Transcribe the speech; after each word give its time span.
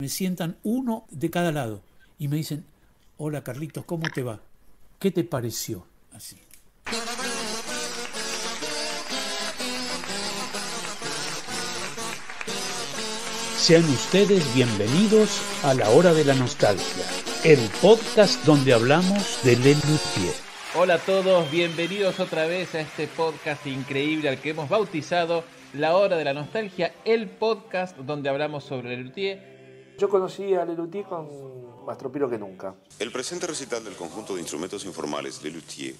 Me 0.00 0.08
sientan 0.08 0.56
uno 0.62 1.06
de 1.10 1.28
cada 1.28 1.50
lado 1.50 1.82
y 2.20 2.28
me 2.28 2.36
dicen, 2.36 2.64
hola 3.16 3.42
Carlitos, 3.42 3.84
¿cómo 3.84 4.08
te 4.14 4.22
va? 4.22 4.38
¿Qué 5.00 5.10
te 5.10 5.24
pareció? 5.24 5.88
Así. 6.12 6.36
Sean 13.56 13.82
ustedes 13.86 14.54
bienvenidos 14.54 15.42
a 15.64 15.74
la 15.74 15.90
hora 15.90 16.14
de 16.14 16.24
la 16.24 16.34
nostalgia, 16.34 17.04
el 17.42 17.58
podcast 17.82 18.44
donde 18.44 18.74
hablamos 18.74 19.40
de 19.42 19.56
Lelutier. 19.56 20.34
Hola 20.76 20.94
a 20.94 20.98
todos, 20.98 21.50
bienvenidos 21.50 22.20
otra 22.20 22.46
vez 22.46 22.72
a 22.76 22.80
este 22.82 23.08
podcast 23.08 23.66
increíble 23.66 24.28
al 24.28 24.40
que 24.40 24.50
hemos 24.50 24.68
bautizado 24.68 25.42
La 25.72 25.96
Hora 25.96 26.16
de 26.16 26.24
la 26.24 26.34
Nostalgia, 26.34 26.94
el 27.04 27.26
podcast 27.26 27.96
donde 27.96 28.28
hablamos 28.28 28.62
sobre 28.62 28.90
Lelutier. 28.90 29.57
Yo 29.98 30.08
conocí 30.08 30.54
a 30.54 30.64
Lelutier 30.64 31.04
con 31.04 31.26
más 31.84 31.98
tropiro 31.98 32.30
que 32.30 32.38
nunca. 32.38 32.72
El 33.00 33.10
presente 33.10 33.48
recital 33.48 33.82
del 33.82 33.96
conjunto 33.96 34.34
de 34.34 34.40
instrumentos 34.40 34.84
informales 34.84 35.42
Lelutier 35.42 35.96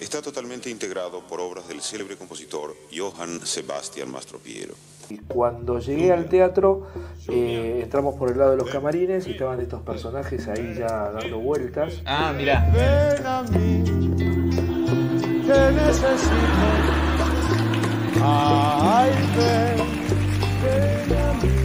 está 0.00 0.20
totalmente 0.20 0.68
integrado 0.68 1.20
por 1.20 1.40
obras 1.40 1.68
del 1.68 1.80
célebre 1.80 2.16
compositor 2.16 2.74
Johann 2.92 3.46
Sebastian 3.46 4.10
Mastropiero. 4.10 4.74
Y 5.08 5.18
cuando 5.18 5.78
llegué 5.78 6.12
al 6.12 6.28
teatro, 6.28 6.88
eh, 7.28 7.82
entramos 7.84 8.16
por 8.16 8.32
el 8.32 8.38
lado 8.38 8.50
de 8.50 8.56
los 8.56 8.68
camarines 8.68 9.28
y 9.28 9.30
estaban 9.30 9.60
estos 9.60 9.80
personajes 9.82 10.48
ahí 10.48 10.74
ya 10.76 11.12
dando 11.12 11.38
vueltas. 11.38 12.02
Ah, 12.04 12.34
mira. 12.36 12.68
Ven 12.74 13.24
a 13.26 13.42
mí, 13.44 13.84
te 15.46 15.72
necesito. 15.72 16.34
Ay, 18.20 19.10
ven, 19.36 21.08
ven 21.08 21.18
a 21.18 21.32
mí. 21.34 21.55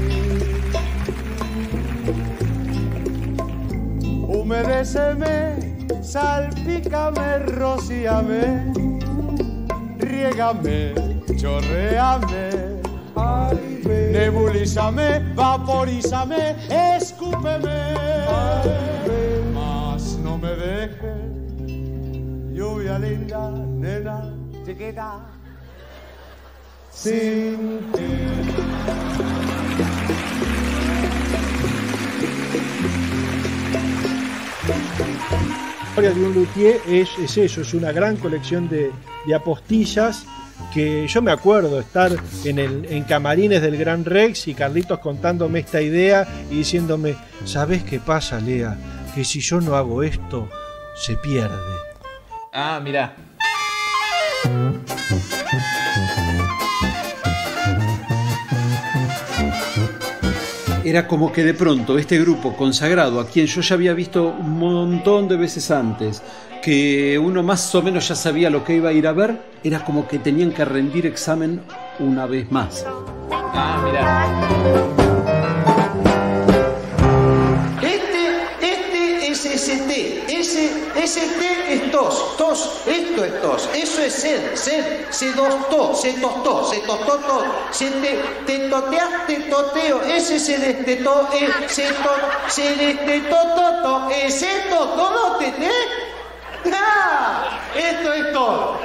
Humedéceme, 4.51 5.55
salpícame, 6.03 7.39
rocíame, 7.55 8.73
riégame, 9.97 10.93
chorreame. 11.39 12.81
Nebulízame, 14.11 15.19
vaporízame, 15.35 16.57
escúpeme. 16.69 17.95
Mas 19.53 20.17
no 20.17 20.37
me 20.37 20.49
dejes, 20.49 21.31
lluvia 22.53 22.99
linda, 22.99 23.51
nena, 23.51 24.35
chiquita. 24.65 25.29
Sin 26.91 27.89
ti. 27.93 28.81
Historia 35.89 36.11
de 36.11 36.25
un 36.25 36.33
luthier 36.33 36.81
es, 36.87 37.09
es 37.19 37.37
eso, 37.37 37.61
es 37.61 37.73
una 37.73 37.91
gran 37.91 38.17
colección 38.17 38.69
de, 38.69 38.91
apostillas 39.35 40.25
que 40.73 41.07
yo 41.07 41.21
me 41.21 41.31
acuerdo 41.31 41.79
estar 41.79 42.11
en, 42.45 42.59
el, 42.59 42.85
en 42.85 43.03
camarines 43.03 43.61
del 43.61 43.77
Gran 43.77 44.05
Rex 44.05 44.47
y 44.47 44.53
Carlitos 44.53 44.99
contándome 44.99 45.59
esta 45.59 45.81
idea 45.81 46.27
y 46.49 46.57
diciéndome, 46.57 47.15
¿sabes 47.45 47.83
qué 47.83 47.99
pasa, 47.99 48.39
Lea? 48.39 48.77
Que 49.13 49.25
si 49.25 49.41
yo 49.41 49.59
no 49.59 49.75
hago 49.75 50.03
esto, 50.03 50.49
se 50.95 51.15
pierde. 51.17 51.57
Ah, 52.53 52.79
mira. 52.83 53.15
Era 60.83 61.07
como 61.07 61.31
que 61.31 61.43
de 61.43 61.53
pronto 61.53 61.97
este 61.99 62.19
grupo 62.19 62.55
consagrado, 62.55 63.19
a 63.19 63.27
quien 63.27 63.45
yo 63.45 63.61
ya 63.61 63.75
había 63.75 63.93
visto 63.93 64.29
un 64.29 64.57
montón 64.57 65.27
de 65.27 65.37
veces 65.37 65.69
antes, 65.69 66.23
que 66.61 67.19
uno 67.19 67.43
más 67.43 67.73
o 67.75 67.83
menos 67.83 68.07
ya 68.07 68.15
sabía 68.15 68.49
lo 68.49 68.63
que 68.63 68.75
iba 68.75 68.89
a 68.89 68.93
ir 68.93 69.05
a 69.05 69.13
ver, 69.13 69.39
era 69.63 69.85
como 69.85 70.07
que 70.07 70.17
tenían 70.17 70.51
que 70.51 70.65
rendir 70.65 71.05
examen 71.05 71.61
una 71.99 72.25
vez 72.25 72.51
más. 72.51 72.83
Ah, 73.31 73.81
mira. 73.85 75.00
Es 79.89 80.21
ST, 80.25 80.25
ese, 80.27 80.71
ST 80.95 81.73
es 81.73 81.91
tos, 81.91 82.37
tos, 82.37 82.81
esto 82.85 83.25
es 83.25 83.41
tos, 83.41 83.69
eso 83.73 84.01
es 84.01 84.13
sed, 84.13 84.55
sed, 84.55 85.05
se 85.09 85.31
dostó, 85.33 85.93
se 85.95 86.13
tostó, 86.13 86.65
se 86.65 86.79
tostó 86.81 87.17
todo, 87.17 87.45
se 87.71 87.89
te, 87.89 88.19
te 88.45 88.69
toteaste, 88.69 89.35
toteo, 89.49 90.01
ese 90.03 90.39
se 90.39 90.57
destetó, 90.57 91.29
eh, 91.33 91.49
se, 91.67 91.83
to, 91.83 92.11
se 92.47 92.75
destetó, 92.75 93.35
toto, 93.55 94.09
ese 94.09 94.47
totó, 94.69 95.11
no 95.11 95.37
te, 95.37 95.51
te. 95.51 95.71
¡Ah! 96.73 97.59
Esto 97.75 98.13
es 98.13 98.33
todo. 98.33 98.79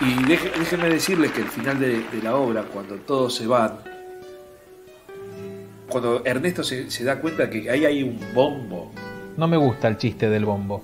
Y 0.00 0.14
déjenme 0.24 0.88
decirles 0.88 1.32
que 1.32 1.42
el 1.42 1.48
final 1.48 1.78
de, 1.78 2.02
de 2.10 2.22
la 2.22 2.36
obra, 2.36 2.62
cuando 2.62 2.96
todos 2.96 3.34
se 3.34 3.46
van, 3.46 3.80
cuando 5.90 6.22
Ernesto 6.24 6.62
se, 6.62 6.90
se 6.90 7.04
da 7.04 7.20
cuenta 7.20 7.50
que 7.50 7.68
ahí 7.70 7.84
hay 7.84 8.02
un 8.02 8.18
bombo, 8.34 8.92
No 9.36 9.46
me 9.48 9.56
gusta 9.56 9.88
el 9.88 9.96
chiste 9.96 10.28
del 10.28 10.44
bombo. 10.44 10.82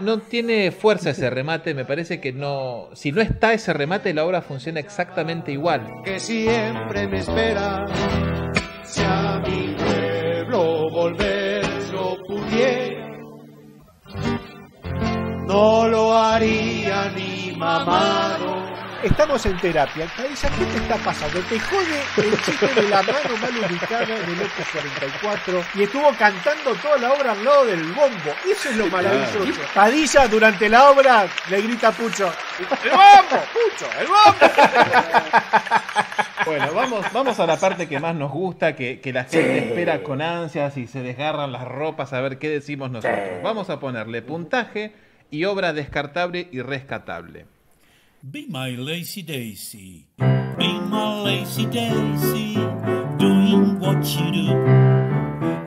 No 0.00 0.18
tiene 0.18 0.70
fuerza 0.72 1.10
ese 1.10 1.30
remate, 1.30 1.72
me 1.74 1.84
parece 1.84 2.20
que 2.20 2.32
no... 2.32 2.88
Si 2.92 3.12
no 3.12 3.22
está 3.22 3.54
ese 3.54 3.72
remate, 3.72 4.12
la 4.12 4.24
obra 4.26 4.42
funciona 4.42 4.78
exactamente 4.78 5.52
igual. 5.52 5.86
que 6.04 6.20
siempre 6.20 7.08
me 7.08 7.18
espera. 7.18 7.84
Si 8.84 9.02
a 9.02 9.40
mi 9.40 9.74
pueblo 9.74 10.90
volver 10.90 11.62
yo 11.90 12.14
pudiera, 12.28 13.08
no 15.48 15.88
lo 15.88 16.16
haría 16.16 17.10
ni 17.16 17.56
mamado. 17.56 18.65
Estamos 19.02 19.44
en 19.46 19.56
terapia. 19.58 20.06
Caísa, 20.16 20.48
¿qué 20.50 20.64
te 20.64 20.76
está 20.78 20.96
pasando? 20.96 21.40
Te 21.40 21.60
jode 21.60 22.00
el 22.16 22.42
chiste 22.42 22.66
de 22.66 22.88
la 22.88 23.02
mano 23.02 23.36
mal 23.40 23.70
ubicada 23.70 24.06
del 24.06 24.40
Opus 24.40 24.68
44 24.72 25.64
y 25.74 25.82
estuvo 25.82 26.10
cantando 26.18 26.74
toda 26.76 26.98
la 26.98 27.12
obra 27.12 27.32
al 27.32 27.44
lado 27.44 27.66
del 27.66 27.82
bombo. 27.92 28.32
Eso 28.50 28.70
es 28.70 28.76
lo 28.76 28.86
maravilloso. 28.86 29.60
Padilla 29.74 30.28
durante 30.28 30.68
la 30.68 30.90
obra 30.90 31.26
le 31.50 31.62
grita 31.62 31.88
a 31.88 31.92
Pucho: 31.92 32.32
¡El 32.58 32.90
bombo! 32.90 33.44
¡Pucho! 33.52 33.86
¡El 34.00 34.06
bombo! 34.06 34.54
Bueno, 36.46 36.72
vamos, 36.74 37.06
vamos 37.12 37.40
a 37.40 37.46
la 37.46 37.56
parte 37.56 37.88
que 37.88 37.98
más 37.98 38.14
nos 38.14 38.30
gusta, 38.30 38.76
que, 38.76 39.00
que 39.00 39.12
la 39.12 39.24
gente 39.24 39.58
espera 39.68 40.02
con 40.02 40.22
ansias 40.22 40.76
y 40.76 40.86
se 40.86 41.02
desgarran 41.02 41.52
las 41.52 41.66
ropas 41.66 42.12
a 42.12 42.20
ver 42.20 42.38
qué 42.38 42.48
decimos 42.48 42.90
nosotros. 42.90 43.42
Vamos 43.42 43.68
a 43.68 43.78
ponerle 43.80 44.22
puntaje 44.22 44.94
y 45.30 45.44
obra 45.44 45.72
descartable 45.72 46.48
y 46.52 46.62
rescatable. 46.62 47.46
Be 48.24 48.46
my 48.48 48.70
lazy 48.70 49.22
daisy, 49.22 50.06
be 50.18 50.80
my 50.80 51.22
lazy 51.22 51.66
daisy, 51.66 52.54
doing 53.18 53.78
what 53.78 54.04
you 54.06 54.32
do. 54.32 54.56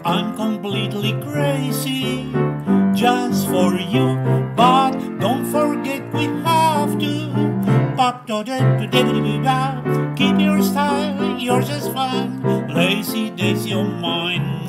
I'm 0.03 0.35
completely 0.35 1.13
crazy, 1.21 2.31
just 2.95 3.47
for 3.47 3.75
you. 3.75 4.17
But 4.55 4.97
don't 5.19 5.45
forget 5.51 6.11
we 6.13 6.25
have 6.43 6.99
to. 6.99 7.29
Keep 10.17 10.39
your 10.39 10.61
style, 10.61 11.39
yours 11.39 11.69
is 11.69 11.87
fun. 11.89 12.67
Lazy 12.73 13.29
daisy 13.29 13.73
of 13.73 13.87
mine. 13.87 14.65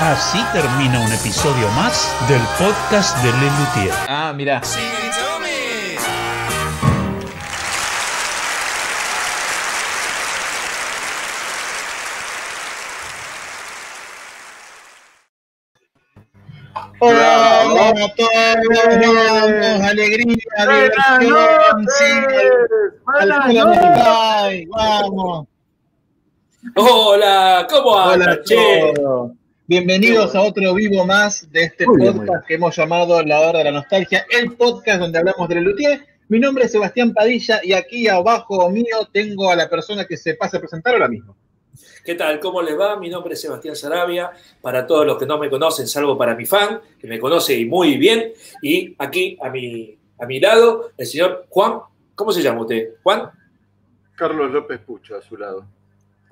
Así 0.00 0.42
termina 0.52 1.00
un 1.00 1.12
episodio 1.12 1.68
más 1.70 2.14
del 2.28 2.42
podcast 2.58 3.16
de 3.22 3.32
Lelutier. 3.32 3.94
Ah, 4.08 4.32
mira. 4.34 4.60
Hola 16.98 17.62
a 17.90 18.08
todos, 18.16 18.30
alegría, 19.84 20.36
diversión, 20.66 21.86
sí, 21.88 22.10
al- 23.18 24.66
vamos. 24.70 25.46
Hola, 26.74 27.66
¿cómo 27.70 27.90
Hola 27.90 28.12
andan, 28.12 28.28
a 28.30 28.42
che? 28.42 28.92
Bienvenidos 29.66 30.34
a 30.34 30.42
otro 30.42 30.74
vivo 30.74 31.06
más 31.06 31.50
de 31.50 31.64
este 31.64 31.86
Muy 31.86 32.00
bien, 32.00 32.16
muy 32.16 32.26
podcast 32.26 32.46
que 32.46 32.54
hemos 32.54 32.76
llamado 32.76 33.22
La 33.22 33.40
Hora 33.40 33.58
de 33.60 33.64
la 33.66 33.72
Nostalgia, 33.72 34.26
el 34.30 34.52
podcast 34.56 35.00
donde 35.00 35.18
hablamos 35.18 35.48
de 35.48 35.54
Lelutier. 35.56 36.06
Mi 36.28 36.40
nombre 36.40 36.64
es 36.64 36.72
Sebastián 36.72 37.12
Padilla 37.14 37.60
y 37.62 37.72
aquí 37.72 38.08
abajo 38.08 38.68
mío 38.70 39.08
tengo 39.12 39.50
a 39.50 39.56
la 39.56 39.68
persona 39.68 40.04
que 40.06 40.16
se 40.16 40.34
pasa 40.34 40.56
a 40.56 40.60
presentar 40.60 40.94
ahora 40.94 41.08
mismo. 41.08 41.36
¿Qué 42.04 42.14
tal? 42.14 42.40
¿Cómo 42.40 42.62
les 42.62 42.78
va? 42.78 42.96
Mi 42.98 43.10
nombre 43.10 43.34
es 43.34 43.40
Sebastián 43.40 43.76
Sarabia. 43.76 44.30
Para 44.60 44.86
todos 44.86 45.06
los 45.06 45.18
que 45.18 45.26
no 45.26 45.38
me 45.38 45.48
conocen, 45.48 45.86
salvo 45.86 46.18
para 46.18 46.34
mi 46.34 46.46
fan, 46.46 46.80
que 46.98 47.06
me 47.06 47.18
conoce 47.18 47.56
y 47.56 47.66
muy 47.66 47.96
bien. 47.96 48.32
Y 48.62 48.94
aquí 48.98 49.38
a 49.40 49.50
mi, 49.50 49.96
a 50.18 50.26
mi 50.26 50.40
lado, 50.40 50.90
el 50.96 51.06
señor 51.06 51.46
Juan. 51.48 51.80
¿Cómo 52.14 52.32
se 52.32 52.42
llama 52.42 52.62
usted? 52.62 52.94
¿Juan? 53.02 53.30
Carlos 54.16 54.50
López 54.50 54.80
Pucho 54.80 55.16
a 55.16 55.22
su 55.22 55.36
lado. 55.36 55.75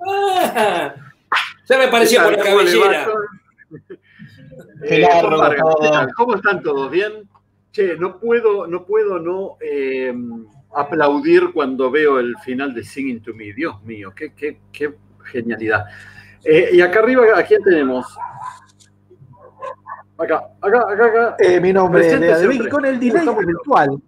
Ah, 0.07 0.93
ya 1.67 1.77
me 1.77 1.87
parecía 1.87 2.23
por 2.23 2.37
la 2.37 2.43
¿Cómo 2.43 2.61
le 2.61 2.77
va, 2.77 2.85
cabellera. 5.55 6.03
Eh. 6.03 6.07
¿Cómo 6.15 6.35
están 6.35 6.61
todos? 6.61 6.91
¿Bien? 6.91 7.27
Che, 7.71 7.97
no 7.97 8.19
puedo 8.19 8.67
no, 8.67 8.85
puedo 8.85 9.19
no 9.19 9.57
eh, 9.59 10.13
aplaudir 10.73 11.51
cuando 11.53 11.91
veo 11.91 12.19
el 12.19 12.37
final 12.39 12.73
de 12.73 12.83
Singing 12.83 13.21
to 13.21 13.33
Me. 13.33 13.53
Dios 13.53 13.81
mío, 13.83 14.13
qué, 14.15 14.33
qué, 14.33 14.59
qué 14.71 14.93
genialidad. 15.23 15.85
Eh, 16.43 16.69
y 16.73 16.81
acá 16.81 16.99
arriba, 16.99 17.25
¿a 17.35 17.43
quién 17.43 17.63
tenemos? 17.63 18.05
Acá, 20.17 20.49
acá, 20.61 20.85
acá, 20.89 21.05
acá. 21.05 21.35
Eh, 21.39 21.59
mi 21.59 21.73
nombre 21.73 22.07
es 22.07 22.69
con 22.69 22.85
el 22.85 22.99
delay 22.99 23.27
habitual, 23.27 24.01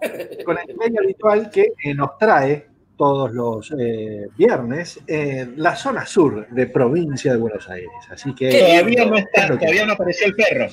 con 0.44 0.58
el 0.58 0.66
delay 0.66 0.96
habitual 0.98 1.50
que 1.50 1.72
eh, 1.84 1.94
nos 1.94 2.18
trae 2.18 2.73
todos 2.96 3.32
los 3.32 3.72
eh, 3.78 4.28
viernes 4.36 5.00
en 5.06 5.54
la 5.56 5.74
zona 5.76 6.06
sur 6.06 6.46
de 6.48 6.66
provincia 6.68 7.32
de 7.32 7.38
Buenos 7.38 7.68
Aires. 7.68 7.90
Así 8.10 8.34
que 8.34 8.50
Todavía 8.60 9.04
no, 9.06 9.16
Es 9.16 9.24
está, 9.24 9.48
que- 9.48 9.56
todavía 9.58 9.86
no 9.86 9.92
apareció 9.94 10.26
el 10.26 10.34
perro. 10.34 10.66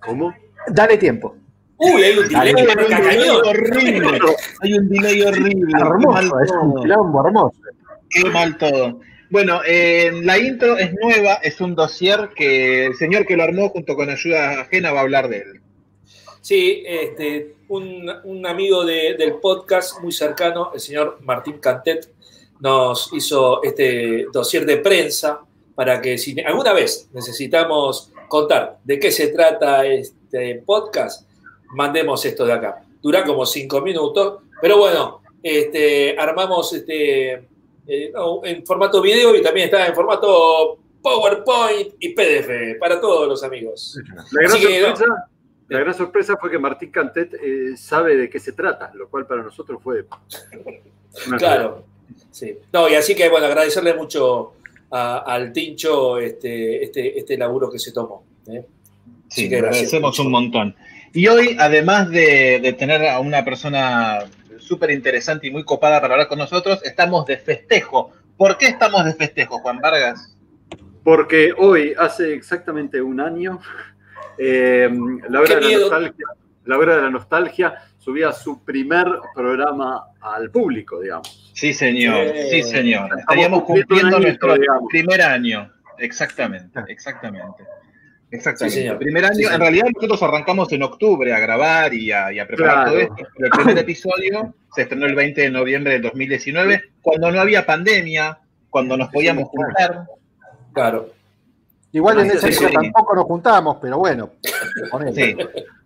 ¿Cómo? 0.00 0.34
dale 0.68 0.98
tiempo. 0.98 1.34
Uy, 1.78 2.02
hay 2.02 2.18
un 2.18 2.28
delay 2.28 3.28
horrible. 3.44 4.18
Hay 4.62 4.72
un 4.74 4.88
delay 4.88 5.22
horrible. 5.22 5.72
Hermoso, 5.80 6.40
es 6.40 6.50
un 6.50 6.74
quilombo 6.82 7.26
hermoso. 7.26 7.58
Qué 8.10 8.24
mal 8.30 8.56
todo. 8.58 9.00
Bueno, 9.30 9.60
eh, 9.66 10.10
la 10.24 10.38
intro 10.38 10.76
es 10.78 10.92
nueva, 10.94 11.34
es 11.42 11.60
un 11.60 11.74
dossier 11.74 12.30
que 12.34 12.86
el 12.86 12.94
señor 12.94 13.26
que 13.26 13.36
lo 13.36 13.44
armó 13.44 13.68
junto 13.68 13.94
con 13.94 14.08
ayuda 14.10 14.62
ajena 14.62 14.90
va 14.92 15.00
a 15.00 15.02
hablar 15.02 15.28
de 15.28 15.38
él. 15.38 15.60
Sí, 16.48 16.82
este, 16.86 17.56
un, 17.68 18.10
un 18.24 18.46
amigo 18.46 18.82
de- 18.82 19.16
del 19.18 19.34
podcast 19.34 20.00
muy 20.00 20.12
cercano, 20.12 20.70
el 20.72 20.80
señor 20.80 21.18
Martín 21.20 21.58
Cantet, 21.58 22.10
nos 22.58 23.12
hizo 23.12 23.62
este 23.62 24.24
dossier 24.32 24.64
de 24.64 24.78
prensa 24.78 25.42
para 25.74 26.00
que 26.00 26.16
si 26.16 26.40
alguna 26.40 26.72
vez 26.72 27.10
necesitamos 27.12 28.10
contar 28.28 28.78
de 28.82 28.98
qué 28.98 29.12
se 29.12 29.28
trata 29.28 29.84
este 29.84 30.62
podcast, 30.64 31.28
mandemos 31.74 32.24
esto 32.24 32.46
de 32.46 32.54
acá. 32.54 32.82
Dura 33.02 33.24
como 33.24 33.44
cinco 33.44 33.82
minutos, 33.82 34.38
pero 34.62 34.78
bueno, 34.78 35.20
este, 35.42 36.18
armamos 36.18 36.72
este, 36.72 37.32
eh, 37.86 38.12
en 38.44 38.64
formato 38.64 39.02
video 39.02 39.36
y 39.36 39.42
también 39.42 39.66
está 39.66 39.86
en 39.86 39.94
formato 39.94 40.78
PowerPoint 41.02 41.92
y 42.00 42.14
PDF 42.14 42.78
para 42.80 42.98
todos 42.98 43.28
los 43.28 43.42
amigos. 43.44 43.98
La 44.32 44.44
gran, 44.44 44.52
Así 44.56 44.66
que, 44.66 44.80
sorpresa, 44.80 45.28
la 45.68 45.80
gran 45.80 45.94
sorpresa 45.94 46.36
fue 46.36 46.50
que 46.50 46.58
Martín 46.58 46.90
Cantet 46.90 47.34
eh, 47.34 47.76
sabe 47.76 48.16
de 48.16 48.30
qué 48.30 48.38
se 48.40 48.52
trata, 48.52 48.90
lo 48.94 49.08
cual 49.08 49.26
para 49.26 49.42
nosotros 49.42 49.80
fue 49.82 50.04
una 51.26 51.36
Claro, 51.36 51.84
sí. 52.30 52.56
No, 52.72 52.88
y 52.88 52.94
así 52.94 53.14
que 53.14 53.28
bueno, 53.28 53.46
agradecerle 53.46 53.94
mucho 53.94 54.54
a- 54.90 55.18
al 55.18 55.52
Tincho 55.52 56.18
este, 56.18 56.84
este, 56.84 57.18
este 57.18 57.36
laburo 57.36 57.70
que 57.70 57.78
se 57.78 57.92
tomó. 57.92 58.24
¿eh? 58.46 58.64
Sí, 59.28 59.42
Así 59.42 59.48
que 59.50 59.56
agradecemos 59.56 60.18
un 60.18 60.30
montón. 60.30 60.74
Y 61.12 61.26
hoy, 61.28 61.56
además 61.58 62.10
de, 62.10 62.60
de 62.62 62.72
tener 62.74 63.06
a 63.06 63.18
una 63.20 63.44
persona 63.44 64.20
súper 64.58 64.90
interesante 64.90 65.46
y 65.46 65.50
muy 65.50 65.64
copada 65.64 66.00
para 66.00 66.14
hablar 66.14 66.28
con 66.28 66.38
nosotros, 66.38 66.80
estamos 66.84 67.26
de 67.26 67.36
festejo. 67.38 68.12
¿Por 68.36 68.56
qué 68.56 68.66
estamos 68.68 69.04
de 69.04 69.14
festejo, 69.14 69.58
Juan 69.58 69.80
Vargas? 69.80 70.34
Porque 71.02 71.52
hoy, 71.56 71.94
hace 71.98 72.34
exactamente 72.34 73.00
un 73.00 73.20
año, 73.20 73.60
eh, 74.38 74.88
la, 75.28 75.40
hora 75.40 75.54
de 75.56 75.60
la, 75.60 75.78
nostalgia, 75.78 76.26
la 76.64 76.78
hora 76.78 76.96
de 76.96 77.02
la 77.02 77.10
nostalgia 77.10 77.74
subía 77.98 78.32
su 78.32 78.64
primer 78.64 79.06
programa 79.34 80.04
al 80.20 80.50
público, 80.50 81.00
digamos. 81.00 81.50
Sí, 81.54 81.72
señor, 81.74 82.28
Sí. 82.34 82.62
sí, 82.62 82.62
señor. 82.62 83.04
Estamos 83.04 83.20
Estaríamos 83.20 83.62
cumpliendo 83.64 84.20
nuestro 84.20 84.54
digamos. 84.54 84.84
primer 84.90 85.22
año. 85.22 85.72
Exactamente, 85.98 86.80
exactamente. 86.88 87.64
Exactamente. 88.30 88.74
Sí, 88.76 88.82
señor. 88.82 88.98
Primer 88.98 89.24
año, 89.24 89.34
Sí, 89.34 89.42
señor. 89.42 89.54
en 89.54 89.60
realidad 89.60 89.86
nosotros 89.94 90.22
arrancamos 90.22 90.70
en 90.72 90.82
octubre 90.82 91.32
a 91.32 91.38
grabar 91.40 91.94
y 91.94 92.12
a, 92.12 92.30
y 92.32 92.38
a 92.38 92.46
preparar 92.46 92.74
Claro. 92.74 92.90
todo 92.90 93.00
esto. 93.00 93.14
Pero 93.34 93.46
el 93.46 93.50
primer 93.50 93.78
episodio 93.78 94.54
se 94.74 94.82
estrenó 94.82 95.06
el 95.06 95.14
20 95.14 95.40
de 95.40 95.50
noviembre 95.50 95.92
de 95.94 96.00
2019, 96.00 96.82
cuando 97.00 97.30
no 97.32 97.40
había 97.40 97.64
pandemia, 97.64 98.38
cuando 98.70 98.96
nos 98.98 99.08
podíamos 99.08 99.48
juntar. 99.48 100.04
Claro. 100.74 101.10
Igual 101.98 102.20
en 102.20 102.30
Sí, 102.30 102.36
esa 102.48 102.68
sí, 102.68 102.72
tampoco 102.72 103.16
nos 103.16 103.24
juntábamos, 103.24 103.78
pero 103.82 103.98
bueno. 103.98 104.30
Sí, 105.12 105.36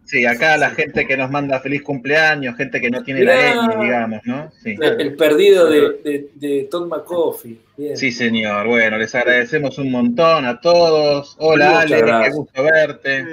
sí, 0.04 0.26
acá 0.26 0.58
la 0.58 0.68
gente 0.68 1.06
que 1.06 1.16
nos 1.16 1.30
manda 1.30 1.58
feliz 1.60 1.82
cumpleaños, 1.82 2.54
gente 2.54 2.82
que 2.82 2.90
no 2.90 3.02
tiene 3.02 3.24
la 3.24 3.34
leña, 3.34 3.82
digamos, 3.82 4.20
¿no? 4.24 4.50
Sí. 4.62 4.76
El, 4.78 5.16
perdido 5.16 5.70
de, 5.70 5.80
de, 6.04 6.30
de 6.34 6.68
Tom 6.70 6.86
McCoffey. 6.90 7.58
Bien. 7.78 7.96
Sí, 7.96 8.12
señor. 8.12 8.66
Bueno, 8.66 8.98
les 8.98 9.14
agradecemos 9.14 9.78
un 9.78 9.90
montón 9.90 10.44
a 10.44 10.60
todos. 10.60 11.34
Hola, 11.38 11.86
Muchas 11.86 12.02
Ale, 12.02 12.24
qué 12.24 12.30
gusto 12.30 12.62
verte. 12.62 13.18
Eh, 13.20 13.24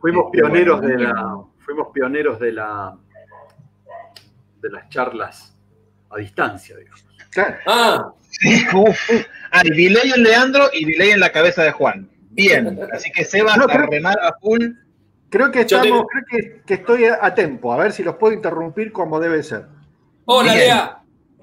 fuimos 0.00 0.30
Qué 0.32 0.38
pioneros 0.38 0.80
bueno, 0.80 0.96
de 0.96 1.04
la, 1.04 1.38
fuimos 1.58 1.88
pioneros 1.92 2.40
de 2.40 2.52
la 2.52 2.96
de 4.62 4.70
las 4.70 4.88
charlas 4.88 5.54
a 6.08 6.16
distancia, 6.16 6.78
digamos. 6.78 7.04
Claro. 7.30 7.56
Ah, 7.66 8.12
Sí, 8.32 8.64
uf. 8.74 9.10
Hay 9.50 9.68
delay 9.68 10.10
en 10.16 10.22
Leandro 10.22 10.70
y 10.72 10.86
delay 10.86 11.10
en 11.10 11.20
la 11.20 11.30
cabeza 11.30 11.62
de 11.62 11.72
Juan. 11.72 12.08
Bien, 12.32 12.78
así 12.92 13.10
que 13.12 13.24
Seba 13.24 13.56
No, 13.56 13.64
a 13.64 13.68
creo- 13.68 13.86
remar 13.86 14.18
a 14.20 14.34
full. 14.40 14.62
Creo 15.30 15.50
que 15.50 15.60
estamos, 15.60 16.04
creo 16.10 16.24
que, 16.30 16.60
que 16.66 16.74
estoy 16.74 17.04
a, 17.06 17.18
a 17.22 17.34
tiempo, 17.34 17.72
a 17.72 17.78
ver 17.78 17.92
si 17.92 18.02
los 18.02 18.16
puedo 18.16 18.34
interrumpir 18.34 18.92
como 18.92 19.18
debe 19.18 19.42
ser. 19.42 19.64
hola, 20.26 20.52
Bien. 20.52 20.64
Lea. 20.66 20.98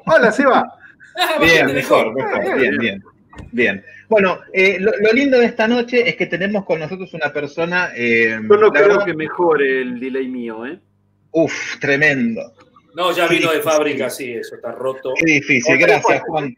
Hola, 0.05 0.31
Seba. 0.31 0.77
Bien, 1.41 1.73
mejor, 1.73 2.13
mejor. 2.13 2.59
Bien, 2.59 2.77
bien. 2.77 3.03
Bien. 3.51 3.83
Bueno, 4.07 4.39
eh, 4.53 4.77
lo, 4.79 4.91
lo 4.99 5.11
lindo 5.11 5.39
de 5.39 5.45
esta 5.45 5.67
noche 5.67 6.07
es 6.07 6.15
que 6.15 6.27
tenemos 6.27 6.65
con 6.65 6.79
nosotros 6.79 7.13
una 7.15 7.33
persona. 7.33 7.89
eh, 7.95 8.31
Yo 8.41 8.57
no 8.57 8.71
creo 8.71 8.87
verdad, 8.89 9.05
que 9.05 9.13
mejore 9.15 9.81
el 9.81 9.99
delay 9.99 10.27
mío, 10.27 10.65
¿eh? 10.67 10.79
Uf, 11.31 11.79
tremendo. 11.79 12.41
No, 12.95 13.11
ya 13.11 13.27
vino 13.27 13.51
de 13.51 13.61
fábrica, 13.61 14.09
sí, 14.09 14.33
eso 14.33 14.55
está 14.55 14.71
roto. 14.71 15.13
Qué 15.15 15.31
difícil. 15.33 15.75
Otra 15.75 15.87
Gracias. 15.87 16.21
Juan. 16.27 16.55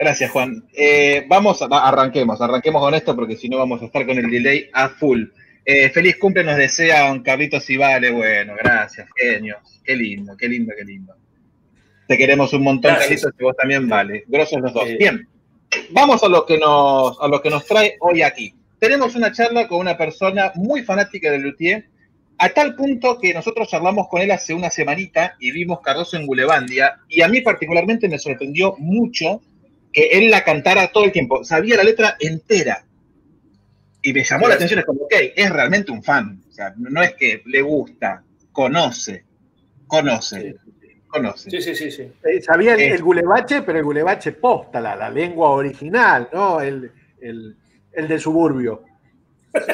Gracias, 0.00 0.30
Juan. 0.30 0.64
Eh, 0.72 1.26
vamos, 1.28 1.60
a, 1.60 1.66
arranquemos, 1.66 2.40
arranquemos 2.40 2.80
con 2.80 2.94
esto 2.94 3.14
porque 3.14 3.36
si 3.36 3.50
no 3.50 3.58
vamos 3.58 3.82
a 3.82 3.84
estar 3.84 4.06
con 4.06 4.16
el 4.16 4.30
delay 4.30 4.70
a 4.72 4.88
full. 4.88 5.24
Eh, 5.62 5.90
feliz 5.90 6.16
cumple 6.18 6.42
nos 6.42 6.56
desea 6.56 7.08
don 7.08 7.22
Carlitos 7.22 7.66
Vale. 7.78 8.10
Bueno, 8.10 8.54
gracias, 8.58 9.06
genios. 9.14 9.58
Qué 9.84 9.94
lindo, 9.94 10.34
qué 10.38 10.48
lindo, 10.48 10.72
qué 10.74 10.86
lindo. 10.86 11.14
Te 12.08 12.16
queremos 12.16 12.50
un 12.54 12.62
montón, 12.62 12.92
Gracias. 12.92 13.08
Carlitos, 13.08 13.34
y 13.38 13.44
vos 13.44 13.56
también 13.58 13.88
vale. 13.90 14.24
Grosos 14.26 14.62
los 14.62 14.72
dos. 14.72 14.88
Sí. 14.88 14.96
Bien. 14.96 15.28
Vamos 15.90 16.24
a 16.24 16.28
lo 16.30 16.46
que 16.46 16.56
nos, 16.56 17.20
a 17.20 17.28
lo 17.28 17.42
que 17.42 17.50
nos 17.50 17.66
trae 17.66 17.96
hoy 18.00 18.22
aquí. 18.22 18.54
Tenemos 18.78 19.14
una 19.16 19.30
charla 19.32 19.68
con 19.68 19.80
una 19.80 19.98
persona 19.98 20.50
muy 20.54 20.82
fanática 20.82 21.30
del 21.30 21.42
luthier, 21.42 21.84
a 22.38 22.48
tal 22.48 22.74
punto 22.74 23.18
que 23.18 23.34
nosotros 23.34 23.68
charlamos 23.68 24.08
con 24.08 24.22
él 24.22 24.30
hace 24.30 24.54
una 24.54 24.70
semanita 24.70 25.36
y 25.38 25.50
vimos 25.50 25.80
Cardoso 25.82 26.16
en 26.16 26.26
Gulebandia, 26.26 27.00
y 27.06 27.20
a 27.20 27.28
mí 27.28 27.42
particularmente 27.42 28.08
me 28.08 28.18
sorprendió 28.18 28.74
mucho 28.78 29.42
que 29.92 30.08
él 30.12 30.30
la 30.30 30.44
cantara 30.44 30.90
todo 30.92 31.04
el 31.04 31.12
tiempo. 31.12 31.44
Sabía 31.44 31.76
la 31.76 31.84
letra 31.84 32.16
entera. 32.20 32.84
Y 34.02 34.12
me 34.12 34.24
llamó 34.24 34.48
la 34.48 34.54
atención, 34.54 34.80
es 34.80 34.86
como, 34.86 35.02
ok, 35.02 35.14
es 35.36 35.50
realmente 35.50 35.92
un 35.92 36.02
fan. 36.02 36.42
O 36.48 36.52
sea, 36.52 36.72
no 36.76 37.02
es 37.02 37.14
que 37.14 37.42
le 37.46 37.60
gusta, 37.60 38.22
conoce, 38.52 39.24
conoce, 39.86 40.56
conoce. 41.08 41.50
Sí, 41.50 41.60
sí, 41.60 41.74
sí, 41.74 41.90
sí. 41.90 42.02
Eh, 42.24 42.40
sabía 42.40 42.74
el, 42.74 42.80
Eh. 42.80 42.88
el 42.94 43.02
gulebache, 43.02 43.62
pero 43.62 43.78
el 43.78 43.84
gulebache 43.84 44.32
posta, 44.32 44.80
la, 44.80 44.96
la 44.96 45.10
lengua 45.10 45.50
original, 45.50 46.28
¿no? 46.32 46.60
El, 46.60 46.90
el, 47.20 47.56
el 47.92 48.08
del 48.08 48.20
suburbio. 48.20 48.84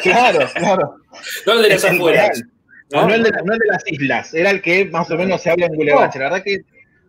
Claro, 0.02 0.48
claro. 0.54 0.96
No 1.46 1.52
el 1.52 1.62
de 1.62 1.68
las 1.68 1.84
afueras. 1.84 2.42
No, 2.92 3.06
no 3.08 3.14
el 3.14 3.22
de, 3.24 3.30
no 3.30 3.52
el 3.52 3.58
de 3.58 3.66
las 3.66 3.82
islas, 3.86 4.32
era 4.32 4.50
el 4.50 4.62
que 4.62 4.84
más 4.86 5.10
o 5.10 5.16
menos 5.16 5.42
se 5.42 5.50
habla 5.50 5.66
en 5.66 5.74
Gulebache. 5.74 6.18
La 6.18 6.26
verdad 6.26 6.42
que 6.44 6.60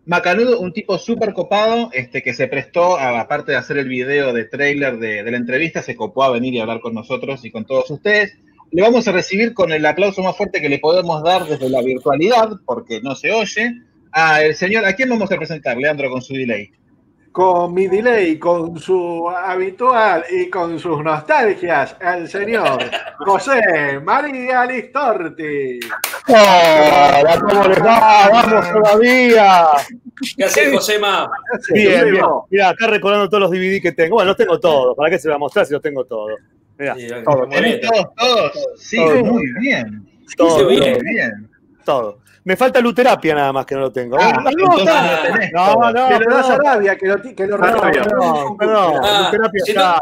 Macanudo, 0.08 0.58
un 0.58 0.72
tipo 0.72 0.96
súper 0.98 1.34
copado, 1.34 1.90
este, 1.92 2.22
que 2.22 2.32
se 2.32 2.48
prestó, 2.48 2.98
a- 2.98 3.20
aparte 3.20 3.52
de 3.52 3.58
hacer 3.58 3.76
el 3.76 3.88
video 3.88 4.32
de 4.32 4.44
trailer 4.46 4.98
de, 4.98 5.22
de 5.22 5.30
la 5.30 5.36
entrevista, 5.36 5.82
se 5.82 5.94
copó 5.96 6.22
a 6.24 6.30
venir 6.30 6.54
y 6.54 6.60
hablar 6.60 6.80
con 6.80 6.94
nosotros 6.94 7.44
y 7.44 7.50
con 7.50 7.66
todos 7.66 7.90
ustedes. 7.90 8.32
Le 8.70 8.80
vamos 8.80 9.06
a 9.06 9.12
recibir 9.12 9.52
con 9.52 9.70
el 9.70 9.84
aplauso 9.84 10.22
más 10.22 10.34
fuerte 10.34 10.62
que 10.62 10.70
le 10.70 10.78
podemos 10.78 11.22
dar 11.22 11.44
desde 11.44 11.68
la 11.68 11.82
virtualidad, 11.82 12.48
porque 12.64 13.02
no 13.02 13.14
se 13.14 13.32
oye, 13.32 13.74
el 14.42 14.54
señor, 14.54 14.86
¿a 14.86 14.94
quién 14.94 15.10
vamos 15.10 15.30
a 15.30 15.36
presentar, 15.36 15.76
Leandro, 15.76 16.10
con 16.10 16.22
su 16.22 16.32
delay? 16.32 16.70
Con 17.38 17.72
mi 17.72 17.86
delay, 17.86 18.36
con 18.36 18.76
su 18.80 19.30
habitual 19.30 20.24
y 20.28 20.50
con 20.50 20.76
sus 20.76 21.04
nostalgias, 21.04 21.94
el 22.00 22.28
señor 22.28 22.80
José 23.18 24.00
María 24.02 24.64
Listorti. 24.66 25.78
Hola, 26.26 27.38
¿cómo 27.40 27.68
les 27.68 27.80
va? 27.80 28.28
¡Vamos 28.32 28.72
todavía! 28.72 29.66
¿Qué 30.36 30.44
haces, 30.46 30.74
Josema? 30.74 31.30
Bien, 31.72 32.10
bien. 32.10 32.24
Mira, 32.50 32.70
acá 32.70 32.88
recordando 32.88 33.28
todos 33.28 33.42
los 33.42 33.50
DVD 33.52 33.80
que 33.80 33.92
tengo. 33.92 34.16
Bueno, 34.16 34.30
los 34.30 34.36
tengo 34.36 34.58
todos. 34.58 34.96
¿Para 34.96 35.10
qué 35.10 35.20
se 35.20 35.28
va 35.28 35.36
a 35.36 35.38
mostrar 35.38 35.64
si 35.64 35.74
los 35.74 35.80
tengo 35.80 36.04
todos? 36.06 36.40
Mira, 36.76 36.96
todos. 37.22 37.48
¿Tenés 37.50 37.80
todos, 37.82 38.14
todos? 38.16 38.52
Sí, 38.80 38.96
Todos. 38.96 39.22
muy 39.22 39.44
bien. 39.60 40.08
Todos, 40.36 40.64
muy 40.64 40.76
todos. 40.78 41.02
bien. 41.04 41.50
todo. 41.84 42.18
Me 42.48 42.56
falta 42.56 42.80
luterapia 42.80 43.34
nada 43.34 43.52
más 43.52 43.66
que 43.66 43.74
no 43.74 43.82
lo 43.82 43.92
tengo. 43.92 44.16
Ah, 44.18 44.32
no, 44.42 44.48
entonces 44.50 45.50
no, 45.52 45.66
no, 45.66 45.74
todo. 45.74 45.92
no, 45.92 46.08
que 46.18 46.24
lo 46.24 46.34
das 46.34 46.48
a 46.48 46.54
Arabia, 46.54 46.96
que 46.96 47.06
lo, 47.06 47.16
que 47.20 47.46
lo 47.46 47.58
perdón, 47.58 47.82
regala. 47.84 48.04
perdón, 48.04 48.56
perdón, 48.56 48.94
Ah, 49.04 49.22
luterapia 49.30 49.60
si 49.66 49.72
no- 49.74 49.80
está. 49.82 50.00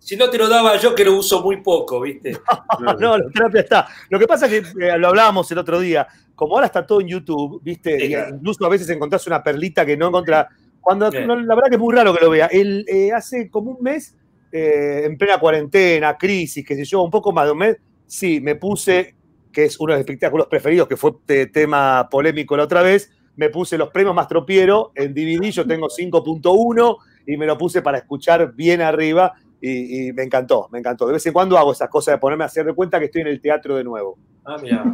Si 0.00 0.16
no 0.16 0.28
te 0.28 0.36
lo 0.36 0.48
daba 0.48 0.76
yo, 0.76 0.92
que 0.92 1.04
lo 1.04 1.14
uso 1.16 1.40
muy 1.40 1.62
poco, 1.62 2.00
¿viste? 2.00 2.36
No, 2.98 3.16
la 3.16 3.30
terapia 3.32 3.60
está. 3.60 3.86
Lo 4.10 4.18
que 4.18 4.26
pasa 4.26 4.46
es 4.46 4.52
que 4.74 4.86
eh, 4.88 4.98
lo 4.98 5.06
hablábamos 5.06 5.48
el 5.52 5.58
otro 5.58 5.78
día. 5.78 6.04
Como 6.34 6.54
ahora 6.56 6.66
está 6.66 6.84
todo 6.84 7.00
en 7.00 7.06
YouTube, 7.06 7.60
¿viste? 7.62 7.96
Sí, 8.00 8.06
Y 8.06 8.08
claro. 8.08 8.34
incluso 8.34 8.66
a 8.66 8.68
veces 8.70 8.88
encontrás 8.90 9.24
una 9.28 9.40
perlita 9.40 9.86
que 9.86 9.96
no 9.96 10.08
encontrás. 10.08 10.48
Cuando, 10.80 11.12
Sí. 11.12 11.18
no, 11.24 11.36
la 11.36 11.54
verdad 11.54 11.68
que 11.70 11.76
es 11.76 11.80
muy 11.80 11.94
raro 11.94 12.12
que 12.12 12.24
lo 12.24 12.28
vea. 12.30 12.46
Él, 12.46 12.84
eh, 12.88 13.12
hace 13.12 13.48
como 13.48 13.70
un 13.70 13.82
mes, 13.82 14.16
eh, 14.50 15.02
en 15.04 15.16
plena 15.16 15.38
cuarentena, 15.38 16.18
crisis, 16.18 16.66
qué 16.66 16.74
sé 16.74 16.84
yo, 16.84 17.02
un 17.02 17.10
poco 17.12 17.30
más 17.32 17.44
de 17.46 17.52
un 17.52 17.58
mes, 17.58 17.76
sí, 18.04 18.40
me 18.40 18.56
puse, 18.56 19.14
que 19.54 19.64
es 19.64 19.78
uno 19.80 19.92
de 19.92 19.98
los 19.98 20.00
espectáculos 20.00 20.48
preferidos, 20.48 20.88
que 20.88 20.96
fue 20.96 21.12
te- 21.24 21.46
tema 21.46 22.08
polémico 22.10 22.56
la 22.56 22.64
otra 22.64 22.82
vez, 22.82 23.10
me 23.36 23.48
puse 23.48 23.78
los 23.78 23.88
premios 23.90 24.14
Mastropiero 24.14 24.92
en 24.94 25.14
DVD, 25.14 25.50
yo 25.50 25.66
tengo 25.66 25.88
5.1 25.88 26.96
y 27.26 27.36
me 27.36 27.46
lo 27.46 27.56
puse 27.56 27.80
para 27.82 27.98
escuchar 27.98 28.52
bien 28.54 28.82
arriba 28.82 29.32
y, 29.60 30.08
y 30.08 30.12
me 30.12 30.24
encantó, 30.24 30.68
me 30.70 30.78
encantó. 30.80 31.06
De 31.06 31.14
vez 31.14 31.24
en 31.26 31.32
cuando 31.32 31.56
hago 31.56 31.72
esas 31.72 31.88
cosas 31.88 32.14
de 32.14 32.18
ponerme 32.18 32.44
a 32.44 32.48
hacer 32.48 32.66
de 32.66 32.74
cuenta 32.74 32.98
que 32.98 33.06
estoy 33.06 33.22
en 33.22 33.28
el 33.28 33.40
teatro 33.40 33.76
de 33.76 33.84
nuevo. 33.84 34.18
Ah, 34.44 34.56
mira. 34.60 34.84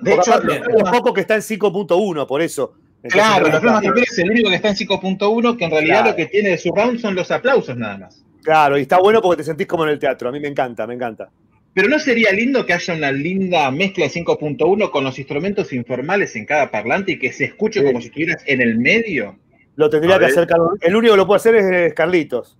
De 0.00 0.10
Porque 0.14 0.30
hecho, 0.30 0.34
aparte, 0.34 0.60
los 0.78 0.90
poco 0.90 1.12
que 1.14 1.20
está 1.22 1.34
en 1.34 1.40
5.1, 1.40 2.26
por 2.26 2.40
eso. 2.42 2.74
Entonces, 3.02 3.12
claro, 3.20 3.48
los 3.48 3.96
es 4.02 4.18
el 4.18 4.30
único 4.30 4.48
que 4.50 4.56
está 4.56 4.68
en 4.68 4.76
5.1, 4.76 5.56
que 5.58 5.64
en 5.64 5.70
realidad 5.70 5.94
Claro. 6.02 6.10
lo 6.10 6.16
que 6.16 6.26
tiene 6.26 6.50
de 6.50 6.58
su 6.58 6.72
round 6.74 6.98
son 7.00 7.14
los 7.14 7.30
aplausos 7.30 7.76
nada 7.76 7.98
más. 7.98 8.24
Claro, 8.42 8.78
y 8.78 8.82
está 8.82 8.98
bueno 8.98 9.20
porque 9.20 9.38
te 9.38 9.44
sentís 9.44 9.66
como 9.66 9.84
en 9.84 9.90
el 9.90 9.98
teatro. 9.98 10.28
A 10.28 10.32
mí 10.32 10.40
me 10.40 10.48
encanta, 10.48 10.86
me 10.86 10.94
encanta. 10.94 11.30
Pero 11.74 11.88
¿no 11.88 11.98
sería 11.98 12.32
lindo 12.32 12.64
que 12.64 12.72
haya 12.72 12.94
una 12.94 13.10
linda 13.12 13.70
mezcla 13.70 14.04
de 14.04 14.10
5.1 14.10 14.90
con 14.90 15.02
los 15.04 15.18
instrumentos 15.18 15.72
informales 15.72 16.36
en 16.36 16.46
cada 16.46 16.70
parlante 16.70 17.12
y 17.12 17.18
que 17.18 17.32
se 17.32 17.44
escuche 17.46 17.80
Sí. 17.80 17.86
como 17.86 18.00
si 18.00 18.06
estuvieras 18.06 18.42
en 18.46 18.60
el 18.60 18.78
medio? 18.78 19.36
Lo 19.76 19.90
tendría 19.90 20.14
A 20.16 20.18
que 20.20 20.26
ver. 20.26 20.30
hacer 20.32 20.46
Carlos. 20.46 20.70
El 20.80 20.94
único 20.94 21.14
que 21.14 21.16
lo 21.18 21.26
puede 21.26 21.36
hacer 21.38 21.56
es 21.56 21.94
Carlitos. 21.94 22.56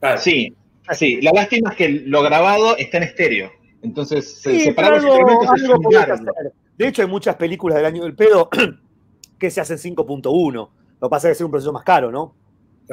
Claro. 0.00 0.18
Sí, 0.20 0.52
sí. 0.92 1.20
La 1.22 1.30
lástima 1.32 1.70
es 1.70 1.76
que 1.76 1.88
lo 1.88 2.22
grabado 2.22 2.76
está 2.76 2.96
en 2.98 3.04
estéreo. 3.04 3.52
Entonces, 3.82 4.40
se 4.42 4.50
Sí, 4.50 4.60
separar 4.62 4.94
los 4.94 5.04
algo- 5.04 5.14
instrumentos 5.16 5.62
es 5.62 5.70
algo 5.70 5.98
hacer. 6.40 6.52
De 6.76 6.88
hecho, 6.88 7.02
hay 7.02 7.08
muchas 7.08 7.36
películas 7.36 7.76
del 7.76 7.86
año 7.86 8.02
del 8.02 8.16
pedo 8.16 8.50
que 9.38 9.50
se 9.50 9.60
hacen 9.60 9.78
5.1. 9.78 10.70
Lo 11.00 11.08
que 11.08 11.10
pasa 11.10 11.28
es 11.30 11.36
que 11.36 11.42
es 11.42 11.44
un 11.44 11.50
proceso 11.52 11.72
más 11.72 11.84
caro, 11.84 12.10
¿no? 12.10 12.34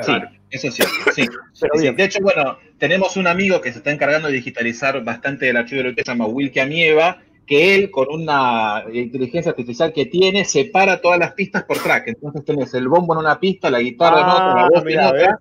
Sí, 0.02 0.12
eso 0.50 0.68
es 0.68 0.74
cierto, 0.74 0.94
sí. 1.16 1.24
Pero 1.60 1.74
Sí, 1.76 1.82
bien. 1.82 1.96
De 1.96 2.04
hecho, 2.06 2.20
bueno, 2.22 2.58
tenemos 2.78 3.16
un 3.18 3.28
amigo 3.28 3.62
que 3.62 3.72
se 3.72 3.78
está 3.80 3.92
encargando 3.92 4.28
de 4.28 4.34
digitalizar 4.36 5.04
bastante 5.04 5.46
del 5.46 5.58
archivo 5.58 5.84
de 5.84 5.90
lo 5.90 5.96
que 5.96 6.04
se 6.04 6.12
llama 6.12 6.26
Wilke 6.26 6.62
Amieva, 6.62 7.22
que 7.46 7.76
él, 7.76 7.92
con 7.92 8.08
una 8.10 8.86
inteligencia 8.92 9.52
artificial 9.52 9.92
que 9.94 10.06
tiene, 10.06 10.46
separa 10.46 11.02
todas 11.02 11.20
las 11.20 11.34
pistas 11.34 11.64
por 11.64 11.78
track. 11.78 12.08
Entonces 12.08 12.44
tenés 12.46 12.74
el 12.74 12.88
bombo 12.88 13.14
en 13.14 13.20
una 13.20 13.40
pista, 13.40 13.70
la 13.70 13.80
guitarra 13.82 14.22
en 14.22 14.30
otra, 14.30 14.46
la 14.56 14.62
Ah, 14.66 14.70
voz 14.74 14.84
mirá, 14.86 15.10
en 15.10 15.16
otra. 15.16 15.40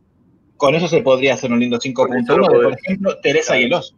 Con 0.56 0.74
eso 0.74 0.86
se 0.88 1.00
podría 1.00 1.34
hacer 1.34 1.50
un 1.52 1.60
lindo 1.60 1.78
5.1, 1.78 2.26
de, 2.52 2.62
por 2.64 2.72
ejemplo, 2.78 3.18
Teresa 3.20 3.58
y 3.58 3.64
el 3.64 3.72
oso. 3.74 3.94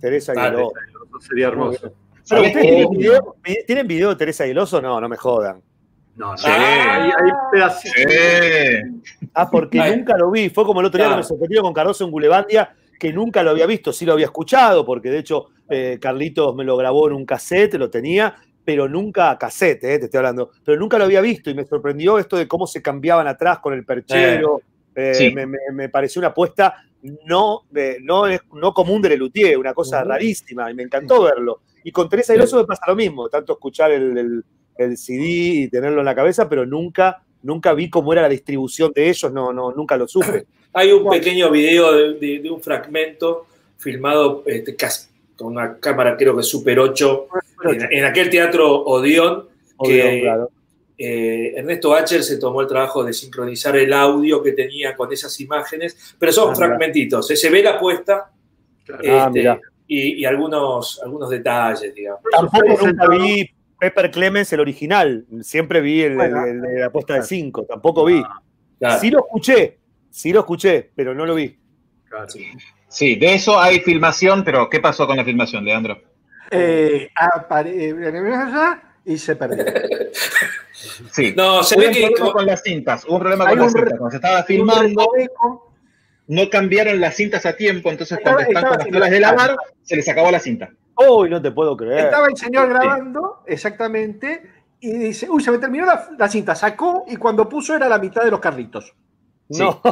Teresa 0.00 0.32
Dale. 0.34 0.48
Aguiló. 0.48 0.72
Eso 1.08 1.20
sería 1.28 1.46
hermoso. 1.48 1.78
Pero 1.80 1.94
¿Sabés 2.24 2.48
ustedes 2.48 2.66
que- 2.66 2.72
tienen 2.72 2.90
video, 2.90 3.36
¿tienen 3.66 3.86
video 3.86 4.08
de 4.10 4.16
Teresa 4.16 4.44
Aguiloso? 4.44 4.82
No, 4.82 5.00
no 5.00 5.08
me 5.08 5.16
jodan. 5.16 5.62
No, 6.16 6.30
no. 6.32 6.38
Sí. 6.38 6.46
Hay, 6.48 7.10
hay 7.10 7.30
pedacitos. 7.52 8.02
Sí. 8.12 9.28
Ah, 9.34 9.50
porque 9.50 9.80
Ay. 9.80 9.96
nunca 9.96 10.16
lo 10.16 10.30
vi. 10.30 10.48
Fue 10.50 10.64
como 10.64 10.80
el 10.80 10.86
otro 10.86 10.98
día 10.98 11.06
Claro. 11.06 11.20
que 11.20 11.24
me 11.24 11.28
sorprendió 11.28 11.62
con 11.62 11.72
Cardoso 11.74 12.04
en 12.04 12.10
Gulebandia, 12.10 12.74
que 12.98 13.12
nunca 13.12 13.42
lo 13.42 13.50
había 13.50 13.66
visto. 13.66 13.92
Sí 13.92 14.04
lo 14.06 14.14
había 14.14 14.26
escuchado, 14.26 14.84
porque 14.86 15.10
de 15.10 15.18
hecho 15.18 15.46
eh, 15.68 15.98
Carlitos 16.00 16.54
me 16.54 16.64
lo 16.64 16.76
grabó 16.76 17.08
en 17.08 17.14
un 17.14 17.26
cassette, 17.26 17.74
lo 17.74 17.90
tenía, 17.90 18.34
pero 18.64 18.88
nunca 18.88 19.36
cassette, 19.38 19.84
eh, 19.84 19.98
te 19.98 20.04
estoy 20.06 20.18
hablando. 20.18 20.50
Pero 20.64 20.78
nunca 20.78 20.96
lo 20.98 21.04
había 21.04 21.20
visto 21.20 21.50
y 21.50 21.54
me 21.54 21.64
sorprendió 21.66 22.18
esto 22.18 22.36
de 22.36 22.48
cómo 22.48 22.66
se 22.66 22.80
cambiaban 22.82 23.26
atrás 23.28 23.58
con 23.58 23.74
el 23.74 23.84
perchero. 23.84 24.60
Eh, 24.94 25.12
Sí. 25.14 25.34
me, 25.34 25.44
me- 25.46 25.58
me 25.72 25.88
pareció 25.90 26.20
una 26.20 26.28
apuesta 26.28 26.74
no, 27.26 27.62
eh, 27.74 27.98
no, 28.02 28.26
es- 28.26 28.40
no 28.54 28.72
común 28.72 29.02
de 29.02 29.10
Lelutier, 29.10 29.58
una 29.58 29.74
cosa 29.74 30.02
rarísima, 30.02 30.70
y 30.70 30.74
me 30.74 30.82
encantó 30.82 31.22
verlo. 31.24 31.60
Y 31.84 31.92
con 31.92 32.08
Teresa 32.08 32.34
Iloso 32.34 32.56
me 32.56 32.64
pasa 32.64 32.82
lo 32.88 32.96
mismo, 32.96 33.28
tanto 33.28 33.52
escuchar 33.52 33.92
el, 33.92 34.16
el- 34.18 34.44
el 34.78 34.96
CD 34.96 35.22
y 35.24 35.68
tenerlo 35.68 36.00
en 36.00 36.04
la 36.06 36.14
cabeza, 36.14 36.48
pero 36.48 36.66
nunca, 36.66 37.22
nunca 37.42 37.72
vi 37.74 37.88
cómo 37.90 38.12
era 38.12 38.22
la 38.22 38.28
distribución 38.28 38.92
de 38.94 39.08
ellos, 39.08 39.32
no, 39.32 39.52
no, 39.52 39.72
nunca 39.72 39.96
lo 39.96 40.06
supe. 40.08 40.46
Hay 40.72 40.92
un 40.92 41.08
pequeño 41.08 41.50
video 41.50 41.92
de, 41.92 42.14
de- 42.14 42.38
de 42.40 42.50
un 42.50 42.60
fragmento 42.60 43.46
filmado 43.78 44.42
este, 44.46 44.74
casi 44.76 45.08
con 45.36 45.48
una 45.48 45.76
cámara, 45.78 46.16
creo 46.16 46.36
que 46.36 46.42
Super 46.42 46.78
8, 46.80 47.26
en, 47.64 47.92
en 47.92 48.04
aquel 48.04 48.28
teatro 48.30 48.82
Odeón, 48.84 49.48
que 49.84 50.20
claro. 50.22 50.50
eh, 50.98 51.52
Ernesto 51.56 51.94
Acher 51.94 52.22
se 52.22 52.38
tomó 52.38 52.62
el 52.62 52.66
trabajo 52.66 53.04
de 53.04 53.12
sincronizar 53.12 53.76
el 53.76 53.92
audio 53.92 54.42
que 54.42 54.52
tenía 54.52 54.96
con 54.96 55.12
esas 55.12 55.38
imágenes, 55.40 56.14
pero 56.18 56.32
son 56.32 56.48
Ah, 56.48 56.52
mira. 56.54 56.66
fragmentitos. 56.66 57.26
Se 57.28 57.50
ve 57.50 57.62
la 57.62 57.78
puesta 57.78 58.30
Claro. 58.84 59.02
Ah, 59.08 59.30
este, 59.34 59.60
y, 59.88 60.20
y 60.20 60.24
algunos, 60.24 61.00
algunos 61.02 61.28
detalles, 61.28 61.92
digamos. 61.94 62.20
Tampoco 62.30 62.86
nunca 62.86 63.08
vi 63.08 63.50
Pepper 63.78 64.10
Clemens, 64.10 64.52
el 64.52 64.60
original. 64.60 65.26
Siempre 65.42 65.80
vi 65.80 66.02
el, 66.02 66.14
Bueno. 66.16 66.44
el- 66.44 66.50
el 66.56 66.60
de 66.62 66.80
la 66.80 66.90
puesta 66.90 67.14
de 67.14 67.22
5, 67.22 67.64
tampoco 67.64 68.04
vi. 68.04 68.22
Claro. 68.78 69.00
Sí 69.00 69.10
lo 69.10 69.20
escuché, 69.20 69.78
sí 70.10 70.32
lo 70.32 70.40
escuché, 70.40 70.90
pero 70.94 71.14
no 71.14 71.24
lo 71.26 71.34
vi. 71.34 71.58
Claro. 72.08 72.26
Sí, 72.88 73.16
de 73.16 73.34
eso 73.34 73.58
hay 73.58 73.80
filmación, 73.80 74.44
pero 74.44 74.68
¿qué 74.70 74.80
pasó 74.80 75.06
con 75.06 75.16
la 75.16 75.24
filmación, 75.24 75.64
Leandro? 75.64 76.00
Eh, 76.50 77.08
eh, 77.64 77.94
y 79.04 79.18
se 79.18 79.36
perdió. 79.36 79.64
Sí. 81.10 81.32
No, 81.36 81.62
se 81.64 81.74
Hubo 81.74 81.80
ve 81.82 81.88
un 81.88 81.94
que 81.94 82.00
problema 82.10 82.32
con 82.32 82.46
las 82.46 82.62
cintas, 82.62 83.04
hubo 83.06 83.14
un 83.14 83.20
problema 83.20 83.48
con 83.48 83.58
las 83.58 83.72
cintas. 83.72 83.90
Cuando 83.98 84.10
se 84.10 84.16
estaba 84.16 84.42
filmando, 84.44 85.08
no 86.28 86.50
cambiaron 86.50 87.00
las 87.00 87.16
cintas 87.16 87.46
a 87.46 87.56
tiempo, 87.56 87.90
entonces 87.90 88.18
Estaba- 88.18 88.36
cuando 88.36 88.50
están 88.50 88.64
estaba 88.64 88.76
con 88.84 88.84
las 88.92 88.98
toallas 89.00 89.10
de 89.10 89.20
lavar, 89.20 89.56
se 89.82 89.96
les 89.96 90.08
acabó 90.08 90.30
la 90.30 90.38
cinta. 90.38 90.70
Uy, 90.96 91.28
no 91.30 91.40
te 91.42 91.50
puedo 91.50 91.76
creer. 91.76 92.06
Estaba 92.06 92.26
el 92.28 92.36
señor 92.36 92.68
grabando, 92.68 93.42
exactamente, 93.46 94.50
y 94.80 94.92
dice, 94.92 95.28
uy, 95.28 95.42
se 95.42 95.50
me 95.50 95.58
terminó 95.58 95.84
la, 95.86 96.08
la 96.18 96.28
cinta, 96.28 96.54
sacó 96.54 97.04
y 97.08 97.16
cuando 97.16 97.48
puso 97.48 97.74
era 97.74 97.88
la 97.88 97.98
mitad 97.98 98.22
de 98.24 98.30
los 98.30 98.40
carritos. 98.40 98.94
No. 99.50 99.80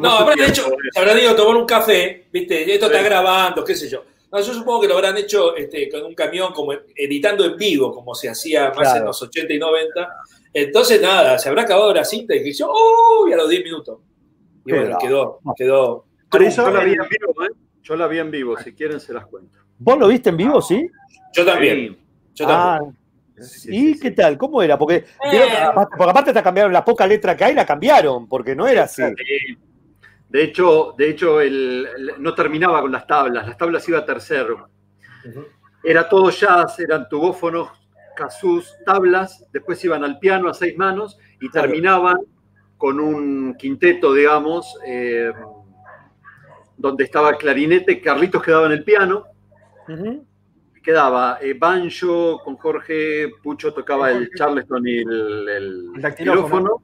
No, 0.00 0.10
habrán 0.10 0.40
hecho, 0.40 0.68
eh. 0.72 0.76
se 0.92 0.98
habrán 1.00 1.18
ido 1.18 1.30
a 1.30 1.36
tomar 1.36 1.56
un 1.56 1.66
café, 1.66 2.28
¿viste? 2.32 2.72
Esto 2.72 2.86
está 2.86 3.02
grabando, 3.02 3.64
qué 3.64 3.74
sé 3.74 3.88
yo. 3.88 4.04
No, 4.32 4.38
yo 4.40 4.54
supongo 4.54 4.82
que 4.82 4.88
lo 4.88 4.94
habrán 4.94 5.16
hecho 5.16 5.56
este, 5.56 5.88
con 5.90 6.04
un 6.04 6.14
camión, 6.14 6.52
como 6.52 6.72
editando 6.94 7.44
en 7.44 7.56
vivo, 7.56 7.92
como 7.92 8.14
se 8.14 8.28
hacía 8.28 8.68
más 8.68 8.78
Claro. 8.78 8.98
en 9.00 9.04
los 9.06 9.22
80 9.22 9.52
y 9.54 9.58
90. 9.58 10.08
Entonces, 10.54 11.02
nada, 11.02 11.38
se 11.38 11.48
habrá 11.48 11.62
acabado 11.62 11.92
la 11.92 12.04
cinta 12.04 12.34
y 12.34 12.42
que 12.44 12.52
yo, 12.52 12.72
¡uy! 13.24 13.32
a 13.32 13.36
los 13.36 13.48
10 13.48 13.64
minutos. 13.64 13.98
Y 14.64 14.70
bueno, 14.72 14.86
Pero- 14.86 14.98
quedó, 14.98 15.40
quedó. 15.56 16.04
Por 16.30 16.42
eso, 16.44 16.68
eh, 16.68 16.82
en 16.82 17.08
vivo, 17.08 17.44
¿eh? 17.44 17.48
Yo 17.82 17.96
la 17.96 18.06
vi 18.06 18.18
en 18.18 18.30
vivo, 18.30 18.56
si 18.58 18.72
quieren 18.74 19.00
se 19.00 19.12
las 19.12 19.26
cuento. 19.26 19.58
¿Vos 19.78 19.98
lo 19.98 20.08
viste 20.08 20.30
en 20.30 20.36
vivo, 20.36 20.60
sí? 20.60 20.88
Yo 21.32 21.44
también. 21.44 21.98
Yo 22.34 22.46
Ah, 22.48 22.78
también. 22.78 22.96
Sí, 23.42 23.68
¿y 23.74 23.94
sí, 23.94 24.00
qué 24.00 24.08
sí. 24.10 24.14
tal? 24.14 24.36
¿Cómo 24.36 24.62
era? 24.62 24.76
Porque, 24.78 24.96
Eh. 25.32 25.40
porque 25.74 26.10
aparte 26.10 26.32
te 26.32 26.42
cambiaron 26.42 26.72
la 26.72 26.84
poca 26.84 27.06
letra 27.06 27.34
que 27.34 27.44
hay, 27.44 27.54
la 27.54 27.64
cambiaron, 27.64 28.28
porque 28.28 28.54
no 28.54 28.66
era 28.66 28.82
así. 28.84 29.02
Sí. 29.16 29.56
De 30.28 30.44
hecho, 30.44 30.94
de 30.98 31.08
hecho 31.10 31.40
el, 31.40 31.88
el- 31.96 32.12
no 32.22 32.34
terminaba 32.34 32.82
con 32.82 32.92
las 32.92 33.06
tablas, 33.06 33.46
las 33.48 33.56
tablas 33.56 33.88
iba 33.88 34.04
tercero. 34.04 34.68
Era 35.82 36.08
todo 36.08 36.30
jazz, 36.30 36.78
eran 36.80 37.08
tubófonos, 37.08 37.68
casús, 38.14 38.74
tablas, 38.84 39.46
después 39.52 39.82
iban 39.84 40.04
al 40.04 40.18
piano 40.18 40.48
a 40.50 40.54
seis 40.54 40.76
manos 40.76 41.18
y 41.40 41.48
Claro. 41.48 41.68
terminaban 41.68 42.18
con 42.76 43.00
un 43.00 43.54
quinteto, 43.58 44.12
digamos, 44.12 44.78
eh, 44.86 45.32
donde 46.80 47.04
estaba 47.04 47.30
el 47.30 47.36
clarinete, 47.36 48.00
Carlitos 48.00 48.42
quedaba 48.42 48.66
en 48.66 48.72
el 48.72 48.84
piano, 48.84 49.24
quedaba 50.82 51.38
eh, 51.42 51.54
banjo 51.54 52.40
con 52.42 52.56
Jorge, 52.56 53.28
Pucho 53.42 53.72
tocaba 53.72 54.10
el 54.10 54.30
charleston 54.34 54.86
y 54.86 54.98
el, 54.98 55.48
el 55.48 55.90
El 55.96 56.02
dactilófono. 56.02 56.82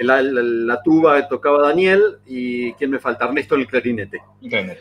la, 0.00 0.20
la- 0.20 0.42
la 0.42 0.82
tuba 0.82 1.26
tocaba 1.28 1.62
Daniel 1.68 2.18
y 2.26 2.72
¿quién 2.74 2.90
me 2.90 2.98
falta? 2.98 3.26
Ernesto 3.26 3.54
en 3.54 3.60
el 3.62 3.66
clarinete. 3.68 4.20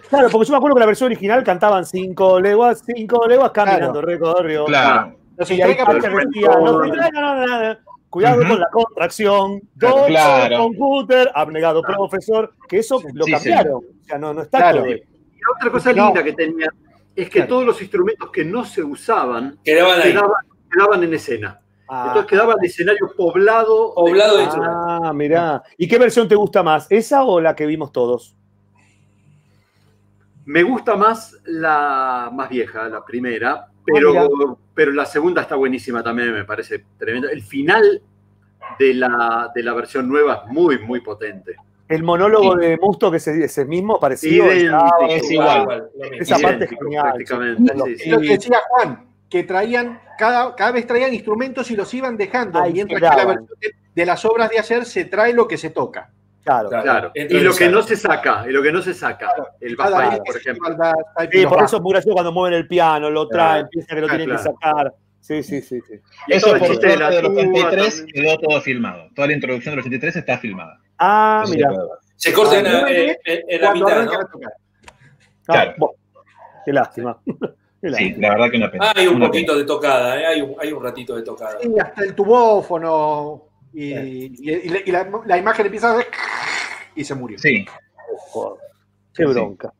Claro, 0.10 0.30
porque 0.32 0.48
yo 0.48 0.52
me 0.54 0.58
acuerdo 0.58 0.76
que 0.76 0.80
la 0.80 0.86
versión 0.88 1.08
original 1.08 1.44
cantaban 1.44 1.86
cinco 1.86 2.40
leguas, 2.40 2.84
cinco 2.86 3.28
leguas 3.28 3.52
caminando, 3.52 4.02
recorrió. 4.02 4.66
Claro. 4.66 5.16
No 5.38 5.46
se 5.46 5.56
Y 5.56 5.62
ahí 5.62 5.76
pero- 5.78 5.94
decía, 5.94 6.48
no 6.60 6.80
se 6.80 6.86
distraigan, 6.86 7.22
no, 7.24 7.78
Cuidado 8.16 8.48
con 8.48 8.60
la 8.62 8.70
contracción. 8.70 9.62
Doctor, 9.74 10.08
Claro. 10.08 10.58
computer, 10.60 11.30
abnegado 11.36 11.82
profesor, 11.82 12.54
que 12.66 12.78
eso 12.78 13.02
lo 13.14 13.26
Sí, 13.26 13.32
cambiaron. 13.34 13.74
O 13.74 14.04
sea, 14.06 14.18
no, 14.18 14.34
no 14.34 14.42
está 14.44 14.58
Claro. 14.60 14.84
todo. 14.84 14.92
Y 14.94 15.02
otra 15.58 15.70
cosa 15.70 15.92
No. 15.92 16.06
linda 16.06 16.24
que 16.24 16.32
tenía 16.32 16.68
es 17.14 17.26
que 17.30 17.40
Claro. 17.40 17.50
todos 17.50 17.66
los 17.66 17.82
instrumentos 17.82 18.32
que 18.32 18.46
no 18.46 18.64
se 18.64 18.82
usaban 18.82 19.60
Quedaban 19.66 20.00
ahí. 20.00 20.12
quedaban, 20.14 20.32
quedaban 20.72 21.04
en 21.04 21.14
escena. 21.14 21.60
Ah, 21.90 22.06
Entonces 22.08 22.30
quedaba 22.30 22.54
el 22.58 22.66
escenario 22.66 23.12
poblado. 23.18 23.94
Poblado 23.94 24.38
de 24.38 24.44
instrumentos. 24.44 24.80
ah, 25.04 25.12
mirá. 25.14 25.62
¿Y 25.78 25.86
qué 25.86 25.98
versión 26.00 26.26
te 26.30 26.36
gusta 26.36 26.64
más? 26.64 26.88
¿Esa 26.90 27.22
o 27.26 27.42
la 27.42 27.54
que 27.54 27.66
vimos 27.66 27.92
todos? 27.92 28.34
Me 30.46 30.64
gusta 30.64 30.96
más 30.96 31.36
la 31.44 32.30
más 32.32 32.48
vieja, 32.50 32.88
la 32.88 33.04
primera, 33.04 33.68
pero, 33.86 34.12
mira. 34.14 34.56
pero 34.74 34.92
la 34.92 35.06
segunda 35.06 35.42
está 35.42 35.56
buenísima 35.56 36.04
también, 36.04 36.34
me 36.34 36.44
parece 36.46 36.84
tremenda. 36.98 37.30
El 37.32 37.42
final 37.44 38.02
de 38.80 38.94
la, 38.94 39.52
de 39.54 39.64
la 39.64 39.74
versión 39.74 40.08
nueva 40.08 40.44
es 40.46 40.52
muy, 40.52 40.80
muy 40.80 41.02
potente. 41.02 41.56
El 41.88 42.02
monólogo 42.04 42.54
Sí. 42.60 42.66
de 42.66 42.78
Musto, 42.78 43.12
que 43.12 43.18
es 43.18 43.28
ese 43.28 43.64
mismo, 43.66 44.00
parecido. 44.00 44.52
Estaba- 44.52 44.90
Es 45.08 45.30
igual. 45.32 45.68
mismo. 45.96 46.16
Esa 46.20 46.40
parte 46.40 46.64
es 46.66 46.70
genial. 46.72 47.04
prácticamente. 47.04 47.74
sí. 47.86 47.98
sí, 48.00 48.10
lo 48.10 48.20
que 48.20 48.28
decía 48.30 48.58
Juan, 48.70 49.06
que 49.30 49.44
traían, 49.44 50.02
cada, 50.18 50.56
cada 50.56 50.72
vez 50.72 50.88
traían 50.88 51.14
instrumentos 51.14 51.70
y 51.70 51.76
los 51.76 51.94
iban 51.94 52.18
dejando, 52.18 52.60
Ahí 52.60 52.74
mientras 52.74 53.00
que 53.02 53.08
la 53.18 53.26
versión 53.26 53.48
de, 53.62 53.72
de 53.94 54.06
las 54.06 54.26
obras 54.26 54.50
de 54.50 54.58
ayer 54.60 54.84
se 54.86 55.06
trae 55.06 55.34
lo 55.34 55.48
que 55.48 55.58
se 55.58 55.70
toca. 55.70 56.10
Claro. 56.46 56.70
Claro. 56.70 57.12
Y 57.16 57.40
lo 57.40 57.54
que 57.56 57.68
no 57.70 57.82
se 57.82 57.96
saca, 57.98 58.46
y 58.48 58.52
lo 58.52 58.62
que 58.62 58.72
no 58.72 58.80
se 58.82 58.94
saca. 58.94 59.30
El 59.60 59.76
vez 59.76 59.88
por 60.26 60.38
ejemplo. 60.38 60.78
Sí, 61.32 61.46
por 61.48 61.64
eso 61.64 61.78
es 61.78 61.82
muy 61.82 61.92
gracioso 61.94 62.14
cuando 62.14 62.32
mueven 62.32 62.58
el 62.60 62.68
piano, 62.68 63.10
lo 63.10 63.28
traen, 63.28 63.66
Claro. 63.66 63.70
piensan 63.72 63.96
que 63.96 64.02
lo 64.02 64.08
Ah, 64.08 64.16
tienen 64.18 64.30
que 64.38 64.44
sacar. 64.44 64.94
Sí, 65.22 65.42
sí, 65.42 65.60
sí. 65.62 65.80
sí. 65.82 65.96
Y 66.28 66.34
Eso 66.34 66.54
el 66.54 66.60
por 66.60 66.68
chiste 66.70 66.86
de 66.86 66.94
de 66.94 67.00
los 67.00 67.10
tuba 67.24 67.42
83 67.42 67.98
también. 67.98 68.08
quedó 68.14 68.38
todo 68.38 68.62
filmado. 68.62 69.10
Toda 69.16 69.28
la 69.28 69.34
introducción 69.34 69.72
de 69.72 69.78
los 69.78 69.86
83 69.88 70.16
está 70.18 70.38
filmada. 70.38 70.80
Ah, 71.00 71.42
Eso 71.46 71.54
mira. 71.56 71.70
se 72.16 72.32
corta 72.32 72.60
en, 72.60 72.68
Ah, 72.68 72.72
la- 72.72 72.82
mueve 72.82 73.20
en- 73.26 73.42
en 73.50 73.62
la 73.62 73.74
mitad, 73.74 74.06
¿no? 74.06 74.12
Ah, 74.14 74.20
Claro. 75.48 75.74
bueno, 75.80 75.96
qué 76.64 76.74
lástima. 76.74 77.18
Sí, 77.26 77.32
la 78.20 78.30
verdad 78.30 78.52
que 78.52 78.58
una 78.58 78.70
pena. 78.72 78.92
Hay 78.96 79.08
un 79.08 79.16
Una 79.16 79.26
poquito 79.26 79.58
de 79.58 79.64
tocada, 79.64 80.22
¿eh? 80.22 80.26
hay, 80.28 80.42
un, 80.42 80.56
hay 80.62 80.72
un 80.72 80.84
ratito 80.84 81.16
de 81.16 81.24
tocada. 81.24 81.58
Y 81.64 81.80
hasta 81.80 82.04
el 82.04 82.14
tubófono 82.14 83.46
y, 83.74 83.94
y- 83.94 84.32
y 84.38 84.70
la, 84.70 84.80
y 84.86 84.92
la- 84.92 85.10
la 85.26 85.38
imagen 85.40 85.66
empieza 85.66 85.90
a 85.90 85.94
hacer 85.96 86.08
y 86.96 87.04
se 87.04 87.16
murió. 87.16 87.38
Sí, 87.38 87.66
Qué 89.14 89.26
bronca. 89.26 89.72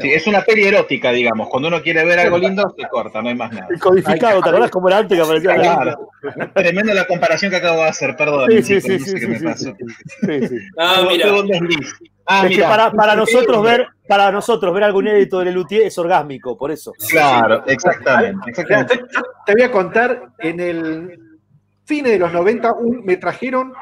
sí, 0.00 0.10
es 0.12 0.26
una 0.26 0.42
peli 0.42 0.64
erótica, 0.66 1.10
digamos. 1.12 1.48
Cuando 1.48 1.68
uno 1.68 1.82
quiere 1.82 2.04
ver 2.04 2.18
algo 2.18 2.38
lindo, 2.38 2.74
se 2.76 2.88
corta, 2.88 3.20
no 3.22 3.28
hay 3.28 3.34
más 3.34 3.52
nada. 3.52 3.66
El 3.70 3.78
codificado, 3.78 4.40
¿te 4.42 4.48
acuerdas 4.48 4.70
cómo 4.70 4.88
era 4.88 4.98
antes 4.98 5.16
que 5.18 5.22
aparecía 5.24 5.56
la 5.56 5.62
Claro. 5.62 6.10
Tremendo 6.54 6.94
la 6.94 7.06
comparación 7.06 7.50
que 7.50 7.56
acabo 7.58 7.82
de 7.82 7.88
hacer, 7.88 8.16
perdón. 8.16 8.50
Sí, 8.50 8.62
sí, 8.62 8.80
sí, 8.80 8.88
no 8.92 8.98
sí, 8.98 9.04
sé 9.04 9.14
qué 9.14 9.20
sí, 9.20 9.26
me 9.28 9.38
sí, 9.38 9.44
pasó. 9.44 9.76
sí, 10.20 10.48
sí. 10.48 10.56
Ah, 10.78 11.04
mira. 11.08 11.28
tuve 11.28 11.40
un 11.40 11.46
desliz. 11.48 11.94
Ah, 12.26 12.46
es 12.46 12.56
que 12.56 12.62
para, 12.62 12.90
para 12.92 13.16
nosotros 13.16 13.62
ver, 13.62 13.86
para 14.06 14.30
nosotros 14.30 14.74
ver 14.74 14.84
algún 14.84 15.08
édito 15.08 15.38
de 15.38 15.46
Lelutier 15.46 15.82
es 15.82 15.96
orgásmico, 15.96 16.58
por 16.58 16.70
eso. 16.70 16.92
Claro, 17.10 17.64
exactamente. 17.66 18.50
Exactamente. 18.50 18.98
te, 19.46 19.52
voy 19.54 19.62
a 19.62 19.70
contar, 19.70 20.28
en 20.38 20.60
el 20.60 21.18
fines 21.86 22.12
de 22.12 22.18
los 22.18 22.30
90 22.30 22.74
un- 22.74 23.02
me 23.04 23.16
trajeron 23.16 23.72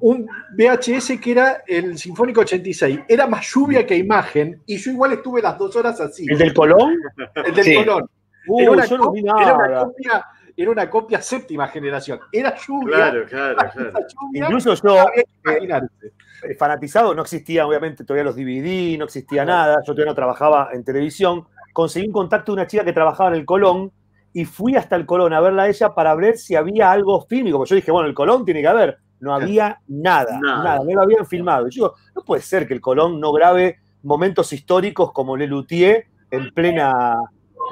un 0.00 0.26
VHS 0.56 1.18
que 1.20 1.32
era 1.32 1.62
el 1.66 1.96
Sinfónico 1.98 2.40
86. 2.42 3.00
Era 3.08 3.26
más 3.26 3.46
lluvia 3.52 3.86
que 3.86 3.96
imagen 3.96 4.62
y 4.66 4.76
yo 4.76 4.90
igual 4.90 5.12
estuve 5.14 5.42
las 5.42 5.56
dos 5.58 5.74
horas 5.76 6.00
así. 6.00 6.26
¿El 6.28 6.38
del 6.38 6.54
Colón? 6.54 6.96
El 7.34 7.54
del 7.54 7.64
Sí. 7.64 7.74
Colón. 7.76 8.08
Uy, 8.48 8.62
Era 8.62 8.70
una, 8.72 8.84
yo 8.86 8.98
no 8.98 9.10
vi 9.10 9.22
copia, 9.24 9.42
era 9.44 9.56
una 9.56 9.78
copia, 9.84 10.24
era 10.56 10.70
una 10.70 10.90
copia 10.90 11.20
séptima 11.22 11.66
generación. 11.68 12.20
Era 12.30 12.54
lluvia. 12.56 12.96
Claro, 12.96 13.24
claro, 13.26 13.56
claro. 13.56 13.92
lluvia, 13.92 14.44
Incluso 14.44 14.74
yo, 14.74 15.04
imaginarse. 15.44 16.12
eh, 16.44 16.54
fanatizado, 16.54 17.12
no 17.14 17.22
existía 17.22 17.66
obviamente 17.66 18.04
todavía 18.04 18.24
los 18.24 18.36
DVD, 18.36 18.96
no 18.98 19.04
existía 19.06 19.44
nada, 19.44 19.78
yo 19.84 19.92
todavía 19.94 20.06
no 20.06 20.14
trabajaba 20.14 20.68
en 20.72 20.84
televisión, 20.84 21.44
conseguí 21.72 22.06
un 22.06 22.12
contacto 22.12 22.52
de 22.52 22.60
una 22.60 22.66
chica 22.68 22.84
que 22.84 22.92
trabajaba 22.92 23.30
en 23.30 23.36
el 23.36 23.44
Colón 23.44 23.90
y 24.32 24.44
fui 24.44 24.76
hasta 24.76 24.94
el 24.96 25.06
Colón 25.06 25.32
a 25.32 25.40
verla 25.40 25.64
a 25.64 25.68
ella 25.68 25.94
para 25.94 26.14
ver 26.14 26.36
si 26.36 26.54
había 26.54 26.92
algo 26.92 27.22
fílmico, 27.22 27.58
porque 27.58 27.70
yo 27.70 27.76
dije, 27.76 27.90
bueno, 27.90 28.06
el 28.08 28.14
Colón 28.14 28.44
tiene 28.44 28.60
que 28.60 28.68
haber, 28.68 28.98
no 29.20 29.34
había 29.34 29.80
nada, 29.88 30.38
Nada. 30.40 30.62
nada, 30.64 30.78
no 30.84 30.92
lo 30.94 31.02
habían 31.02 31.26
filmado. 31.26 31.66
Y 31.68 31.70
yo 31.70 31.82
digo, 31.84 31.94
no 32.14 32.22
puede 32.22 32.42
ser 32.42 32.66
que 32.68 32.74
el 32.74 32.80
Colón 32.80 33.18
no 33.20 33.32
grabe 33.32 33.80
momentos 34.02 34.52
históricos 34.52 35.12
como 35.12 35.36
Le 35.36 35.46
Luthier 35.46 36.06
en 36.30 36.52
plena... 36.52 37.16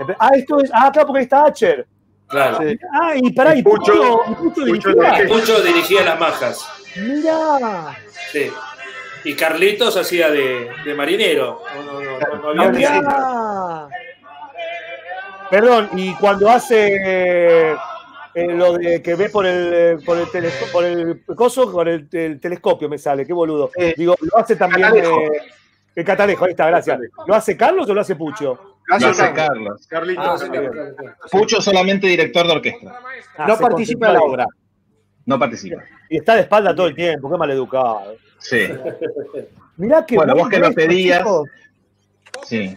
en 0.00 0.06
ple- 0.06 0.16
Ah, 0.18 0.30
esto 0.34 0.60
es, 0.60 0.70
ah, 0.72 0.90
claro, 0.92 1.06
porque 1.08 1.18
ahí 1.20 1.24
está 1.24 1.44
Acher. 1.46 1.86
Claro. 2.26 2.58
Ah, 2.92 3.12
y 3.14 3.30
pará, 3.32 3.54
y 3.54 3.62
Pucho- 3.62 4.22
Pucho, 4.38 4.66
y 4.66 4.70
Pucho 4.70 4.90
Pucho 4.90 4.90
dirigía. 4.94 5.12
de- 5.22 5.28
Mucho 5.28 5.60
dirigía 5.62 6.04
las 6.04 6.18
majas. 6.18 6.68
Mirá. 6.96 7.96
Sí. 8.32 8.50
Y 9.24 9.34
Carlitos 9.34 9.96
hacía 9.96 10.30
de, 10.30 10.68
de 10.84 10.94
marinero. 10.94 11.60
No, 11.76 12.54
no, 12.54 12.54
no. 12.54 13.88
Perdón, 15.50 15.90
y 15.96 16.14
cuando 16.14 16.48
hace 16.48 17.76
eh, 18.34 18.46
lo 18.48 18.74
de 18.74 19.00
que 19.02 19.14
ve 19.14 19.28
por 19.30 19.46
el 19.46 19.72
eh, 19.74 19.98
por 20.04 20.18
el 20.18 20.30
telescopio, 20.30 20.72
por 20.72 20.84
el 20.84 21.24
coso, 21.36 21.70
por 21.70 21.88
el, 21.88 22.08
el 22.12 22.40
telescopio 22.40 22.88
me 22.88 22.98
sale, 22.98 23.24
qué 23.26 23.32
boludo. 23.32 23.70
Eh, 23.76 23.94
Digo, 23.96 24.16
lo 24.20 24.38
hace 24.38 24.56
también 24.56 24.82
Catalejo. 24.88 25.20
eh, 25.20 25.28
el 25.96 26.04
catalejo, 26.04 26.44
ahí 26.44 26.50
está, 26.50 26.66
gracias. 26.66 26.98
¿Lo 27.26 27.34
hace 27.34 27.56
Carlos 27.56 27.88
o 27.88 27.94
lo 27.94 28.00
hace 28.00 28.16
Pucho? 28.16 28.58
Lo 28.88 28.96
hace. 28.96 29.32
Carlos. 29.32 29.86
Carlitos. 29.86 30.42
Ah. 30.42 31.16
Pucho 31.30 31.60
solamente 31.60 32.06
director 32.08 32.46
de 32.46 32.52
orquesta. 32.52 33.00
Ah, 33.38 33.46
no 33.46 33.56
se 33.56 33.62
participa 33.62 34.08
de 34.08 34.12
la 34.14 34.20
obra. 34.20 34.46
No 35.26 35.38
participa. 35.38 35.82
Y 36.10 36.16
está 36.18 36.34
de 36.34 36.42
espalda 36.42 36.74
todo 36.74 36.88
el 36.88 36.94
tiempo, 36.94 37.30
qué 37.30 37.36
maleducado. 37.38 38.16
Sí, 38.38 38.66
Mirá 39.76 40.04
que 40.04 40.16
Bueno, 40.16 40.34
buen 40.34 40.44
vos 40.44 40.50
que 40.50 40.58
lo 40.58 40.72
pedías. 40.72 41.18
chicos. 41.20 41.48
sí. 42.44 42.76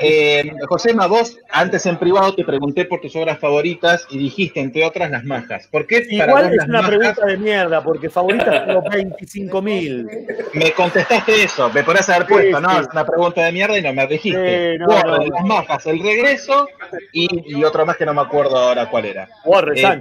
Eh, 0.00 0.50
Josema, 0.68 1.06
vos 1.06 1.38
antes 1.50 1.84
en 1.86 1.98
privado 1.98 2.34
te 2.34 2.44
pregunté 2.44 2.84
por 2.86 3.00
tus 3.00 3.14
obras 3.16 3.38
favoritas 3.38 4.06
y 4.10 4.18
dijiste, 4.18 4.60
entre 4.60 4.84
otras, 4.84 5.10
las 5.10 5.24
majas. 5.24 5.68
¿Por 5.68 5.86
qué 5.86 6.06
Igual 6.08 6.46
es 6.50 6.56
las 6.56 6.68
una 6.68 6.82
majas? 6.82 6.96
pregunta 6.96 7.26
de 7.26 7.36
mierda, 7.36 7.84
porque 7.84 8.08
favoritas 8.10 8.66
tengo 8.66 8.82
25.000. 8.90 10.48
Me 10.54 10.72
contestaste 10.72 11.44
eso, 11.44 11.70
me 11.70 11.82
podrías 11.82 12.08
haber 12.08 12.26
Sí, 12.26 12.32
puesto, 12.32 12.60
no, 12.60 12.70
sí. 12.70 12.76
es 12.82 12.88
una 12.92 13.04
pregunta 13.06 13.44
de 13.44 13.52
mierda 13.52 13.78
y 13.78 13.82
no 13.82 13.92
me 13.92 14.06
dijiste. 14.06 14.72
Sí, 14.72 14.78
no, 14.78 14.86
Warren, 14.86 15.10
no, 15.10 15.18
no. 15.18 15.34
las 15.34 15.44
majas, 15.44 15.86
el 15.86 16.00
regreso 16.02 16.68
y, 17.12 17.28
y 17.58 17.64
otro 17.64 17.84
más 17.86 17.96
que 17.96 18.06
no 18.06 18.14
me 18.14 18.22
acuerdo 18.22 18.56
ahora 18.56 18.88
cuál 18.90 19.04
era. 19.06 19.28
Warren 19.44 19.76
Eh. 19.78 20.00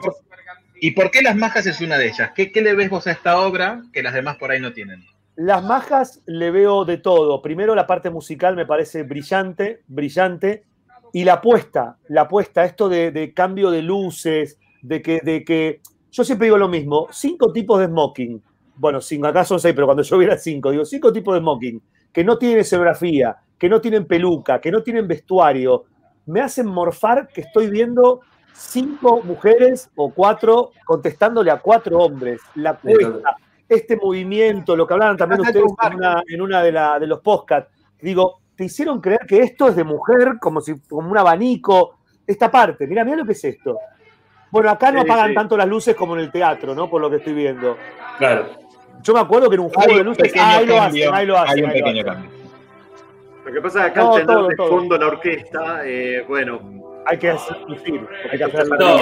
¿Y 0.84 0.92
por 0.92 1.12
qué 1.12 1.22
las 1.22 1.36
majas 1.36 1.68
es 1.68 1.80
una 1.82 1.98
de 1.98 2.08
ellas? 2.08 2.32
¿Qué, 2.36 2.52
qué 2.52 2.62
le 2.62 2.74
ves 2.74 2.90
vos 2.90 3.06
a 3.06 3.12
esta 3.12 3.40
obra 3.40 3.82
que 3.94 4.02
las 4.02 4.14
demás 4.16 4.38
por 4.38 4.50
ahí 4.52 4.60
no 4.60 4.74
tienen? 4.74 5.04
Las 5.44 5.64
majas 5.64 6.22
le 6.28 6.52
veo 6.52 6.86
de 6.86 7.00
todo. 7.00 7.42
Primero 7.42 7.74
la 7.74 7.88
parte 7.88 8.12
musical 8.12 8.56
me 8.56 8.68
parece 8.68 9.02
brillante, 9.02 9.82
brillante. 9.88 10.66
Y 11.14 11.24
la 11.24 11.34
apuesta, 11.34 11.98
la 12.10 12.22
apuesta, 12.22 12.64
esto 12.64 12.88
de, 12.88 13.10
de 13.10 13.34
cambio 13.34 13.72
de 13.72 13.82
luces, 13.82 14.60
de 14.84 15.02
que, 15.02 15.20
de 15.24 15.44
que. 15.44 15.82
Yo 16.12 16.24
siempre 16.24 16.46
digo 16.46 16.60
lo 16.60 16.68
mismo: 16.68 17.08
cinco 17.10 17.52
tipos 17.52 17.80
de 17.80 17.88
smoking. 17.88 18.40
Bueno, 18.76 19.02
cinco, 19.02 19.26
acá 19.26 19.44
son 19.44 19.60
seis, 19.60 19.74
pero 19.74 19.88
cuando 19.88 20.04
yo 20.04 20.16
viera 20.20 20.38
cinco, 20.38 20.70
digo 20.70 20.86
cinco 20.86 21.12
tipos 21.12 21.34
de 21.34 21.40
smoking 21.40 21.82
que 22.14 22.24
no 22.24 22.38
tienen 22.38 22.60
escenografía, 22.60 23.36
que 23.58 23.68
no 23.68 23.82
tienen 23.82 24.06
peluca, 24.06 24.62
que 24.62 24.70
no 24.70 24.84
tienen 24.84 25.08
vestuario. 25.08 25.86
Me 26.28 26.42
hacen 26.42 26.68
morfar 26.68 27.28
que 27.28 27.42
estoy 27.42 27.68
viendo 27.68 28.22
cinco 28.54 29.24
mujeres 29.24 29.90
o 29.96 30.12
cuatro 30.14 30.70
contestándole 30.86 31.50
a 31.50 31.58
cuatro 31.58 31.98
hombres. 31.98 32.42
La 32.54 32.78
este 33.76 33.96
movimiento, 33.98 34.76
lo 34.76 34.86
que 34.88 34.94
hablaban 34.94 35.18
también 35.18 35.42
ustedes 35.42 35.64
en 35.64 35.94
un 35.94 35.96
una, 35.96 36.24
en 36.28 36.42
una 36.42 36.62
de, 36.64 36.72
la- 36.72 37.00
de 37.00 37.08
los 37.08 37.20
podcasts. 37.22 37.72
Digo, 38.02 38.40
te 38.56 38.66
hicieron 38.66 39.00
creer 39.02 39.22
que 39.28 39.40
esto 39.40 39.68
es 39.70 39.76
de 39.76 39.84
mujer, 39.84 40.38
como 40.40 40.62
si 40.62 40.80
como 40.82 41.10
un 41.10 41.18
abanico. 41.18 41.96
Esta 42.28 42.50
parte, 42.52 42.86
mira, 42.88 43.04
mira 43.04 43.18
lo 43.18 43.26
que 43.26 43.32
es 43.34 43.44
esto. 43.44 43.78
Bueno, 44.52 44.70
acá 44.70 44.92
no 44.92 45.02
Sí, 45.02 45.08
apagan 45.10 45.30
sí. 45.30 45.36
tanto 45.36 45.56
las 45.58 45.68
luces 45.68 45.96
como 45.96 46.14
en 46.16 46.22
el 46.22 46.32
teatro, 46.32 46.76
¿no? 46.76 46.90
Por 46.90 47.02
lo 47.02 47.10
que 47.10 47.16
estoy 47.18 47.34
viendo. 47.34 47.78
Claro. 48.18 48.48
Yo 49.02 49.14
me 49.14 49.20
acuerdo 49.22 49.50
que 49.50 49.56
en 49.56 49.62
un 49.62 49.70
juego 49.70 49.92
Hay 49.92 49.98
de 49.98 50.04
luces, 50.04 50.24
pequeño 50.24 50.44
ah, 50.46 50.58
ahí 50.58 50.66
lo 50.66 50.76
cambio, 50.76 51.04
hacen, 51.10 51.16
ahí 51.16 51.26
lo 51.26 51.38
hacen. 51.38 51.50
hay 51.58 51.62
un 51.64 51.70
lo 51.70 51.74
pequeño 51.74 52.04
cambio. 52.06 52.32
Lo 53.46 53.52
que 53.54 53.62
pasa 53.62 53.80
es 53.80 53.94
que 53.94 54.00
acá 54.00 54.02
No, 54.04 54.16
al 54.16 54.26
tener 54.26 54.44
de 54.48 54.56
todo. 54.56 54.68
fondo 54.70 54.98
la 54.98 55.08
orquesta, 55.08 55.82
eh, 55.86 56.26
bueno, 56.28 56.60
Hay 57.08 57.18
que 57.18 57.30
hacer 57.32 57.58
lucir, 57.68 58.08
hay 58.32 58.38
que 58.38 58.44
hacer 58.44 58.68
No, 58.68 58.98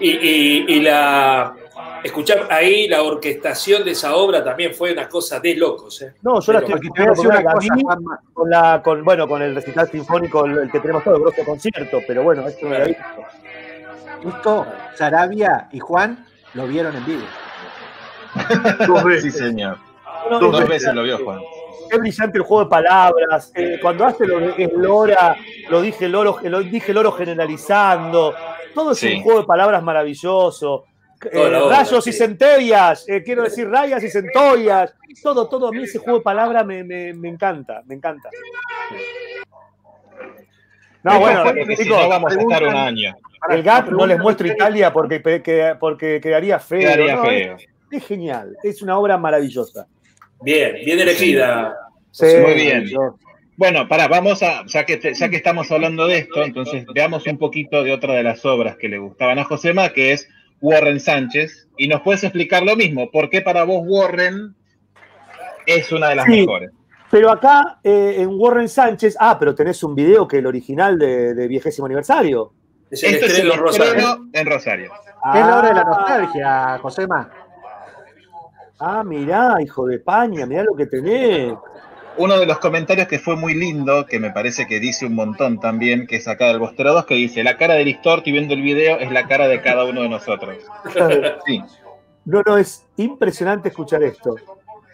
y, 0.00 0.10
y- 0.10 0.64
y 0.68 0.80
la. 0.80 1.54
Escuchar 2.04 2.48
ahí 2.50 2.88
la 2.88 3.02
orquestación 3.02 3.84
de 3.84 3.92
esa 3.92 4.14
obra 4.16 4.42
también 4.42 4.74
fue 4.74 4.92
una 4.92 5.08
cosa 5.08 5.38
de 5.40 5.54
locos. 5.54 6.02
¿eh? 6.02 6.14
No, 6.22 6.40
yo 6.40 6.52
la 6.52 6.58
estoy 6.58 6.80
una 7.26 7.42
Juanma. 7.82 8.20
con, 8.32 8.50
la, 8.50 8.82
con, 8.82 9.04
bueno, 9.04 9.26
con 9.28 9.40
el 9.42 9.54
recital 9.54 9.88
sinfónico, 9.88 10.44
el, 10.44 10.58
el 10.58 10.70
que 10.70 10.80
tenemos 10.80 11.04
todo, 11.04 11.16
el 11.16 11.22
grosso 11.22 11.44
concierto, 11.44 12.00
pero 12.06 12.22
bueno, 12.24 12.46
esto 12.46 12.66
no 12.68 12.76
lo 12.78 12.84
he 12.84 12.88
visto. 12.88 13.02
Justo 14.22 14.66
Sarabia 14.96 15.68
y 15.72 15.78
Juan 15.80 16.26
lo 16.54 16.66
vieron 16.66 16.94
en 16.96 17.04
vivo. 17.06 17.22
dos 18.86 19.00
Sí, 19.02 19.08
veces. 19.08 19.36
señor. 19.36 19.78
No, 20.30 20.38
Dos 20.38 20.60
es- 20.60 20.68
veces 20.68 20.94
lo 20.94 21.02
vio 21.02 21.18
Juan. 21.24 21.40
es 21.90 21.98
brillante 21.98 22.38
el 22.38 22.44
juego 22.44 22.64
de 22.64 22.70
palabras. 22.70 23.52
eh, 23.54 23.78
cuando 23.82 24.04
hace 24.06 24.26
lo 24.26 24.38
de 24.40 24.54
es 24.64 24.72
Lora, 24.74 25.36
lo 25.68 25.80
dije 25.82 26.08
Loro, 26.08 26.38
lo 26.42 26.60
dije 26.60 26.92
Loro 26.92 27.12
generalizando. 27.12 28.34
Todo 28.74 28.92
es 28.92 28.98
Sí. 28.98 29.14
un 29.16 29.22
juego 29.22 29.40
de 29.40 29.46
palabras 29.46 29.82
maravilloso. 29.82 30.84
Eh, 31.30 31.38
obra, 31.38 31.68
rayos 31.78 32.06
y 32.06 32.12
centellas, 32.12 33.08
eh, 33.08 33.22
quiero 33.22 33.42
decir 33.42 33.68
rayas 33.68 34.02
y 34.02 34.10
centollas. 34.10 34.94
Todo, 35.22 35.48
todo 35.48 35.68
a 35.68 35.70
mí 35.72 35.82
ese 35.84 35.98
juego 35.98 36.18
de 36.18 36.24
palabras 36.24 36.64
me, 36.66 36.82
me- 36.82 37.12
me 37.14 37.28
encanta, 37.28 37.82
me 37.86 37.94
encanta. 37.94 38.28
No, 41.02 41.18
bueno, 41.18 41.44
si 41.66 41.76
chicos, 41.82 41.98
no 42.00 42.08
vamos 42.08 42.36
a 42.36 42.40
estar 42.40 42.62
un 42.62 42.74
año. 42.76 43.14
el 43.50 43.62
GAP 43.62 43.90
no 43.90 44.06
les 44.06 44.18
muestro 44.18 44.46
Italia 44.46 44.92
porque, 44.92 45.20
que- 45.42 45.74
porque 45.78 46.20
quedaría 46.20 46.58
feo. 46.60 46.78
Quedaría 46.80 47.16
¿no? 47.16 47.24
feo. 47.24 47.56
Es, 47.56 47.66
es 47.90 48.06
genial, 48.06 48.56
es 48.62 48.82
una 48.82 48.98
obra 48.98 49.18
maravillosa. 49.18 49.86
Bien, 50.40 50.74
bien 50.84 51.00
elegida. 51.00 51.76
Sí, 52.10 52.26
Muy 52.40 52.54
bien. 52.54 52.84
yo- 52.86 53.16
Bueno, 53.56 53.86
pará, 53.88 54.08
vamos 54.08 54.42
a, 54.42 54.64
ya 54.66 54.84
que, 54.86 54.98
ya 55.14 55.28
que 55.28 55.36
estamos 55.36 55.70
hablando 55.70 56.06
de 56.06 56.18
esto, 56.18 56.42
entonces 56.42 56.84
veamos 56.94 57.26
un 57.26 57.38
poquito 57.38 57.82
de 57.84 57.92
otra 57.92 58.14
de 58.14 58.22
las 58.22 58.44
obras 58.44 58.76
que 58.76 58.88
le 58.88 58.98
gustaban 58.98 59.38
a 59.38 59.44
Josema, 59.44 59.90
que 59.90 60.12
es 60.12 60.28
Warren 60.62 60.98
Sánchez. 61.00 61.68
Y 61.76 61.88
nos 61.88 62.00
puedes 62.00 62.22
explicar 62.24 62.62
lo 62.62 62.76
mismo, 62.76 63.10
¿por 63.10 63.28
qué 63.28 63.42
para 63.42 63.64
vos 63.64 63.82
Warren 63.86 64.54
es 65.66 65.92
una 65.92 66.08
de 66.10 66.14
las 66.16 66.24
Sí. 66.26 66.40
mejores? 66.40 66.70
Pero 67.10 67.30
acá 67.30 67.78
eh, 67.84 68.14
en 68.20 68.30
Warren 68.32 68.68
Sánchez, 68.70 69.16
ah, 69.20 69.38
pero 69.38 69.54
tenés 69.54 69.82
un 69.82 69.94
video 69.94 70.26
que 70.26 70.38
el 70.38 70.46
original 70.46 70.98
de, 70.98 71.34
de 71.34 71.48
viegésimo 71.48 71.84
aniversario. 71.86 72.52
Es 72.90 73.02
el 73.02 73.14
Esto 73.14 73.26
es 73.26 73.38
el 73.40 73.52
Rosario. 73.54 74.26
en 74.32 74.46
Rosario. 74.46 74.92
Es 75.34 75.40
la 75.46 75.58
hora 75.58 75.68
de 75.68 75.74
la 75.74 75.80
Ah, 75.82 75.84
nostalgia, 75.98 76.78
Josema. 76.80 77.30
Ah, 78.78 79.04
mirá, 79.04 79.56
hijo 79.62 79.86
de 79.86 79.98
paña, 79.98 80.44
mirá 80.46 80.62
lo 80.64 80.74
que 80.74 80.86
tenés. 80.86 81.54
Uno 82.18 82.38
de 82.38 82.46
los 82.46 82.58
comentarios 82.58 83.08
que 83.08 83.18
fue 83.18 83.36
muy 83.36 83.54
lindo, 83.54 84.04
que 84.06 84.20
me 84.20 84.30
parece 84.30 84.66
que 84.66 84.78
dice 84.80 85.06
un 85.06 85.14
montón 85.14 85.58
también, 85.60 86.06
que 86.06 86.16
es 86.16 86.28
acá 86.28 86.48
del 86.48 86.58
Bostero 86.58 86.92
2, 86.92 87.06
que 87.06 87.14
dice, 87.14 87.42
la 87.42 87.56
cara 87.56 87.74
de 87.74 87.84
Listorti 87.84 88.30
viendo 88.32 88.52
el 88.54 88.60
video 88.62 88.98
es 88.98 89.10
la 89.10 89.26
cara 89.26 89.48
de 89.48 89.60
cada 89.62 89.84
uno 89.84 90.02
de 90.02 90.08
nosotros. 90.10 90.56
Sí, 91.46 91.62
No, 92.26 92.42
no, 92.46 92.56
es 92.58 92.86
impresionante 92.98 93.70
escuchar 93.70 94.02
esto. 94.02 94.36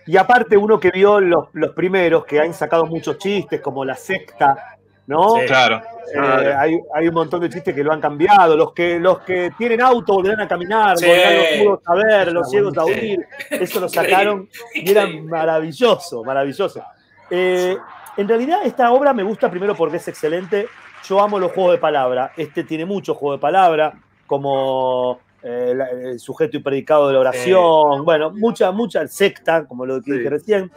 Y 0.06 0.16
aparte, 0.16 0.56
uno 0.56 0.78
que 0.80 0.90
vio 0.90 1.20
los, 1.20 1.48
los 1.52 1.72
primeros, 1.74 2.24
que 2.24 2.40
han 2.40 2.54
sacado 2.54 2.86
muchos 2.86 3.18
chistes, 3.18 3.60
como 3.60 3.84
la 3.84 3.94
secta, 3.96 4.76
¿no? 5.06 5.36
Sí. 5.40 5.46
claro. 5.46 5.82
Eh, 6.14 6.54
hay, 6.56 6.78
hay 6.94 7.08
un 7.08 7.14
montón 7.14 7.40
de 7.42 7.50
chistes 7.50 7.74
que 7.74 7.84
lo 7.84 7.92
han 7.92 8.00
cambiado. 8.00 8.56
Los 8.56 8.72
que, 8.72 8.98
los 8.98 9.18
que 9.20 9.50
tienen 9.58 9.82
auto 9.82 10.14
volverán 10.14 10.40
a 10.40 10.48
caminar, 10.48 10.96
Sí. 10.96 11.04
volverán 11.06 11.36
los 11.36 11.58
mudos 11.58 11.80
a 11.84 11.94
ver, 11.94 12.32
los 12.32 12.48
ciegos 12.50 12.78
a 12.78 12.84
Sí. 12.84 12.92
oír. 12.92 13.26
Eso 13.50 13.80
lo 13.80 13.88
sacaron 14.30 14.48
y 14.74 14.90
era 14.90 15.06
maravilloso, 15.06 16.24
maravilloso. 16.24 16.82
Eh, 17.30 17.76
en 18.16 18.28
realidad, 18.28 18.60
esta 18.64 18.90
obra 18.92 19.12
me 19.12 19.22
gusta 19.22 19.50
primero 19.50 19.74
porque 19.74 19.98
es 19.98 20.08
excelente. 20.08 20.66
Yo 21.04 21.20
amo 21.20 21.38
los 21.38 21.52
juegos 21.52 21.72
de 21.72 21.78
palabra. 21.78 22.32
Este 22.36 22.64
tiene 22.64 22.84
mucho 22.84 23.14
juego 23.14 23.34
de 23.36 23.40
palabra, 23.40 23.94
como 24.26 25.20
eh, 25.42 25.72
la- 25.74 25.88
el 25.90 26.18
sujeto 26.18 26.56
y 26.56 26.60
predicado 26.60 27.06
de 27.06 27.14
la 27.14 27.20
oración. 27.20 28.04
Bueno, 28.04 28.30
mucha, 28.32 28.72
mucha 28.72 29.06
secta, 29.06 29.64
como 29.66 29.86
lo 29.86 30.02
que 30.02 30.12
dije 30.14 30.28
recién. 30.30 30.70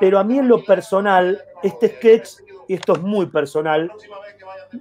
Pero 0.00 0.18
a 0.18 0.24
mí, 0.24 0.38
en 0.38 0.48
lo 0.48 0.64
personal, 0.64 1.38
este 1.62 1.88
sketch, 1.88 2.28
y 2.66 2.74
esto 2.74 2.94
es 2.94 3.02
muy 3.02 3.26
personal, 3.26 3.92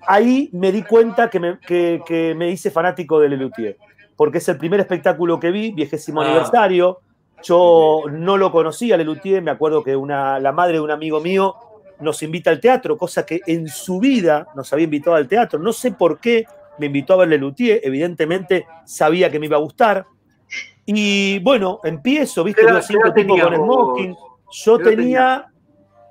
ahí 0.07 0.49
me 0.53 0.71
di 0.71 0.83
cuenta 0.83 1.29
que 1.29 1.39
me, 1.39 1.59
que, 1.59 2.01
que 2.05 2.33
me 2.35 2.49
hice 2.49 2.71
fanático 2.71 3.19
de 3.19 3.27
Lelutier, 3.29 3.77
porque 4.15 4.37
es 4.37 4.47
el 4.47 4.57
primer 4.57 4.79
espectáculo 4.79 5.39
que 5.39 5.51
vi, 5.51 5.71
viejésimo 5.71 6.21
Ah. 6.21 6.25
aniversario. 6.25 6.99
Yo 7.43 8.03
no 8.11 8.37
lo 8.37 8.51
conocía, 8.51 8.97
Lelutier, 8.97 9.41
me 9.41 9.51
acuerdo 9.51 9.83
que 9.83 9.95
una, 9.95 10.39
la 10.39 10.51
madre 10.51 10.73
de 10.73 10.79
un 10.81 10.91
amigo 10.91 11.19
mío 11.21 11.55
nos 12.01 12.21
invita 12.23 12.49
al 12.49 12.59
teatro, 12.59 12.97
cosa 12.97 13.25
que 13.25 13.41
en 13.45 13.67
su 13.67 13.99
vida 13.99 14.47
nos 14.55 14.71
había 14.73 14.85
invitado 14.85 15.15
al 15.15 15.27
teatro. 15.27 15.59
No 15.59 15.71
sé 15.73 15.91
por 15.91 16.19
qué 16.19 16.45
me 16.77 16.85
invitó 16.87 17.13
a 17.13 17.17
ver 17.17 17.29
Lelutier, 17.29 17.81
evidentemente 17.83 18.65
sabía 18.85 19.29
que 19.29 19.39
me 19.39 19.45
iba 19.47 19.57
a 19.57 19.59
gustar. 19.59 20.05
Y 20.85 21.39
bueno, 21.39 21.79
empiezo, 21.83 22.43
viste, 22.43 22.61
¿Qué 22.61 22.67
edad- 22.67 22.75
los 22.77 22.87
cinco 22.87 23.01
qué 23.13 23.21
edad 23.21 23.27
tipos 23.27 23.41
con 23.41 23.55
smoking. 23.55 24.15
Yo 24.51 24.77
¿Qué 24.77 24.83
edad 24.83 24.89
tenía, 24.89 25.47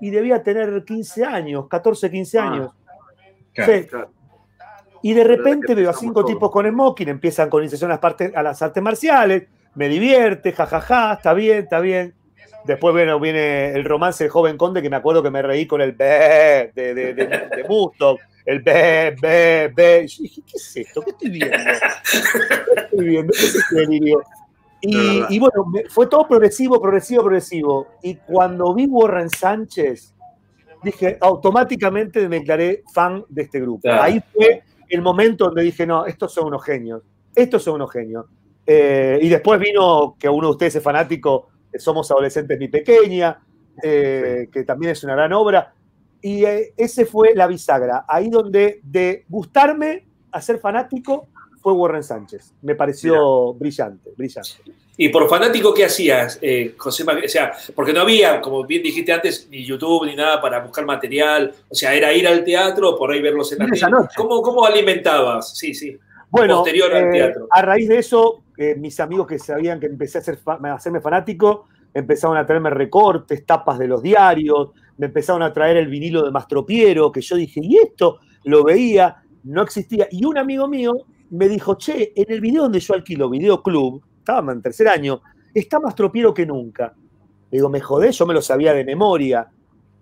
y 0.00 0.10
debía 0.10 0.42
tener 0.42 0.84
15 0.84 1.24
años, 1.24 1.66
14, 1.68 2.10
15 2.10 2.38
Ah. 2.38 2.50
años. 2.52 2.72
Claro. 3.52 3.72
Sí. 3.72 3.84
Claro. 3.86 4.10
Y 5.02 5.12
de 5.14 5.24
repente 5.24 5.74
veo 5.74 5.90
a 5.90 5.94
cinco 5.94 6.20
todos. 6.20 6.26
tipos 6.34 6.50
con 6.50 6.68
smoking, 6.68 7.08
empiezan 7.08 7.48
con 7.48 7.62
iniciación 7.62 7.90
a 7.90 7.94
las, 7.94 8.00
partes- 8.00 8.32
a 8.34 8.42
las 8.42 8.60
artes 8.62 8.82
marciales, 8.82 9.44
me 9.78 9.88
divierte, 9.88 10.50
jajaja, 10.50 11.12
está 11.12 11.34
bien, 11.34 11.58
está 11.58 11.78
bien. 11.78 12.12
Después 12.64 12.92
bueno, 12.92 13.20
viene 13.20 13.70
el 13.74 13.84
romance 13.84 14.24
del 14.24 14.30
joven 14.32 14.56
conde, 14.56 14.82
que 14.82 14.90
me 14.90 14.96
acuerdo 14.96 15.22
que 15.22 15.30
me 15.30 15.40
reí 15.40 15.68
con 15.68 15.80
el 15.80 15.92
be 15.92 16.72
de, 16.74 16.94
de, 16.94 17.14
de, 17.14 17.64
el 18.44 18.60
be, 18.60 19.14
be, 19.22 19.72
be. 19.72 20.06
Yo 20.08 20.22
dije, 20.24 20.42
¿qué 20.44 20.56
es 20.56 20.76
esto? 20.78 21.00
¿Qué 21.00 21.10
estoy 21.10 21.30
viendo? 21.30 21.56
¿Qué 21.56 22.80
estoy 22.80 23.06
viendo? 23.06 23.32
¿Qué 23.32 23.38
es 23.38 23.54
este 23.54 23.76
delirio? 23.76 24.22
Y, 24.80 25.38
bueno, 25.38 25.72
fue 25.90 26.08
todo 26.08 26.26
progresivo, 26.26 26.80
progresivo, 26.82 27.22
progresivo. 27.22 27.86
Y 28.02 28.16
cuando 28.16 28.74
vi 28.74 28.86
Warren 28.86 29.30
Sánchez, 29.30 30.12
dije, 30.82 31.18
automáticamente 31.20 32.28
me 32.28 32.40
declaré 32.40 32.82
fan 32.92 33.24
de 33.28 33.42
este 33.42 33.60
grupo. 33.60 33.82
Claro. 33.82 34.02
Ahí 34.02 34.20
fue 34.34 34.64
el 34.88 35.02
momento 35.02 35.44
donde 35.44 35.62
dije, 35.62 35.86
no, 35.86 36.04
estos 36.04 36.34
son 36.34 36.48
unos 36.48 36.64
genios, 36.64 37.02
estos 37.32 37.62
son 37.62 37.76
unos 37.76 37.92
genios. 37.92 38.26
Eh, 38.70 39.18
y 39.22 39.30
después 39.30 39.58
vino 39.58 40.14
que 40.20 40.28
uno 40.28 40.48
de 40.48 40.52
ustedes 40.52 40.74
es 40.76 40.82
fanático, 40.82 41.48
Somos 41.78 42.10
Adolescentes 42.10 42.58
Mi 42.58 42.68
Pequeña, 42.68 43.40
eh, 43.82 44.50
que 44.52 44.62
también 44.64 44.92
es 44.92 45.02
una 45.02 45.14
gran 45.14 45.32
obra. 45.32 45.72
Y 46.20 46.44
eh, 46.44 46.74
ese 46.76 47.06
fue 47.06 47.34
la 47.34 47.46
bisagra, 47.46 48.04
ahí 48.06 48.28
donde 48.28 48.80
de 48.82 49.24
gustarme 49.26 50.04
a 50.30 50.42
ser 50.42 50.58
fanático 50.58 51.28
fue 51.62 51.72
Warren 51.72 52.02
Sánchez. 52.02 52.52
Me 52.60 52.74
pareció 52.74 53.54
brillante, 53.54 54.10
brillante. 54.14 54.50
Y 54.98 55.08
por 55.08 55.26
fanático, 55.28 55.72
¿qué 55.72 55.86
hacías, 55.86 56.38
eh, 56.42 56.74
José? 56.76 57.04
O 57.04 57.28
sea, 57.28 57.52
porque 57.74 57.94
no 57.94 58.00
había, 58.00 58.40
como 58.42 58.66
bien 58.66 58.82
dijiste 58.82 59.12
antes, 59.12 59.48
ni 59.48 59.64
YouTube 59.64 60.04
ni 60.04 60.14
nada 60.14 60.42
para 60.42 60.60
buscar 60.60 60.84
material. 60.84 61.54
O 61.68 61.74
sea, 61.74 61.94
era 61.94 62.12
ir 62.12 62.26
al 62.28 62.44
teatro, 62.44 62.98
por 62.98 63.12
ahí 63.12 63.22
verlos 63.22 63.50
en 63.52 63.60
la 63.60 63.66
tele. 63.66 63.80
¿Cómo, 64.16 64.42
¿Cómo 64.42 64.66
alimentabas? 64.66 65.56
Sí, 65.56 65.72
sí. 65.72 65.96
Bueno, 66.30 66.56
Posterior 66.58 66.92
al 66.94 67.04
eh, 67.04 67.10
teatro. 67.12 67.46
a 67.50 67.62
raíz 67.62 67.88
de 67.88 67.98
eso, 67.98 68.42
eh, 68.56 68.74
mis 68.76 68.98
amigos 69.00 69.26
que 69.26 69.38
sabían 69.38 69.80
que 69.80 69.86
empecé 69.86 70.18
a, 70.18 70.20
ser 70.20 70.36
fa- 70.36 70.58
a 70.62 70.74
hacerme 70.74 71.00
fanático, 71.00 71.66
empezaron 71.94 72.36
a 72.36 72.44
traerme 72.44 72.70
recortes, 72.70 73.46
tapas 73.46 73.78
de 73.78 73.88
los 73.88 74.02
diarios, 74.02 74.70
me 74.98 75.06
empezaron 75.06 75.42
a 75.42 75.52
traer 75.52 75.76
el 75.78 75.88
vinilo 75.88 76.24
de 76.24 76.30
Mastropiero, 76.30 77.10
que 77.10 77.20
yo 77.22 77.36
dije, 77.36 77.60
¿y 77.62 77.76
esto? 77.78 78.18
Lo 78.44 78.62
veía, 78.64 79.16
no 79.44 79.62
existía. 79.62 80.06
Y 80.10 80.24
un 80.26 80.36
amigo 80.36 80.68
mío 80.68 80.92
me 81.30 81.48
dijo, 81.48 81.76
che, 81.76 82.12
en 82.14 82.30
el 82.30 82.40
video 82.40 82.62
donde 82.64 82.80
yo 82.80 82.94
alquilo, 82.94 83.30
Video 83.30 83.62
Club, 83.62 84.02
estaba 84.18 84.52
en 84.52 84.60
tercer 84.60 84.88
año, 84.88 85.20
está 85.54 85.80
más 85.80 85.94
tropiero 85.94 86.34
que 86.34 86.44
nunca. 86.44 86.92
Le 87.50 87.58
digo, 87.58 87.70
me 87.70 87.80
jodés, 87.80 88.18
yo 88.18 88.26
me 88.26 88.34
lo 88.34 88.42
sabía 88.42 88.74
de 88.74 88.84
memoria. 88.84 89.48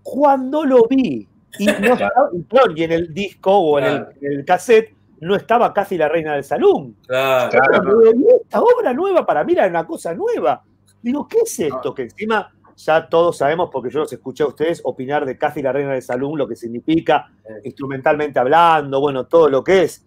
Cuando 0.02 0.64
lo 0.64 0.86
vi, 0.88 1.28
y, 1.58 1.66
no 1.66 1.72
estaba- 1.94 2.30
y 2.74 2.82
en 2.82 2.92
el 2.92 3.14
disco 3.14 3.52
o 3.56 3.78
en 3.78 3.84
el, 3.84 4.06
en 4.22 4.32
el 4.40 4.44
cassette, 4.44 4.95
no 5.20 5.34
estaba 5.36 5.72
casi 5.72 5.96
la 5.96 6.08
reina 6.08 6.34
del 6.34 6.44
salón. 6.44 6.96
Claro. 7.06 7.50
Claro. 7.50 7.98
Digo, 8.00 8.12
"Y 8.14 8.42
esta 8.42 8.60
obra 8.60 8.92
nueva 8.92 9.24
para 9.24 9.44
mí 9.44 9.52
era 9.54 9.66
una 9.66 9.86
cosa 9.86 10.14
nueva. 10.14 10.62
Digo, 11.02 11.26
¿qué 11.28 11.38
es 11.44 11.58
esto? 11.60 11.94
Que 11.94 12.02
encima 12.02 12.52
ya 12.76 13.08
todos 13.08 13.38
sabemos, 13.38 13.70
porque 13.72 13.88
yo 13.90 14.00
los 14.00 14.12
escuché 14.12 14.42
a 14.44 14.48
ustedes 14.48 14.82
opinar 14.84 15.24
de 15.24 15.38
Casi 15.38 15.62
la 15.62 15.72
Reina 15.72 15.92
del 15.92 16.02
Salón, 16.02 16.36
lo 16.36 16.46
que 16.46 16.56
significa 16.56 17.26
instrumentalmente 17.64 18.38
hablando, 18.38 19.00
bueno, 19.00 19.24
todo 19.26 19.48
lo 19.48 19.64
que 19.64 19.82
es. 19.84 20.04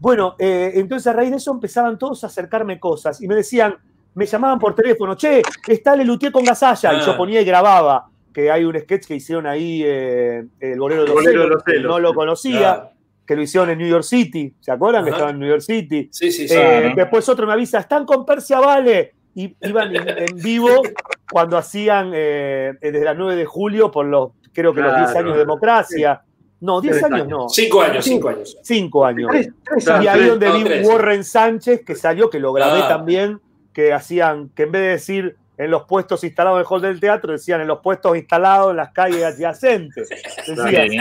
Bueno, 0.00 0.34
eh, 0.38 0.72
entonces 0.76 1.06
a 1.08 1.12
raíz 1.12 1.30
de 1.30 1.36
eso 1.36 1.50
empezaban 1.50 1.98
todos 1.98 2.22
a 2.24 2.28
acercarme 2.28 2.78
cosas 2.80 3.20
y 3.20 3.28
me 3.28 3.34
decían, 3.34 3.74
me 4.14 4.26
llamaban 4.26 4.58
por 4.58 4.74
teléfono, 4.74 5.14
che, 5.16 5.42
está 5.66 5.94
Lelutier 5.96 6.32
con 6.32 6.44
Gasalla, 6.44 6.94
y 6.94 6.96
Ah. 6.96 7.02
yo 7.04 7.16
ponía 7.16 7.40
y 7.40 7.44
grababa, 7.44 8.06
que 8.32 8.50
hay 8.50 8.64
un 8.64 8.78
sketch 8.78 9.06
que 9.06 9.16
hicieron 9.16 9.46
ahí, 9.46 9.82
eh, 9.84 10.46
El 10.60 10.78
Bolero 10.80 11.02
de 11.04 11.08
El 11.10 11.14
los 11.14 11.24
de 11.24 11.30
Celos, 11.32 11.48
los 11.50 11.62
que 11.64 11.72
Celos, 11.72 11.90
no 11.92 11.98
lo 11.98 12.14
conocía, 12.14 12.58
Claro. 12.58 12.90
Que 13.28 13.36
lo 13.36 13.42
hicieron 13.42 13.68
en 13.68 13.76
New 13.78 13.86
York 13.88 14.04
City, 14.04 14.54
¿se 14.58 14.72
acuerdan 14.72 15.04
que 15.04 15.10
estaban 15.10 15.34
en 15.34 15.40
New 15.40 15.48
York 15.50 15.60
City? 15.60 16.08
Sí, 16.10 16.32
sí, 16.32 16.48
sí. 16.48 16.54
Eh, 16.54 16.78
Claro. 16.80 16.94
Después 16.96 17.28
otro 17.28 17.46
me 17.46 17.52
avisa, 17.52 17.78
están 17.78 18.06
con 18.06 18.24
Persia 18.24 18.58
Vale. 18.58 19.12
Y 19.34 19.54
iban 19.60 19.94
en, 19.94 20.08
en 20.08 20.36
vivo 20.42 20.68
cuando 21.30 21.58
hacían 21.58 22.10
eh, 22.14 22.72
desde 22.80 23.04
las 23.04 23.16
9 23.18 23.36
de 23.36 23.44
julio 23.44 23.90
por 23.90 24.06
los, 24.06 24.30
creo 24.54 24.72
que 24.72 24.80
los 24.80 24.96
10 24.96 25.10
Claro. 25.10 25.18
años 25.20 25.32
de 25.34 25.38
democracia. 25.40 26.22
No, 26.60 26.80
10 26.80 26.92
Tres 26.94 27.04
años 27.04 27.20
años. 27.20 27.28
no. 27.28 27.48
Cinco 27.50 27.82
años, 27.82 28.04
Sí. 28.04 28.10
cinco 28.12 28.28
años. 28.30 28.58
5 28.62 29.04
años. 29.04 29.30
Tres- 29.30 29.50
tres 29.64 29.84
Claro, 29.84 30.02
Y 30.02 30.06
ahí 30.08 30.16
tres, 30.18 30.28
donde 30.30 30.48
no, 30.48 30.54
vi 30.56 30.64
tres. 30.64 30.88
Warren 30.88 31.22
Sánchez, 31.24 31.84
que 31.84 31.94
salió, 31.94 32.30
que 32.30 32.40
lo 32.40 32.52
grabé 32.54 32.80
Ah. 32.82 32.88
también, 32.88 33.40
que 33.74 33.92
hacían, 33.92 34.48
que 34.56 34.62
en 34.64 34.72
vez 34.72 34.82
de 34.82 34.88
decir 34.88 35.36
en 35.58 35.70
los 35.70 35.84
puestos 35.84 36.24
instalados 36.24 36.56
en 36.56 36.60
el 36.62 36.66
hall 36.68 36.80
del 36.82 36.98
teatro, 36.98 37.30
decían 37.32 37.60
en 37.60 37.68
los 37.68 37.80
puestos 37.80 38.16
instalados 38.16 38.70
en 38.70 38.76
las 38.78 38.90
calles 38.92 39.22
adyacentes. 39.22 40.08
Decían, 40.48 40.88
Sí. 40.90 40.98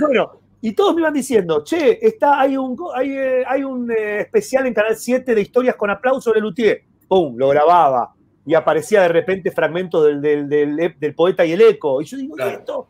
bueno, 0.00 0.39
y 0.62 0.72
todos 0.74 0.94
me 0.94 1.00
iban 1.02 1.14
diciendo, 1.14 1.62
che, 1.64 1.98
está, 2.04 2.40
hay 2.40 2.56
un, 2.56 2.76
hay, 2.94 3.10
eh, 3.16 3.44
hay 3.46 3.64
un 3.64 3.90
eh, 3.90 4.20
especial 4.20 4.66
en 4.66 4.74
Canal 4.74 4.96
7 4.96 5.34
de 5.34 5.40
historias 5.40 5.76
con 5.76 5.90
aplauso 5.90 6.32
de 6.32 6.40
Lutier. 6.40 6.82
Pum, 7.08 7.36
lo 7.36 7.48
grababa. 7.48 8.14
y 8.46 8.54
aparecía 8.54 9.02
de 9.02 9.08
repente 9.08 9.50
fragmentos 9.52 10.04
del, 10.06 10.20
del- 10.20 10.48
del- 10.48 10.94
del 10.98 11.14
poeta 11.14 11.44
y 11.44 11.52
el 11.52 11.60
eco. 11.60 12.00
Y 12.02 12.04
yo 12.06 12.16
digo, 12.16 12.36
¿y 12.38 12.42
esto? 12.42 12.88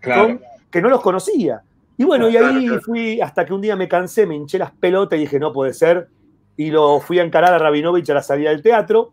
Claro. 0.00 0.22
Con- 0.26 0.40
que 0.70 0.80
no 0.82 0.88
los 0.88 1.00
conocía. 1.00 1.62
Y 1.98 2.04
bueno, 2.04 2.28
y 2.28 2.36
ahí 2.36 2.68
fui 2.84 3.20
hasta 3.20 3.44
que 3.46 3.52
un 3.54 3.60
día 3.60 3.76
me 3.76 3.88
cansé, 3.88 4.26
me 4.26 4.34
hinché 4.34 4.58
las 4.58 4.72
pelotas 4.72 5.16
y 5.18 5.22
dije, 5.22 5.38
no 5.38 5.52
puede 5.52 5.72
ser. 5.74 6.08
Y 6.56 6.70
lo 6.70 6.98
fui 7.00 7.18
a 7.18 7.22
encarar 7.22 7.52
a 7.52 7.58
Rabinovich 7.58 8.08
a 8.10 8.14
la 8.14 8.22
salida 8.22 8.50
del 8.50 8.62
teatro 8.62 9.12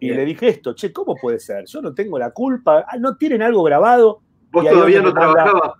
y 0.00 0.06
Bien. 0.06 0.18
le 0.18 0.24
dije 0.24 0.48
esto, 0.48 0.74
che, 0.74 0.92
¿cómo 0.92 1.14
puede 1.16 1.38
ser? 1.40 1.64
Yo 1.66 1.82
no 1.82 1.92
tengo 1.94 2.18
la 2.18 2.30
culpa, 2.30 2.84
Ah, 2.88 2.96
no 2.98 3.16
tienen 3.16 3.42
algo 3.42 3.62
grabado. 3.64 4.20
Vos 4.50 4.64
todavía 4.68 5.02
no 5.02 5.12
trabajabas 5.12 5.72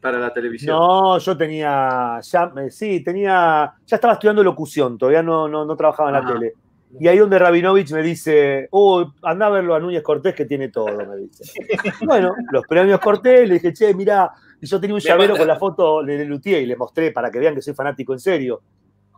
para 0.00 0.18
la 0.18 0.32
televisión. 0.32 0.76
No, 0.76 1.18
yo 1.18 1.36
tenía, 1.36 2.20
ya, 2.22 2.52
eh, 2.56 2.70
sí, 2.70 3.02
tenía, 3.02 3.72
ya 3.86 3.96
estaba 3.96 4.14
estudiando 4.14 4.42
locución, 4.42 4.96
todavía 4.98 5.22
no, 5.22 5.48
no, 5.48 5.64
no 5.64 5.76
trabajaba 5.76 6.08
en 6.10 6.12
la 6.14 6.20
Ah. 6.20 6.32
tele. 6.32 6.52
Y 7.00 7.08
ahí 7.08 7.18
donde 7.18 7.38
Rabinovich 7.40 7.90
me 7.92 8.02
dice, 8.02 8.68
oh, 8.70 9.04
anda 9.22 9.46
a 9.46 9.50
verlo 9.50 9.74
a 9.74 9.80
Núñez 9.80 10.02
Cortés 10.02 10.32
que 10.34 10.44
tiene 10.44 10.68
todo, 10.68 10.86
me 10.96 11.16
dice. 11.16 11.42
bueno, 12.06 12.32
los 12.52 12.64
premios 12.68 13.00
Cortés, 13.00 13.48
le 13.48 13.54
dije, 13.54 13.72
che, 13.72 13.92
mirá, 13.94 14.30
y 14.60 14.66
yo 14.66 14.80
tenía 14.80 14.94
un 14.94 15.00
Me 15.02 15.08
llavero 15.08 15.32
manda- 15.32 15.38
con 15.40 15.48
la 15.48 15.56
foto 15.56 16.02
de 16.04 16.24
Lutier 16.24 16.62
y 16.62 16.66
le 16.66 16.76
mostré 16.76 17.10
para 17.10 17.30
que 17.32 17.40
vean 17.40 17.54
que 17.56 17.62
soy 17.62 17.74
fanático 17.74 18.12
en 18.12 18.20
serio. 18.20 18.62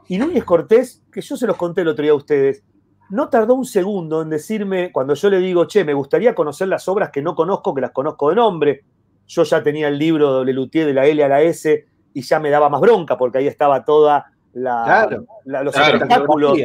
Y 0.09 0.17
Núñez 0.17 0.45
Cortés, 0.45 1.03
que 1.13 1.21
yo 1.21 1.37
se 1.37 1.47
los 1.47 1.57
conté 1.57 1.83
el 1.83 1.89
otro 1.89 2.03
día 2.03 2.13
a 2.13 2.17
ustedes, 2.17 2.65
no 3.11 3.29
tardó 3.29 3.55
un 3.55 3.67
segundo 3.67 4.23
en 4.23 4.31
decirme, 4.31 4.91
cuando 4.91 5.13
yo 5.15 5.29
le 5.29 5.39
digo, 5.39 5.67
che, 5.67 5.85
me 5.85 5.93
gustaría 5.95 6.35
conocer 6.35 6.69
las 6.69 6.89
obras 6.89 7.11
que 7.11 7.21
no 7.23 7.35
conozco, 7.35 7.75
que 7.75 7.83
las 7.83 7.91
conozco 7.93 8.31
de 8.31 8.37
nombre. 8.37 8.85
Yo 9.27 9.43
ya 9.43 9.63
tenía 9.63 9.89
el 9.89 9.99
libro 9.99 10.45
de 10.45 10.53
Lutier 10.53 10.87
de 10.87 10.95
la 10.95 11.07
L 11.07 11.23
a 11.25 11.29
la 11.29 11.43
S 11.43 11.85
y 12.15 12.23
ya 12.23 12.39
me 12.41 12.51
daba 12.51 12.69
más 12.69 12.81
bronca 12.81 13.17
porque 13.19 13.39
ahí 13.39 13.47
estaba 13.47 13.85
toda 13.85 14.27
la, 14.53 14.83
Claro. 14.85 15.27
la- 15.45 15.63
los 15.63 15.75
Claro. 15.75 15.95
espectáculos. 15.97 16.59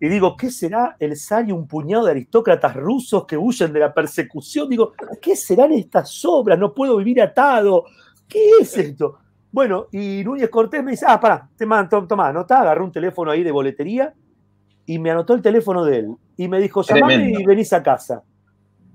Y 0.00 0.08
digo, 0.08 0.36
¿qué 0.36 0.50
será 0.50 0.96
el 0.98 1.16
zar 1.16 1.48
y 1.48 1.52
un 1.52 1.66
puñado 1.68 2.04
de 2.06 2.10
aristócratas 2.10 2.74
rusos 2.74 3.24
que 3.24 3.36
huyen 3.36 3.72
de 3.72 3.80
la 3.80 3.94
persecución? 3.94 4.68
Digo, 4.68 4.92
¿qué 5.20 5.36
serán 5.36 5.72
estas 5.72 6.24
obras? 6.24 6.58
No 6.58 6.74
puedo 6.74 6.96
vivir 6.96 7.22
atado. 7.22 7.84
¿Qué 8.28 8.50
es 8.60 8.76
esto? 8.76 9.18
Bueno, 9.52 9.86
y 9.92 10.22
Núñez 10.24 10.48
Cortés 10.50 10.82
me 10.82 10.92
dice, 10.92 11.04
ah, 11.08 11.20
pará, 11.20 11.48
te 11.56 11.66
mando, 11.66 12.04
tomá, 12.06 12.28
anotá, 12.28 12.62
agarré 12.62 12.82
un 12.82 12.90
teléfono 12.90 13.30
ahí 13.30 13.42
de 13.44 13.52
boletería 13.52 14.12
y 14.86 14.98
me 14.98 15.10
anotó 15.10 15.34
el 15.34 15.42
teléfono 15.42 15.84
de 15.84 15.98
él. 15.98 16.14
Y 16.36 16.48
me 16.48 16.58
dijo, 16.60 16.82
llamame 16.82 17.14
Tremendo. 17.14 17.40
y 17.40 17.44
venís 17.46 17.72
a 17.72 17.82
casa. 17.82 18.22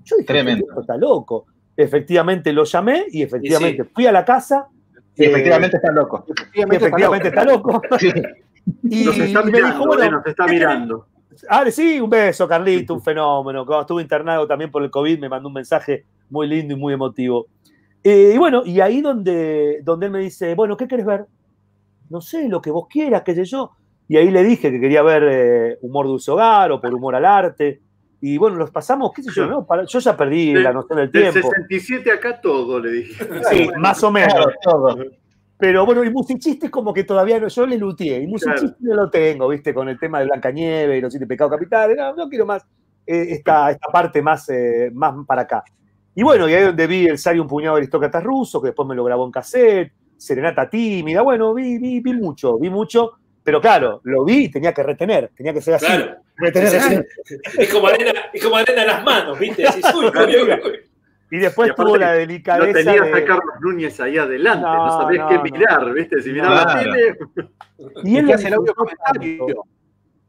Yo 0.04 0.16
dije, 0.16 0.26
Tremendo. 0.26 0.66
"Este 0.68 0.80
está 0.80 0.96
loco. 0.98 1.46
Efectivamente 1.78 2.52
lo 2.52 2.64
llamé 2.64 3.06
y 3.12 3.22
efectivamente 3.22 3.84
fui 3.84 4.04
a 4.04 4.10
la 4.10 4.24
casa. 4.24 4.66
Y 5.14 5.22
eh, 5.22 5.30
efectivamente 5.30 5.76
está 5.76 5.92
loco. 5.92 6.26
y 6.52 6.60
efectivamente 6.60 7.28
está 7.28 7.44
loco. 7.44 7.80
Y, 8.82 9.02
Nos 9.04 9.16
está 9.18 9.42
me 9.42 9.50
mirando, 9.50 9.74
dijo, 9.74 9.86
bueno, 9.86 10.04
eh, 10.04 10.10
nos 10.10 10.26
está 10.26 10.46
mirando. 10.46 11.06
Ah, 11.48 11.64
sí, 11.70 11.98
un 12.00 12.10
beso, 12.10 12.46
Carlito, 12.46 12.92
un 12.92 13.00
fenómeno. 13.00 13.64
Cuando 13.64 13.80
estuve 13.80 14.02
internado 14.02 14.46
también 14.46 14.70
por 14.70 14.82
el 14.82 14.90
COVID, 14.90 15.18
me 15.18 15.28
mandó 15.30 15.48
un 15.48 15.54
mensaje 15.54 16.04
muy 16.28 16.46
lindo 16.46 16.74
y 16.74 16.76
muy 16.76 16.92
emotivo. 16.92 17.46
Eh, 18.04 18.32
y 18.34 18.38
bueno, 18.38 18.62
y 18.66 18.80
ahí 18.80 19.00
donde, 19.00 19.80
donde 19.82 20.06
él 20.06 20.12
me 20.12 20.18
dice, 20.18 20.54
bueno, 20.54 20.76
¿qué 20.76 20.86
querés 20.86 21.06
ver? 21.06 21.24
No 22.10 22.20
sé, 22.20 22.46
lo 22.46 22.60
que 22.60 22.70
vos 22.70 22.88
quieras, 22.90 23.22
qué 23.22 23.34
sé 23.34 23.46
yo. 23.46 23.72
Y 24.06 24.16
ahí 24.16 24.30
le 24.30 24.42
dije 24.42 24.70
que 24.70 24.80
quería 24.80 25.02
ver 25.02 25.22
eh, 25.30 25.78
Humor 25.80 26.06
de 26.06 26.12
Uso 26.12 26.34
Hogar 26.34 26.72
o 26.72 26.80
por 26.80 26.92
Humor 26.92 27.14
al 27.14 27.24
Arte. 27.24 27.80
Y 28.20 28.36
bueno, 28.36 28.56
los 28.56 28.70
pasamos, 28.70 29.12
qué 29.14 29.22
sé 29.22 29.30
yo, 29.34 29.46
¿no? 29.46 29.64
Para- 29.66 29.84
yo 29.84 29.98
ya 30.00 30.16
perdí 30.16 30.52
De- 30.54 30.60
la 30.60 30.72
noción 30.72 30.98
del 30.98 31.10
Del 31.12 31.30
tiempo. 31.32 31.50
67 31.50 32.10
acá 32.10 32.40
todo, 32.40 32.80
le 32.80 32.90
dije. 32.90 33.24
Sí, 33.50 33.68
más 33.78 34.02
o 34.02 34.10
menos. 34.10 34.32
Claro, 34.34 34.50
todo. 34.62 34.96
Pero 35.56 35.84
bueno, 35.86 36.04
y 36.04 36.10
musichistes 36.10 36.70
como 36.70 36.92
que 36.94 37.04
todavía 37.04 37.40
no, 37.40 37.48
yo 37.48 37.66
le 37.66 37.76
luteé, 37.78 38.22
y 38.22 38.26
musichistes 38.26 38.76
no 38.80 38.94
lo 38.94 39.10
tengo, 39.10 39.48
¿viste? 39.48 39.74
Con 39.74 39.88
el 39.88 39.98
tema 39.98 40.20
de 40.20 40.26
Blanca 40.26 40.50
Nieve 40.50 40.98
y 40.98 41.00
los 41.00 41.12
siete 41.12 41.26
pecados 41.26 41.52
capitales, 41.52 41.96
no, 41.96 42.14
no 42.14 42.28
quiero 42.28 42.46
más 42.46 42.64
eh, 43.06 43.26
esta, 43.30 43.70
esta 43.70 43.90
parte 43.90 44.20
más, 44.22 44.48
eh, 44.50 44.90
más 44.92 45.14
para 45.26 45.42
acá. 45.42 45.64
Y 46.14 46.22
bueno, 46.22 46.48
y 46.48 46.54
ahí 46.54 46.64
donde 46.64 46.86
vi 46.86 47.06
el 47.06 47.18
Sari 47.18 47.38
un 47.38 47.46
puñado 47.48 47.76
de 47.76 47.80
aristócratas 47.80 48.22
rusos, 48.22 48.60
que 48.60 48.66
después 48.68 48.86
me 48.88 48.94
lo 48.94 49.02
grabó 49.04 49.24
en 49.24 49.32
cassette, 49.32 49.92
Serenata 50.16 50.68
tímida, 50.68 51.22
bueno, 51.22 51.54
vi, 51.54 51.78
vi, 51.78 52.00
vi 52.00 52.12
mucho, 52.14 52.58
vi 52.58 52.68
mucho, 52.70 53.12
pero 53.48 53.62
claro, 53.62 54.00
lo 54.04 54.26
vi 54.26 54.44
y 54.44 54.50
tenía 54.50 54.74
que 54.74 54.82
retener, 54.82 55.30
tenía 55.34 55.54
que 55.54 55.62
ser 55.62 55.72
así. 55.76 55.86
Claro. 55.86 56.16
retener, 56.36 56.70
retener. 56.70 57.06
Es 57.58 57.72
como 57.72 57.86
arena, 57.86 58.12
es 58.30 58.44
como 58.44 58.56
arena 58.56 58.82
en 58.82 58.86
las 58.88 59.02
manos, 59.02 59.38
¿viste? 59.38 59.66
Así, 59.66 59.80
uy, 59.96 60.04
uy, 60.14 60.36
uy, 60.36 60.50
uy. 60.52 60.78
Y 61.30 61.38
después 61.38 61.70
Y 61.70 61.74
tuvo 61.74 61.96
la 61.96 62.12
No 62.12 62.18
delicadeza 62.18 62.78
tenías 62.78 63.06
de... 63.06 63.12
a 63.14 63.24
Carlos 63.24 63.54
Núñez 63.62 63.98
ahí 64.00 64.18
adelante, 64.18 64.66
no, 64.66 64.86
No, 64.86 65.00
no, 65.10 65.28
qué 65.28 65.34
no. 65.36 65.42
mirar, 65.44 65.92
¿viste? 65.94 66.20
Si 66.20 66.30
miraba 66.30 66.56
la 66.56 66.64
Claro. 66.64 66.92
tele. 66.92 67.18
Y 68.04 68.16
él 68.18 68.26
¿Qué 68.26 68.32
lo 68.32 68.34
hace 68.34 68.48
el 68.48 68.54
audio 68.54 68.74
comentario? 68.74 69.46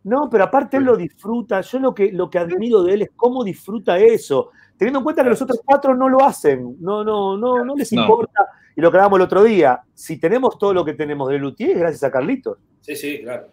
No, 0.06 0.30
pero 0.30 0.46
aparte 0.46 0.78
él 0.78 0.84
lo 0.84 0.96
disfruta. 0.96 1.60
Yo 1.60 1.80
lo 1.80 1.94
que, 1.94 2.14
lo 2.14 2.30
que 2.30 2.40
admiro 2.40 2.84
de 2.84 2.94
él 2.94 3.02
es 3.02 3.10
cómo 3.18 3.44
disfruta 3.44 3.98
eso. 3.98 4.52
Teniendo 4.78 5.00
en 5.00 5.04
cuenta 5.04 5.24
que 5.26 5.30
los 5.30 5.42
otros 5.42 5.60
cuatro 5.66 5.94
no 5.94 6.08
lo 6.08 6.24
hacen. 6.24 6.78
No, 6.80 7.04
no, 7.04 7.36
no, 7.38 7.66
no 7.66 7.76
les 7.76 7.92
No. 7.92 8.02
importa. 8.04 8.48
Y 8.80 8.82
lo 8.82 8.92
que 8.92 8.96
hablábamos 8.96 9.20
el 9.20 9.24
otro 9.24 9.44
día, 9.44 9.82
si 9.94 10.22
tenemos 10.22 10.58
todo 10.58 10.74
lo 10.74 10.86
que 10.86 10.94
tenemos 10.94 11.28
de 11.28 11.38
Lutier, 11.38 11.72
es 11.72 11.80
gracias 11.80 12.04
a 12.06 12.10
Carlitos. 12.10 12.60
Sí, 12.80 12.96
sí, 12.96 13.20
claro. 13.22 13.50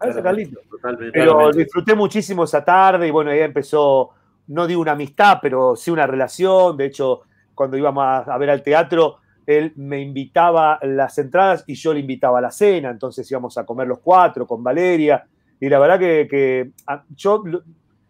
Gracias 0.00 0.16
a 0.16 0.20
Carlitos. 0.24 0.64
Totalmente. 0.68 1.16
Pero 1.16 1.52
disfruté 1.52 1.94
muchísimo 1.94 2.42
esa 2.42 2.64
tarde 2.64 3.06
y 3.06 3.12
bueno, 3.12 3.30
ahí 3.30 3.38
empezó, 3.38 4.10
no 4.48 4.66
digo 4.66 4.80
una 4.80 4.90
amistad, 4.90 5.38
pero 5.40 5.76
sí 5.76 5.92
una 5.92 6.08
relación. 6.08 6.76
De 6.76 6.86
hecho, 6.86 7.20
cuando 7.54 7.76
íbamos 7.76 8.02
a, 8.02 8.18
a 8.22 8.36
ver 8.36 8.50
al 8.50 8.64
teatro, 8.64 9.18
él 9.46 9.72
me 9.76 10.00
invitaba 10.00 10.80
las 10.82 11.16
entradas 11.18 11.62
y 11.68 11.76
yo 11.76 11.94
le 11.94 12.00
invitaba 12.00 12.40
a 12.40 12.42
la 12.42 12.50
cena. 12.50 12.90
Entonces 12.90 13.30
íbamos 13.30 13.56
a 13.56 13.64
comer 13.64 13.86
los 13.86 14.00
cuatro 14.00 14.44
con 14.44 14.64
Valeria. 14.64 15.24
Y 15.60 15.68
la 15.68 15.78
verdad 15.78 16.00
que, 16.00 16.26
que 16.28 16.72
a, 16.88 17.04
yo, 17.14 17.44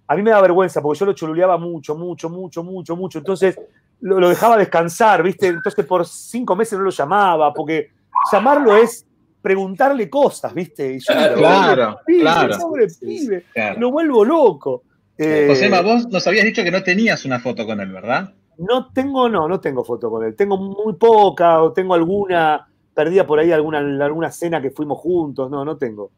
a 0.06 0.16
mí 0.16 0.22
me 0.22 0.30
da 0.30 0.40
vergüenza 0.40 0.80
porque 0.80 0.98
yo 0.98 1.04
lo 1.04 1.12
chululeaba 1.12 1.58
mucho, 1.58 1.94
mucho, 1.94 2.30
mucho, 2.30 2.64
mucho, 2.64 2.96
mucho. 2.96 3.18
Entonces 3.18 3.60
lo, 4.04 4.20
lo 4.20 4.28
dejaba 4.28 4.58
descansar, 4.58 5.22
¿viste? 5.22 5.46
Entonces 5.48 5.84
por 5.86 6.06
cinco 6.06 6.54
meses 6.54 6.78
no 6.78 6.84
lo 6.84 6.90
llamaba 6.90 7.52
porque 7.54 7.90
llamarlo 8.30 8.76
es 8.76 9.06
preguntarle 9.40 10.10
cosas, 10.10 10.52
¿viste? 10.52 10.94
Y 10.94 10.98
yo 10.98 11.04
Claro, 11.14 11.36
digo, 11.36 11.48
"Pobre 11.48 11.74
claro, 11.74 11.98
pibe, 12.06 12.20
claro. 12.20 12.58
pobre 12.58 12.86
pibe". 13.00 13.44
Claro. 13.52 13.80
Lo 13.80 13.90
vuelvo 13.90 14.24
loco. 14.24 14.82
Eh, 15.16 15.46
Josema, 15.48 15.80
vos 15.80 16.06
nos 16.08 16.26
habías 16.26 16.44
dicho 16.44 16.62
que 16.62 16.70
no 16.70 16.82
tenías 16.82 17.24
una 17.24 17.40
foto 17.40 17.64
con 17.64 17.80
él, 17.80 17.90
¿verdad? 17.92 18.34
No 18.58 18.90
tengo, 18.92 19.28
no, 19.28 19.48
no 19.48 19.58
tengo 19.58 19.82
foto 19.84 20.10
con 20.10 20.24
él. 20.24 20.36
Tengo 20.36 20.56
muy 20.58 20.94
poca 20.94 21.62
o 21.62 21.72
tengo 21.72 21.94
alguna 21.94 22.68
perdida 22.94 23.26
por 23.26 23.38
ahí, 23.38 23.52
alguna, 23.52 23.78
alguna 23.78 24.30
cena 24.30 24.60
que 24.60 24.70
fuimos 24.70 24.98
juntos. 24.98 25.50
No, 25.50 25.64
no 25.64 25.76
tengo. 25.78 26.10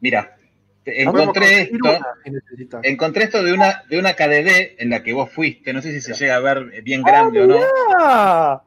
Mira, 0.00 0.36
encontré 0.86 1.62
esto, 1.62 1.76
una 1.82 2.80
encontré 2.82 3.24
esto 3.24 3.42
de 3.42 3.52
una, 3.52 3.84
de 3.88 3.98
una 3.98 4.14
KDD 4.14 4.80
en 4.80 4.90
la 4.90 5.02
que 5.02 5.12
vos 5.12 5.30
fuiste, 5.30 5.72
no 5.72 5.82
sé 5.82 5.92
si 5.92 6.00
se 6.00 6.14
llega 6.14 6.36
a 6.36 6.40
ver 6.40 6.82
bien 6.82 7.02
grande 7.02 7.42
o 7.42 7.46
no. 7.46 7.58
¡Ah! 7.98 8.62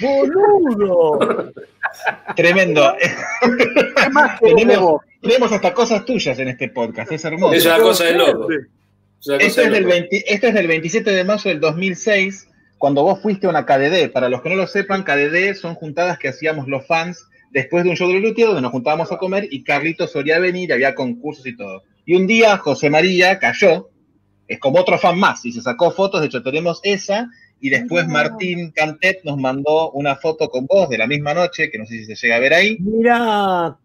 ¡Boludo! 0.00 1.52
Tremendo. 2.36 2.94
¿Qué 3.00 4.10
más 4.10 4.40
querés 4.40 4.66
de 4.66 4.78
tenemos, 5.20 5.52
hasta 5.52 5.74
cosas 5.74 6.04
tuyas 6.06 6.38
en 6.38 6.48
este 6.48 6.70
podcast, 6.70 7.12
es 7.12 7.24
hermoso. 7.24 7.52
Es 7.52 7.66
una 7.66 7.78
cosa 7.78 8.04
de 8.04 8.14
loco. 8.14 8.48
Este 8.50 9.46
es, 9.46 9.56
del 9.56 9.82
loco. 9.82 9.88
20 9.88 10.32
este 10.32 10.48
es 10.48 10.54
del 10.54 10.66
27 10.66 11.10
de 11.10 11.24
mayo 11.24 11.50
del 11.50 11.60
2006, 11.60 12.48
cuando 12.78 13.02
vos 13.02 13.20
fuiste 13.20 13.46
a 13.46 13.50
una 13.50 13.66
KDD. 13.66 14.10
Para 14.12 14.30
los 14.30 14.40
que 14.40 14.48
no 14.48 14.54
lo 14.54 14.66
sepan, 14.66 15.04
KDD 15.04 15.54
son 15.54 15.74
juntadas 15.74 16.18
que 16.18 16.28
hacíamos 16.28 16.68
los 16.68 16.86
fans 16.86 17.26
después 17.50 17.84
de 17.84 17.90
un 17.90 17.96
show 17.96 18.08
de 18.08 18.20
Lutier, 18.20 18.48
donde 18.48 18.62
nos 18.62 18.72
juntábamos 18.72 19.10
a 19.12 19.18
comer 19.18 19.48
y 19.50 19.62
Carlitos 19.62 20.12
solía 20.12 20.38
venir, 20.38 20.72
había 20.72 20.94
concursos 20.94 21.46
y 21.46 21.56
todo. 21.56 21.82
Y 22.04 22.14
un 22.14 22.26
día 22.26 22.56
José 22.56 22.90
María 22.90 23.38
cayó, 23.38 23.90
es 24.48 24.58
como 24.58 24.80
otro 24.80 24.98
fan 24.98 25.18
más, 25.18 25.44
y 25.44 25.52
se 25.52 25.60
sacó 25.60 25.90
fotos, 25.90 26.20
de 26.20 26.26
hecho 26.26 26.42
tenemos 26.42 26.80
esa, 26.82 27.28
y 27.60 27.70
después 27.70 28.08
Martín 28.08 28.72
Cantet 28.72 29.22
nos 29.24 29.36
mandó 29.36 29.90
una 29.92 30.16
foto 30.16 30.48
con 30.48 30.66
vos 30.66 30.88
de 30.88 30.98
la 30.98 31.06
misma 31.06 31.34
noche, 31.34 31.70
que 31.70 31.78
no 31.78 31.84
sé 31.84 31.98
si 31.98 32.04
se 32.06 32.14
llega 32.14 32.36
a 32.36 32.40
ver 32.40 32.54
ahí. 32.54 32.78
Mira, 32.80 33.76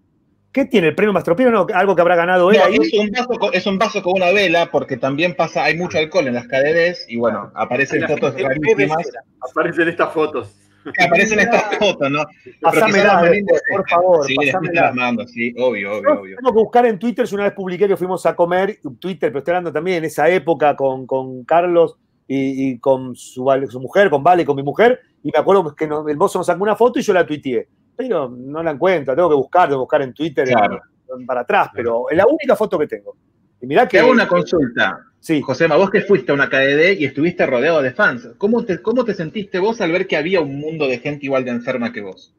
¿qué 0.52 0.66
tiene 0.66 0.88
el 0.88 0.96
premio 0.96 1.14
Mastropino? 1.14 1.52
No, 1.52 1.68
algo 1.74 1.96
que 1.96 2.02
habrá 2.02 2.16
ganado 2.16 2.52
él 2.52 2.58
No, 2.58 2.66
ahí. 2.66 2.78
es, 2.82 2.94
un 2.94 3.12
vaso 3.12 3.40
con, 3.40 3.54
es 3.54 3.66
un 3.68 3.78
vaso 3.78 4.02
con 4.02 4.14
una 4.16 4.32
vela, 4.32 4.72
porque 4.72 4.96
también 4.98 5.36
pasa, 5.36 5.66
hay 5.66 5.78
mucho 5.78 5.98
alcohol 5.98 6.28
en 6.28 6.36
las 6.36 6.48
KDDs, 6.48 7.06
y 7.10 7.18
bueno, 7.18 7.52
aparecen 7.54 8.02
La 8.02 8.08
fotos 8.08 8.34
rarísimas. 8.42 9.06
Aparecen 9.52 9.90
estas 9.90 10.14
fotos. 10.14 10.56
Que 10.94 11.04
aparecen 11.04 11.40
estas 11.40 11.78
fotos, 11.78 12.10
¿no? 12.12 12.24
Pasámela, 12.62 13.24
por 13.72 13.90
favor, 13.90 14.26
Sí, 14.26 14.36
después 14.40 14.72
te 14.72 14.76
las 14.80 14.94
mando, 14.96 15.28
sí, 15.28 15.54
obvio, 15.58 15.98
obvio, 15.98 16.22
obvio. 16.22 16.38
Tengo 16.38 16.52
que 16.54 16.60
buscar 16.64 16.86
en 16.86 17.00
Twitter, 17.00 17.26
yo 17.26 17.36
una 17.36 17.46
vez 17.46 17.54
publiqué 17.54 17.88
que 17.88 17.98
fuimos 17.98 18.26
a 18.26 18.36
comer, 18.36 18.80
Twitter, 19.00 19.30
pero 19.32 19.40
estoy 19.40 19.52
hablando 19.52 19.72
también 19.74 19.98
en 19.98 20.06
esa 20.06 20.30
época 20.30 20.76
con, 20.76 21.06
con 21.08 21.44
Carlos 21.46 21.96
y, 22.28 22.70
y 22.72 22.80
con 22.80 23.16
su, 23.16 23.46
su 23.70 23.80
mujer, 23.80 24.10
con 24.10 24.24
Vale, 24.24 24.46
con 24.46 24.56
mi 24.56 24.64
mujer, 24.64 25.00
y 25.24 25.32
me 25.32 25.40
acuerdo 25.40 25.76
que 25.76 25.88
nos- 25.88 26.08
el 26.08 26.18
mozo 26.18 26.40
nos 26.40 26.48
sacó 26.48 26.64
una 26.64 26.76
foto 26.76 27.00
y 27.00 27.02
yo 27.02 27.14
la 27.14 27.26
tuiteé. 27.26 27.68
Pero 27.98 28.30
no 28.30 28.62
la 28.62 28.72
encuentro, 28.72 29.16
tengo 29.16 29.30
que 29.30 29.36
buscar, 29.36 29.68
tengo 29.70 29.80
que 29.80 29.84
buscar 29.84 30.02
en 30.02 30.14
Twitter 30.14 30.48
en- 30.50 30.56
Claro. 30.56 30.82
en- 31.18 31.26
para 31.26 31.42
atrás, 31.42 31.70
pero 31.74 32.10
es 32.10 32.18
la 32.18 32.26
única 32.28 32.56
foto 32.56 32.78
que 32.78 32.88
tengo. 32.88 33.16
Y 33.62 33.68
mirá 33.68 33.84
Te 33.84 33.90
que. 33.92 34.00
hago 34.00 34.12
una 34.12 34.28
consulta. 34.28 35.00
Sí. 35.26 35.42
Josema, 35.42 35.76
vos 35.76 35.90
que 35.90 36.02
fuiste 36.02 36.32
a 36.32 36.36
una 36.36 36.50
KDD 36.50 37.00
y 37.00 37.06
estuviste 37.06 37.48
rodeado 37.48 37.82
de 37.82 37.92
fans, 37.92 38.30
¿cómo 38.38 38.64
te, 38.64 38.80
¿cómo 38.84 39.04
te 39.04 39.16
sentiste 39.16 39.58
vos 39.58 39.82
al 39.82 39.92
ver 39.92 40.06
que 40.06 40.18
había 40.18 40.40
un 40.40 40.60
mundo 40.60 40.88
de 40.88 41.00
gente 41.00 41.26
igual 41.26 41.44
de 41.44 41.50
enferma 41.50 41.92
que 41.92 42.02
vos? 42.02 42.32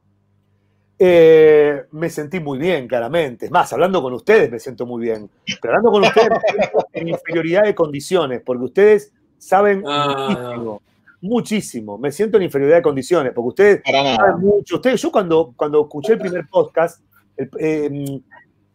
Eh, 0.97 1.83
me 1.91 2.09
sentí 2.09 2.39
muy 2.39 2.59
bien, 2.61 2.87
claramente. 2.87 3.47
Es 3.47 3.51
más, 3.51 3.73
hablando 3.73 4.01
con 4.01 4.13
ustedes 4.15 4.53
me 4.53 4.61
siento 4.61 4.87
muy 4.87 5.03
bien. 5.03 5.29
Pero 5.61 5.75
hablando 5.75 5.91
con 5.91 6.05
ustedes 6.05 6.29
me 6.31 6.39
siento 6.63 6.87
en 6.93 7.09
inferioridad 7.09 7.63
de 7.65 7.75
condiciones, 7.75 8.41
porque 8.47 8.65
ustedes 8.67 9.13
saben 9.37 9.83
Ah, 9.85 10.55
muchísimo, 10.57 10.83
muchísimo. 11.23 11.99
Me 11.99 12.13
siento 12.13 12.37
en 12.37 12.45
inferioridad 12.45 12.77
de 12.79 12.83
condiciones, 12.83 13.33
porque 13.35 13.49
ustedes 13.49 13.83
saben 13.85 14.39
mucho. 14.41 14.77
Ustedes, 14.77 15.03
yo 15.03 15.11
cuando, 15.11 15.53
cuando 15.57 15.83
escuché 15.83 16.13
el 16.13 16.19
primer 16.21 16.47
podcast, 16.49 17.03
el- 17.37 17.51
eh, 17.59 18.21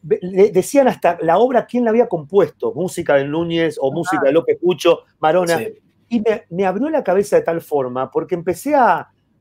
decían 0.02 0.88
hasta 0.88 1.18
la 1.22 1.38
obra 1.38 1.66
quién 1.66 1.84
la 1.84 1.92
había 1.92 2.08
compuesto, 2.08 2.74
música 2.74 3.16
de 3.16 3.26
Núñez 3.26 3.78
o 3.80 3.92
música 3.92 4.24
de 4.24 4.32
López 4.32 4.58
Pucho, 4.60 5.00
Marona. 5.20 5.58
Sí. 5.60 5.74
Y 6.10 6.20
me, 6.22 6.44
me 6.50 6.66
abrió 6.66 6.90
la 6.90 7.04
cabeza 7.04 7.36
de 7.38 7.44
tal 7.44 7.62
forma, 7.62 8.10
porque 8.12 8.36
empecé 8.36 8.76
a, 8.76 8.96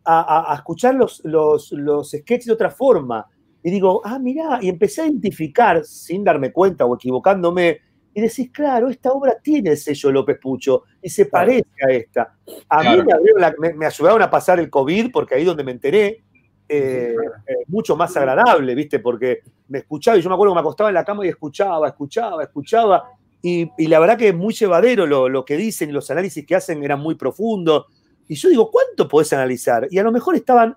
a- 0.04 0.52
a- 0.52 0.54
escuchar 0.54 0.94
los, 0.94 1.20
los, 1.24 1.72
los 1.72 2.10
sketches 2.10 2.46
de 2.46 2.52
otra 2.52 2.70
forma. 2.70 3.26
Y 3.62 3.70
digo, 3.70 4.00
ah, 4.04 4.18
mirá, 4.18 4.58
y 4.62 4.68
empecé 4.68 5.02
a 5.02 5.06
identificar, 5.06 5.84
sin 5.84 6.22
darme 6.24 6.52
cuenta 6.52 6.84
o 6.86 6.94
equivocándome, 6.94 7.78
y 8.14 8.20
decís, 8.20 8.50
claro, 8.52 8.88
esta 8.88 9.12
obra 9.12 9.36
tiene 9.42 9.70
el 9.70 9.76
sello 9.76 10.10
López 10.12 10.38
Pucho 10.40 10.82
y 11.02 11.08
se 11.10 11.28
Claro. 11.28 11.46
parece 11.46 11.68
a 11.88 11.92
esta. 11.92 12.34
A 12.68 12.80
Claro. 12.82 13.04
mí 13.04 13.08
me, 13.34 13.40
la- 13.40 13.54
me- 13.58 13.72
me 13.74 13.86
ayudaron 13.86 14.22
a 14.22 14.30
pasar 14.30 14.58
el 14.60 14.68
COVID, 14.70 15.10
porque 15.12 15.34
ahí 15.34 15.44
donde 15.44 15.64
me 15.64 15.72
enteré, 15.72 16.22
eh, 16.70 17.14
eh, 17.46 17.54
mucho 17.66 17.96
más 17.96 18.16
agradable, 18.16 18.74
¿viste? 18.74 18.98
Porque 19.00 19.40
me 19.68 19.78
escuchaba 19.78 20.16
y 20.16 20.22
yo 20.22 20.28
me 20.28 20.34
acuerdo 20.34 20.52
que 20.52 20.56
me 20.56 20.60
acostaba 20.60 20.90
en 20.90 20.94
la 20.94 21.04
cama 21.04 21.26
y 21.26 21.28
escuchaba, 21.28 21.88
escuchaba, 21.88 22.42
escuchaba. 22.42 23.10
Y, 23.42 23.70
y 23.78 23.86
la 23.88 23.98
verdad 23.98 24.16
que 24.18 24.28
es 24.28 24.34
muy 24.34 24.54
llevadero 24.54 25.06
lo, 25.06 25.28
lo 25.28 25.44
que 25.44 25.56
dicen 25.56 25.90
y 25.90 25.92
los 25.92 26.10
análisis 26.10 26.46
que 26.46 26.54
hacen 26.54 26.82
eran 26.84 27.00
muy 27.00 27.14
profundos. 27.14 27.86
Y 28.28 28.34
yo 28.36 28.48
digo, 28.48 28.70
¿cuánto 28.70 29.08
podés 29.08 29.32
analizar? 29.32 29.88
Y 29.90 29.98
a 29.98 30.02
lo 30.02 30.12
mejor 30.12 30.36
estaban 30.36 30.76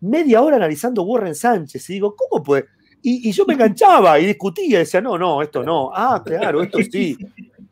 media 0.00 0.42
hora 0.42 0.56
analizando 0.56 1.02
Warren 1.02 1.34
Sánchez. 1.34 1.88
Y 1.90 1.94
digo, 1.94 2.14
¿cómo 2.14 2.42
puede? 2.42 2.66
Y, 3.02 3.28
y 3.28 3.32
yo 3.32 3.44
me 3.46 3.54
enganchaba 3.54 4.20
y 4.20 4.26
discutía, 4.26 4.78
decía, 4.78 5.00
no, 5.00 5.18
no, 5.18 5.42
esto 5.42 5.64
no. 5.64 5.90
Ah, 5.92 6.22
claro, 6.24 6.62
esto 6.62 6.78
sí. 6.90 7.16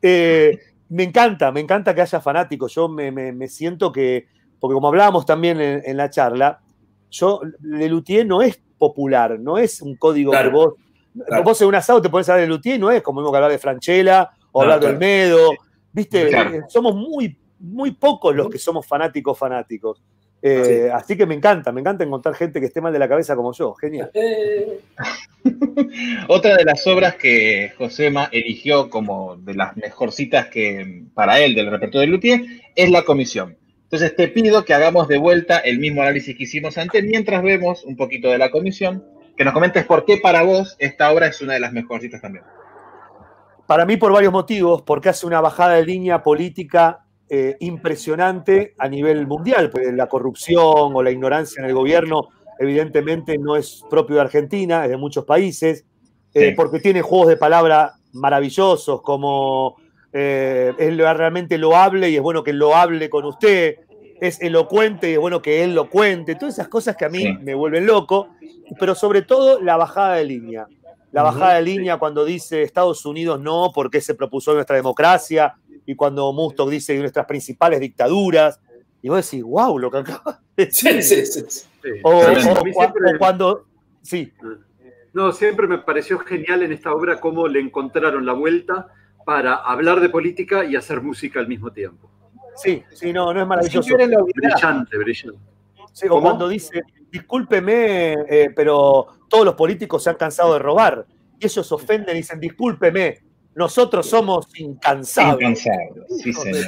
Eh, 0.01 0.57
me 0.89 1.03
encanta, 1.03 1.51
me 1.51 1.61
encanta 1.61 1.95
que 1.95 2.01
haya 2.01 2.19
fanáticos. 2.19 2.73
Yo 2.73 2.89
me, 2.89 3.11
me- 3.11 3.31
me 3.31 3.47
siento 3.47 3.91
que, 3.91 4.27
porque 4.59 4.73
como 4.73 4.87
hablábamos 4.89 5.25
también 5.25 5.61
en, 5.61 5.81
en 5.85 5.95
la 5.97 6.09
charla, 6.09 6.59
yo, 7.11 7.41
Lelutier 7.61 8.25
no 8.25 8.41
es 8.41 8.59
popular, 8.77 9.39
no 9.39 9.57
es 9.59 9.81
un 9.81 9.95
código 9.95 10.31
Claro. 10.31 10.49
que 10.49 10.55
vos. 10.55 10.73
Claro. 11.27 11.43
Vos 11.43 11.61
en 11.61 11.67
un 11.67 11.75
asado 11.75 12.01
te 12.01 12.09
pones 12.09 12.27
hablar 12.29 12.41
de 12.41 12.47
Lelutier, 12.47 12.79
no 12.79 12.89
es 12.89 13.03
como 13.03 13.19
mismo 13.21 13.31
que 13.31 13.37
hablar 13.37 13.51
de 13.51 13.59
Franchella 13.59 14.31
o 14.51 14.59
No, 14.59 14.63
hablar 14.63 14.79
de 14.79 14.85
claro. 14.85 14.95
Olmedo. 14.95 15.49
Viste, 15.93 16.27
Claro. 16.29 16.55
Eh, 16.55 16.61
somos 16.69 16.95
muy, 16.95 17.37
muy 17.59 17.91
pocos 17.91 18.33
los 18.35 18.49
que 18.49 18.57
somos 18.57 18.87
fanáticos 18.87 19.37
fanáticos. 19.37 20.01
Eh, 20.43 20.89
Así 20.91 21.15
que 21.15 21.27
me 21.27 21.35
encanta, 21.35 21.71
me 21.71 21.81
encanta 21.81 22.03
encontrar 22.03 22.33
gente 22.33 22.59
que 22.59 22.65
esté 22.65 22.81
mal 22.81 22.91
de 22.91 22.97
la 22.97 23.07
cabeza 23.07 23.35
como 23.35 23.53
yo. 23.53 23.75
Genial. 23.75 24.09
Eh, 24.15 24.79
Otra 26.27 26.55
de 26.55 26.63
las 26.65 26.85
obras 26.87 27.15
que 27.15 27.73
Josema 27.77 28.29
eligió 28.31 28.89
como 28.89 29.35
de 29.37 29.53
las 29.53 29.75
mejorcitas 29.77 30.47
que 30.47 31.03
para 31.13 31.39
él 31.39 31.53
del 31.55 31.69
repertorio 31.69 32.01
de 32.01 32.07
Luthier 32.07 32.41
es 32.75 32.89
La 32.89 33.03
Comisión. 33.03 33.57
Entonces 33.91 34.15
te 34.15 34.29
pido 34.29 34.63
que 34.63 34.73
hagamos 34.73 35.09
de 35.09 35.17
vuelta 35.17 35.57
el 35.57 35.77
mismo 35.77 36.01
análisis 36.01 36.37
que 36.37 36.43
hicimos 36.43 36.77
antes 36.77 37.03
mientras 37.03 37.43
vemos 37.43 37.83
un 37.83 37.97
poquito 37.97 38.29
de 38.29 38.37
La 38.37 38.49
Comisión, 38.49 39.03
que 39.35 39.43
nos 39.43 39.53
comentes 39.53 39.85
por 39.85 40.05
qué 40.05 40.15
para 40.15 40.43
vos 40.43 40.77
esta 40.79 41.11
obra 41.11 41.27
es 41.27 41.41
una 41.41 41.55
de 41.55 41.59
las 41.59 41.73
mejorcitas 41.73 42.21
también. 42.21 42.45
Para 43.67 43.85
mí, 43.85 43.97
por 43.97 44.13
varios 44.13 44.31
motivos, 44.31 44.81
porque 44.83 45.09
hace 45.09 45.25
una 45.25 45.41
bajada 45.41 45.73
de 45.73 45.85
línea 45.85 46.23
política 46.23 47.05
eh, 47.29 47.57
impresionante 47.59 48.75
a 48.77 48.87
nivel 48.87 49.27
mundial, 49.27 49.69
pues 49.69 49.93
la 49.93 50.07
corrupción 50.07 50.63
o 50.93 51.03
la 51.03 51.11
ignorancia 51.11 51.61
en 51.61 51.67
el 51.67 51.73
gobierno, 51.73 52.29
evidentemente 52.59 53.37
no 53.37 53.57
es 53.57 53.83
propio 53.89 54.15
de 54.15 54.21
Argentina, 54.21 54.85
es 54.85 54.91
de 54.91 54.97
muchos 54.97 55.25
países, 55.25 55.85
eh, 56.33 56.49
Sí. 56.49 56.53
porque 56.55 56.79
tiene 56.79 57.01
juegos 57.01 57.27
de 57.27 57.35
palabra 57.35 57.93
maravillosos, 58.13 59.01
como 59.01 59.75
eh, 60.13 60.73
es 60.77 60.93
lo- 60.95 61.13
realmente 61.13 61.57
loable 61.57 62.09
y 62.09 62.15
es 62.15 62.21
bueno 62.21 62.43
que 62.43 62.53
lo 62.53 62.75
hable 62.75 63.09
con 63.09 63.25
usted, 63.25 63.75
es 64.19 64.41
elocuente 64.41 65.09
y 65.09 65.13
es 65.13 65.19
bueno 65.19 65.41
que 65.41 65.63
él 65.63 65.73
lo 65.73 65.89
cuente, 65.89 66.35
todas 66.35 66.55
esas 66.55 66.67
cosas 66.67 66.95
que 66.95 67.05
a 67.05 67.09
mí 67.09 67.19
Sí. 67.23 67.37
me 67.41 67.55
vuelven 67.55 67.85
loco, 67.85 68.29
pero 68.79 68.93
sobre 68.95 69.21
todo 69.23 69.59
la 69.61 69.77
bajada 69.77 70.15
de 70.15 70.25
línea. 70.25 70.67
La 71.11 71.23
bajada 71.23 71.55
de 71.55 71.61
línea 71.63 71.97
cuando 71.97 72.23
dice 72.23 72.61
Estados 72.61 73.05
Unidos 73.05 73.39
no, 73.41 73.71
porque 73.73 73.99
se 73.99 74.13
propuso 74.15 74.53
nuestra 74.53 74.75
democracia, 74.75 75.55
y 75.85 75.95
cuando 75.95 76.31
Mustock 76.31 76.69
dice 76.69 76.97
nuestras 76.99 77.25
principales 77.25 77.79
dictaduras, 77.79 78.59
y 79.01 79.09
vos 79.09 79.25
decís, 79.25 79.43
wow, 79.43 79.77
lo 79.79 79.89
que 79.89 79.97
acaba 79.97 80.39
de 80.55 80.65
decir. 80.67 81.01
sí, 81.03 81.25
sí, 81.25 81.43
sí. 81.49 81.65
O, 82.03 82.11
o- 82.11 82.19
o 82.19 82.35
siempre- 82.39 83.17
cuando, 83.17 83.65
sí, 84.03 84.31
No, 85.13 85.31
siempre 85.33 85.67
me 85.67 85.79
pareció 85.79 86.19
genial 86.19 86.63
en 86.63 86.71
esta 86.71 86.93
obra 86.93 87.19
cómo 87.19 87.47
le 87.47 87.59
encontraron 87.59 88.25
la 88.25 88.33
vuelta 88.33 88.87
para 89.25 89.55
hablar 89.55 89.99
de 89.99 90.09
política 90.09 90.63
y 90.65 90.75
hacer 90.75 91.01
música 91.01 91.39
al 91.39 91.47
mismo 91.47 91.71
tiempo. 91.71 92.09
sí, 92.55 92.83
sí, 92.93 93.13
no, 93.13 93.33
no 93.33 93.41
es 93.41 93.47
maravilloso. 93.47 93.95
Brillante, 93.95 94.97
brillante. 94.97 95.39
Sí, 95.93 96.05
o 96.07 96.09
¿Cómo? 96.09 96.21
cuando 96.21 96.47
dice, 96.47 96.81
discúlpeme, 97.11 98.13
eh, 98.29 98.49
pero 98.55 99.07
todos 99.27 99.45
los 99.45 99.55
políticos 99.55 100.03
se 100.03 100.09
han 100.09 100.15
cansado 100.15 100.53
de 100.53 100.59
robar. 100.59 101.05
Y 101.39 101.45
ellos 101.45 101.71
ofenden 101.71 102.15
y 102.15 102.19
dicen, 102.19 102.39
discúlpeme, 102.39 103.19
nosotros 103.55 104.05
somos 104.07 104.47
incansables. 104.55 105.41
Incansable. 105.65 106.05
Sí, 106.23 106.31
señor. 106.33 106.65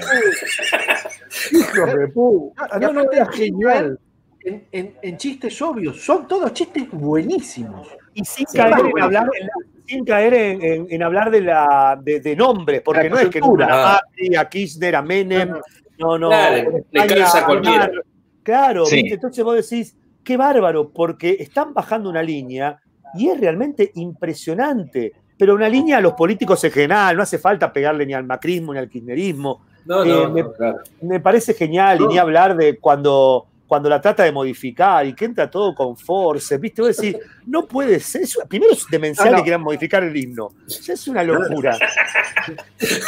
Hijos 1.51 1.93
de 1.95 2.07
puta. 2.09 2.79
No, 2.79 2.91
no, 2.93 3.11
era 3.11 3.25
genial. 3.31 3.99
En, 4.41 4.67
en- 4.73 4.97
en 5.01 5.17
chistes 5.17 5.61
obvios, 5.61 6.01
son 6.03 6.27
todos 6.27 6.51
chistes 6.51 6.89
buenísimos. 6.91 7.87
Y 8.13 8.25
sin 8.25 8.45
Sí, 8.47 8.57
caer, 8.57 8.73
en 8.93 9.01
hablar, 9.01 9.29
en- 9.39 9.49
sin 9.85 10.05
caer 10.05 10.33
en, 10.33 10.61
en- 10.61 10.87
en 10.89 11.03
hablar 11.03 11.29
de, 11.31 11.41
la, 11.41 11.99
de, 12.01 12.19
de 12.19 12.35
nombres, 12.35 12.81
porque 12.83 13.03
La 13.03 13.09
no 13.09 13.19
es 13.19 13.29
que 13.29 13.39
nombra 13.39 13.67
a. 13.67 13.93
Macri, 13.93 14.35
a 14.35 14.47
Kirchner, 14.49 14.95
a 14.95 15.01
Menem, 15.01 15.53
no, 15.99 16.17
no. 16.17 16.29
Claro, 16.29 16.55
en 16.57 16.71
le 16.71 16.77
España, 16.79 17.07
calza 17.07 17.37
a 17.37 17.41
a 17.41 17.45
cualquiera. 17.45 17.83
Aznar. 17.85 18.03
Claro, 18.43 18.85
Sí. 18.85 18.95
¿viste? 18.97 19.13
entonces 19.15 19.43
vos 19.43 19.55
decís, 19.69 19.95
qué 20.23 20.37
bárbaro, 20.37 20.89
porque 20.89 21.37
están 21.39 21.73
bajando 21.73 22.09
una 22.09 22.21
línea 22.23 22.77
y 23.15 23.29
es 23.29 23.39
realmente 23.39 23.91
impresionante. 23.95 25.13
Pero 25.37 25.55
una 25.55 25.67
línea 25.69 25.97
a 25.97 26.01
los 26.01 26.13
políticos 26.13 26.63
en 26.63 26.71
general, 26.71 27.15
no 27.17 27.23
hace 27.23 27.37
falta 27.39 27.71
pegarle 27.73 28.05
ni 28.05 28.13
al 28.13 28.23
macrismo 28.23 28.73
ni 28.73 28.79
al 28.79 28.89
kirchnerismo. 28.89 29.61
No, 29.85 30.03
Eh, 30.03 30.07
no, 30.07 30.29
me- 30.29 30.43
no, 30.43 30.53
claro. 30.53 30.77
Me 31.01 31.19
parece 31.19 31.53
genial, 31.53 31.97
y 31.99 32.03
No. 32.03 32.07
ni 32.09 32.17
hablar 32.17 32.55
de 32.55 32.77
cuando, 32.79 33.47
cuando 33.67 33.89
la 33.89 33.99
trata 33.99 34.23
de 34.23 34.31
modificar 34.31 35.05
y 35.05 35.13
que 35.13 35.25
entra 35.25 35.49
todo 35.49 35.73
con 35.73 35.97
force, 35.97 36.57
¿viste? 36.57 36.81
Vos 36.81 36.95
decís, 36.95 37.17
no 37.47 37.65
puede 37.65 37.99
ser. 37.99 38.21
es 38.23 38.37
primero 38.47 38.73
es 38.73 38.85
demencial 38.91 39.27
No, 39.27 39.31
no. 39.31 39.37
que 39.37 39.43
quieran 39.43 39.61
modificar 39.61 40.03
el 40.03 40.15
himno. 40.15 40.49
Ya 40.67 40.93
es 40.93 41.07
una 41.07 41.23
locura. 41.23 41.77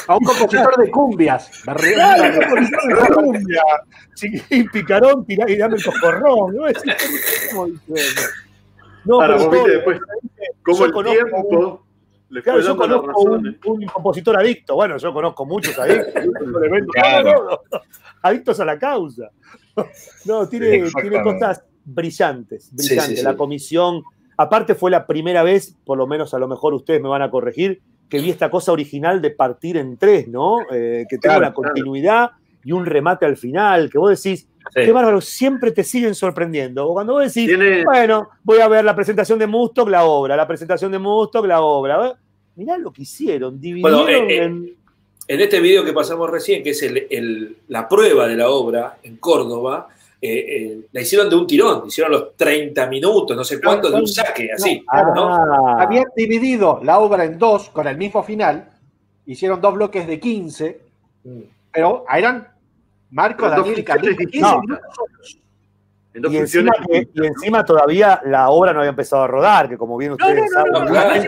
A 0.07 0.15
un 0.17 0.23
compositor 0.23 0.77
de 0.77 0.89
cumbias. 0.89 1.51
Claro, 1.63 2.31
no, 2.31 2.49
por 2.49 2.65
favor, 2.67 3.13
cumbia, 3.15 3.61
chiquín, 4.15 4.69
picarón, 4.71 5.25
tirá 5.25 5.49
y 5.49 5.57
dame 5.57 5.75
el 5.77 5.83
cocorrón. 5.83 6.55
¿no? 6.55 6.67
Es- 6.67 6.81
¿cómo 7.51 7.67
dice? 7.67 8.21
No, 9.03 9.21
Ahora, 9.21 9.35
pero 9.37 9.39
vos 9.49 9.51
viste 9.51 9.67
todo- 9.67 9.75
después 9.75 9.99
cómo 10.63 10.77
yo 10.79 10.85
el 10.85 10.91
conozco 10.93 11.09
un- 11.09 11.29
tiempo 11.29 11.85
le 12.29 12.41
Claro, 12.41 12.59
fue 12.59 12.67
yo 12.67 12.75
conozco 12.77 13.21
un, 13.21 13.43
razón. 13.45 13.59
un 13.65 13.85
compositor 13.85 14.37
adicto. 14.37 14.73
Bueno, 14.75 14.97
yo 14.97 15.13
conozco 15.13 15.45
muchos 15.45 15.77
adictos. 15.77 16.13
Claro. 16.93 17.61
Adictos 18.23 18.59
a 18.59 18.65
la 18.65 18.79
causa. 18.79 19.29
No, 20.25 20.47
tiene, 20.47 20.83
tiene 21.01 21.21
cosas 21.23 21.63
brillantes. 21.83 22.69
Brillantes. 22.73 23.19
sí, 23.19 23.23
La 23.23 23.35
comisión. 23.35 24.03
Aparte, 24.38 24.75
fue 24.75 24.91
la 24.91 25.07
primera 25.07 25.43
vez, 25.43 25.75
por 25.85 25.97
lo 25.97 26.07
menos 26.07 26.33
a 26.33 26.39
lo 26.39 26.47
mejor 26.47 26.73
ustedes 26.73 27.01
me 27.01 27.07
van 27.09 27.21
a 27.21 27.31
corregir, 27.31 27.81
que 28.09 28.19
vi 28.19 28.29
esta 28.29 28.49
cosa 28.49 28.71
original 28.71 29.21
de 29.21 29.31
partir 29.31 29.77
en 29.77 29.97
tres, 29.97 30.27
¿no? 30.27 30.57
Eh, 30.71 31.05
que 31.09 31.17
tenga 31.17 31.35
Claro, 31.35 31.39
una 31.47 31.53
continuidad 31.53 32.31
y 32.63 32.71
un 32.71 32.85
remate 32.85 33.25
al 33.25 33.38
final. 33.38 33.89
Que 33.89 33.97
vos 33.97 34.09
decís, 34.21 34.47
Sí. 34.73 34.81
qué 34.83 34.91
bárbaro, 34.91 35.21
siempre 35.21 35.71
te 35.71 35.83
siguen 35.83 36.15
sorprendiendo. 36.15 36.88
O 36.88 36.93
cuando 36.93 37.13
vos 37.13 37.21
decís, 37.21 37.47
Tiene- 37.47 37.83
bueno, 37.85 38.29
voy 38.43 38.59
a 38.59 38.67
ver 38.67 38.83
la 38.83 38.95
presentación 38.95 39.38
de 39.39 39.45
Mustock, 39.47 39.88
la 39.89 40.05
obra, 40.05 40.35
la 40.35 40.47
presentación 40.47 40.91
de 40.91 40.97
Mustock, 40.99 41.45
la 41.45 41.61
obra. 41.61 42.17
Mirá 42.55 42.77
lo 42.77 42.91
que 42.91 43.03
hicieron, 43.03 43.59
dividieron 43.59 44.01
Bueno, 44.05 44.09
eh, 44.09 44.35
eh, 44.38 44.43
en... 44.43 44.74
En 45.27 45.41
este 45.41 45.59
video 45.59 45.83
que 45.83 45.93
pasamos 45.93 46.29
recién, 46.29 46.63
que 46.63 46.71
es 46.71 46.83
el- 46.83 47.07
el- 47.09 47.57
la 47.69 47.88
prueba 47.89 48.27
de 48.27 48.35
la 48.35 48.49
obra 48.49 48.97
en 49.03 49.17
Córdoba, 49.17 49.88
eh, 50.21 50.45
eh, 50.47 50.79
la 50.91 51.01
hicieron 51.01 51.29
de 51.29 51.35
un 51.35 51.47
tirón, 51.47 51.83
hicieron 51.88 52.11
los 52.11 52.35
30 52.35 52.85
minutos, 52.88 53.35
no 53.35 53.43
sé 53.43 53.59
cuánto, 53.59 53.89
de 53.89 53.97
un 53.97 54.07
saque, 54.07 54.49
así. 54.53 54.83
¿no? 55.15 55.33
Ah, 55.33 55.83
Habían 55.83 56.05
dividido 56.15 56.79
la 56.83 57.00
obra 57.00 57.25
en 57.25 57.37
dos 57.39 57.69
con 57.69 57.87
el 57.87 57.97
mismo 57.97 58.23
final. 58.23 58.69
Hicieron 59.25 59.60
dos 59.62 59.73
bloques 59.73 60.06
de 60.08 60.19
15, 60.19 60.79
Mm. 61.23 61.39
pero 61.71 62.06
eran 62.15 62.47
Marco, 63.12 63.43
Pero 63.43 63.50
dos 63.52 63.60
Daniel 63.65 63.79
y 63.79 63.83
Carlitos. 63.83 64.17
15 64.17 64.25
distintas. 64.25 64.62
minutos. 64.62 65.37
En 66.15 66.21
dos 66.21 66.31
y, 66.33 66.37
encima, 66.37 66.71
funciones 66.71 66.87
que- 66.87 66.99
distintas. 66.99 67.23
y 67.23 67.27
encima 67.27 67.65
todavía 67.65 68.21
la 68.25 68.49
obra 68.49 68.71
no 68.73 68.79
había 68.79 68.89
empezado 68.89 69.23
a 69.23 69.27
rodar, 69.27 69.69
que 69.69 69.77
como 69.77 69.97
bien 69.97 70.13
ustedes 70.13 70.35
no, 70.35 70.41
no, 70.43 70.49
saben, 70.49 70.71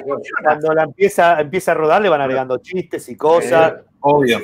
no, 0.08 0.16
cuando 0.44 0.74
la 0.74 0.84
empieza, 0.84 1.40
empieza 1.42 1.72
a 1.72 1.76
rodar 1.76 2.02
le 2.02 2.10
van 2.10 2.22
agregando 2.22 2.58
chistes 2.60 3.08
y 3.10 3.16
cosas. 3.18 3.76
Obvio. 4.00 4.40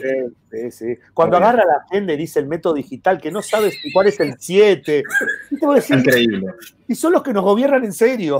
Sí. 0.71 0.97
Cuando 1.13 1.37
Obvio. 1.37 1.47
agarra 1.47 1.63
la 1.65 1.83
agenda 1.85 2.11
y 2.13 2.17
dice 2.17 2.39
el 2.39 2.47
método 2.47 2.73
digital, 2.73 3.21
que 3.21 3.31
no 3.31 3.41
sabes 3.41 3.77
cuál 3.93 4.07
es 4.07 4.19
el 4.19 4.35
7, 4.37 5.03
¿Viste? 5.49 5.65
Vos 5.65 5.75
decís, 5.75 5.91
Increíble. 5.95 6.53
y 6.87 6.95
son 6.95 7.13
los 7.13 7.23
que 7.23 7.31
nos 7.33 7.43
gobiernan 7.43 7.83
en 7.85 7.93
serio. 7.93 8.39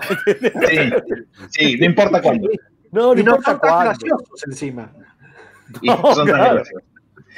Sí, 0.70 0.78
sí, 1.52 1.78
no 1.78 1.86
importa 1.86 2.22
cuándo. 2.22 2.50
No, 2.92 3.14
no 3.16 3.22
Y 3.22 3.24
no 3.24 3.36
importa 3.38 3.58
cuándo. 3.60 3.80
graciosos 3.92 4.44
encima. 4.48 4.92
Y 5.82 5.88
son 5.88 6.02
tan 6.16 6.26
claro. 6.26 6.56
graciosos. 6.56 6.84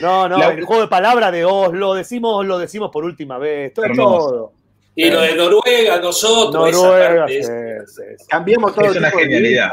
No, 0.02 0.28
no, 0.28 0.38
La- 0.38 0.48
el 0.50 0.66
juego 0.66 0.82
de 0.82 0.88
palabras 0.90 1.32
de 1.32 1.46
Oslo, 1.46 1.94
decimos, 1.94 2.46
lo 2.46 2.58
decimos 2.58 2.90
por 2.92 3.06
última 3.06 3.38
vez, 3.38 3.74
todo, 3.74 3.86
Hermoso. 3.86 4.30
todo. 4.30 4.54
Y 4.96 5.10
lo 5.10 5.22
de 5.22 5.36
Noruega, 5.36 6.00
nosotros, 6.00 6.70
esa 6.70 6.78
Noruega, 6.82 7.16
parte 7.20 7.34
sí, 7.34 7.38
es- 7.40 7.96
sí, 7.96 8.02
sí. 8.18 8.26
Cambiemos 8.30 8.74
todo 8.74 8.86
Es 8.86 8.96
una 8.98 9.10
de 9.10 9.18
genialidad. 9.18 9.72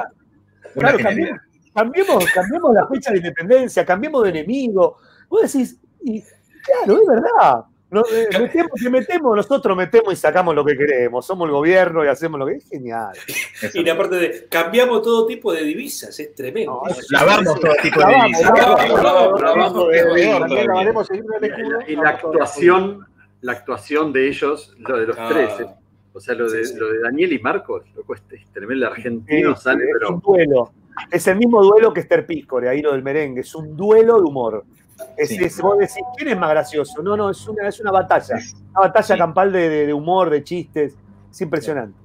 Una 0.75 0.89
Claro, 0.93 0.99
genialidad. 0.99 1.37
cambiemos, 1.75 2.25
cambiemos, 2.25 2.33
cambiemos 2.33 2.75
la 2.75 2.87
fecha 2.89 3.11
de 3.13 3.17
independencia, 3.19 3.85
cambiemos 3.87 4.23
de 4.25 4.31
enemigo. 4.31 4.99
Vos 5.29 5.43
decís, 5.53 5.79
y 6.03 6.23
claro, 6.65 7.01
es 7.01 7.07
verdad. 7.09 7.65
Nos, 7.91 8.11
eh, 8.11 8.27
metemos, 8.39 8.71
te 8.83 8.89
metemos, 8.89 9.37
nosotros 9.37 9.77
metemos 9.77 10.15
y 10.15 10.17
sacamos 10.17 10.55
lo 10.55 10.65
que 10.65 10.75
queremos. 10.79 11.27
Somos 11.27 11.45
el 11.47 11.53
gobierno 11.53 12.03
y 12.03 12.09
hacemos 12.09 12.41
lo 12.41 12.47
que 12.47 12.55
es 12.55 12.67
genial. 12.67 13.11
Y 13.75 13.85
la 13.85 13.97
parte 13.99 14.17
de 14.17 14.47
cambiamos 14.49 15.03
todo 15.03 15.27
tipo 15.27 15.53
de 15.53 15.63
divisas, 15.63 16.19
es 16.19 16.35
tremendo. 16.35 16.83
Lavamos 17.11 17.61
todo 17.61 17.73
tipo 17.83 18.01
de 18.01 18.15
divisas. 18.15 18.51
lavamos, 18.59 19.03
lavamos, 19.43 19.89
Lavamos 19.93 21.11
Eh, 21.11 21.85
y 21.89 21.97
la 21.97 22.09
actuación, 22.09 23.07
la 23.43 23.53
actuación 23.53 24.13
de 24.13 24.29
ellos, 24.29 24.75
lo 24.79 24.99
de 24.99 25.07
los 25.07 25.17
Ah. 25.19 25.29
tres, 25.31 25.61
¿eh? 25.61 25.67
o 26.15 26.21
sea, 26.21 26.35
lo 26.35 26.51
de, 26.51 26.65
Sí, 26.65 26.75
lo 26.77 26.89
de 26.93 27.01
Daniel 27.01 27.33
y 27.33 27.39
Marcos, 27.39 27.85
loco, 27.95 28.15
este 28.15 28.37
es 28.37 28.47
tremendo, 28.53 28.87
el 28.87 28.93
argentino 28.93 29.55
Sí, 29.57 29.63
sale, 29.63 29.85
es 29.85 29.91
pero 29.99 30.15
un 30.15 30.21
duelo. 30.21 30.73
Es 31.11 31.27
el 31.27 31.37
mismo 31.37 31.63
duelo 31.63 31.93
que 31.93 32.01
Esther 32.01 32.27
Piscore, 32.27 32.69
ahí 32.69 32.83
lo 32.83 32.93
del 32.93 33.03
merengue. 33.03 33.41
Es 33.41 33.55
un 33.55 33.77
duelo 33.77 34.17
de 34.21 34.23
humor. 34.29 34.65
Es, 35.17 35.31
Sí. 35.31 35.39
es- 35.43 35.61
vos 35.61 35.79
decís, 35.79 35.97
¿quién 36.17 36.29
es 36.31 36.39
más 36.39 36.51
gracioso? 36.51 37.03
No, 37.03 37.17
no, 37.17 37.31
es 37.31 37.49
una, 37.49 37.67
es 37.69 37.81
una 37.81 37.91
batalla. 37.91 38.37
Una 38.73 38.81
batalla 38.89 39.15
Sí. 39.15 39.19
campal 39.19 39.51
de, 39.53 39.69
de- 39.69 39.87
de 39.87 39.93
humor, 39.95 40.29
de 40.31 40.45
chistes. 40.45 40.95
Es 41.31 41.41
impresionante. 41.41 41.99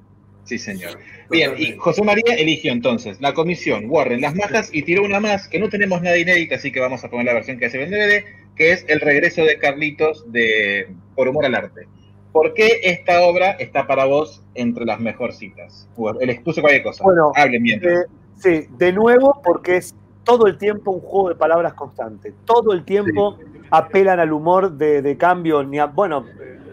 Sí, 0.45 0.57
señor. 0.57 0.97
Bien, 1.29 1.53
y 1.57 1.75
José 1.75 2.01
María 2.03 2.33
eligió 2.35 2.71
entonces 2.71 3.19
la 3.19 3.33
comisión, 3.33 3.83
Warren, 3.89 4.21
las 4.21 4.33
majas 4.33 4.69
y 4.73 4.83
tiró 4.83 5.03
una 5.03 5.19
más 5.19 5.49
que 5.49 5.59
no 5.59 5.67
tenemos 5.67 6.01
nada 6.01 6.17
inédita, 6.17 6.55
así 6.55 6.71
que 6.71 6.79
vamos 6.79 7.03
a 7.03 7.09
poner 7.09 7.25
la 7.25 7.33
versión 7.33 7.59
que 7.59 7.65
hace 7.65 7.83
en 7.83 7.91
DVD, 7.91 8.23
que 8.57 8.71
es 8.71 8.85
el 8.87 8.99
regreso 8.99 9.43
de 9.43 9.57
Carlitos 9.59 10.29
de 10.31 10.87
Por 11.15 11.27
Humor 11.27 11.45
al 11.45 11.55
Arte. 11.55 11.87
¿Por 12.31 12.53
qué 12.53 12.79
esta 12.83 13.21
obra 13.21 13.51
está 13.51 13.87
para 13.87 14.05
vos 14.05 14.43
entre 14.55 14.85
las 14.85 14.99
mejorcitas? 14.99 15.87
Él 16.19 16.29
expuso 16.29 16.61
cualquier 16.61 16.83
cosa. 16.83 17.03
Bueno, 17.03 17.31
Hablen 17.35 17.63
mientras. 17.63 17.93
Eh, 17.93 18.05
sí, 18.37 18.67
de 18.77 18.91
nuevo, 18.93 19.41
porque 19.43 19.77
es 19.77 19.95
todo 20.23 20.45
el 20.47 20.57
tiempo 20.57 20.91
un 20.91 20.99
juego 21.01 21.29
de 21.29 21.35
palabras 21.35 21.73
constante. 21.73 22.33
Todo 22.45 22.73
el 22.73 22.83
tiempo 22.83 23.37
apelan 23.71 24.19
al 24.19 24.31
humor 24.33 24.71
de, 24.71 25.01
de 25.01 25.17
cambio. 25.17 25.63
Ni 25.63 25.79
a- 25.79 25.85
bueno, 25.85 26.25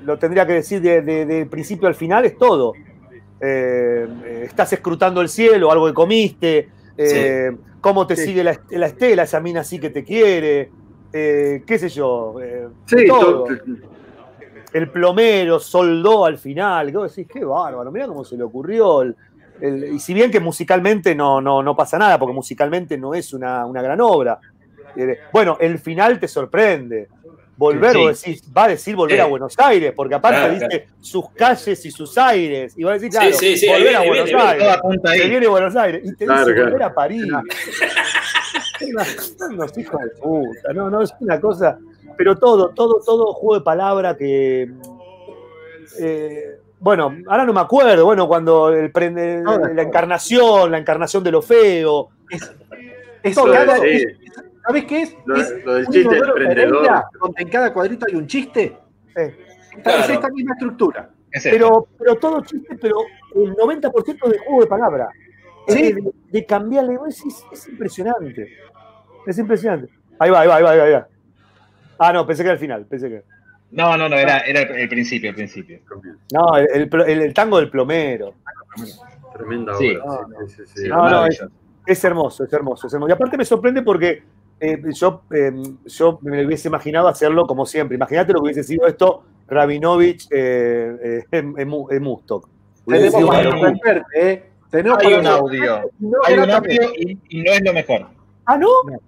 lo 0.05 0.18
tendría 0.18 0.47
que 0.47 0.55
decir 0.55 0.80
de, 0.82 1.01
de- 1.03 1.24
de 1.24 1.47
principio 1.47 1.89
al 1.89 1.95
final, 1.95 2.24
es 2.24 2.37
todo. 2.37 2.72
Eh, 3.41 4.07
eh, 4.24 4.43
estás 4.47 4.72
escrutando 4.72 5.20
el 5.20 5.28
cielo, 5.28 5.70
algo 5.70 5.87
que 5.87 5.95
comiste, 5.95 6.68
eh, 6.97 7.53
cómo 7.80 8.07
te 8.07 8.16
Sí. 8.16 8.26
sigue 8.26 8.45
la, 8.45 8.59
la 8.70 8.87
estela, 8.87 9.22
esa 9.24 9.41
mina 9.41 9.64
sí 9.64 9.78
que 9.78 9.91
te 9.91 10.05
quiere, 10.05 10.70
eh, 11.16 11.62
qué 11.66 11.78
sé 11.78 11.88
yo. 11.88 12.34
eh, 12.42 12.66
sí, 12.86 13.06
todo. 13.06 13.44
to- 13.44 13.54
el 14.72 14.90
plomero 14.90 15.60
soldó 15.60 16.24
al 16.26 16.36
final, 16.36 16.90
que 16.90 16.98
decís, 16.98 17.28
qué 17.32 17.44
bárbaro, 17.44 17.92
mirá 17.92 18.08
cómo 18.08 18.24
se 18.24 18.36
le 18.36 18.42
ocurrió. 18.42 19.02
el- 19.02 19.14
el- 19.60 19.84
y 19.94 20.00
si 20.00 20.12
bien 20.12 20.32
que 20.32 20.40
musicalmente 20.40 21.14
no, 21.14 21.40
no, 21.40 21.62
no 21.62 21.76
pasa 21.76 21.96
nada, 21.96 22.18
porque 22.18 22.34
musicalmente 22.34 22.98
no 22.98 23.14
es 23.14 23.32
una, 23.32 23.64
una 23.66 23.80
gran 23.80 24.00
obra. 24.00 24.38
eh, 24.96 25.18
bueno, 25.32 25.56
el 25.60 25.78
final 25.78 26.18
te 26.20 26.26
sorprende. 26.28 27.08
Volver, 27.56 27.92
Sí. 27.92 27.98
vos 27.98 28.22
decís, 28.22 28.42
va 28.56 28.64
a 28.64 28.68
decir 28.68 28.96
volver 28.96 29.20
a 29.20 29.26
Buenos 29.26 29.54
Aires, 29.58 29.92
porque 29.94 30.16
aparte 30.16 30.38
Claro, 30.40 30.54
dice 30.54 30.88
sus 31.00 31.30
calles 31.30 31.86
y 31.86 31.90
sus 31.92 32.18
aires. 32.18 32.74
Y 32.76 32.82
va 32.82 32.90
a 32.90 32.94
decir, 32.94 33.10
claro, 33.10 33.32
sí, 33.32 33.54
volver 33.68 33.94
a 33.94 34.00
viene, 34.00 34.08
Buenos 34.08 34.24
viene. 34.26 34.42
Aires. 34.42 35.30
Viene 35.30 35.46
Buenos 35.46 35.76
Aires. 35.76 36.02
Y 36.04 36.14
te 36.16 36.24
Claro, 36.24 36.46
dice 36.48 36.62
volver 36.64 36.82
a 36.82 36.92
París. 36.94 37.24
Son 39.39 39.55
unos 39.55 39.76
hijos 39.78 40.01
de 40.03 40.11
puta. 40.20 40.72
No, 40.74 40.91
no, 40.91 41.03
es 41.03 41.14
una 41.20 41.41
cosa. 41.41 41.78
Pero 42.16 42.37
todo, 42.37 42.70
todo, 42.70 43.01
todo 43.05 43.32
juego 43.32 43.57
de 43.57 43.61
palabra 43.64 44.16
que. 44.16 44.70
eh, 45.99 46.59
bueno, 46.80 47.16
ahora 47.28 47.45
no 47.45 47.53
me 47.53 47.61
acuerdo. 47.61 48.05
Bueno, 48.05 48.28
cuando 48.28 48.70
el, 48.70 48.93
prende- 48.93 49.43
No, 49.43 49.59
no. 49.59 49.68
la 49.72 49.82
encarnación, 49.82 50.70
la 50.70 50.78
encarnación 50.78 51.22
de 51.24 51.30
lo 51.32 51.41
feo. 51.43 52.09
Es 53.22 53.35
Todo, 53.35 53.53
cada- 53.53 53.76
todo. 53.76 53.85
es- 53.85 54.07
¿Sabes 54.66 54.85
qué 54.87 55.03
es? 55.03 55.16
Lo- 55.26 55.37
es 55.37 55.64
lo 55.64 55.74
del 55.74 55.85
chiste 55.87 56.01
Inodoro 56.16 56.35
prendedor. 56.35 56.87
Donde 57.20 57.43
en 57.43 57.49
cada 57.49 57.72
cuadrito 57.72 58.07
hay 58.09 58.14
un 58.16 58.26
chiste. 58.26 58.76
Eh, 59.16 59.37
Claro. 59.82 60.05
Es 60.05 60.11
esta 60.11 60.28
misma 60.28 60.53
estructura. 60.55 61.11
Es 61.32 61.43
pero, 61.43 61.89
pero 61.99 62.14
todo 62.14 62.41
chiste, 62.43 62.78
pero 62.80 62.99
el 63.35 63.57
90% 63.57 64.28
de 64.28 64.39
juego 64.39 64.61
de 64.61 64.66
palabra. 64.68 65.09
Sí. 65.66 65.93
de, 65.95 66.12
de 66.30 66.47
cambiarle. 66.47 66.97
Es, 67.09 67.22
impresionante. 67.68 68.51
Es 69.27 69.39
impresionante. 69.39 69.89
Ahí 70.18 70.31
va, 70.31 70.41
ahí 70.41 70.49
va, 70.49 70.57
ahí 70.57 70.62
va, 70.62 70.70
ahí 70.70 70.93
va. 70.93 71.09
Ah, 71.99 72.12
no, 72.12 72.27
pensé 72.27 72.43
que 72.43 72.49
era 72.49 72.55
el 72.55 72.59
final. 72.61 72.85
Pensé 72.87 73.09
que. 73.09 73.22
No, 73.70 73.97
no, 73.97 74.09
no, 74.09 74.16
era, 74.16 74.39
era 74.41 74.61
el, 74.62 74.89
principio, 74.89 75.31
el 75.31 75.37
principio. 75.37 75.81
No, 76.33 76.57
el, 76.57 76.68
el 76.72 76.91
plo- 76.91 77.05
el- 77.09 77.22
el 77.22 77.35
tango 77.35 77.59
del 77.59 77.70
plomero. 77.70 78.35
tremenda 79.37 79.75
Sí. 79.77 79.97
obra. 79.97 80.27
Sí, 80.47 80.49
sí, 80.49 80.55
sí, 80.57 80.72
sí. 80.75 80.83
Sí, 80.83 80.89
No, 80.89 81.09
no, 81.11 81.27
es, 81.27 81.41
hermoso, 82.05 82.45
es 82.45 82.53
hermoso, 82.53 82.87
es 82.87 82.93
hermoso. 82.95 83.09
Y 83.11 83.12
aparte 83.12 83.37
me 83.37 83.45
sorprende 83.45 83.83
porque 83.83 84.22
eh, 84.61 84.81
yo, 84.93 85.22
eh, 85.33 85.53
yo 85.87 86.18
me 86.22 86.45
hubiese 86.47 86.68
imaginado 86.68 87.09
hacerlo 87.09 87.47
como 87.47 87.66
siempre. 87.66 87.97
Imagínate 87.97 88.33
lo 88.33 88.39
que 88.41 88.45
hubiese 88.45 88.62
sido 88.62 88.87
esto 88.87 89.25
Rabinovich 89.49 90.29
eh, 90.31 90.97
eh, 91.03 91.25
en, 91.33 91.55
en 91.59 91.68
Mu- 91.68 91.89
en 91.91 92.03
Mustok. 92.03 92.49
Tenemos 92.87 93.14
una 93.22 93.77
para 93.83 94.07
¿eh? 94.14 94.51
Tenemos 94.70 94.99
Hay 94.99 95.05
para 95.07 95.18
un 95.20 95.27
audio. 95.27 95.91
No, 95.99 96.18
Hay 96.27 96.35
un 96.39 96.51
audio 96.51 96.83
y, 96.97 97.18
y 97.29 97.43
no 97.43 97.53
es 97.53 97.62
lo 97.64 97.72
mejor. 97.72 98.07
Ah, 98.47 98.57
¿no? 98.57 98.68
No, 98.87 98.99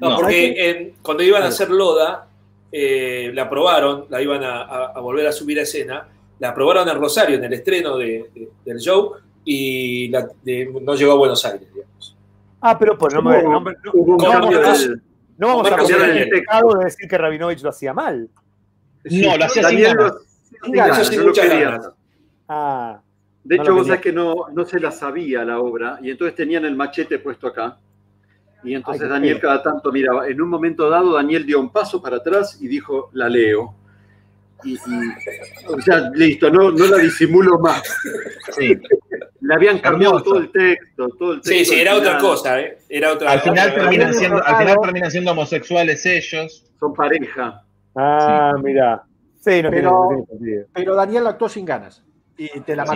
No. 0.00 0.16
porque 0.16 0.54
eh, 0.56 0.94
cuando 1.02 1.22
iban 1.22 1.42
a 1.42 1.46
hacer 1.46 1.70
Loda, 1.70 2.26
eh, 2.72 3.30
la 3.34 3.48
probaron, 3.48 4.06
la 4.08 4.20
iban 4.22 4.42
a, 4.42 4.62
a- 4.62 4.86
a 4.94 5.00
volver 5.00 5.26
a 5.26 5.32
subir 5.32 5.58
a 5.58 5.62
escena, 5.62 6.08
la 6.38 6.54
probaron 6.54 6.88
en 6.88 6.98
Rosario 6.98 7.36
en 7.36 7.44
el 7.44 7.52
estreno 7.52 7.96
de- 7.96 8.30
de- 8.34 8.48
del 8.64 8.78
show 8.78 9.12
y 9.44 10.08
la- 10.08 10.28
de- 10.42 10.72
no 10.82 10.94
llegó 10.94 11.12
a 11.12 11.16
Buenos 11.16 11.44
Aires, 11.44 11.68
digamos. 11.72 12.16
Ah, 12.60 12.78
pero 12.78 12.96
pues 12.96 13.12
no, 13.14 13.22
me- 13.22 13.42
no, 13.42 13.50
vamos 15.38 15.70
a 15.72 15.76
cometer 15.76 16.10
el 16.16 16.28
pecado 16.28 16.74
de 16.78 16.84
decir 16.84 17.08
que 17.08 17.18
Rabinovich 17.18 17.62
lo 17.62 17.70
hacía 17.70 17.92
mal. 17.92 18.28
No, 19.04 19.36
lo 19.36 19.44
hacía 19.44 19.68
sin 19.68 19.80
ganas. 19.82 19.96
lo- 19.96 20.18
sin 20.62 20.72
ganas, 20.72 20.90
ganas, 20.96 21.08
sin 21.08 21.16
no 21.18 21.22
lo 21.22 21.28
muchas 21.28 21.46
quería. 21.48 21.64
ganas. 21.70 21.90
Ah, 22.48 23.00
De 23.44 23.56
No 23.56 23.62
hecho, 23.64 23.74
vos 23.74 23.86
sabés 23.88 24.00
que 24.02 24.12
no, 24.12 24.34
no 24.52 24.64
se 24.64 24.78
la 24.78 24.92
sabía 24.92 25.44
la 25.44 25.58
obra, 25.58 25.98
y 26.00 26.10
entonces 26.12 26.36
tenían 26.36 26.64
el 26.64 26.76
machete 26.76 27.18
puesto 27.18 27.48
acá. 27.48 27.76
Y 28.64 28.74
entonces 28.74 29.08
Daniel 29.08 29.40
cada 29.40 29.62
tanto 29.62 29.90
miraba. 29.90 30.28
En 30.28 30.40
un 30.40 30.48
momento 30.48 30.88
dado, 30.88 31.14
Daniel 31.14 31.44
dio 31.44 31.58
un 31.60 31.70
paso 31.70 32.00
para 32.00 32.16
atrás 32.18 32.58
y 32.60 32.68
dijo, 32.68 33.10
la 33.12 33.28
leo. 33.28 33.74
Y, 34.64 34.74
y- 34.74 34.78
o 35.68 35.80
sea, 35.80 36.08
listo, 36.14 36.48
no, 36.50 36.70
no 36.70 36.86
la 36.86 36.98
disimulo 36.98 37.58
más. 37.58 37.82
Sí. 38.52 38.78
Le 39.40 39.54
habían 39.54 39.80
cambiado 39.80 40.18
Hermoso. 40.18 40.30
todo 40.30 40.38
el 40.40 40.52
texto, 40.52 41.08
todo 41.18 41.32
el 41.32 41.40
texto. 41.40 41.58
Sí, 41.58 41.64
sí, 41.64 41.80
era 41.80 41.96
otra 41.96 42.18
cosa, 42.18 42.60
¿eh? 42.60 42.78
Era 42.88 43.12
otra 43.12 43.32
Al 43.32 43.40
final 43.40 43.74
terminan 43.74 44.14
siendo, 44.14 44.36
al 44.36 44.42
tocado. 44.44 44.58
final 44.60 44.76
terminan 44.82 45.10
siendo 45.10 45.30
homosexuales 45.32 46.06
ellos. 46.06 46.64
Son 46.78 46.94
pareja. 46.94 47.64
ah, 47.96 48.52
mira. 48.62 49.02
Sí, 49.40 49.60
no, 49.60 49.70
tiene, 49.70 49.70
Pero- 49.70 50.08
no 50.12 50.38
tiene. 50.38 50.64
Pero 50.72 50.94
Daniel 50.94 51.26
actuó 51.26 51.48
sin 51.48 51.64
ganas 51.64 52.04
y 52.36 52.48
te 52.60 52.76
la 52.76 52.84
Sí. 52.86 52.92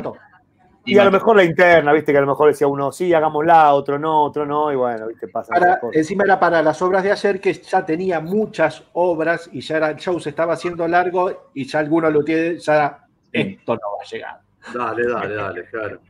Y 0.86 0.98
a 0.98 1.04
lo 1.04 1.10
mejor 1.10 1.36
la 1.36 1.44
interna, 1.44 1.92
viste, 1.92 2.12
que 2.12 2.18
a 2.18 2.20
lo 2.20 2.26
mejor 2.28 2.48
decía 2.48 2.66
uno, 2.66 2.92
sí, 2.92 3.12
hagámosla, 3.12 3.74
otro 3.74 3.98
no, 3.98 4.22
otro 4.22 4.46
no, 4.46 4.72
y 4.72 4.76
bueno, 4.76 5.08
viste, 5.08 5.28
pasa. 5.28 5.52
Para- 5.52 5.80
encima 5.92 6.24
era 6.24 6.38
para 6.38 6.62
las 6.62 6.80
obras 6.80 7.02
de 7.02 7.10
ayer 7.12 7.40
que 7.40 7.52
ya 7.52 7.84
tenía 7.84 8.20
muchas 8.20 8.84
obras 8.92 9.50
y 9.52 9.60
ya 9.60 9.78
era, 9.78 9.90
el 9.90 9.96
show 9.96 10.18
se 10.20 10.30
estaba 10.30 10.54
haciendo 10.54 10.86
largo 10.86 11.50
y 11.54 11.66
ya 11.66 11.80
alguno 11.80 12.08
lo 12.08 12.24
tiene, 12.24 12.58
ya 12.58 13.00
esto 13.32 13.74
no 13.74 13.80
va 13.98 14.02
a 14.02 14.08
llegar. 14.10 14.40
Dale, 14.72 15.08
dale, 15.08 15.34
dale, 15.34 15.64
claro. 15.66 16.00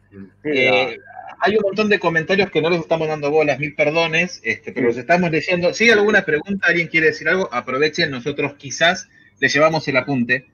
Eh, 0.45 0.97
hay 1.41 1.57
un 1.57 1.63
montón 1.63 1.89
de 1.89 1.99
comentarios 1.99 2.51
que 2.51 2.63
no 2.63 2.71
les 2.71 2.81
estamos 2.81 3.09
dando 3.09 3.31
bolas, 3.31 3.59
mil 3.59 3.75
perdones, 3.75 4.41
este, 4.45 4.73
pero 4.73 4.89
los 4.89 4.97
estamos 4.97 5.31
leyendo. 5.31 5.73
Si 5.75 5.85
hay 5.85 5.91
alguna 5.91 6.23
pregunta, 6.23 6.69
alguien 6.69 6.89
quiere 6.89 7.09
decir 7.09 7.29
algo, 7.29 7.49
aprovechen, 7.53 8.11
nosotros 8.11 8.55
quizás 8.55 9.09
le 9.41 9.49
llevamos 9.49 9.87
el 9.89 9.97
apunte. 9.97 10.47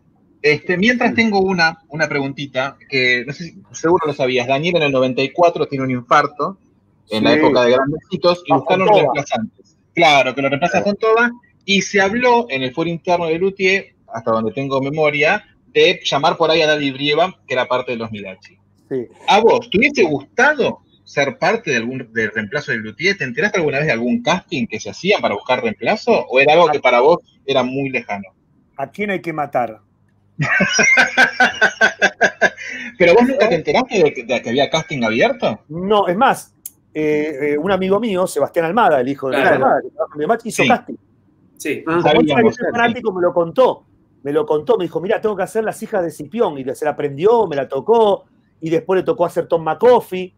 Este, 0.43 0.77
mientras 0.77 1.15
tengo 1.15 1.39
una, 1.39 1.79
una 1.89 2.09
preguntita, 2.09 2.77
que 2.89 3.25
no 3.25 3.33
sé 3.33 3.45
si 3.45 3.63
seguro 3.71 4.07
lo 4.09 4.13
sabías, 4.13 4.49
Daniel 4.49 4.77
en 4.77 4.83
el 4.83 4.93
94 4.93 5.67
tiene 5.67 5.85
un 5.85 5.93
infarto, 5.93 6.59
en 7.11 7.25
la 7.25 7.35
época 7.35 7.63
de 7.63 7.73
Grandecitos, 7.73 8.43
y 8.47 8.53
Ah, 8.53 8.57
buscaron 8.57 8.89
reemplazantes. 8.89 9.77
Claro, 9.95 10.35
que 10.35 10.43
lo 10.43 10.49
reemplaza 10.49 10.83
Fontova, 10.83 11.31
y 11.65 11.83
se 11.83 12.01
habló 12.01 12.47
en 12.49 12.63
el 12.63 12.73
foro 12.73 12.91
interno 12.91 13.27
de 13.27 13.39
Luthier, 13.39 13.95
hasta 14.13 14.33
donde 14.33 14.53
tengo 14.53 14.81
memoria, 14.81 15.45
de 15.73 16.01
llamar 16.05 16.37
por 16.37 16.51
ahí 16.51 16.61
a 16.61 16.67
David 16.67 16.95
Brieva, 16.95 17.39
que 17.47 17.55
era 17.55 17.67
parte 17.67 17.93
de 17.93 17.99
los 17.99 18.11
Milachi. 18.11 18.59
Sí. 18.89 19.07
¿A 19.29 19.41
vos 19.41 19.71
te 19.71 19.79
hubiese 19.79 20.03
gustado 20.03 20.81
ser 21.05 21.39
parte 21.39 21.71
de 21.71 21.77
algún 21.77 22.11
del 22.13 22.31
reemplazo 22.33 22.73
de 22.73 22.79
Luthier? 22.79 23.17
¿Te 23.17 23.25
enteraste 23.25 23.59
alguna 23.59 23.79
vez 23.79 23.87
de 23.87 23.93
algún 23.93 24.23
casting 24.23 24.67
que 24.67 24.81
se 24.81 24.91
hacían 24.91 25.21
para 25.21 25.35
buscar 25.35 25.63
reemplazo? 25.63 26.27
¿O 26.29 26.41
era 26.41 26.55
algo 26.55 26.69
que 26.69 26.81
para 26.81 27.01
vos 27.01 27.19
era 27.47 27.63
muy 27.63 27.91
lejano? 27.91 28.29
¿A 28.77 28.91
quién 28.91 29.11
hay 29.11 29.21
que 29.21 29.33
matar? 29.33 29.81
Pero 32.99 33.15
vos 33.15 33.27
nunca 33.27 33.49
te 33.49 33.55
enteraste 33.57 34.03
de 34.03 34.13
que, 34.15 34.25
de 34.25 34.43
que 34.43 34.49
había 34.51 34.69
casting 34.71 35.03
abierto. 35.03 35.61
No, 35.69 36.07
es 36.09 36.17
más, 36.17 36.55
eh, 36.95 37.53
eh, 37.55 37.59
un 37.59 37.71
amigo 37.73 37.99
mío, 38.01 38.27
Sebastián 38.27 38.67
Almada, 38.67 39.01
el 39.01 39.09
hijo 39.09 39.29
de 39.31 39.37
Claro. 39.37 39.55
Almada, 39.57 39.81
que 39.83 39.89
trabaja 39.91 40.13
en 40.15 40.19
Videomatch, 40.19 40.47
hizo 40.47 40.63
Sí. 40.63 40.69
casting. 40.69 40.95
Sí. 41.57 41.85
Sabíamos, 42.03 42.55
sí. 42.57 42.63
fanático, 42.73 43.13
me 43.13 43.23
lo 43.23 43.33
contó. 43.33 43.85
Me 44.23 44.33
lo 44.33 44.47
contó, 44.47 44.77
me 44.79 44.85
dijo, 44.85 45.01
mira, 45.01 45.21
tengo 45.21 45.35
que 45.37 45.43
hacer 45.43 45.65
las 45.65 45.83
hijas 45.83 46.03
de 46.03 46.11
Cipión. 46.11 46.57
Y 46.59 46.65
se 46.75 46.85
la 46.85 46.93
aprendió, 46.93 47.47
me 47.49 47.57
la 47.57 47.69
tocó. 47.69 48.25
Y 48.61 48.71
después 48.71 49.01
le 49.01 49.05
tocó 49.05 49.25
hacer 49.27 49.47
Tom 49.47 49.63
McCoffey. 49.65 50.35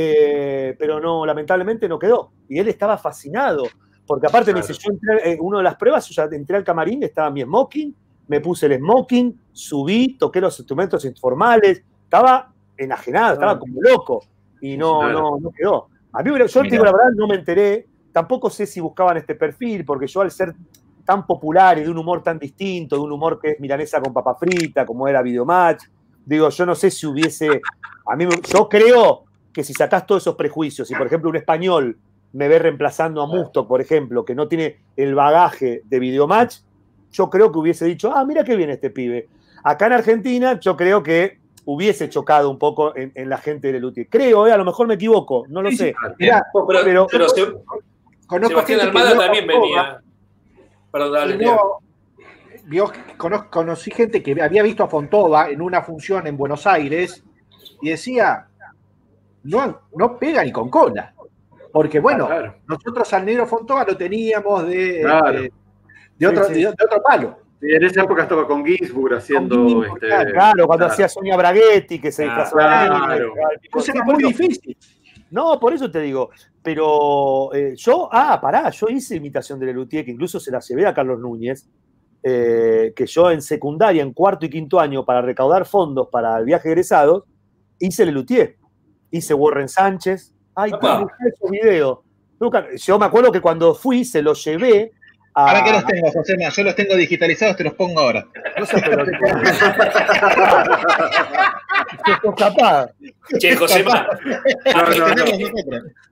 eh, 0.00 0.76
pero 0.78 1.00
no, 1.00 1.26
lamentablemente 1.26 1.88
no 1.88 1.98
quedó. 1.98 2.30
Y 2.48 2.58
él 2.60 2.68
estaba 2.68 2.96
fascinado. 2.98 3.64
Porque 4.06 4.26
aparte 4.28 4.52
me 4.52 4.60
dice, 4.60 4.72
yo 4.72 4.92
entré, 4.92 5.32
eh, 5.32 5.38
una 5.40 5.58
de 5.58 5.64
las 5.64 5.74
pruebas, 5.76 6.08
yo 6.08 6.14
ya 6.14 6.28
entré 6.36 6.56
al 6.56 6.62
camarín, 6.64 7.02
estaba 7.02 7.30
mi 7.30 7.42
smoking, 7.42 7.94
me 8.28 8.40
puse 8.40 8.66
el 8.66 8.76
smoking, 8.78 9.38
subí, 9.52 10.16
toqué 10.16 10.40
los 10.40 10.58
instrumentos 10.58 11.04
informales, 11.04 11.82
estaba 12.04 12.52
enajenado, 12.76 13.34
estaba 13.34 13.58
como 13.58 13.80
loco. 13.80 14.22
Y 14.60 14.76
no, 14.76 15.10
no, 15.10 15.38
no 15.40 15.50
quedó. 15.50 15.88
A 16.12 16.22
mí, 16.22 16.30
yo 16.30 16.62
te 16.62 16.70
digo 16.70 16.84
la 16.84 16.92
verdad, 16.92 17.10
no 17.16 17.26
me 17.26 17.36
enteré. 17.36 17.86
Tampoco 18.12 18.50
sé 18.50 18.66
si 18.66 18.80
buscaban 18.80 19.16
este 19.16 19.34
perfil, 19.34 19.84
porque 19.84 20.06
yo 20.06 20.20
al 20.20 20.30
ser 20.30 20.54
tan 21.04 21.26
popular 21.26 21.78
y 21.78 21.84
de 21.84 21.90
un 21.90 21.98
humor 21.98 22.22
tan 22.22 22.38
distinto, 22.38 22.96
de 22.96 23.02
un 23.02 23.12
humor 23.12 23.40
que 23.40 23.52
es 23.52 23.60
milanesa 23.60 24.00
con 24.00 24.12
papa 24.12 24.34
frita, 24.34 24.84
como 24.84 25.08
era 25.08 25.22
Videomatch, 25.22 25.84
digo, 26.24 26.50
yo 26.50 26.66
no 26.66 26.74
sé 26.74 26.90
si 26.90 27.06
hubiese. 27.06 27.60
A 28.06 28.16
mí, 28.16 28.26
yo 28.52 28.68
creo 28.68 29.24
que 29.52 29.64
si 29.64 29.72
sacás 29.72 30.06
todos 30.06 30.22
esos 30.22 30.36
prejuicios, 30.36 30.90
y 30.90 30.94
por 30.94 31.06
ejemplo 31.06 31.30
un 31.30 31.36
español 31.36 31.98
me 32.32 32.48
ve 32.48 32.58
reemplazando 32.58 33.22
a 33.22 33.26
Musto, 33.26 33.66
por 33.66 33.80
ejemplo, 33.80 34.24
que 34.24 34.34
no 34.34 34.48
tiene 34.48 34.80
el 34.96 35.14
bagaje 35.14 35.82
de 35.84 35.98
Videomatch, 35.98 36.58
yo 37.10 37.30
creo 37.30 37.50
que 37.52 37.58
hubiese 37.58 37.84
dicho, 37.86 38.12
ah, 38.14 38.24
mira 38.24 38.44
qué 38.44 38.56
bien 38.56 38.70
este 38.70 38.90
pibe. 38.90 39.28
Acá 39.64 39.86
en 39.86 39.92
Argentina, 39.94 40.58
yo 40.60 40.76
creo 40.76 41.02
que 41.02 41.38
hubiese 41.64 42.08
chocado 42.08 42.48
un 42.50 42.58
poco 42.58 42.96
en, 42.96 43.12
en 43.14 43.28
la 43.28 43.36
gente 43.38 43.72
de 43.72 43.80
Lutier. 43.80 44.08
Creo, 44.08 44.46
eh, 44.46 44.52
a 44.52 44.56
lo 44.56 44.64
mejor 44.64 44.86
me 44.86 44.94
equivoco, 44.94 45.44
no 45.48 45.60
lo 45.62 45.70
sé. 45.70 45.94
Mirá, 46.18 46.42
Pero, 46.52 46.82
Pero- 46.84 47.06
pero 47.10 47.28
Se- 47.28 47.54
conozco 48.26 48.62
gente 48.62 48.86
que 48.90 48.92
también 49.16 49.46
venía. 49.46 50.00
Perdón, 50.90 51.12
dale, 51.12 51.36
no- 51.44 51.78
vio- 52.64 52.90
cono- 53.18 53.50
conocí 53.50 53.90
gente 53.90 54.22
que 54.22 54.40
había 54.40 54.62
visto 54.62 54.82
a 54.84 54.88
Fontova 54.88 55.50
en 55.50 55.60
una 55.60 55.82
función 55.82 56.26
en 56.26 56.36
Buenos 56.36 56.66
Aires 56.66 57.22
y 57.82 57.90
decía, 57.90 58.46
no, 59.44 59.80
no 59.94 60.18
pega 60.18 60.42
ni 60.44 60.52
con 60.52 60.70
cola. 60.70 61.12
Porque 61.72 62.00
bueno, 62.00 62.26
Claro. 62.26 62.54
nosotros 62.66 63.12
al 63.12 63.26
negro 63.26 63.46
Fontova 63.46 63.84
lo 63.84 63.96
teníamos 63.96 64.66
de, 64.66 65.00
Claro. 65.02 65.42
de, 65.42 65.52
de 66.18 66.26
otro, 66.26 66.44
Sí, 66.44 66.54
sí. 66.54 66.60
de- 66.62 66.66
de 66.68 66.84
otro 66.84 67.02
palo. 67.02 67.38
Y 67.60 67.74
en 67.74 67.82
esa 67.84 68.02
época 68.04 68.22
estaba 68.22 68.46
con 68.46 68.64
Ginsburg 68.64 69.14
haciendo. 69.16 69.56
Ginsburg, 69.66 69.98
este, 70.04 70.32
Claro, 70.32 70.66
cuando 70.66 70.86
hacía 70.86 71.08
Sonia 71.08 71.36
Braguetti, 71.36 72.00
que 72.00 72.12
se 72.12 72.24
Claro, 72.24 72.42
disfrazaba. 72.42 73.06
claro. 73.06 73.34
Entonces 73.62 73.94
era 73.94 74.04
muy 74.04 74.22
difícil. 74.22 74.76
No, 75.30 75.58
por 75.58 75.72
eso 75.72 75.90
te 75.90 76.00
digo. 76.00 76.30
Pero 76.62 77.52
eh, 77.54 77.74
yo, 77.76 78.08
ah, 78.12 78.38
pará, 78.40 78.70
yo 78.70 78.88
hice 78.88 79.16
imitación 79.16 79.58
de 79.58 79.66
Lelutier, 79.66 80.04
que 80.04 80.10
incluso 80.12 80.38
se 80.38 80.50
la 80.50 80.60
llevé 80.60 80.86
a 80.86 80.94
Carlos 80.94 81.18
Núñez, 81.18 81.68
eh, 82.22 82.92
que 82.94 83.06
yo 83.06 83.30
en 83.30 83.40
secundaria, 83.42 84.02
en 84.02 84.12
cuarto 84.12 84.46
y 84.46 84.50
quinto 84.50 84.78
año, 84.78 85.04
para 85.04 85.20
recaudar 85.22 85.64
fondos 85.66 86.08
para 86.10 86.38
el 86.38 86.44
viaje 86.44 86.68
de 86.68 86.72
egresados, 86.72 87.24
hice 87.78 88.04
Lelutier. 88.06 88.56
Hice 89.10 89.34
Warren 89.34 89.68
Sánchez. 89.68 90.34
Ay, 90.54 90.70
buscar 90.72 91.06
esos 91.26 91.50
videos. 91.50 91.98
Yo 92.76 92.98
me 92.98 93.06
acuerdo 93.06 93.32
que 93.32 93.40
cuando 93.40 93.74
fui, 93.74 94.04
se 94.04 94.20
los 94.22 94.44
llevé 94.44 94.92
a. 95.34 95.46
¿Para 95.46 95.64
qué 95.64 95.72
los 95.72 95.84
tengo, 95.86 96.10
Josema? 96.10 96.48
Yo 96.48 96.62
los 96.64 96.74
tengo 96.76 96.96
digitalizados, 96.96 97.56
te 97.56 97.64
los 97.64 97.74
pongo 97.74 98.00
ahora. 98.00 98.26
No. 98.58 98.66
Sos 98.66 98.80
capaz. 102.36 102.90
Che, 103.38 103.56
Josema, 103.56 104.06
No, 104.74 104.82
no, 104.82 105.08
no. 105.14 105.24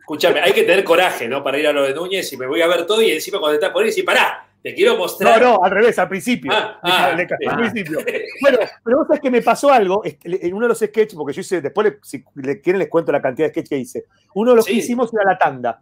Escúchame, 0.01 0.41
hay 0.41 0.53
que 0.53 0.63
tener 0.63 0.85
coraje, 0.85 1.27
¿no? 1.29 1.43
Para 1.43 1.59
ir 1.59 1.67
a 1.67 1.73
lo 1.73 1.83
de 1.83 1.93
Núñez 1.95 2.33
y 2.33 2.37
me 2.37 2.47
voy 2.47 2.63
a 2.63 2.69
ver 2.69 2.87
todo 2.87 3.03
y 3.03 3.11
encima 3.11 3.41
cuando 3.41 3.55
estás 3.55 3.71
por 3.71 3.83
ahí, 3.83 3.89
decir, 3.89 4.05
pará, 4.05 4.47
te 4.63 4.73
quiero 4.73 4.93
No, 4.93 4.99
mostrar. 4.99 5.43
no, 5.43 5.59
al 5.63 5.71
revés, 5.73 5.99
al 5.99 6.09
principio. 6.09 6.53
Ah, 6.55 6.79
Le- 7.17 7.25
ah, 7.29 7.37
le- 7.41 7.49
al 7.49 7.57
principio. 7.57 7.99
Bueno, 8.41 8.59
pero 8.85 8.99
vos 8.99 9.07
sabés 9.09 9.21
que 9.21 9.31
me 9.31 9.43
pasó 9.43 9.73
algo 9.73 10.03
en 10.05 10.55
uno 10.55 10.67
de 10.67 10.69
los 10.69 10.79
sketches, 10.79 11.15
porque 11.17 11.33
yo 11.35 11.41
hice, 11.41 11.61
después 11.61 11.89
le- 11.89 11.99
si 12.03 12.25
le 12.37 12.61
quieren 12.61 12.79
les 12.79 12.89
cuento 12.89 13.11
la 13.11 13.21
cantidad 13.21 13.49
de 13.49 13.53
sketches 13.53 13.69
que 13.71 13.79
hice. 13.79 14.05
Uno 14.35 14.51
de 14.53 14.57
los 14.59 14.67
que 14.67 14.73
Sí. 14.75 14.79
hicimos 14.79 15.13
era 15.13 15.25
la 15.25 15.37
tanda. 15.39 15.81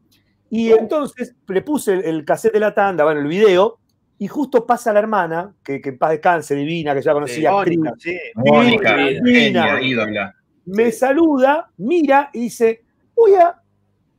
Y 0.55 0.73
entonces 0.73 1.35
le 1.49 1.63
puse 1.63 1.95
el, 1.95 2.05
el 2.05 2.25
cassette 2.25 2.53
de 2.55 2.61
la 2.61 2.73
tanda, 2.75 3.05
bueno, 3.05 3.21
el 3.21 3.27
video, 3.27 3.79
y 4.19 4.29
justo 4.29 4.65
pasa 4.65 4.93
la 4.93 5.01
hermana, 5.01 5.53
que, 5.65 5.81
que 5.81 5.89
en 5.91 5.99
paz 5.99 6.11
descanse, 6.13 6.55
divina, 6.55 6.95
que 6.95 7.03
ya 7.03 7.13
conocía, 7.13 7.51
actriz, 7.51 7.79
Mónica, 7.79 7.97
sí. 7.99 8.17
Mónica, 8.37 8.97
Divina. 8.97 9.83
ídola. 9.83 10.35
me 10.67 10.93
saluda, 10.93 11.69
mira 11.79 12.31
y 12.33 12.43
dice, 12.43 12.85
uy, 13.17 13.33
ah, 13.35 13.61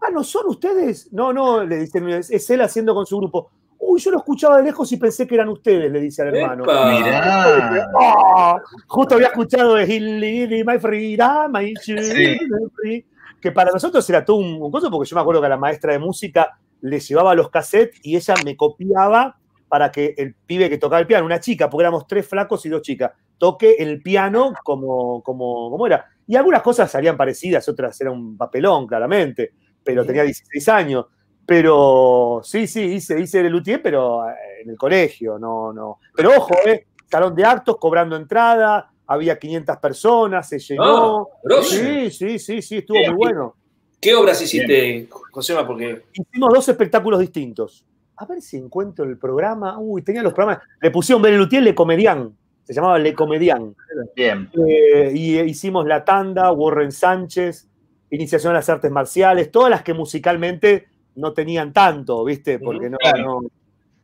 ah, 0.02 0.10
¿no 0.12 0.24
son 0.24 0.48
ustedes? 0.48 1.12
No, 1.14 1.32
no, 1.32 1.64
le 1.64 1.78
dice, 1.78 2.04
es, 2.18 2.30
es 2.30 2.50
él 2.50 2.62
haciendo 2.62 2.94
con 2.94 3.06
su 3.06 3.18
grupo. 3.18 3.52
Uy, 3.80 4.00
yo 4.02 4.12
lo 4.12 4.18
escuchaba 4.18 4.58
de 4.58 4.64
lejos 4.64 4.92
y 4.92 4.98
pensé 4.98 5.26
que 5.26 5.36
eran 5.36 5.50
ustedes, 5.50 5.92
le 5.92 6.02
dice 6.02 6.22
al 6.24 6.36
hermano. 6.36 6.64
Mirá. 6.66 7.88
Ah, 8.00 8.58
justo 8.88 9.16
había 9.16 9.28
escuchado 9.28 9.76
de 9.76 9.86
Hilly, 9.86 10.64
My 10.66 10.80
Freedom, 10.80 11.52
My 11.52 11.74
Sí. 11.78 13.06
Que 13.46 13.52
para 13.52 13.70
nosotros 13.72 14.10
era 14.10 14.26
todo 14.26 14.38
un, 14.38 14.60
un 14.60 14.72
coso, 14.72 14.90
porque 14.90 15.08
yo 15.08 15.16
me 15.16 15.22
acuerdo 15.22 15.40
que 15.40 15.46
a 15.46 15.50
la 15.50 15.58
maestra 15.58 15.94
de 15.94 16.00
música 16.00 16.58
le 16.82 17.00
llevaba 17.00 17.36
los 17.36 17.52
cassettes 17.52 18.00
y 18.02 18.16
ella 18.16 18.34
me 18.44 18.58
copiaba 18.58 19.38
para 19.68 19.92
que 19.92 20.16
el 20.18 20.34
pibe 20.34 20.68
que 20.68 20.80
tocaba 20.80 21.00
el 21.00 21.06
piano, 21.06 21.28
una 21.28 21.40
chica, 21.40 21.70
porque 21.70 21.84
éramos 21.84 22.08
tres 22.08 22.28
flacos 22.28 22.66
y 22.66 22.70
dos 22.70 22.82
chicas, 22.82 23.12
toque 23.38 23.76
el 23.78 24.02
piano 24.02 24.52
como, 24.64 25.22
como, 25.22 25.70
como 25.70 25.86
era. 25.86 26.08
Y 26.26 26.36
algunas 26.36 26.64
cosas 26.64 26.90
salían 26.90 27.18
parecidas, 27.18 27.70
otras 27.70 28.02
era 28.02 28.10
un 28.10 28.36
papelón, 28.36 28.88
claramente, 28.88 29.52
pero 29.84 30.04
tenía 30.04 30.24
16 30.24 30.68
años. 30.70 31.06
Pero 31.46 32.42
sí, 32.44 32.66
sí, 32.66 32.82
hice, 32.82 33.20
hice 33.20 33.42
el 33.42 33.52
luthier, 33.52 33.80
pero 33.80 34.28
eh, 34.28 34.34
en 34.64 34.72
el 34.72 34.76
colegio, 34.76 35.38
no, 35.38 35.72
no. 35.72 36.00
Pero 36.16 36.32
ojo, 36.36 36.56
eh, 36.66 36.88
salón 37.12 37.36
de 37.36 37.46
actos, 37.46 37.78
cobrando 37.78 38.16
entrada, 38.16 38.92
había 39.08 39.38
500 39.38 39.78
personas, 39.78 40.48
se 40.50 40.60
llenó. 40.60 41.28
Ah, 41.50 41.62
sí, 41.64 42.10
sí, 42.12 42.40
sí, 42.40 42.62
sí, 42.62 42.78
estuvo 42.78 42.98
Bien. 42.98 43.12
muy 43.14 43.18
bueno. 43.28 43.56
¿Qué 44.02 44.14
obras 44.14 44.42
hiciste, 44.42 45.08
Josema? 45.32 45.66
Porque 45.66 46.04
Hicimos 46.14 46.54
dos 46.54 46.68
espectáculos 46.70 47.20
distintos. 47.20 47.86
A 48.18 48.26
ver 48.26 48.42
si 48.42 48.58
encuentro 48.58 49.04
el 49.06 49.18
programa. 49.18 49.78
Uy, 49.80 50.02
tenía 50.02 50.22
los 50.24 50.34
programas. 50.34 50.64
Le 50.82 50.92
pusieron 50.92 51.22
Ben 51.22 51.38
Luthier 51.38 51.64
Le 51.64 51.74
Comedian. 51.76 52.36
Se 52.64 52.74
llamaba 52.74 52.98
Le 53.00 53.14
Comedian. 53.14 53.76
Bien. 54.16 54.50
Eh, 54.68 55.12
y 55.14 55.40
hicimos 55.40 55.86
La 55.86 56.04
Tanda, 56.06 56.52
Warren 56.52 56.92
Sánchez, 56.92 57.68
Iniciación 58.12 58.52
a 58.52 58.58
las 58.58 58.70
Artes 58.70 58.92
Marciales, 58.92 59.52
todas 59.52 59.70
las 59.70 59.82
que 59.84 59.94
musicalmente 59.94 60.88
no 61.16 61.34
tenían 61.34 61.74
tanto, 61.74 62.24
¿viste? 62.24 62.60
Porque 62.60 62.90
no, 62.90 62.98
Claro. 62.98 63.42
no- 63.42 63.50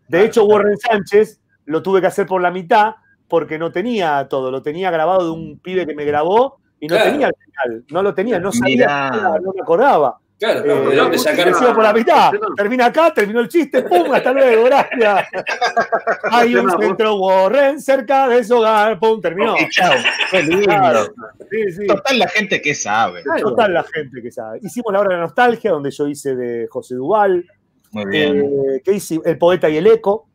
De 0.07 0.25
hecho, 0.25 0.45
Warren 0.45 0.77
Sánchez 0.77 1.39
lo 1.65 1.81
tuve 1.81 2.01
que 2.01 2.07
hacer 2.07 2.25
por 2.27 2.41
la 2.41 2.51
mitad 2.51 2.95
porque 3.31 3.57
no 3.57 3.71
tenía 3.71 4.27
todo. 4.29 4.51
Lo 4.51 4.61
tenía 4.61 4.91
grabado 4.91 5.23
de 5.25 5.31
un 5.31 5.57
pibe 5.59 5.87
que 5.87 5.95
me 5.95 6.03
grabó 6.05 6.59
y 6.81 6.87
no 6.87 6.95
Claro. 6.97 7.11
tenía 7.11 7.27
el 7.27 7.33
final. 7.45 7.85
No 7.89 8.03
lo 8.03 8.13
tenía, 8.13 8.39
no 8.39 8.51
sabía, 8.51 8.85
nada, 8.85 9.39
no 9.41 9.53
me 9.55 9.61
acordaba. 9.61 10.17
Claro, 10.37 10.59
Eh, 10.65 10.89
¿de 10.89 10.95
dónde 10.95 11.17
sacaron? 11.19 11.53
Por 11.53 11.83
la 11.83 11.93
mitad. 11.93 12.31
Termina 12.57 12.87
acá, 12.87 13.13
terminó 13.13 13.39
el 13.41 13.47
chiste, 13.47 13.83
pum, 13.83 14.11
hasta 14.11 14.33
luego, 14.33 14.63
gracias. 14.65 15.27
Hay 16.31 16.55
un 16.55 16.69
centro 16.79 17.15
Warren 17.15 17.79
cerca 17.79 18.27
de 18.27 18.43
su 18.43 18.57
hogar, 18.57 18.99
pum, 18.99 19.21
terminó. 19.21 19.55
Y 19.57 19.69
chao. 19.69 19.93
Qué 20.31 20.41
lindo. 20.43 20.65
Claro. 20.65 21.05
Sí, 21.49 21.71
sí. 21.71 21.87
Total, 21.87 22.19
la 22.19 22.27
gente 22.27 22.59
que 22.61 22.73
sabe. 22.75 23.23
Total 23.39 23.73
la 23.73 23.83
gente 23.83 24.21
que 24.21 24.31
sabe. 24.31 24.59
Hicimos 24.63 24.91
la 24.91 24.99
hora 25.01 25.09
de 25.09 25.15
la 25.15 25.21
nostalgia, 25.21 25.71
donde 25.71 25.91
yo 25.91 26.07
hice 26.07 26.35
de 26.35 26.67
José 26.69 26.95
Duval. 26.95 27.45
Muy 27.91 28.05
bien. 28.07 28.37
Eh, 28.39 28.81
¿Qué 28.83 28.93
hice? 28.93 29.19
El 29.23 29.37
poeta 29.37 29.69
y 29.69 29.77
el 29.77 29.85
eco. 29.87 30.27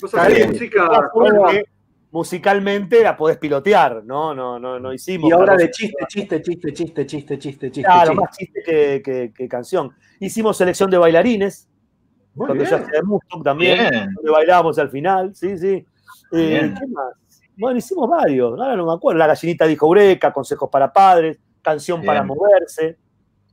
Cosas 0.00 0.26
de 0.26 0.34
Bien. 0.34 0.50
música. 0.50 0.88
Musicalmente 2.12 3.02
la 3.02 3.16
podés 3.16 3.38
pilotear, 3.38 4.04
¿no? 4.04 4.34
No, 4.34 4.58
no, 4.58 4.78
no 4.78 4.92
hicimos. 4.92 5.30
Y 5.30 5.32
ahora 5.32 5.56
de 5.56 5.70
chiste, 5.70 5.96
chiste, 6.08 6.42
chiste, 6.42 6.72
chiste, 6.74 7.06
chiste, 7.06 7.38
chiste, 7.38 7.70
chiste. 7.70 7.82
Claro, 7.82 8.10
chiste. 8.10 8.20
más 8.20 8.36
chiste 8.36 8.62
que, 8.62 9.02
que- 9.02 9.32
que 9.34 9.48
canción. 9.48 9.90
Hicimos 10.20 10.58
selección 10.58 10.90
de 10.90 10.98
bailarines, 10.98 11.70
Muy 12.34 12.46
cuando 12.46 12.64
bien. 12.64 12.70
yo 12.70 12.76
hacía 12.84 13.00
de 13.00 13.02
Mustang 13.02 13.42
también, 13.42 13.78
Bien. 13.90 14.08
donde 14.14 14.30
bailábamos 14.30 14.78
al 14.78 14.90
final, 14.90 15.34
sí, 15.34 15.56
sí. 15.56 15.86
Eh, 16.32 16.48
Bien. 16.48 16.74
¿Qué 16.78 16.86
más? 16.86 17.14
Bueno, 17.56 17.78
hicimos 17.78 18.08
varios, 18.10 18.60
ahora 18.60 18.76
no 18.76 18.86
me 18.86 18.92
acuerdo. 18.92 19.18
La 19.18 19.26
gallinita 19.28 19.66
dijo 19.66 19.86
Eureka, 19.86 20.32
consejos 20.34 20.68
para 20.70 20.92
padres, 20.92 21.38
canción 21.62 22.00
Bien. 22.00 22.06
para 22.08 22.22
moverse. 22.24 22.98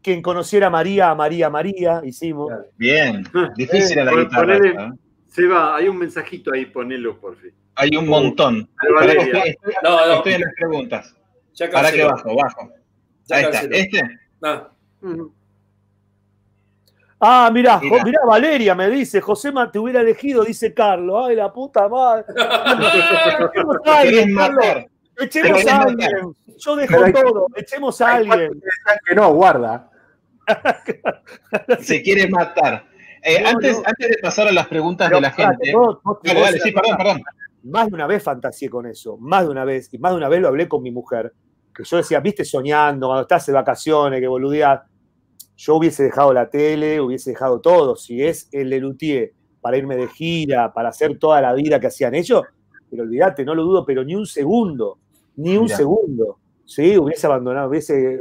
Quien 0.02 0.22
conociera 0.22 0.68
a 0.68 0.70
María, 0.70 1.10
a 1.12 1.16
María, 1.16 1.48
a 1.48 1.50
María, 1.50 2.02
hicimos. 2.04 2.52
Bien. 2.78 3.24
Difícil 3.56 4.00
a 4.00 4.04
la 4.06 4.12
Pon- 4.12 4.24
guitarra. 4.26 4.58
ponele- 4.58 4.88
¿eh? 4.96 5.00
Seba, 5.28 5.76
hay 5.78 5.88
un 5.88 5.98
mensajito 5.98 6.52
ahí, 6.54 6.66
ponelo, 6.66 7.18
por 7.20 7.36
fin. 7.38 7.52
Hay 7.80 7.96
un 7.96 8.08
montón. 8.08 8.70
Estoy, 9.08 9.56
No, 9.84 10.06
no. 10.08 10.14
estoy 10.16 10.34
en 10.34 10.42
las 10.42 10.54
preguntas. 10.56 11.16
Ya 11.54 11.70
Para 11.70 11.92
que 11.92 12.00
canceló. 12.00 12.36
bajo, 12.36 12.36
bajo. 12.36 12.72
Ya 13.26 13.36
Ahí 13.38 13.44
está. 13.46 13.62
¿Este? 13.72 14.02
Ah, 14.44 14.70
Ah, 17.22 17.50
mirá, 17.54 17.80
Mirá. 17.82 18.20
Valeria 18.26 18.74
me 18.76 18.90
dice, 18.90 19.20
Josema 19.20 19.70
te 19.70 19.78
hubiera 19.78 20.00
elegido, 20.00 20.44
dice 20.46 20.74
Carlos. 20.74 21.26
Ay, 21.28 21.36
la 21.36 21.52
puta 21.52 21.88
madre. 21.90 22.24
Echemos 23.54 23.78
a 23.86 24.00
alguien, 24.00 24.36
Carlos. 24.36 24.56
matar. 24.58 24.88
Echemos 25.20 25.52
Querés 25.52 25.68
a 25.68 25.78
matar. 25.80 25.88
alguien. 25.90 26.36
Yo 26.58 26.76
dejo 26.78 27.04
hay- 27.04 27.14
todo. 27.14 27.48
Echemos 27.58 28.00
a 28.02 28.14
alguien. 28.16 28.62
que 29.06 29.16
no, 29.16 29.34
guarda. 29.34 29.90
Se 31.82 32.02
quiere 32.02 32.30
matar. 32.30 32.86
Eh, 33.22 33.42
No, 33.42 33.50
antes, 33.50 33.78
no. 33.78 33.84
antes 33.86 34.10
de 34.10 34.18
pasar 34.22 34.48
a 34.48 34.52
las 34.54 34.68
preguntas 34.68 35.10
Pero, 35.10 35.18
de 35.18 35.22
la 35.24 35.32
gente. 35.32 35.74
vos- 35.76 36.00
Dale, 36.24 36.40
dale, 36.40 36.60
sí, 36.62 36.72
perdón, 36.72 36.98
perdón. 36.98 37.22
Más 37.70 37.88
de 37.88 37.94
una 37.96 38.08
vez 38.08 38.24
fantaseé 38.24 38.70
con 38.70 38.86
eso, 38.88 39.18
más 39.18 39.44
de 39.46 39.50
una 39.52 39.64
vez, 39.66 39.94
y 39.94 39.98
más 40.00 40.12
de 40.12 40.18
una 40.18 40.30
vez 40.30 40.42
lo 40.42 40.48
hablé 40.48 40.68
con 40.68 40.82
mi 40.82 40.92
mujer, 40.92 41.34
que 41.74 41.84
yo 41.84 41.98
decía, 41.98 42.20
viste, 42.20 42.44
soñando, 42.44 43.08
cuando 43.08 43.22
estás 43.22 43.46
de 43.46 43.54
vacaciones, 43.54 44.20
que 44.20 44.28
boludeás, 44.28 44.82
yo 45.56 45.76
hubiese 45.76 46.04
dejado 46.04 46.34
la 46.34 46.50
tele, 46.50 47.00
hubiese 47.00 47.32
dejado 47.32 47.60
todo, 47.62 47.96
si 47.96 48.24
es 48.24 48.48
el 48.52 48.70
Lelutier 48.70 49.34
para 49.62 49.78
irme 49.78 49.96
de 49.98 50.08
gira, 50.08 50.74
para 50.74 50.90
hacer 50.90 51.18
toda 51.20 51.42
la 51.42 51.54
vida 51.54 51.80
que 51.80 51.88
hacían 51.88 52.16
ellos, 52.16 52.44
pero 52.90 53.04
olvídate, 53.04 53.46
no 53.46 53.54
lo 53.54 53.64
dudo, 53.64 53.86
pero 53.86 54.04
ni 54.04 54.16
un 54.16 54.26
segundo, 54.26 55.00
ni 55.36 55.58
un 55.58 55.66
Mirá. 55.66 55.78
segundo, 55.78 56.40
sí, 56.66 56.98
hubiese 56.98 57.28
abandonado, 57.28 57.70
hubiese, 57.70 58.20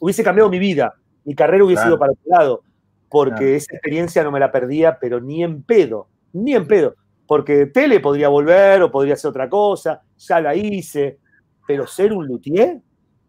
hubiese 0.00 0.22
cambiado 0.22 0.50
mi 0.50 0.58
vida, 0.58 0.94
mi 1.24 1.34
carrera 1.34 1.64
hubiese 1.64 1.80
Claro. 1.82 1.90
ido 1.94 1.98
para 1.98 2.12
otro 2.12 2.22
lado, 2.26 2.62
porque 3.08 3.34
Claro. 3.36 3.46
esa 3.56 3.74
experiencia 3.74 4.22
no 4.22 4.30
me 4.30 4.40
la 4.40 4.52
perdía, 4.52 4.98
pero 5.00 5.20
ni 5.20 5.42
en 5.42 5.62
pedo, 5.62 6.08
ni 6.32 6.54
en 6.54 6.66
pedo 6.66 6.94
porque 7.26 7.66
tele 7.66 8.00
podría 8.00 8.28
volver 8.28 8.82
o 8.82 8.90
podría 8.90 9.16
ser 9.16 9.30
otra 9.30 9.48
cosa, 9.48 10.02
ya 10.16 10.40
la 10.40 10.54
hice, 10.54 11.18
pero 11.66 11.86
ser 11.86 12.12
un 12.12 12.26
luthier, 12.26 12.78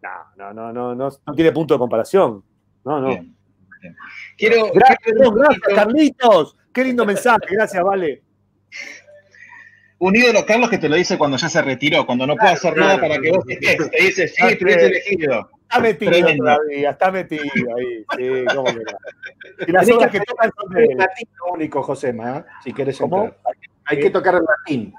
no, 0.02 0.10
no, 0.36 0.52
no, 0.54 0.72
no, 0.72 0.94
no, 0.94 1.08
no 1.26 1.34
tiene 1.34 1.52
punto 1.52 1.74
de 1.74 1.78
comparación. 1.78 2.42
No, 2.84 3.00
no. 3.00 3.08
Bien, 3.08 3.34
bien. 3.80 3.96
Quiero, 4.36 4.70
Gracias, 4.72 4.98
quiero 5.02 5.32
gracias, 5.32 5.60
Carlitos. 5.74 6.56
Qué 6.72 6.84
lindo 6.84 7.04
mensaje, 7.04 7.38
gracias, 7.50 7.82
Vale. 7.82 8.22
Un 9.98 10.14
ídolo, 10.14 10.44
Carlos, 10.46 10.68
que 10.68 10.76
te 10.76 10.90
lo 10.90 10.96
dice 10.96 11.16
cuando 11.16 11.38
ya 11.38 11.48
se 11.48 11.62
retiró, 11.62 12.04
cuando 12.04 12.26
no 12.26 12.36
puede 12.36 12.52
hacer 12.52 12.74
claro, 12.74 12.86
nada 12.88 13.00
para 13.00 13.18
que 13.18 13.30
vos 13.30 13.42
estés. 13.48 13.90
Te 13.90 14.02
dice, 14.04 14.28
sí, 14.28 14.34
Claro. 14.36 14.56
tuviste 14.58 14.86
elegido. 14.86 15.50
Está 15.62 15.80
metido 15.80 16.12
Tremendo. 16.12 16.44
todavía, 16.44 16.90
está 16.90 17.10
metido 17.10 17.42
ahí. 17.76 18.04
Sí, 18.16 18.44
cómo 18.54 18.64
que 18.66 18.74
no. 18.74 19.66
Y 19.66 19.72
las 19.72 19.90
obras 19.90 20.10
que 20.12 20.20
tocan 20.20 20.50
son 20.54 20.72
de 20.74 20.96
único, 21.50 21.82
Josema, 21.82 22.38
¿eh? 22.38 22.44
si 22.62 22.72
¿Cómo? 22.98 23.24
entrar. 23.24 23.54
Hay 23.86 24.00
que 24.00 24.10
tocar 24.10 24.34
el 24.34 24.42
latín. 24.42 24.94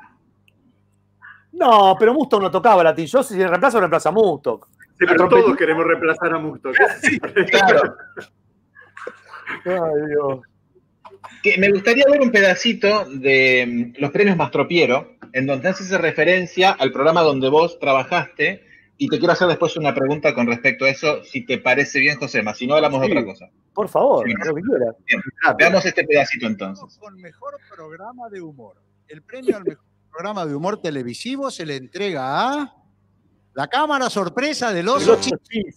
No, 1.54 1.96
pero 2.00 2.14
Mustok 2.14 2.42
no 2.42 2.52
tocaba 2.52 2.84
latín. 2.84 3.06
Yo 3.06 3.24
si 3.24 3.44
reemplazo, 3.44 3.80
reemplazo 3.80 4.10
a 4.10 4.12
Mustok. 4.12 4.68
Sí, 5.00 5.06
pero 5.08 5.30
todos 5.30 5.56
queremos 5.56 5.86
reemplazar 5.86 6.34
a 6.34 6.40
Musto. 6.40 6.72
Claro. 7.52 7.98
Ay, 9.66 10.08
Dios. 10.10 10.40
Que 11.44 11.58
me 11.60 11.70
gustaría 11.70 12.06
ver 12.10 12.22
un 12.22 12.32
pedacito 12.32 13.06
de 13.06 13.94
mm, 13.96 14.02
los 14.02 14.12
premios 14.12 14.38
Mastropiero, 14.38 15.18
en 15.34 15.46
donde 15.46 15.70
haces 15.70 15.92
referencia 16.00 16.72
al 16.72 16.92
programa 16.92 17.22
donde 17.22 17.50
vos 17.50 17.80
trabajaste, 17.80 18.66
y 18.98 19.08
te 19.10 19.20
quiero 19.20 19.34
hacer 19.34 19.48
después 19.48 19.76
una 19.78 19.94
pregunta 19.94 20.34
con 20.34 20.48
respecto 20.48 20.86
a 20.86 20.90
eso, 20.90 21.24
si 21.24 21.46
te 21.46 21.58
parece 21.60 22.00
bien, 22.00 22.18
Josema, 22.18 22.54
si 22.54 22.66
no 22.68 22.76
hablamos 22.76 23.02
de 23.02 23.08
otra 23.08 23.26
cosa. 23.26 23.50
Por 23.74 23.90
favor, 23.90 24.26
Sí. 24.28 24.34
lo 24.46 24.56
que 24.56 24.62
quiera. 24.62 25.56
Veamos 25.58 25.86
este 25.86 26.04
pedacito 26.04 26.48
entonces. 26.48 26.98
Con 27.00 27.16
mejor 27.22 27.54
programa 27.70 28.30
de 28.30 28.42
humor. 28.42 28.82
El 29.08 29.22
premio 29.22 29.56
al 29.58 29.64
mejor 29.64 29.86
programa 30.12 30.46
de 30.46 30.56
humor 30.56 30.82
televisivo 30.82 31.52
se 31.52 31.66
le 31.66 31.76
entrega 31.76 32.62
a 32.62 32.74
la 33.54 33.68
cámara 33.68 34.10
sorpresa 34.10 34.74
del 34.74 34.88
oso 34.90 35.20
chis. 35.20 35.76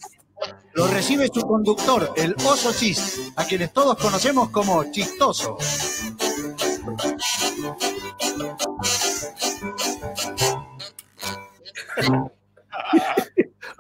Lo 0.73 0.87
recibe 0.87 1.29
su 1.29 1.43
conductor, 1.43 2.15
el 2.17 2.35
oso 2.47 2.73
chis, 2.73 3.33
a 3.37 3.45
quienes 3.45 3.73
todos 3.75 3.99
conocemos 3.99 4.49
como 4.49 4.91
chistoso. 4.91 5.59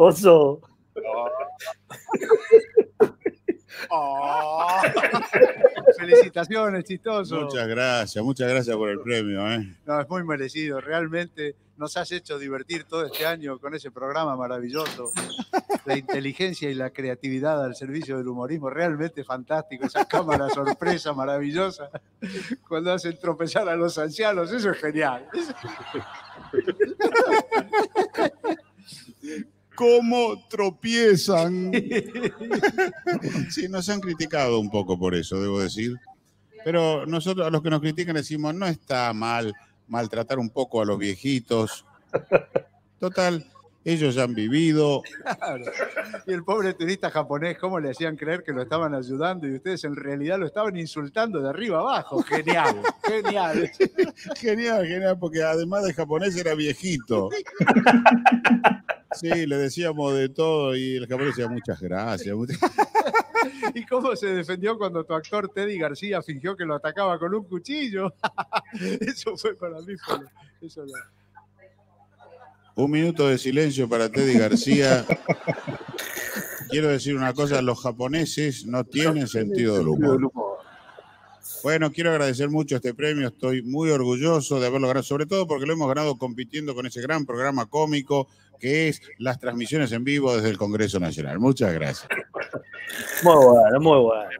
Oso. 0.00 0.60
Oh. 3.92 4.68
Felicitaciones, 5.98 6.84
chistoso. 6.84 7.40
Muchas 7.40 7.66
gracias, 7.66 8.22
muchas 8.22 8.50
gracias 8.50 8.76
por 8.76 8.90
el 8.90 9.00
premio. 9.00 9.50
¿eh? 9.50 9.74
No, 9.86 10.00
es 10.00 10.08
muy 10.08 10.22
merecido. 10.22 10.80
Realmente 10.80 11.56
nos 11.76 11.96
has 11.96 12.12
hecho 12.12 12.38
divertir 12.38 12.84
todo 12.84 13.06
este 13.06 13.24
año 13.24 13.58
con 13.58 13.74
ese 13.74 13.90
programa 13.90 14.36
maravilloso. 14.36 15.10
La 15.86 15.96
inteligencia 15.96 16.70
y 16.70 16.74
la 16.74 16.90
creatividad 16.90 17.64
al 17.64 17.74
servicio 17.74 18.18
del 18.18 18.28
humorismo. 18.28 18.68
Realmente 18.68 19.24
fantástico. 19.24 19.86
Esa 19.86 20.04
cámara 20.04 20.50
sorpresa 20.50 21.14
maravillosa. 21.14 21.90
Cuando 22.68 22.92
hacen 22.92 23.18
tropezar 23.18 23.68
a 23.68 23.76
los 23.76 23.96
ancianos. 23.96 24.52
Eso 24.52 24.70
es 24.70 24.78
genial. 24.78 25.26
¿Cómo 29.80 30.46
tropiezan? 30.50 31.72
sí, 33.50 33.66
nos 33.66 33.88
han 33.88 34.00
criticado 34.00 34.60
un 34.60 34.68
poco 34.68 34.98
por 34.98 35.14
eso, 35.14 35.40
debo 35.40 35.58
decir. 35.58 35.96
Pero 36.66 37.06
nosotros, 37.06 37.46
a 37.46 37.50
los 37.50 37.62
que 37.62 37.70
nos 37.70 37.80
critican, 37.80 38.14
decimos, 38.14 38.54
no 38.54 38.66
está 38.66 39.10
mal 39.14 39.54
maltratar 39.88 40.38
un 40.38 40.50
poco 40.50 40.82
a 40.82 40.84
los 40.84 40.98
viejitos. 40.98 41.86
Total, 42.98 43.50
ellos 43.82 44.14
ya 44.16 44.24
han 44.24 44.34
vivido. 44.34 45.00
Claro. 45.22 45.64
Y 46.26 46.32
el 46.34 46.44
pobre 46.44 46.74
turista 46.74 47.10
japonés, 47.10 47.56
¿cómo 47.56 47.80
le 47.80 47.92
hacían 47.92 48.16
creer 48.16 48.42
que 48.42 48.52
lo 48.52 48.60
estaban 48.60 48.94
ayudando 48.94 49.48
y 49.48 49.54
ustedes 49.54 49.82
en 49.84 49.96
realidad 49.96 50.38
lo 50.38 50.44
estaban 50.44 50.76
insultando 50.76 51.40
de 51.40 51.48
arriba 51.48 51.78
abajo? 51.78 52.22
Genial, 52.22 52.82
genial. 53.02 53.72
Genial, 54.36 54.86
genial, 54.86 55.18
porque 55.18 55.42
además 55.42 55.84
de 55.84 55.94
japonés 55.94 56.36
era 56.36 56.54
viejito. 56.54 57.30
Sí, 59.12 59.46
le 59.46 59.56
decíamos 59.56 60.14
de 60.14 60.28
todo 60.28 60.76
y 60.76 60.96
el 60.96 61.06
japonés 61.06 61.36
decía 61.36 61.48
muchas 61.48 61.80
gracias. 61.80 62.34
muchas-". 62.34 62.58
¿Y 63.74 63.84
cómo 63.86 64.14
se 64.16 64.26
defendió 64.28 64.76
cuando 64.78 65.04
tu 65.04 65.14
actor 65.14 65.48
Teddy 65.48 65.78
García 65.78 66.22
fingió 66.22 66.56
que 66.56 66.64
lo 66.64 66.74
atacaba 66.74 67.18
con 67.18 67.34
un 67.34 67.44
cuchillo? 67.44 68.12
Eso 69.00 69.36
fue 69.36 69.54
para 69.56 69.80
mí. 69.80 69.94
fue- 69.96 70.18
eso 70.62 70.84
Un 72.76 72.90
minuto 72.90 73.28
de 73.28 73.38
silencio 73.38 73.88
para 73.88 74.08
Teddy 74.10 74.38
García. 74.38 75.04
Quiero 76.68 76.88
decir 76.88 77.16
una 77.16 77.32
cosa, 77.32 77.62
los 77.62 77.80
japoneses 77.82 78.66
no 78.66 78.84
tienen 78.84 79.26
sentido 79.26 79.76
del 79.78 79.88
humor. 79.88 80.30
Bueno, 81.62 81.90
quiero 81.92 82.10
agradecer 82.10 82.48
mucho 82.48 82.76
este 82.76 82.94
premio, 82.94 83.28
estoy 83.28 83.62
muy 83.62 83.90
orgulloso 83.90 84.60
de 84.60 84.66
haberlo 84.66 84.88
ganado, 84.88 85.02
sobre 85.04 85.26
todo 85.26 85.46
porque 85.46 85.66
lo 85.66 85.72
hemos 85.74 85.88
ganado 85.88 86.16
compitiendo 86.16 86.74
con 86.74 86.86
ese 86.86 87.00
gran 87.02 87.26
programa 87.26 87.66
cómico 87.66 88.28
que 88.58 88.88
es 88.88 89.00
las 89.18 89.38
transmisiones 89.38 89.92
en 89.92 90.04
vivo 90.04 90.34
desde 90.34 90.50
el 90.50 90.58
Congreso 90.58 91.00
Nacional. 91.00 91.38
Muchas 91.38 91.72
gracias. 91.74 92.08
Muy 93.22 93.34
bueno, 93.34 93.80
muy 93.80 93.98
bueno. 94.00 94.30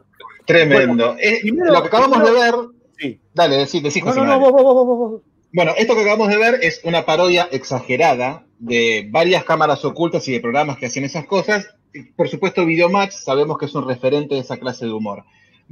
Tremendo. 0.45 1.15
Eh, 1.19 1.39
primero- 1.41 1.73
lo 1.73 1.81
que 1.81 1.87
acabamos 1.87 2.23
de 2.23 2.31
ver. 2.31 2.55
Sí. 2.99 3.19
Dale, 3.33 3.55
decí, 3.57 3.81
decí, 3.81 4.01
No, 4.01 4.13
no, 4.13 4.25
no, 4.25 4.39
vos, 4.39 4.51
vos, 4.51 4.63
vos, 4.63 4.75
vos, 4.75 4.97
vos. 4.97 5.21
Bueno, 5.53 5.73
esto 5.77 5.95
que 5.95 6.01
acabamos 6.01 6.29
de 6.29 6.37
ver 6.37 6.59
es 6.61 6.81
una 6.83 7.05
parodia 7.05 7.47
exagerada 7.51 8.45
de 8.59 9.07
varias 9.11 9.43
cámaras 9.43 9.83
ocultas 9.83 10.27
y 10.27 10.33
de 10.33 10.39
programas 10.39 10.77
que 10.77 10.85
hacen 10.85 11.03
esas 11.03 11.25
cosas. 11.25 11.67
Por 12.15 12.29
supuesto, 12.29 12.65
Videomatch 12.65 13.11
sabemos 13.11 13.57
que 13.57 13.65
es 13.65 13.73
un 13.75 13.87
referente 13.87 14.35
de 14.35 14.41
esa 14.41 14.57
clase 14.57 14.85
de 14.85 14.91
humor. 14.93 15.23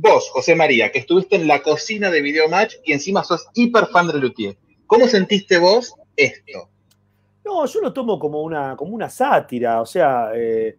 Vos, 0.02 0.30
José 0.30 0.56
María, 0.56 0.92
que 0.94 1.00
estuviste 1.00 1.36
en 1.36 1.46
la 1.46 1.62
cocina 1.62 2.10
de 2.10 2.22
Videomatch 2.22 2.76
y 2.86 2.94
encima 2.94 3.22
sos 3.24 3.48
hiper 3.54 3.88
fan 3.88 4.08
de 4.08 4.14
Luthier. 4.14 4.58
¿Cómo 4.88 5.08
sentiste 5.08 5.58
vos 5.58 5.94
esto? 6.16 6.70
No, 7.44 7.66
yo 7.66 7.82
lo 7.82 7.92
tomo 7.92 8.18
como 8.18 8.42
una, 8.42 8.78
como 8.78 8.96
una 8.96 9.10
sátira. 9.10 9.82
O 9.82 9.86
sea, 9.86 10.32
eh, 10.34 10.78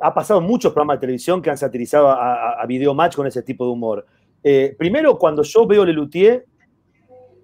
ha 0.00 0.12
pasado 0.12 0.40
muchos 0.40 0.72
programas 0.72 0.96
de 0.96 1.02
televisión 1.02 1.40
que 1.40 1.50
han 1.50 1.56
satirizado 1.56 2.08
a, 2.08 2.14
a, 2.54 2.62
a 2.62 2.66
Videomatch 2.66 3.14
con 3.14 3.28
ese 3.28 3.42
tipo 3.42 3.64
de 3.64 3.70
humor. 3.70 4.04
Eh, 4.42 4.74
primero, 4.76 5.16
cuando 5.16 5.44
yo 5.44 5.64
veo 5.64 5.84
Lelutier, 5.84 6.44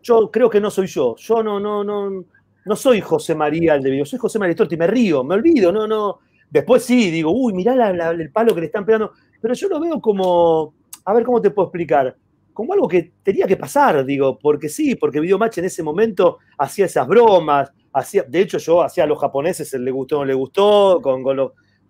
yo 0.02 0.30
creo 0.32 0.50
que 0.50 0.60
no 0.60 0.68
soy 0.70 0.88
yo. 0.88 1.14
Yo 1.16 1.44
no, 1.44 1.60
no, 1.60 1.84
no, 1.84 2.24
no 2.64 2.76
soy 2.76 3.00
José 3.00 3.36
María 3.36 3.76
el 3.76 3.84
de 3.84 3.90
video, 3.90 4.04
soy 4.04 4.18
José 4.18 4.40
María 4.40 4.54
Storti, 4.54 4.76
me 4.76 4.88
río, 4.88 5.22
me 5.22 5.36
olvido, 5.36 5.70
no, 5.70 5.86
no. 5.86 6.18
Después 6.50 6.82
sí, 6.84 7.12
digo, 7.12 7.30
uy, 7.30 7.52
mirá 7.52 7.74
la- 7.76 8.10
el 8.10 8.32
palo 8.32 8.52
que 8.52 8.60
le 8.62 8.66
están 8.66 8.84
pegando. 8.84 9.12
Pero 9.40 9.54
yo 9.54 9.68
lo 9.68 9.78
veo 9.80 10.00
como, 10.00 10.73
a 11.04 11.12
ver 11.12 11.24
cómo 11.24 11.40
te 11.40 11.50
puedo 11.50 11.68
explicar, 11.68 12.16
como 12.52 12.72
algo 12.72 12.86
que 12.88 13.12
tenía 13.22 13.46
que 13.46 13.56
pasar, 13.56 14.04
digo, 14.04 14.38
porque 14.38 14.68
sí, 14.68 14.94
porque 14.94 15.20
Videomatch 15.20 15.58
en 15.58 15.64
ese 15.66 15.82
momento 15.82 16.38
hacía 16.58 16.86
esas 16.86 17.06
bromas, 17.06 17.72
hacía, 17.92 18.22
de 18.22 18.40
hecho 18.40 18.58
yo 18.58 18.82
hacía 18.82 19.04
a 19.04 19.06
los 19.06 19.18
japoneses, 19.18 19.72
el 19.74 19.84
le 19.84 19.90
gustó 19.90 20.18
o 20.18 20.20
no 20.20 20.26
le 20.26 20.34
gustó, 20.34 21.00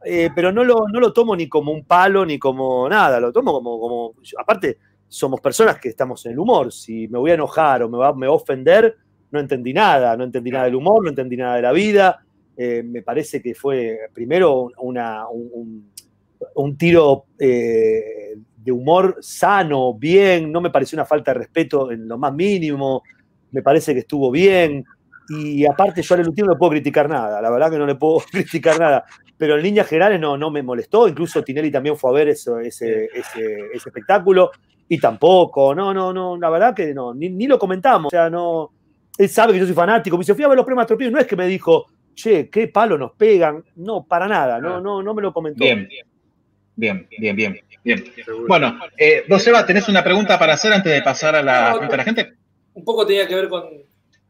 eh, 0.06 0.30
pero 0.34 0.52
no 0.52 0.64
lo, 0.64 0.86
no 0.90 1.00
lo 1.00 1.12
tomo 1.12 1.36
ni 1.36 1.48
como 1.48 1.72
un 1.72 1.84
palo 1.84 2.24
ni 2.26 2.38
como 2.38 2.88
nada, 2.88 3.20
lo 3.20 3.32
tomo 3.32 3.52
como, 3.52 3.78
como 3.78 4.14
aparte 4.38 4.78
somos 5.06 5.40
personas 5.40 5.78
que 5.78 5.90
estamos 5.90 6.24
en 6.26 6.32
el 6.32 6.38
humor, 6.38 6.72
si 6.72 7.08
me 7.08 7.18
voy 7.18 7.30
a 7.30 7.34
enojar 7.34 7.82
o 7.82 7.88
me 7.88 7.98
va, 7.98 8.14
me 8.14 8.26
va 8.26 8.32
a 8.32 8.36
ofender, 8.36 8.96
no 9.30 9.40
entendí 9.40 9.72
nada, 9.72 10.16
no 10.16 10.24
entendí 10.24 10.50
nada 10.50 10.64
del 10.64 10.74
humor, 10.76 11.02
no 11.02 11.10
entendí 11.10 11.36
nada 11.36 11.56
de 11.56 11.62
la 11.62 11.72
vida, 11.72 12.24
eh, 12.56 12.82
me 12.82 13.02
parece 13.02 13.42
que 13.42 13.54
fue 13.54 13.98
primero 14.12 14.70
un- 14.78 15.90
un 16.56 16.76
tiro 16.76 17.26
eh, 17.38 18.36
de 18.64 18.72
humor 18.72 19.18
sano, 19.20 19.94
bien, 19.94 20.50
no 20.50 20.60
me 20.60 20.70
pareció 20.70 20.96
una 20.96 21.04
falta 21.04 21.32
de 21.32 21.40
respeto 21.40 21.92
en 21.92 22.08
lo 22.08 22.16
más 22.16 22.32
mínimo, 22.32 23.02
me 23.52 23.62
parece 23.62 23.92
que 23.92 24.00
estuvo 24.00 24.30
bien. 24.30 24.84
Y 25.28 25.64
aparte, 25.64 26.02
yo 26.02 26.14
a 26.14 26.18
Lelutier 26.18 26.46
no 26.46 26.52
le 26.52 26.58
puedo 26.58 26.70
criticar 26.70 27.08
nada, 27.08 27.40
la 27.40 27.50
verdad 27.50 27.70
que 27.70 27.78
no 27.78 27.86
le 27.86 27.94
puedo 27.94 28.22
criticar 28.30 28.78
nada. 28.78 29.04
Pero 29.36 29.56
en 29.56 29.62
líneas 29.62 29.86
generales 29.86 30.20
no, 30.20 30.36
no 30.38 30.50
me 30.50 30.62
molestó, 30.62 31.08
incluso 31.08 31.42
Tinelli 31.42 31.70
también 31.70 31.96
fue 31.96 32.10
a 32.10 32.14
ver 32.14 32.28
eso, 32.28 32.58
ese, 32.58 33.06
ese, 33.06 33.66
ese 33.72 33.88
espectáculo 33.88 34.50
y 34.88 34.98
tampoco, 34.98 35.74
no, 35.74 35.92
no, 35.92 36.12
no, 36.12 36.36
la 36.36 36.50
verdad 36.50 36.74
que 36.74 36.94
no, 36.94 37.14
ni, 37.14 37.30
ni 37.30 37.46
lo 37.46 37.58
comentamos, 37.58 38.08
o 38.08 38.10
sea, 38.10 38.28
no, 38.28 38.70
él 39.16 39.28
sabe 39.28 39.52
que 39.54 39.60
yo 39.60 39.66
soy 39.66 39.74
fanático, 39.74 40.16
me 40.16 40.22
dice, 40.22 40.34
fui 40.34 40.44
a 40.44 40.48
ver 40.48 40.56
los 40.56 40.66
premios 40.66 40.86
Tropido, 40.86 41.10
no 41.10 41.18
es 41.18 41.26
que 41.26 41.36
me 41.36 41.46
dijo, 41.46 41.86
che, 42.14 42.48
qué 42.50 42.68
palo 42.68 42.98
nos 42.98 43.12
pegan, 43.12 43.64
no, 43.76 44.04
para 44.04 44.28
nada, 44.28 44.60
no, 44.60 44.80
no, 44.80 45.02
no 45.02 45.14
me 45.14 45.22
lo 45.22 45.32
comentó. 45.32 45.64
Bien, 45.64 45.86
bien, 45.88 46.06
bien, 46.76 47.08
bien, 47.36 47.60
bien. 47.82 48.04
Bueno, 48.48 48.78
eh, 48.96 49.24
vos, 49.28 49.46
Eva, 49.46 49.64
¿tenés 49.66 49.88
una 49.88 50.02
pregunta 50.02 50.38
para 50.38 50.54
hacer 50.54 50.72
antes 50.72 50.92
de 50.92 51.02
pasar 51.02 51.36
a 51.36 51.42
la 51.42 51.70
pregunta 51.72 51.92
de 51.92 51.96
la 51.98 52.04
gente? 52.04 52.32
Un 52.74 52.84
poco 52.84 53.06
tenía 53.06 53.26
que 53.28 53.34
ver 53.34 53.48
con, 53.48 53.64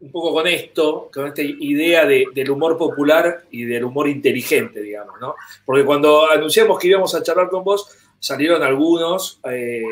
un 0.01 0.11
poco 0.13 0.33
con 0.35 0.47
esto, 0.47 1.11
con 1.13 1.27
esta 1.29 1.41
idea 1.43 2.05
de- 2.05 2.27
del 2.35 2.51
humor 2.51 2.77
popular 2.77 3.45
y 3.51 3.65
del 3.65 3.85
humor 3.85 4.09
inteligente, 4.09 4.83
digamos, 4.83 5.19
¿no? 5.21 5.35
Porque 5.65 5.85
cuando 5.85 6.31
anunciamos 6.31 6.79
que 6.79 6.89
íbamos 6.89 7.15
a 7.15 7.23
charlar 7.23 7.49
con 7.49 7.65
vos, 7.65 7.89
salieron 8.19 8.63
algunos 8.63 9.41
eh, 9.51 9.83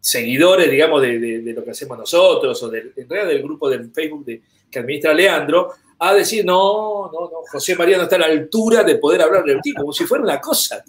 seguidores, 0.00 0.70
digamos, 0.70 1.00
de, 1.02 1.18
de- 1.18 1.38
de 1.40 1.52
lo 1.52 1.64
que 1.64 1.70
hacemos 1.70 1.98
nosotros, 1.98 2.62
o 2.62 2.68
del, 2.68 2.92
en 2.96 3.08
realidad 3.08 3.32
del 3.32 3.42
grupo 3.42 3.68
del 3.70 3.90
Facebook 3.90 4.24
de- 4.24 4.42
que 4.70 4.78
administra 4.78 5.14
Leandro, 5.14 5.72
a 5.98 6.14
decir, 6.14 6.44
no, 6.44 7.10
no, 7.12 7.20
no, 7.20 7.30
José 7.50 7.74
María 7.76 7.96
no 7.96 8.02
está 8.04 8.16
a 8.16 8.20
la 8.20 8.26
altura 8.26 8.82
de 8.82 8.96
poder 8.96 9.22
hablar 9.22 9.44
del 9.44 9.60
tipo, 9.60 9.80
como 9.82 9.92
si 9.92 10.04
fuera 10.04 10.24
una 10.24 10.40
cosa. 10.40 10.82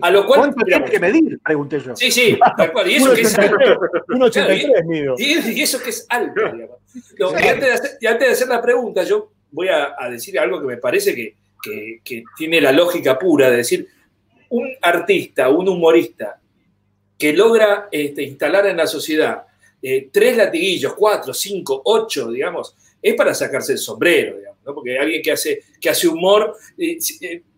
A 0.00 0.10
lo 0.10 0.26
cual, 0.26 0.40
¿Cuánto 0.40 0.64
tiene 0.64 0.84
que 0.90 0.98
medir? 1.00 1.38
Pregunté 1.42 1.80
yo. 1.80 1.94
Sí, 1.96 2.10
sí, 2.10 2.38
tal 2.56 2.72
cual. 2.72 2.90
Y 2.90 2.96
eso 2.96 3.14
que 3.14 3.20
es 3.22 3.38
alto. 3.38 3.56
1,83 4.08 4.84
mido. 4.86 5.14
Y, 5.18 5.38
y 5.58 5.62
eso 5.62 5.80
que 5.82 5.90
es 5.90 6.06
alto, 6.08 6.40
digamos. 6.52 6.76
No, 7.18 7.30
y, 7.32 7.42
antes 7.48 7.60
de 7.60 7.72
hacer, 7.72 7.90
y 8.00 8.06
antes 8.06 8.28
de 8.28 8.32
hacer 8.34 8.48
la 8.48 8.60
pregunta, 8.60 9.02
yo 9.04 9.30
voy 9.50 9.68
a, 9.68 9.94
a 9.98 10.10
decir 10.10 10.38
algo 10.38 10.60
que 10.60 10.66
me 10.66 10.76
parece 10.78 11.14
que, 11.14 11.36
que- 11.62 12.00
que 12.04 12.24
tiene 12.36 12.60
la 12.60 12.72
lógica 12.72 13.18
pura 13.18 13.50
de 13.50 13.58
decir, 13.58 13.86
un 14.50 14.68
artista, 14.82 15.48
un 15.48 15.68
humorista 15.68 16.38
que 17.16 17.32
logra 17.32 17.88
este, 17.90 18.24
instalar 18.24 18.66
en 18.66 18.76
la 18.76 18.86
sociedad 18.86 19.44
eh, 19.82 20.08
tres 20.12 20.36
latiguillos, 20.36 20.94
cuatro, 20.94 21.34
cinco, 21.34 21.82
ocho, 21.84 22.30
digamos, 22.30 22.76
es 23.00 23.14
para 23.14 23.34
sacarse 23.34 23.72
el 23.72 23.78
sombrero, 23.78 24.38
digamos, 24.38 24.58
¿no? 24.64 24.74
Porque 24.74 24.98
alguien 24.98 25.22
que 25.22 25.32
hace, 25.32 25.62
que 25.80 25.90
hace 25.90 26.08
humor, 26.08 26.56
eh, 26.78 26.98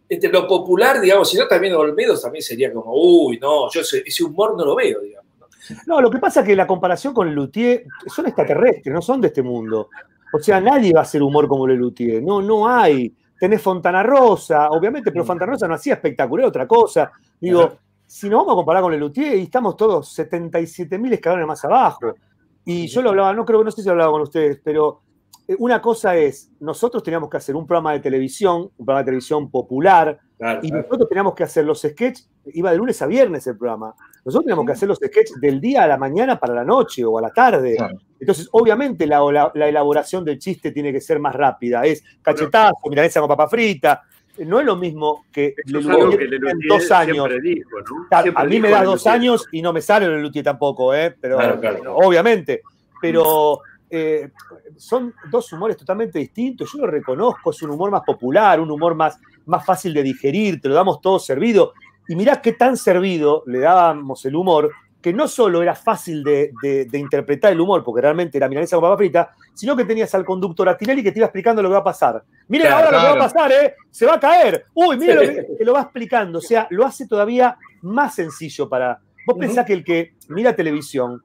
entre 0.09 0.31
lo 0.31 0.47
popular, 0.47 1.01
digamos, 1.01 1.31
si 1.31 1.37
no 1.37 1.47
también 1.47 1.75
Olmedo 1.75 2.19
también 2.19 2.43
sería 2.43 2.73
como, 2.73 2.93
uy, 2.95 3.39
no, 3.39 3.71
yo 3.71 3.81
ese, 3.81 4.03
ese 4.07 4.25
humor 4.25 4.57
no 4.57 4.65
lo 4.65 4.75
veo, 4.75 5.01
digamos. 5.01 5.25
No, 5.87 6.01
lo 6.01 6.11
que 6.11 6.19
pasa 6.19 6.41
es 6.41 6.47
que 6.47 6.57
la 6.57 6.67
comparación 6.67 7.15
con 7.15 7.35
Luthier 7.35 7.85
son 8.07 8.27
extraterrestres, 8.27 8.93
no 8.93 9.01
son 9.01 9.21
de 9.21 9.29
este 9.29 9.43
mundo. 9.43 9.89
O 10.33 10.39
sea, 10.39 10.61
nadie 10.61 10.93
va 10.93 11.01
a 11.01 11.03
hacer 11.05 11.23
humor 11.23 11.47
como 11.47 11.67
Lelutier. 11.67 12.23
No, 12.23 12.43
no 12.43 12.69
hay. 12.69 13.15
Tenés 13.39 13.63
Fontana 13.63 14.03
Rosa, 14.03 14.69
obviamente, 14.71 15.13
pero 15.13 15.25
Fontana 15.25 15.53
Rosa 15.53 15.69
no 15.69 15.75
hacía 15.75 15.95
espectacular, 15.95 16.47
otra 16.47 16.67
cosa. 16.67 17.13
Digo, 17.41 17.79
si 18.07 18.29
nos 18.29 18.39
vamos 18.41 18.53
a 18.53 18.57
comparar 18.57 18.83
con 18.83 18.93
Lelutier, 18.93 19.37
y 19.39 19.43
estamos 19.43 19.77
todos 19.77 20.17
77.000 20.19 21.13
escalones 21.15 21.47
más 21.47 21.65
abajo. 21.65 22.15
Y 22.65 22.87
yo 22.87 23.03
lo 23.03 23.11
hablaba, 23.11 23.33
no 23.33 23.45
creo 23.45 23.59
que 23.61 23.65
no 23.67 23.71
sé 23.71 23.83
si 23.83 23.87
lo 23.87 23.93
hablaba 23.93 24.13
con 24.13 24.23
ustedes, 24.23 24.61
pero 24.65 25.03
eh, 25.47 25.57
una 25.59 25.83
cosa 25.83 26.17
es, 26.17 26.51
nosotros 26.61 27.03
teníamos 27.03 27.29
que 27.29 27.37
hacer 27.37 27.55
un 27.57 27.67
programa 27.67 27.93
de 27.93 28.01
televisión, 28.01 28.71
un 28.77 28.87
programa 28.87 29.01
de 29.01 29.05
televisión 29.07 29.51
popular, 29.51 30.19
y 30.63 30.71
nosotros 30.71 31.09
teníamos 31.09 31.35
que 31.35 31.45
hacer 31.45 31.65
los 31.65 31.81
sketches, 31.83 32.29
iba 32.47 32.71
de 32.71 32.77
lunes 32.77 33.01
a 33.03 33.07
viernes 33.07 33.47
el 33.47 33.57
programa. 33.57 33.95
Nosotros 34.25 34.45
teníamos 34.45 34.67
que 34.67 34.73
hacer 34.73 34.89
los 34.89 34.99
sketches 34.99 35.41
del 35.41 35.61
día 35.61 35.85
a 35.85 35.87
la 35.87 35.97
mañana 35.97 36.39
para 36.39 36.55
la 36.55 36.65
noche 36.65 37.05
o 37.05 37.19
a 37.19 37.23
la 37.23 37.31
tarde. 37.31 37.77
Entonces, 38.21 38.49
obviamente, 38.53 39.07
la, 39.07 39.21
la- 39.31 39.53
la 39.55 39.69
elaboración 39.69 40.25
del 40.25 40.39
chiste 40.39 40.71
tiene 40.73 40.93
que 40.93 41.01
ser 41.01 41.19
más 41.21 41.35
rápida. 41.35 41.83
Es 41.85 42.03
cachetazo, 42.23 42.77
milanesa 42.89 43.21
con 43.21 43.29
papa 43.29 43.49
frita. 43.49 44.03
No 44.39 44.59
es 44.61 44.67
lo 44.67 44.77
mismo 44.77 45.27
que 45.33 45.55
en 45.65 45.73
Lelutier 45.73 46.57
dos 46.69 46.91
años. 46.91 47.29
a 48.35 48.45
mí 48.45 48.61
me 48.61 48.71
das 48.71 48.85
dos 48.85 49.05
Lelutier. 49.05 49.15
años 49.15 49.47
y 49.53 49.63
no 49.63 49.73
me 49.73 49.81
sale 49.81 50.07
el 50.07 50.13
Lelutier 50.17 50.45
tampoco, 50.45 50.93
¿eh? 50.95 51.15
Pero, 51.21 51.37
Claro, 51.37 51.61
claro. 51.61 51.85
no, 51.85 51.97
obviamente. 51.97 52.63
Pero 53.01 53.61
eh, 53.91 54.31
son 54.77 55.15
dos 55.31 55.53
humores 55.53 55.77
totalmente 55.77 56.19
distintos. 56.19 56.73
Yo 56.73 56.81
lo 56.81 56.87
reconozco, 56.89 57.51
es 57.51 57.63
un 57.63 57.71
humor 57.71 57.91
más 57.91 58.03
popular, 58.03 58.61
un 58.61 58.71
humor 58.71 58.95
más, 58.95 59.19
más 59.47 59.65
fácil 59.65 59.95
de 59.95 60.03
digerir, 60.03 60.61
te 60.61 60.69
lo 60.69 60.75
damos 60.75 61.01
todo 61.01 61.19
servido. 61.19 61.75
Y 62.09 62.17
mirá 62.17 62.43
qué 62.43 62.53
tan 62.53 62.77
servido 62.77 63.45
le 63.47 63.61
dábamos 63.61 64.25
el 64.27 64.35
humor, 64.35 64.71
que 65.05 65.13
no 65.13 65.29
solo 65.29 65.61
era 65.61 65.75
fácil 65.75 66.25
de, 66.25 66.51
de- 66.63 66.87
de 66.87 66.99
interpretar 66.99 67.53
el 67.53 67.61
humor, 67.61 67.85
porque 67.85 68.01
realmente 68.01 68.39
era 68.39 68.49
milanesa 68.49 68.77
con 68.77 68.85
papa 68.85 68.97
frita, 68.97 69.31
sino 69.53 69.77
que 69.77 69.85
tenías 69.85 70.15
al 70.15 70.25
conductor 70.25 70.67
a 70.67 70.79
Tinelli 70.79 71.03
que 71.03 71.13
te 71.13 71.19
iba 71.19 71.27
explicando 71.27 71.61
lo 71.61 71.69
que 71.69 71.75
va 71.75 71.81
a 71.81 71.85
pasar. 71.85 72.25
Miren 72.49 72.69
Claro, 72.69 72.87
ahora 72.87 72.97
lo 72.97 73.03
que 73.03 73.19
va 73.19 73.25
a 73.27 73.29
pasar, 73.31 73.53
¿eh? 73.53 73.75
Se 73.91 74.07
va 74.07 74.15
a 74.15 74.21
caer. 74.21 74.65
Uy, 74.73 74.97
mire 74.97 75.15
lo 75.15 75.21
que 75.21 75.43
te 75.59 75.65
lo 75.67 75.75
va 75.75 75.83
explicando. 75.83 76.39
O 76.39 76.41
sea, 76.41 76.67
lo 76.71 76.87
hace 76.87 77.07
todavía 77.07 77.55
más 77.83 78.15
sencillo 78.15 78.67
para. 78.67 78.99
Vos 79.27 79.37
pensás 79.39 79.67
que 79.67 79.75
el 79.75 79.85
que 79.85 80.15
mira 80.29 80.57
televisión, 80.57 81.23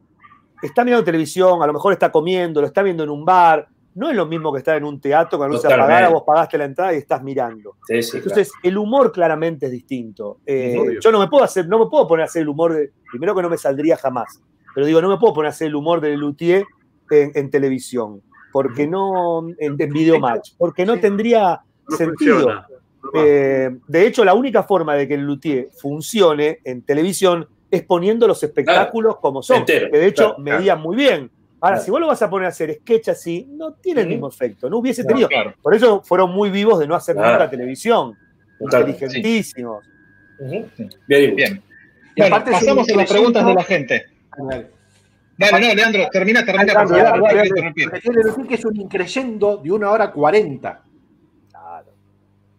está 0.61 0.83
mirando 0.83 1.05
televisión, 1.05 1.63
a 1.63 1.67
lo 1.67 1.71
mejor 1.71 1.93
está 1.93 2.11
comiendo, 2.11 2.59
lo 2.59 2.67
está 2.67 2.81
viendo 2.83 3.03
en 3.05 3.09
un 3.11 3.23
bar, 3.23 3.65
no 3.95 4.09
es 4.09 4.15
lo 4.15 4.25
mismo 4.25 4.51
que 4.53 4.59
estar 4.59 4.77
en 4.77 4.83
un 4.83 4.99
teatro 5.01 5.37
con 5.37 5.49
la 5.49 5.55
luz 5.55 5.65
apagada, 5.65 6.09
vos 6.09 6.23
pagaste 6.25 6.57
la 6.57 6.65
entrada 6.65 6.93
y 6.93 6.97
estás 6.97 7.23
mirando. 7.23 7.75
Sí, 7.87 8.01
sí, 8.03 8.17
Entonces, 8.17 8.51
el 8.63 8.77
humor 8.77 9.11
claramente 9.11 9.65
es 9.65 9.71
distinto. 9.71 10.39
Eh, 10.45 10.97
yo 11.01 11.11
no 11.11 11.19
me 11.19 11.27
puedo 11.27 11.43
hacer, 11.43 11.67
no 11.67 11.79
me 11.79 11.87
puedo 11.87 12.07
poner 12.07 12.23
a 12.23 12.25
hacer 12.25 12.43
el 12.43 12.49
humor 12.49 12.73
de. 12.73 12.91
Primero 13.09 13.35
que 13.35 13.41
no 13.41 13.49
me 13.49 13.57
saldría 13.57 13.97
jamás. 13.97 14.41
Pero 14.73 14.85
digo, 14.85 15.01
no 15.01 15.09
me 15.09 15.17
puedo 15.17 15.33
poner 15.33 15.47
a 15.47 15.49
hacer 15.49 15.67
el 15.67 15.75
humor 15.75 15.99
de 16.01 16.15
Luthier 16.15 16.63
en, 17.09 17.31
en 17.33 17.49
televisión. 17.49 18.21
Porque 18.51 18.87
no. 18.87 19.47
En, 19.57 19.75
en 19.77 19.89
video 19.89 20.19
match. 20.19 20.53
Porque 20.57 20.85
no 20.85 20.99
tendría 20.99 21.61
No 21.87 21.97
sentido. 21.97 22.65
Eh, 23.13 23.69
de 23.87 24.07
hecho, 24.07 24.23
la 24.23 24.33
única 24.33 24.63
forma 24.63 24.95
de 24.95 25.07
que 25.07 25.15
el 25.15 25.21
Luthier 25.21 25.69
funcione 25.77 26.59
en 26.63 26.83
televisión 26.83 27.47
es 27.71 27.83
poniendo 27.83 28.27
los 28.27 28.41
espectáculos 28.43 29.17
como 29.17 29.41
son. 29.41 29.57
Entero, 29.57 29.89
que 29.91 29.97
de 29.97 30.07
hecho 30.07 30.35
claro, 30.35 30.39
medían 30.39 30.81
muy 30.81 30.95
bien. 30.95 31.31
Ahora, 31.61 31.75
Claro. 31.75 31.85
si 31.85 31.91
vos 31.91 31.99
lo 31.99 32.07
vas 32.07 32.21
a 32.21 32.29
poner 32.29 32.45
a 32.45 32.49
hacer 32.49 32.73
sketch 32.75 33.09
así, 33.09 33.45
no 33.49 33.73
tiene 33.73 34.01
el 34.01 34.07
mismo 34.07 34.29
efecto. 34.29 34.69
No 34.69 34.77
hubiese 34.77 35.01
Claro, 35.03 35.13
tenido. 35.15 35.27
claro. 35.29 35.53
Por 35.61 35.75
eso 35.75 36.01
fueron 36.03 36.31
muy 36.31 36.49
vivos 36.49 36.79
de 36.79 36.87
no 36.87 36.95
hacer 36.95 37.15
Claro. 37.15 37.31
nunca 37.33 37.49
televisión. 37.49 38.17
Inteligentísimos. 38.61 39.85
Ujú. 40.39 40.67
Bien, 41.07 41.35
Bien. 41.35 41.63
Y 42.15 42.21
Bueno, 42.21 42.35
aparte 42.35 42.51
pasamos 42.51 42.89
a 42.89 42.95
las 42.95 43.09
preguntas 43.09 43.45
de 43.45 43.53
la 43.53 43.63
gente. 43.63 44.05
Dale, 45.37 45.67
no, 45.69 45.73
Leandro, 45.75 46.07
termina, 46.11 46.43
termina, 46.45 46.73
por 46.73 46.89
Dale, 46.89 47.09
favor. 47.09 48.23
decir 48.25 48.47
que 48.47 48.55
es 48.55 48.65
un 48.65 48.75
increyendo 48.75 49.57
de 49.57 49.71
una 49.71 49.89
hora 49.91 50.11
cuarenta. 50.11 50.83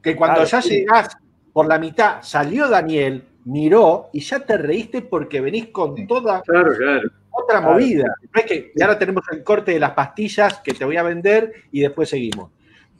Que 0.02 0.16
cuando 0.16 0.36
Claro, 0.36 0.48
ya 0.50 0.62
sí. 0.62 0.70
llegás 0.70 1.14
por 1.52 1.66
la 1.66 1.78
mitad, 1.78 2.22
salió 2.22 2.68
Daniel, 2.68 3.22
miró 3.44 4.08
y 4.14 4.20
ya 4.20 4.40
te 4.40 4.56
reíste 4.56 5.02
porque 5.02 5.42
venís 5.42 5.66
con 5.68 6.06
toda 6.06 6.40
Claro, 6.40 6.72
claro. 6.74 7.10
Otra 7.30 7.58
Claro. 7.60 7.74
movida. 7.74 8.04
No 8.32 8.40
es 8.40 8.46
que 8.46 8.72
y 8.74 8.82
ahora 8.82 8.98
tenemos 8.98 9.24
el 9.32 9.42
corte 9.44 9.72
de 9.72 9.80
las 9.80 9.92
pastillas 9.92 10.60
que 10.60 10.72
te 10.72 10.84
voy 10.84 10.96
a 10.96 11.02
vender 11.02 11.52
y 11.72 11.80
después 11.80 12.08
seguimos. 12.08 12.50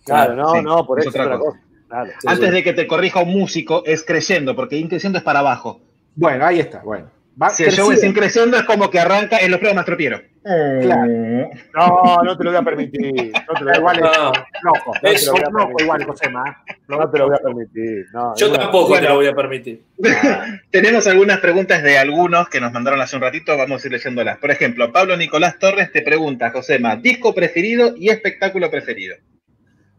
Claro, 0.05 0.35
no, 0.35 0.53
sí, 0.55 0.63
no, 0.63 0.87
por 0.87 0.99
es 1.01 1.07
eso 1.07 1.11
otra 1.11 1.23
es 1.23 1.27
otra 1.29 1.39
cosa. 1.39 1.59
cosa. 1.59 1.67
Claro. 1.89 2.11
Antes 2.27 2.53
de 2.53 2.63
que 2.63 2.73
te 2.73 2.87
corrija 2.87 3.21
un 3.21 3.31
músico, 3.31 3.83
es 3.85 4.05
creyendo, 4.05 4.55
porque 4.57 4.77
increciendo 4.77 5.19
es 5.19 5.25
para 5.25 5.41
abajo. 5.41 5.81
Bueno, 6.15 6.47
ahí 6.47 6.61
está. 6.61 6.81
Bueno, 6.83 7.11
va 7.41 7.51
Si 7.51 7.65
el 7.65 7.71
show 7.73 7.87
es 7.91 7.99
creciendo. 7.99 8.19
increciendo, 8.19 8.57
es 8.57 8.63
como 8.65 8.91
que 8.91 9.01
arranca 9.01 9.39
en 9.39 9.51
los 9.51 9.59
pruebas 9.59 9.77
mastropiero. 9.77 10.21
Claro. 10.43 11.51
No, 11.75 12.23
no 12.25 12.37
te 12.37 12.45
lo 12.45 12.51
voy 12.51 12.59
a 12.59 12.63
permitir. 12.63 13.33
No 13.47 13.55
te 13.55 13.61
lo 13.61 13.67
voy 13.67 13.75
a 13.75 13.79
Igual 13.79 13.97
es. 13.97 14.03
No, 14.03 14.33
loco. 14.63 14.93
No 14.95 15.01
te 15.03 15.27
lo 15.27 15.33
voy 15.33 15.41
a 15.43 15.51
loco 15.51 15.57
permitir. 15.59 15.85
igual, 15.85 16.05
Josema. 16.05 16.45
¿eh? 16.67 16.75
No 16.89 17.11
te 17.11 17.19
lo 17.19 17.27
voy 17.27 17.37
a 17.37 17.39
permitir. 17.39 18.07
No, 18.13 18.37
yo 18.37 18.53
tampoco 18.53 18.89
Bueno. 18.89 19.03
te 19.03 19.09
lo 19.11 19.15
voy 19.17 19.27
a 19.27 19.35
permitir. 19.35 19.85
Tenemos 20.71 21.07
algunas 21.07 21.41
preguntas 21.41 21.83
de 21.83 21.99
algunos 21.99 22.49
que 22.49 22.61
nos 22.61 22.73
mandaron 22.73 23.01
hace 23.01 23.17
un 23.17 23.23
ratito, 23.23 23.57
vamos 23.57 23.85
a 23.85 23.87
ir 23.87 23.93
leyéndolas. 23.93 24.39
Por 24.39 24.51
ejemplo, 24.51 24.91
Pablo 24.93 25.17
Nicolás 25.17 25.59
Torres 25.59 25.93
te 25.93 26.01
pregunta, 26.03 26.51
Josema, 26.51 26.97
disco 26.97 27.35
preferido 27.35 27.95
y 27.97 28.09
espectáculo 28.09 28.71
preferido. 28.71 29.17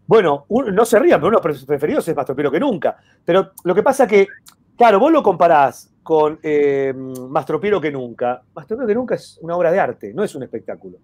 Bueno, 0.08 0.46
no 0.50 0.86
se 0.86 0.98
rían, 1.00 1.20
pero 1.22 1.30
uno 1.30 1.40
de 1.40 1.50
los 1.50 1.66
preferidos 1.66 2.08
es 2.08 2.16
más 2.16 2.26
tropero 2.26 2.52
que 2.52 2.60
nunca. 2.60 2.98
Pero 3.24 3.52
lo 3.64 3.76
que 3.76 3.84
pasa 3.84 4.08
que, 4.08 4.28
claro, 4.76 5.00
vos 5.00 5.12
lo 5.12 5.22
comparás 5.24 5.91
con 6.04 6.40
eh, 6.42 6.94
Más 6.96 7.46
tropero 7.46 7.80
que 7.80 7.92
nunca. 7.92 8.42
Más 8.54 8.68
tropero 8.68 8.88
que 8.88 8.96
nunca 8.96 9.16
es 9.16 9.38
una 9.42 9.56
obra 9.56 9.72
de 9.72 9.80
arte, 9.80 10.14
no 10.14 10.24
es 10.24 10.34
un 10.36 10.44
espectáculo. 10.44 10.98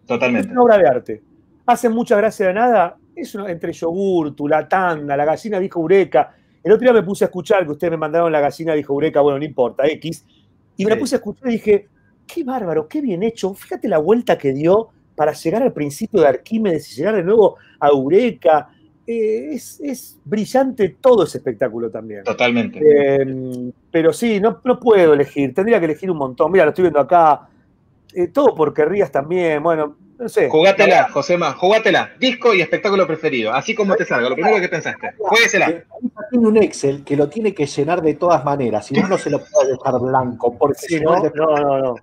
Es 0.00 0.06
Totalmente. 0.06 0.50
una 0.52 0.62
obra 0.62 0.78
de 0.78 0.86
arte. 0.88 1.22
Hacen 1.66 1.92
mucha 1.92 2.16
gracia 2.16 2.46
de 2.48 2.54
nada. 2.54 2.96
Es 3.14 3.34
una- 3.34 3.50
entre 3.50 3.72
yogurtu, 3.72 4.46
la 4.48 4.68
tanda, 4.68 5.16
la 5.16 5.24
gallina 5.24 5.58
dijo 5.58 5.80
Eureka. 5.80 6.34
El 6.62 6.72
otro 6.72 6.84
día 6.84 6.92
me 6.92 7.02
puse 7.02 7.24
a 7.24 7.26
escuchar 7.26 7.64
que 7.64 7.72
ustedes 7.72 7.90
me 7.90 7.96
mandaron 7.96 8.30
la 8.32 8.40
gallina 8.40 8.74
dijo 8.74 8.92
Eureka, 8.94 9.20
bueno, 9.20 9.38
no 9.38 9.44
importa, 9.44 9.86
X. 9.86 10.24
Y 10.76 10.84
me 10.84 10.90
la 10.90 10.98
puse 10.98 11.14
a 11.16 11.18
escuchar 11.18 11.48
y 11.48 11.52
dije, 11.52 11.88
qué 12.26 12.42
bárbaro, 12.42 12.88
qué 12.88 13.00
bien 13.00 13.22
hecho. 13.22 13.54
Fíjate 13.54 13.86
la 13.88 13.98
vuelta 13.98 14.36
que 14.36 14.52
dio 14.52 14.88
para 15.14 15.32
llegar 15.32 15.62
al 15.62 15.72
principio 15.72 16.20
de 16.20 16.26
Arquímedes 16.28 16.90
y 16.92 16.96
llegar 16.96 17.14
de 17.16 17.22
nuevo 17.22 17.56
a 17.78 17.88
Eureka. 17.88 18.68
Eh, 19.06 19.50
es, 19.52 19.80
es 19.80 20.18
brillante 20.24 20.96
todo 21.00 21.24
ese 21.24 21.38
espectáculo 21.38 21.90
también. 21.90 22.24
Totalmente. 22.24 22.80
Eh, 22.80 23.72
pero 23.90 24.12
sí, 24.12 24.40
no, 24.40 24.60
no 24.64 24.80
puedo 24.80 25.12
elegir, 25.12 25.54
tendría 25.54 25.78
que 25.78 25.86
elegir 25.86 26.10
un 26.10 26.18
montón. 26.18 26.50
Mira, 26.50 26.64
lo 26.64 26.70
estoy 26.70 26.82
viendo 26.82 27.00
acá. 27.00 27.48
Eh, 28.14 28.28
todo 28.28 28.54
por 28.54 28.72
querrías 28.72 29.10
también, 29.10 29.62
bueno, 29.62 29.96
no 30.18 30.28
sé. 30.28 30.48
Jugátela, 30.48 31.08
Josema, 31.10 31.52
jugátela. 31.52 32.12
Disco 32.18 32.54
y 32.54 32.60
espectáculo 32.60 33.06
preferido. 33.06 33.52
Así 33.52 33.74
como 33.74 33.94
te 33.96 34.04
salga, 34.04 34.28
lo 34.28 34.36
primero 34.36 34.60
que 34.60 34.68
pensaste. 34.68 35.10
Jueguesela. 35.18 35.84
Tiene 36.30 36.48
un 36.48 36.56
Excel 36.58 37.04
que 37.04 37.16
lo 37.16 37.28
tiene 37.28 37.52
que 37.52 37.66
llenar 37.66 38.00
de 38.00 38.14
todas 38.14 38.44
maneras, 38.44 38.86
si 38.86 38.94
no, 38.94 39.08
no 39.08 39.18
se 39.18 39.30
lo 39.30 39.40
puede 39.44 39.72
dejar 39.72 40.00
blanco, 40.00 40.56
porque 40.56 40.78
Sí, 40.78 40.98
si 40.98 41.00
no, 41.00 41.16
no, 41.16 41.30
no, 41.34 41.56
no, 41.56 41.78
no. 41.78 41.96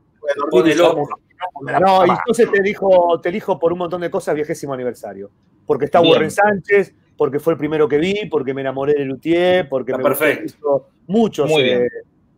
No, 1.81 2.05
y 2.05 2.09
entonces 2.09 2.49
te 2.51 2.59
elijo, 2.59 3.19
te 3.21 3.29
elijo 3.29 3.59
por 3.59 3.71
un 3.73 3.79
montón 3.79 4.01
de 4.01 4.09
cosas 4.09 4.35
vigésimo 4.35 4.73
aniversario. 4.73 5.29
Porque 5.65 5.85
está 5.85 6.01
Bien. 6.01 6.13
Warren 6.13 6.31
Sánchez, 6.31 6.93
porque 7.17 7.39
fue 7.39 7.53
el 7.53 7.57
primero 7.59 7.87
que 7.87 7.97
vi, 7.97 8.25
porque 8.29 8.53
me 8.53 8.61
enamoré 8.61 8.93
de 8.93 9.05
Luthier, 9.05 9.69
porque 9.69 9.91
Está 9.91 9.97
me 9.97 10.03
perfecto. 10.03 10.87
mucho- 11.07 11.45
muchos, 11.45 11.51
eh, 11.59 11.85
eh, 11.85 11.89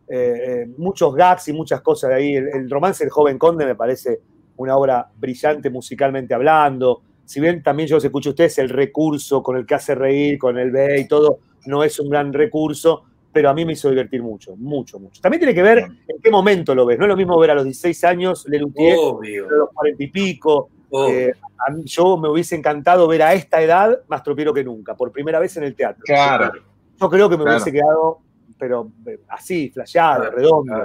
eh, 0.08 0.66
muchos 0.76 1.14
gags 1.14 1.48
y 1.48 1.52
muchas 1.52 1.80
cosas 1.80 2.10
de 2.10 2.16
ahí. 2.16 2.34
El, 2.36 2.48
el 2.48 2.70
romance 2.70 3.02
del 3.04 3.10
joven 3.10 3.38
conde 3.38 3.64
me 3.64 3.74
parece 3.74 4.20
una 4.56 4.76
obra 4.76 5.08
brillante 5.16 5.70
musicalmente 5.70 6.34
hablando. 6.34 7.02
Si 7.24 7.40
bien 7.40 7.62
también 7.62 7.88
yo 7.88 7.96
los 7.96 8.04
escucho 8.04 8.28
a 8.28 8.32
ustedes, 8.32 8.58
el 8.58 8.68
recurso 8.68 9.42
con 9.42 9.56
el 9.56 9.64
que 9.66 9.74
hace 9.74 9.94
reír, 9.94 10.38
con 10.38 10.58
el 10.58 10.70
B 10.70 11.00
y 11.00 11.08
todo, 11.08 11.38
no 11.66 11.82
es 11.82 11.98
un 11.98 12.10
gran 12.10 12.32
recurso, 12.32 13.04
pero 13.34 13.50
a 13.50 13.54
mí 13.54 13.64
me 13.66 13.72
hizo 13.74 13.90
divertir 13.90 14.22
mucho, 14.22 14.54
mucho, 14.56 14.98
mucho. 15.00 15.20
También 15.20 15.40
tiene 15.40 15.52
que 15.54 15.62
ver 15.62 15.78
en 15.78 16.20
qué 16.22 16.30
momento 16.30 16.74
lo 16.74 16.86
ves. 16.86 16.96
No 16.98 17.04
es 17.04 17.08
lo 17.08 17.16
mismo 17.16 17.36
ver 17.38 17.50
a 17.50 17.54
los 17.56 17.64
16 17.64 18.04
años 18.04 18.46
Lelutier 18.48 18.94
a 18.94 19.54
los 19.56 19.70
40 19.74 20.02
y 20.02 20.06
pico. 20.06 20.70
Eh, 21.10 21.32
a 21.66 21.70
mí- 21.72 21.82
yo 21.84 22.16
me 22.16 22.28
hubiese 22.28 22.54
encantado 22.54 23.08
ver 23.08 23.22
a 23.22 23.34
esta 23.34 23.60
edad 23.60 23.98
más 24.06 24.22
tropiero 24.22 24.54
que 24.54 24.62
nunca, 24.62 24.94
por 24.94 25.10
primera 25.10 25.40
vez 25.40 25.56
en 25.56 25.64
el 25.64 25.74
teatro. 25.74 26.02
Claro. 26.06 26.52
Yo 27.00 27.10
creo 27.10 27.28
que 27.28 27.36
me 27.36 27.42
Claro. 27.42 27.56
hubiese 27.58 27.72
quedado, 27.72 28.18
pero 28.56 28.88
eh, 29.06 29.18
así, 29.28 29.70
flasheado, 29.70 30.30
redondo. 30.30 30.84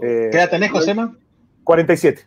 Eh, 0.00 0.28
¿Qué 0.30 0.36
edad 0.38 0.48
tenés, 0.50 0.70
Josema? 0.70 1.12
47. 1.64 2.22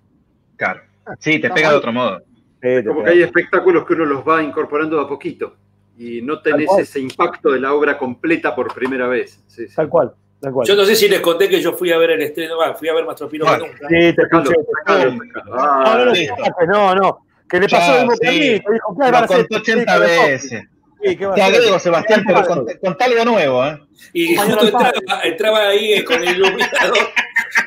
Claro. 0.57 0.81
Sí, 1.19 1.39
te 1.39 1.49
pega 1.49 1.69
de 1.71 1.75
otro 1.77 1.93
modo. 1.93 2.21
Eh, 2.61 2.83
Como 2.85 3.03
que 3.03 3.09
hay 3.11 3.21
espectáculos 3.23 3.85
que 3.85 3.93
uno 3.93 4.05
los 4.05 4.27
va 4.27 4.43
incorporando 4.43 4.97
de 4.97 5.03
a 5.03 5.07
poquito 5.07 5.55
y 6.03 6.21
no 6.21 6.41
tenés 6.41 6.69
ese 6.79 6.99
impacto 6.99 7.51
de 7.51 7.59
la 7.59 7.73
obra 7.73 7.97
completa 7.97 8.55
por 8.55 8.73
primera 8.73 9.07
vez. 9.07 9.39
Sí, 9.47 9.67
sí. 9.67 9.75
Tal 9.75 9.87
cual, 9.89 10.11
tal 10.39 10.51
cual. 10.53 10.67
Yo 10.67 10.75
no 10.75 10.83
sé 10.85 10.95
si 10.95 11.07
les 11.07 11.19
conté 11.21 11.47
que 11.47 11.61
yo 11.61 11.73
fui 11.73 11.91
a 11.91 11.97
ver 11.97 12.11
el 12.11 12.21
estreno, 12.21 12.59
ah, 12.61 12.73
fui 12.73 12.89
a 12.89 12.93
ver 12.93 13.05
Mastropiro 13.05 13.45
Bueno. 13.45 13.65
que 13.65 13.71
nunca. 13.71 13.87
Sí, 13.87 14.15
te 14.15 14.21
escuché. 14.23 14.55
Ah, 14.87 15.95
no, 15.97 16.05
no, 16.05 16.11
listo. 16.11 16.35
no, 16.67 16.95
no, 16.95 17.25
que 17.49 17.59
le 17.59 17.67
pasó 17.69 18.07
que 18.19 18.27
a 18.27 18.31
mí. 18.31 18.39
dijo, 18.39 18.63
¿qué 18.69 18.77
van 18.99 19.15
a 19.15 19.19
Lo 19.19 19.25
hacer? 19.25 19.37
contó 19.47 19.55
80 19.57 19.99
veces. 19.99 20.63
Sí, 21.03 21.15
¿qué 21.17 21.25
va 21.25 21.31
a 21.33 21.35
Te 21.35 21.41
agrego, 21.41 21.79
Sebastián, 21.79 22.23
pero 22.27 22.45
con, 22.45 22.65
con 22.65 22.97
algo 22.99 23.25
nuevo, 23.25 23.65
¿eh? 23.65 23.79
Y 24.13 24.35
justo 24.35 24.65
entraba, 24.65 24.91
entraba 25.23 25.67
ahí 25.69 26.03
con 26.03 26.23
el 26.23 26.35
iluminador 26.35 26.97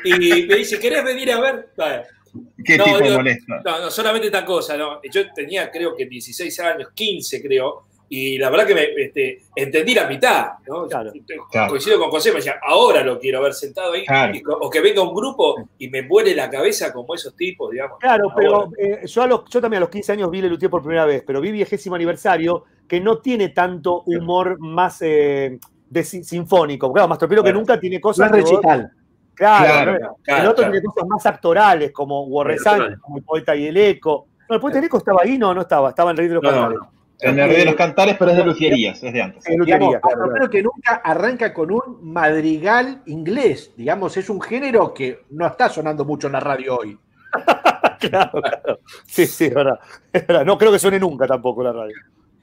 y 0.03 0.43
me 0.45 0.55
dice, 0.55 0.79
¿querés 0.79 1.03
venir 1.03 1.31
a 1.31 1.39
ver? 1.39 1.67
Vale. 1.77 2.03
Qué 2.65 2.77
No, 2.77 2.83
tipo 2.85 2.99
digo, 2.99 3.15
molesto. 3.15 3.53
No, 3.63 3.79
no, 3.81 3.89
solamente 3.91 4.27
esta 4.27 4.43
cosa, 4.45 4.75
¿no? 4.75 4.99
Yo 5.11 5.31
tenía 5.33 5.69
creo 5.71 5.95
que 5.95 6.05
16 6.05 6.59
años, 6.61 6.89
15 6.93 7.41
creo, 7.41 7.87
y 8.09 8.37
la 8.37 8.49
verdad 8.49 8.67
que 8.67 8.75
me 8.75 8.83
este, 8.97 9.41
entendí 9.55 9.93
la 9.95 10.07
mitad, 10.07 10.47
¿no? 10.67 10.87
Claro. 10.87 11.11
Claro. 11.51 11.69
Coincido 11.69 11.99
con 11.99 12.09
José, 12.11 12.29
me 12.29 12.35
decía, 12.37 12.59
ahora 12.61 13.03
lo 13.03 13.19
quiero 13.19 13.41
ver 13.41 13.53
sentado 13.53 13.93
ahí, 13.93 14.05
Claro. 14.05 14.35
y 14.35 14.41
co- 14.41 14.57
o 14.61 14.69
que 14.69 14.79
venga 14.81 15.01
un 15.01 15.13
grupo 15.13 15.55
y 15.79 15.89
me 15.89 16.03
vuele 16.07 16.35
la 16.35 16.49
cabeza 16.49 16.93
como 16.93 17.15
esos 17.15 17.35
tipos, 17.35 17.71
digamos. 17.71 17.97
Claro, 17.99 18.31
pero 18.35 18.69
eh, 18.77 19.01
yo, 19.05 19.21
a 19.23 19.27
los, 19.27 19.45
yo 19.49 19.59
también 19.61 19.79
a 19.79 19.81
los 19.81 19.89
15 19.89 20.11
años 20.13 20.29
vi 20.29 20.41
Lelutier 20.41 20.69
por 20.69 20.81
primera 20.81 21.05
vez, 21.05 21.23
pero 21.25 21.41
vi 21.41 21.51
vigésimo 21.51 21.95
aniversario, 21.95 22.63
que 22.87 22.99
no 23.01 23.17
tiene 23.19 23.49
tanto 23.49 24.03
humor 24.05 24.59
más 24.59 25.01
eh, 25.01 25.57
de 25.89 26.03
sinfónico. 26.03 26.93
Claro, 26.93 27.07
más 27.07 27.17
tropero 27.17 27.43
que 27.43 27.53
nunca 27.53 27.79
tiene 27.79 27.99
cosas. 27.99 28.29
vos- 28.29 28.39
recital. 28.39 28.91
Claro, 29.33 29.65
Claro, 29.65 29.91
¿no? 29.99 30.15
claro, 30.23 30.41
el 30.43 30.47
otro 30.47 30.55
claro. 30.63 30.71
tiene 30.71 30.85
cosas 30.85 31.07
más 31.09 31.25
actorales, 31.25 31.91
como 31.91 32.23
Warren 32.27 32.57
como 33.01 33.17
el 33.17 33.23
poeta 33.23 33.55
y 33.55 33.65
el 33.67 33.75
eco. 33.75 34.27
No, 34.47 34.55
el 34.55 34.61
poeta 34.61 34.77
y 34.77 34.79
el 34.79 34.85
eco 34.85 34.97
estaba 34.97 35.19
ahí, 35.23 35.37
no, 35.37 35.53
no 35.53 35.61
estaba, 35.61 35.89
estaba 35.89 36.11
en 36.11 36.13
el 36.13 36.17
Rey 36.19 36.27
de 36.29 36.33
los 36.35 36.43
No. 36.43 36.91
En 37.21 37.39
el 37.39 37.49
Rey 37.49 37.59
de 37.59 37.65
los 37.65 37.75
Cantares, 37.75 38.15
pero 38.19 38.31
es 38.31 38.37
de 38.37 38.43
lucierías, 38.43 39.01
es 39.01 39.13
de 39.13 39.21
antes. 39.21 39.43
Digamos, 39.43 39.95
claro, 40.01 40.29
claro. 40.29 40.49
que 40.49 40.61
nunca 40.61 40.95
arranca 41.03 41.53
con 41.53 41.71
un 41.71 41.99
madrigal 42.01 43.01
inglés. 43.05 43.71
Digamos, 43.77 44.17
es 44.17 44.29
un 44.29 44.41
género 44.41 44.93
que 44.93 45.21
no 45.29 45.47
está 45.47 45.69
sonando 45.69 46.03
mucho 46.03 46.27
en 46.27 46.33
la 46.33 46.39
radio 46.39 46.77
hoy. 46.77 46.97
Claro, 47.97 48.39
claro. 48.39 48.79
Sí, 49.07 49.25
sí, 49.25 49.45
es 49.45 49.53
verdad. 49.53 49.79
Es 50.11 50.27
verdad. 50.27 50.45
No 50.45 50.59
creo 50.59 50.71
que 50.71 50.77
suene 50.77 50.99
nunca 50.99 51.25
tampoco 51.25 51.63
la 51.63 51.71
radio. 51.71 51.95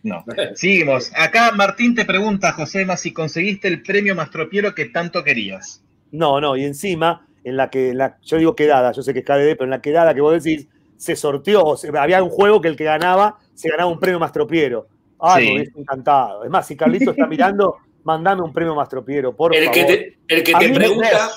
No. 0.02 0.24
Seguimos. 0.54 1.12
Acá 1.14 1.52
Martín 1.52 1.94
te 1.94 2.04
pregunta, 2.04 2.52
Josema, 2.52 2.96
si 2.96 3.12
conseguiste 3.12 3.68
el 3.68 3.82
premio 3.82 4.16
Mastropiero 4.16 4.74
que 4.74 4.86
tanto 4.86 5.22
querías. 5.22 5.84
No, 6.10 6.40
no, 6.40 6.56
y 6.56 6.64
encima, 6.64 7.26
en 7.44 7.56
la 7.56 7.70
que, 7.70 7.90
en 7.90 7.98
la, 7.98 8.18
yo 8.22 8.38
digo 8.38 8.56
quedada, 8.56 8.92
yo 8.92 9.02
sé 9.02 9.12
que 9.12 9.20
es 9.20 9.24
KDD, 9.24 9.56
pero 9.56 9.64
en 9.64 9.70
la 9.70 9.80
quedada 9.80 10.14
que 10.14 10.20
vos 10.20 10.42
decís, 10.42 10.66
se 10.96 11.16
sorteó, 11.16 11.64
o 11.64 11.76
sea, 11.76 11.90
había 12.02 12.22
un 12.22 12.30
juego 12.30 12.60
que 12.60 12.68
el 12.68 12.76
que 12.76 12.84
ganaba, 12.84 13.38
se 13.54 13.68
ganaba 13.68 13.90
un 13.90 13.98
premio 14.00 14.18
Mastropiero. 14.18 14.86
Ay, 15.18 15.44
Sí. 15.46 15.50
me 15.52 15.60
hubiese 15.60 15.78
encantado. 15.80 16.44
Es 16.44 16.50
más, 16.50 16.66
si 16.66 16.76
Carlito 16.76 17.10
está 17.12 17.26
mirando, 17.26 17.76
mandame 18.04 18.42
un 18.42 18.52
premio 18.52 18.74
Mastropiero, 18.74 19.34
por 19.34 19.54
El 19.54 19.64
favor. 19.66 19.74
que 19.74 19.84
te, 19.84 20.18
el 20.34 20.42
que 20.42 20.52
te 20.54 20.68
pregunta, 20.74 21.30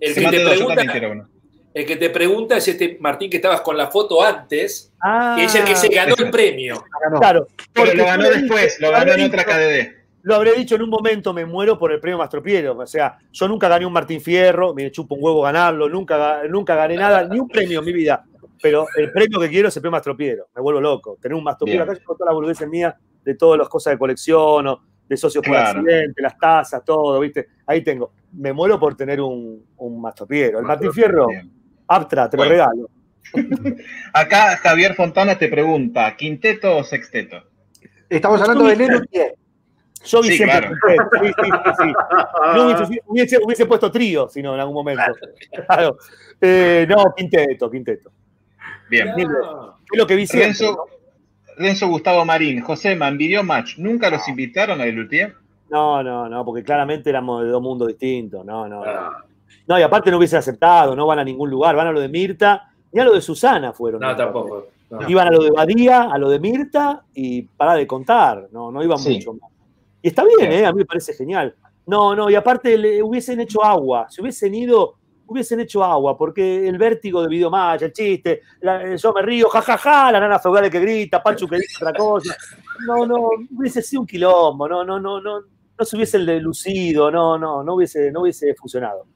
el 0.00 0.14
que 0.14 0.20
te 0.30 0.40
pregunta, 0.44 1.28
el 1.74 1.84
que 1.86 1.96
te 1.96 2.10
pregunta 2.10 2.56
es 2.56 2.68
este 2.68 2.96
Martín 3.00 3.30
que 3.30 3.36
estabas 3.36 3.60
con 3.62 3.76
la 3.76 3.88
foto 3.88 4.22
antes, 4.22 4.92
Ah, 5.00 5.34
que 5.38 5.44
es 5.44 5.54
el 5.54 5.64
que 5.64 5.76
se 5.76 5.88
ganó 5.88 6.14
el 6.18 6.30
premio. 6.30 6.82
Ganó. 7.02 7.20
Claro, 7.20 7.46
Pero 7.72 7.86
porque 7.86 7.94
lo 7.96 8.04
ganó 8.04 8.28
después, 8.30 8.78
lo 8.80 8.90
ganó 8.90 9.12
en 9.12 9.22
otra 9.24 9.44
KDD. 9.44 9.96
Lo 10.22 10.34
habré 10.34 10.54
dicho 10.54 10.74
en 10.74 10.82
un 10.82 10.90
momento, 10.90 11.32
me 11.32 11.44
muero 11.46 11.78
por 11.78 11.92
el 11.92 12.00
premio 12.00 12.18
Mastropiero. 12.18 12.76
O 12.76 12.86
sea, 12.86 13.16
yo 13.30 13.46
nunca 13.46 13.68
gané 13.68 13.86
un 13.86 13.92
Martín 13.92 14.20
Fierro, 14.20 14.74
me 14.74 14.90
chupo 14.90 15.14
un 15.14 15.22
huevo 15.22 15.42
ganarlo, 15.42 15.88
nunca, 15.88 16.42
nunca 16.48 16.74
gané 16.74 16.96
nada, 16.96 17.28
ni 17.28 17.38
un 17.38 17.46
premio 17.48 17.78
en 17.78 17.84
mi 17.84 17.92
vida. 17.92 18.24
Pero 18.62 18.86
el 18.96 19.12
premio 19.12 19.40
que 19.40 19.48
quiero 19.48 19.68
es 19.68 19.76
el 19.76 19.82
premio 19.82 19.92
Mastropiero. 19.92 20.48
Me 20.54 20.62
vuelvo 20.62 20.80
loco. 20.80 21.18
Tener 21.20 21.34
un 21.36 21.44
Mastropiero 21.44 21.84
acá, 21.84 21.94
yo 21.94 22.04
con 22.04 22.16
todas 22.16 22.28
las 22.28 22.34
boludeces 22.34 22.68
mías 22.68 22.94
de 23.24 23.34
todas 23.34 23.58
las 23.58 23.68
cosas 23.68 23.92
de 23.92 23.98
colección, 23.98 24.66
o 24.66 24.80
de 25.08 25.16
socios 25.16 25.44
por 25.44 25.56
accidente, 25.56 26.20
las 26.22 26.36
tazas, 26.38 26.84
todo, 26.84 27.20
¿viste? 27.20 27.48
Ahí 27.66 27.82
tengo. 27.82 28.12
Me 28.32 28.52
muero 28.52 28.78
por 28.78 28.96
tener 28.96 29.20
un, 29.20 29.64
un 29.76 30.00
Mastropiero. 30.00 30.58
El 30.58 30.64
Martín 30.64 30.92
Fierro. 30.92 31.26
Aptra, 31.88 32.28
te 32.28 32.36
lo 32.36 32.44
regalo. 32.44 32.90
Acá 34.12 34.56
Javier 34.56 34.94
Fontana 34.94 35.36
te 35.38 35.48
pregunta, 35.48 36.14
¿quinteto 36.16 36.76
o 36.76 36.84
sexteto? 36.84 37.42
Estamos 38.08 38.40
hablando 38.40 38.64
de 38.64 38.76
Lelutier. 38.76 39.34
Yo 40.04 40.22
vi 40.22 40.28
Sí, 40.28 40.36
siempre 40.36 40.58
claro. 40.60 40.76
quinteto, 40.80 41.10
sí, 41.20 41.32
sí, 41.42 41.50
sí, 41.64 41.70
sí. 41.82 41.92
No 42.54 42.66
hubiese, 42.66 43.02
hubiese, 43.06 43.38
hubiese 43.42 43.66
puesto 43.66 43.90
trío, 43.90 44.28
si 44.28 44.42
no, 44.42 44.54
en 44.54 44.60
algún 44.60 44.74
momento. 44.74 45.02
Claro. 45.66 45.96
Eh, 46.40 46.86
no, 46.88 47.12
quinteto, 47.16 47.70
quinteto. 47.70 48.12
Bien. 48.90 49.08
No. 49.16 49.76
Es 49.92 49.98
lo 49.98 50.06
que 50.06 50.16
vi 50.16 50.26
siempre. 50.26 50.46
Renzo, 50.48 50.86
Renzo 51.56 51.88
Gustavo 51.88 52.24
Marín, 52.24 52.60
Josema, 52.60 53.08
en 53.08 53.18
Video 53.18 53.42
Match, 53.42 53.78
¿nunca 53.78 54.10
los 54.10 54.26
invitaron 54.28 54.80
a 54.80 54.84
Lelutier? 54.84 55.34
No, 55.70 56.02
no, 56.02 56.28
no, 56.28 56.44
porque 56.44 56.62
claramente 56.62 57.10
éramos 57.10 57.42
de 57.42 57.48
dos 57.48 57.62
mundos 57.62 57.88
distintos. 57.88 58.44
No, 58.44 58.68
no, 58.68 58.84
no. 58.84 58.90
Ah, 58.90 59.24
No, 59.66 59.78
y 59.78 59.82
aparte 59.82 60.10
no 60.10 60.18
hubiesen 60.18 60.38
aceptado, 60.38 60.94
no 60.94 61.06
van 61.06 61.18
a 61.18 61.24
ningún 61.24 61.50
lugar, 61.50 61.74
van 61.74 61.88
a 61.88 61.92
lo 61.92 62.00
de 62.00 62.08
Mirta, 62.08 62.70
ni 62.92 63.00
a 63.00 63.04
lo 63.04 63.12
de 63.14 63.20
Susana 63.20 63.72
fueron. 63.72 64.00
No, 64.00 64.14
tampoco. 64.14 64.66
no. 64.90 65.08
Iban 65.08 65.26
a 65.28 65.30
lo 65.32 65.42
de 65.42 65.50
Badía, 65.50 66.02
a 66.02 66.18
lo 66.18 66.28
de 66.30 66.38
Mirta 66.38 67.02
y 67.14 67.42
para 67.42 67.74
de 67.74 67.86
contar, 67.86 68.46
no, 68.52 68.70
no 68.70 68.82
iban 68.84 68.98
Sí. 68.98 69.14
mucho 69.14 69.32
más. 69.34 69.50
Y 70.02 70.08
está 70.08 70.22
bien, 70.24 70.48
Bien. 70.50 70.52
¿eh? 70.62 70.66
a 70.66 70.72
mí 70.72 70.78
me 70.78 70.84
parece 70.84 71.12
genial. 71.14 71.54
No, 71.86 72.14
no, 72.14 72.30
y 72.30 72.34
aparte 72.36 72.76
le 72.78 73.02
hubiesen 73.02 73.40
hecho 73.40 73.64
agua, 73.64 74.06
si 74.08 74.20
hubiesen 74.20 74.54
ido, 74.54 74.94
hubiesen 75.26 75.60
hecho 75.60 75.82
agua, 75.84 76.16
porque 76.16 76.68
el 76.68 76.78
vértigo 76.78 77.22
de 77.22 77.28
Videomatch, 77.28 77.82
el 77.82 77.92
chiste, 77.92 78.42
la- 78.60 78.82
eh, 78.84 78.96
yo 78.96 79.12
me 79.12 79.22
río, 79.22 79.48
jajaja, 79.48 80.12
la 80.12 80.20
nana 80.20 80.38
feudal 80.38 80.70
que 80.70 80.80
grita, 80.80 81.22
Pancho 81.22 81.46
que 81.48 81.56
dice 81.56 81.76
otra 81.84 81.92
cosa. 81.98 82.36
No, 82.86 83.06
no, 83.06 83.28
hubiese 83.56 83.82
sido 83.82 84.02
un 84.02 84.06
quilombo, 84.06 84.68
no, 84.68 84.84
no, 84.84 85.00
no, 85.00 85.20
no, 85.20 85.40
no 85.78 85.84
se 85.84 85.96
hubiese 85.96 86.18
lucido, 86.40 87.10
no, 87.10 87.36
no, 87.38 87.62
no 87.62 87.74
hubiese, 87.74 88.10
no 88.12 88.22
hubiese 88.22 88.54
funcionado. 88.54 89.06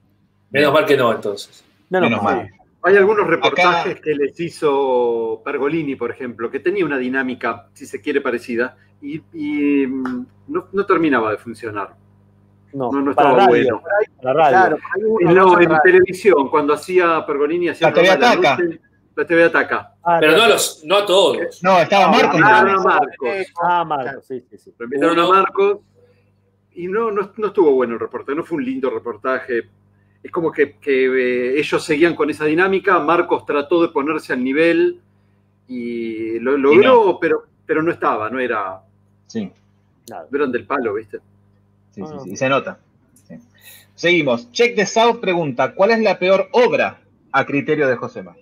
Menos 0.49 0.73
mal 0.73 0.85
que 0.85 0.97
no, 0.97 1.11
entonces. 1.13 1.63
No, 1.89 1.99
no, 2.01 2.09
Menos 2.09 2.23
mal. 2.23 2.49
Hay 2.83 2.97
algunos 2.97 3.27
reportajes 3.27 4.01
que 4.01 4.15
les 4.15 4.39
hizo 4.39 5.41
Pergolini, 5.45 5.95
por 5.95 6.09
ejemplo, 6.09 6.49
que 6.49 6.59
tenía 6.59 6.83
una 6.83 6.97
dinámica, 6.97 7.69
si 7.73 7.85
se 7.85 8.01
quiere, 8.01 8.21
parecida, 8.21 8.75
y, 9.01 9.21
y, 9.33 9.85
mm, 9.87 10.25
no, 10.47 10.67
no 10.71 10.85
terminaba 10.85 11.31
de 11.31 11.37
funcionar. 11.37 11.95
No, 12.73 12.91
No, 12.91 13.11
estaba 13.11 13.31
radio, 13.33 13.47
bueno. 13.49 13.83
para 14.21 14.33
radio. 14.33 14.77
Claro, 14.77 14.77
no, 15.33 15.59
en 15.59 15.65
atrás. 15.67 15.81
televisión, 15.83 16.49
cuando 16.49 16.73
hacía 16.73 17.25
Pergolini, 17.25 17.69
hacía 17.69 17.87
La 17.89 17.93
TV 17.93 18.09
Ataca. 18.09 18.57
la 19.15 19.25
TV 19.25 19.43
Ataca. 19.43 19.93
Ah, 20.03 20.17
Pero 20.19 20.37
no 20.37 20.43
a, 20.43 20.47
los, 20.49 20.81
no 20.85 20.97
a 20.97 21.05
todos. 21.05 21.61
No, 21.63 21.79
estaba 21.79 22.07
Marcos. 22.11 22.39
también. 22.41 22.75
no, 22.75 22.83
Marcos. 22.83 23.29
Ah, 23.61 23.83
Marcos, 23.85 24.25
sí, 24.25 24.41
sí, 24.49 24.57
sí. 24.57 24.73
Lo 24.77 24.85
invitaron 24.85 25.19
a 25.19 25.27
Marcos 25.27 25.79
y 26.73 26.87
no, 26.87 27.11
no, 27.11 27.31
no 27.35 27.47
estuvo 27.47 27.71
bueno 27.73 27.93
el 27.95 27.99
reportaje, 27.99 28.35
no 28.35 28.43
fue 28.43 28.57
un 28.57 28.65
lindo 28.65 28.89
reportaje. 28.89 29.63
Es 30.23 30.31
como 30.31 30.51
que, 30.51 30.77
que, 30.77 31.05
eh, 31.05 31.59
ellos 31.59 31.83
seguían 31.83 32.15
con 32.15 32.29
esa 32.29 32.45
dinámica, 32.45 32.99
Marcos 32.99 33.45
trató 33.45 33.81
de 33.81 33.89
ponerse 33.89 34.33
al 34.33 34.43
nivel 34.43 35.01
y 35.67 36.39
lo 36.39 36.57
logró, 36.57 37.17
pero, 37.19 37.43
pero 37.65 37.81
no 37.81 37.91
estaba, 37.91 38.29
no 38.29 38.39
era. 38.39 38.81
Sí. 39.27 39.51
Nada. 40.09 40.27
Vieron 40.29 40.51
del 40.51 40.65
palo, 40.65 40.93
¿viste? 40.95 41.19
Sí, 41.91 42.01
sí, 42.05 42.13
sí, 42.23 42.37
se 42.37 42.49
nota. 42.49 42.79
Sí. 43.27 43.39
Seguimos. 43.95 44.51
Check 44.51 44.75
the 44.75 44.85
South 44.85 45.19
pregunta: 45.19 45.73
¿Cuál 45.75 45.91
es 45.91 45.99
la 45.99 46.17
peor 46.17 46.47
obra 46.53 47.01
a 47.31 47.45
criterio 47.45 47.87
de 47.87 47.95
Josema? 47.95 48.35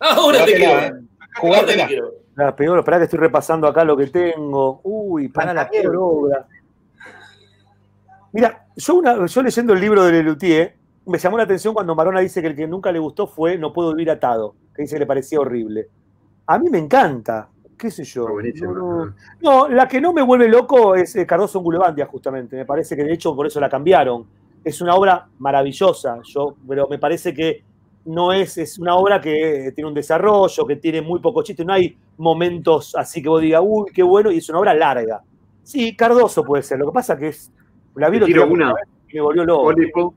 Ahora 0.00 0.44
te 0.44 0.52
Jugátela, 0.52 0.56
quiero. 0.56 0.80
¿eh? 0.80 1.02
Jugátela. 1.36 1.82
te 1.82 1.88
quiero. 1.88 2.14
La 2.34 2.54
peor, 2.54 2.78
espera 2.78 2.98
que 2.98 3.04
estoy 3.04 3.18
repasando 3.18 3.66
acá 3.66 3.84
lo 3.84 3.96
que 3.96 4.06
tengo. 4.06 4.80
Uy, 4.84 5.28
para 5.28 5.52
la 5.52 5.68
peor 5.68 5.96
obra. 5.96 6.46
Mira, 8.32 8.66
yo, 8.76 8.94
una, 8.94 9.26
yo 9.26 9.42
leyendo 9.42 9.72
el 9.72 9.80
libro 9.80 10.04
de 10.04 10.12
Lelutier, 10.12 10.76
me 11.06 11.18
llamó 11.18 11.36
la 11.36 11.44
atención 11.44 11.74
cuando 11.74 11.94
Marona 11.94 12.20
dice 12.20 12.40
que 12.40 12.48
el 12.48 12.54
que 12.54 12.68
nunca 12.68 12.92
le 12.92 12.98
gustó 12.98 13.26
fue 13.26 13.56
No 13.58 13.72
puedo 13.72 13.92
vivir 13.92 14.10
atado, 14.10 14.54
que 14.74 14.82
dice 14.82 14.96
que 14.96 15.00
le 15.00 15.06
parecía 15.06 15.40
horrible. 15.40 15.88
A 16.46 16.58
mí 16.58 16.70
me 16.70 16.78
encanta, 16.78 17.48
qué 17.78 17.90
sé 17.90 18.04
yo. 18.04 18.26
No, 18.28 18.72
no. 18.72 19.14
No, 19.40 19.68
la 19.68 19.86
que 19.88 20.00
no 20.00 20.12
me 20.12 20.22
vuelve 20.22 20.48
loco 20.48 20.94
es 20.94 21.14
eh, 21.16 21.24
Cardoso 21.26 21.58
en 21.58 21.64
Gulebandia, 21.64 22.06
justamente. 22.06 22.56
Me 22.56 22.66
parece 22.66 22.96
que 22.96 23.04
de 23.04 23.12
hecho 23.12 23.34
por 23.34 23.46
eso 23.46 23.60
la 23.60 23.70
cambiaron. 23.70 24.26
Es 24.64 24.80
una 24.80 24.94
obra 24.94 25.28
maravillosa, 25.38 26.20
yo, 26.24 26.56
pero 26.68 26.88
me 26.88 26.98
parece 26.98 27.32
que 27.32 27.62
no 28.04 28.32
es, 28.32 28.58
es 28.58 28.78
una 28.78 28.96
obra 28.96 29.20
que 29.20 29.72
tiene 29.74 29.88
un 29.88 29.94
desarrollo, 29.94 30.66
que 30.66 30.76
tiene 30.76 31.00
muy 31.00 31.20
poco 31.20 31.42
chiste, 31.42 31.64
no 31.64 31.72
hay 31.72 31.96
momentos 32.16 32.94
así 32.96 33.22
que 33.22 33.28
vos 33.28 33.40
digas, 33.40 33.62
uy, 33.64 33.90
qué 33.94 34.02
bueno, 34.02 34.30
y 34.32 34.38
es 34.38 34.48
una 34.48 34.58
obra 34.58 34.74
larga. 34.74 35.22
Sí, 35.62 35.94
Cardoso 35.94 36.42
puede 36.42 36.62
ser, 36.62 36.78
lo 36.78 36.86
que 36.86 36.92
pasa 36.92 37.16
que 37.16 37.28
es, 37.28 37.52
la 37.94 38.10
vi 38.10 38.18
día 38.18 38.44
una. 38.44 38.74
y 39.08 39.14
me 39.14 39.20
volvió 39.20 39.44
loco. 39.44 39.62
Pólipo. 39.64 40.14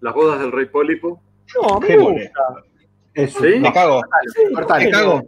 Las 0.00 0.14
bodas 0.14 0.38
del 0.40 0.52
rey 0.52 0.66
Pólipo. 0.66 1.20
No, 1.60 1.80
me 1.80 1.86
Qué 1.86 1.96
gusta. 1.96 2.40
Eso. 3.14 3.40
¿Sí? 3.40 3.58
Me 3.58 3.72
cago. 3.72 4.02
Sí, 4.34 4.54
Cortale. 4.54 4.84
Me 4.84 4.90
cago. 4.90 5.22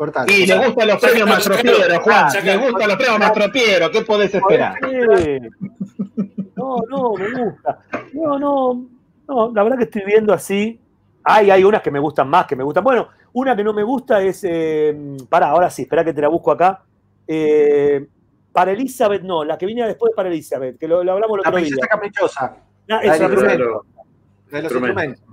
Cortale. 0.00 0.32
Y 0.32 0.46
le 0.46 0.56
gustan 0.66 0.88
los 0.88 0.98
premios 0.98 1.28
Mastropiero. 1.28 2.00
Juan. 2.00 2.32
Le 2.42 2.56
gustan 2.56 2.88
los 2.88 2.96
premios 2.96 3.18
Mastropiero. 3.18 3.90
¿Qué 3.90 4.00
podés 4.00 4.34
esperar? 4.34 4.74
No, 6.56 6.76
no, 6.88 7.12
me 7.16 7.44
gusta. 7.44 7.78
No, 8.14 8.38
no, 8.38 8.86
no, 9.28 9.52
la 9.54 9.62
verdad 9.62 9.76
que 9.76 9.84
estoy 9.84 10.02
viendo 10.06 10.32
así. 10.32 10.80
Hay, 11.22 11.50
hay 11.50 11.62
unas 11.64 11.82
que 11.82 11.90
me 11.90 11.98
gustan 11.98 12.30
más, 12.30 12.46
que 12.46 12.56
me 12.56 12.64
gustan. 12.64 12.82
Bueno, 12.82 13.08
una 13.34 13.54
que 13.54 13.62
no 13.62 13.74
me 13.74 13.82
gusta 13.82 14.22
es. 14.22 14.42
Eh, 14.48 15.18
pará, 15.28 15.48
ahora 15.50 15.68
sí, 15.68 15.82
espera 15.82 16.02
que 16.02 16.14
te 16.14 16.22
la 16.22 16.28
busco 16.28 16.50
acá. 16.50 16.82
Eh, 17.26 18.06
para 18.52 18.72
Elizabeth, 18.72 19.20
no, 19.22 19.44
la 19.44 19.58
que 19.58 19.66
viene 19.66 19.86
después 19.86 20.14
para 20.16 20.30
Elizabeth, 20.30 20.78
que 20.78 20.88
lo, 20.88 21.04
lo 21.04 21.12
hablamos 21.12 21.36
el 21.36 21.42
La 21.42 21.48
otro 21.50 21.58
día. 21.60 21.68
princesa 21.68 21.86
caprichosa. 21.88 22.44
Ah, 22.46 22.56
La 22.86 23.00
esa, 23.02 23.12
del 23.12 23.20
la, 23.20 23.26
instrumento. 23.28 23.64
De 24.50 24.62
los 24.62 24.62
Instrumento. 24.62 25.02
instrumentos. 25.04 25.24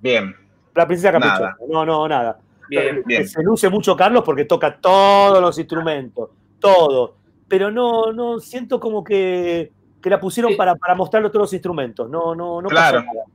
Bien. 0.00 0.34
la 0.74 0.86
princesa 0.86 1.12
caprichosa. 1.12 1.40
Nada. 1.40 1.56
No, 1.68 1.84
no, 1.84 2.08
nada. 2.08 2.38
Bien. 2.70 3.02
Bien. 3.04 3.28
Se 3.28 3.42
luce 3.42 3.68
mucho 3.68 3.96
Carlos 3.96 4.22
porque 4.24 4.44
toca 4.44 4.78
todos 4.80 5.40
los 5.40 5.58
instrumentos, 5.58 6.30
todo. 6.58 7.16
Pero 7.48 7.70
no, 7.70 8.12
no, 8.12 8.38
siento 8.38 8.78
como 8.78 9.02
que, 9.02 9.72
que 10.00 10.08
la 10.08 10.20
pusieron 10.20 10.52
Sí. 10.52 10.56
para, 10.56 10.76
para 10.76 10.94
mostrar 10.94 11.22
todos 11.24 11.42
los 11.42 11.52
instrumentos. 11.52 12.08
No, 12.08 12.34
no, 12.34 12.62
no 12.62 12.68
Claro. 12.68 13.00
pasó 13.00 13.12
nada. 13.12 13.26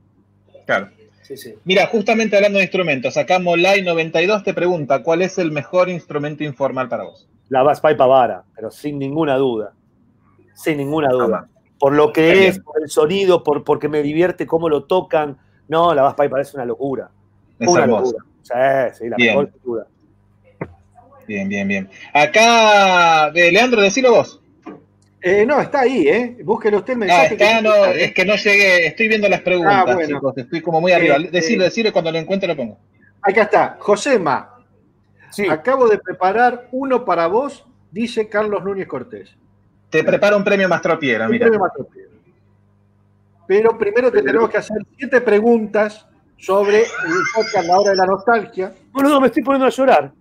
Claro. 0.64 0.88
Sí, 1.22 1.36
sí. 1.36 1.54
Mira, 1.64 1.86
justamente 1.88 2.36
hablando 2.36 2.58
de 2.58 2.64
instrumentos, 2.64 3.16
acá 3.16 3.38
Molay92 3.38 4.42
te 4.44 4.54
pregunta: 4.54 5.02
¿Cuál 5.02 5.22
es 5.22 5.38
el 5.38 5.52
mejor 5.52 5.88
instrumento 5.88 6.44
informal 6.44 6.88
para 6.88 7.04
vos? 7.04 7.28
La 7.48 7.62
Bass 7.62 7.80
Pipe 7.80 7.94
Vara, 7.96 8.44
pero 8.54 8.70
sin 8.70 8.98
ninguna 8.98 9.36
duda. 9.36 9.72
Sin 10.54 10.78
ninguna 10.78 11.10
duda. 11.10 11.48
Por 11.78 11.92
lo 11.92 12.12
que 12.12 12.46
es, 12.46 12.54
bien. 12.54 12.64
por 12.64 12.80
el 12.82 12.88
sonido, 12.88 13.42
por, 13.44 13.64
porque 13.64 13.88
me 13.88 14.02
divierte 14.02 14.46
cómo 14.46 14.68
lo 14.68 14.84
tocan. 14.84 15.36
No, 15.68 15.94
la 15.94 16.02
Bass 16.02 16.14
Pipe 16.14 16.40
es 16.40 16.54
una 16.54 16.64
locura. 16.64 17.10
Es 17.58 17.68
una 17.68 17.86
locura. 17.86 18.24
Sí, 18.46 18.98
sí, 18.98 19.08
la 19.08 19.16
Bien. 19.16 19.38
mejor. 19.64 19.86
Bien, 21.26 21.48
bien, 21.48 21.66
bien. 21.66 21.90
Acá, 22.14 23.28
eh, 23.34 23.50
Leandro, 23.50 23.82
decilo 23.82 24.12
vos. 24.12 24.40
Eh, 25.20 25.44
no, 25.44 25.60
está 25.60 25.80
ahí, 25.80 26.06
¿eh? 26.06 26.36
Búsquelo 26.44 26.78
usted 26.78 26.92
el 26.92 27.02
Ah, 27.02 27.06
mensaje. 27.06 27.34
está, 27.34 27.56
que- 27.56 27.62
no, 27.62 27.84
es 27.86 28.12
que 28.14 28.24
no 28.24 28.36
llegué, 28.36 28.86
estoy 28.86 29.08
viendo 29.08 29.28
las 29.28 29.40
preguntas, 29.40 29.84
Ah, 29.88 29.94
bueno. 29.94 30.06
chicos, 30.18 30.38
estoy 30.38 30.60
como 30.60 30.80
muy 30.80 30.92
arriba. 30.92 31.16
Eh, 31.16 31.28
Decilo, 31.32 31.62
eh. 31.62 31.64
decilo, 31.64 31.92
cuando 31.92 32.12
lo 32.12 32.18
encuentre 32.18 32.46
lo 32.46 32.54
pongo. 32.56 32.78
Acá 33.22 33.42
está. 33.42 33.76
Josema, 33.80 34.52
Sí, 35.30 35.46
acabo 35.48 35.88
de 35.88 35.98
preparar 35.98 36.68
uno 36.70 37.04
para 37.04 37.26
vos, 37.26 37.66
dice 37.90 38.28
Carlos 38.28 38.62
Núñez 38.64 38.86
Cortés. 38.86 39.36
Te 39.90 40.04
preparo 40.04 40.36
un 40.36 40.44
premio 40.44 40.68
Mastropiero, 40.68 41.24
Un 41.24 41.30
mira. 41.32 41.44
premio 41.46 41.58
Mastropiero. 41.60 42.10
Pero 43.48 43.76
primero 43.76 44.10
te 44.12 44.22
tenemos 44.22 44.48
que 44.48 44.56
hacer 44.58 44.78
siete 44.96 45.20
preguntas 45.20 46.06
sobre 46.38 46.78
el 46.82 46.86
podcast 47.34 47.66
La 47.66 47.78
Hora 47.78 47.90
de 47.90 47.96
la 47.96 48.06
Nostalgia, 48.06 48.72
boludo, 48.92 49.20
me 49.20 49.26
estoy 49.28 49.42
poniendo 49.42 49.66
a 49.66 49.70
llorar. 49.70 50.12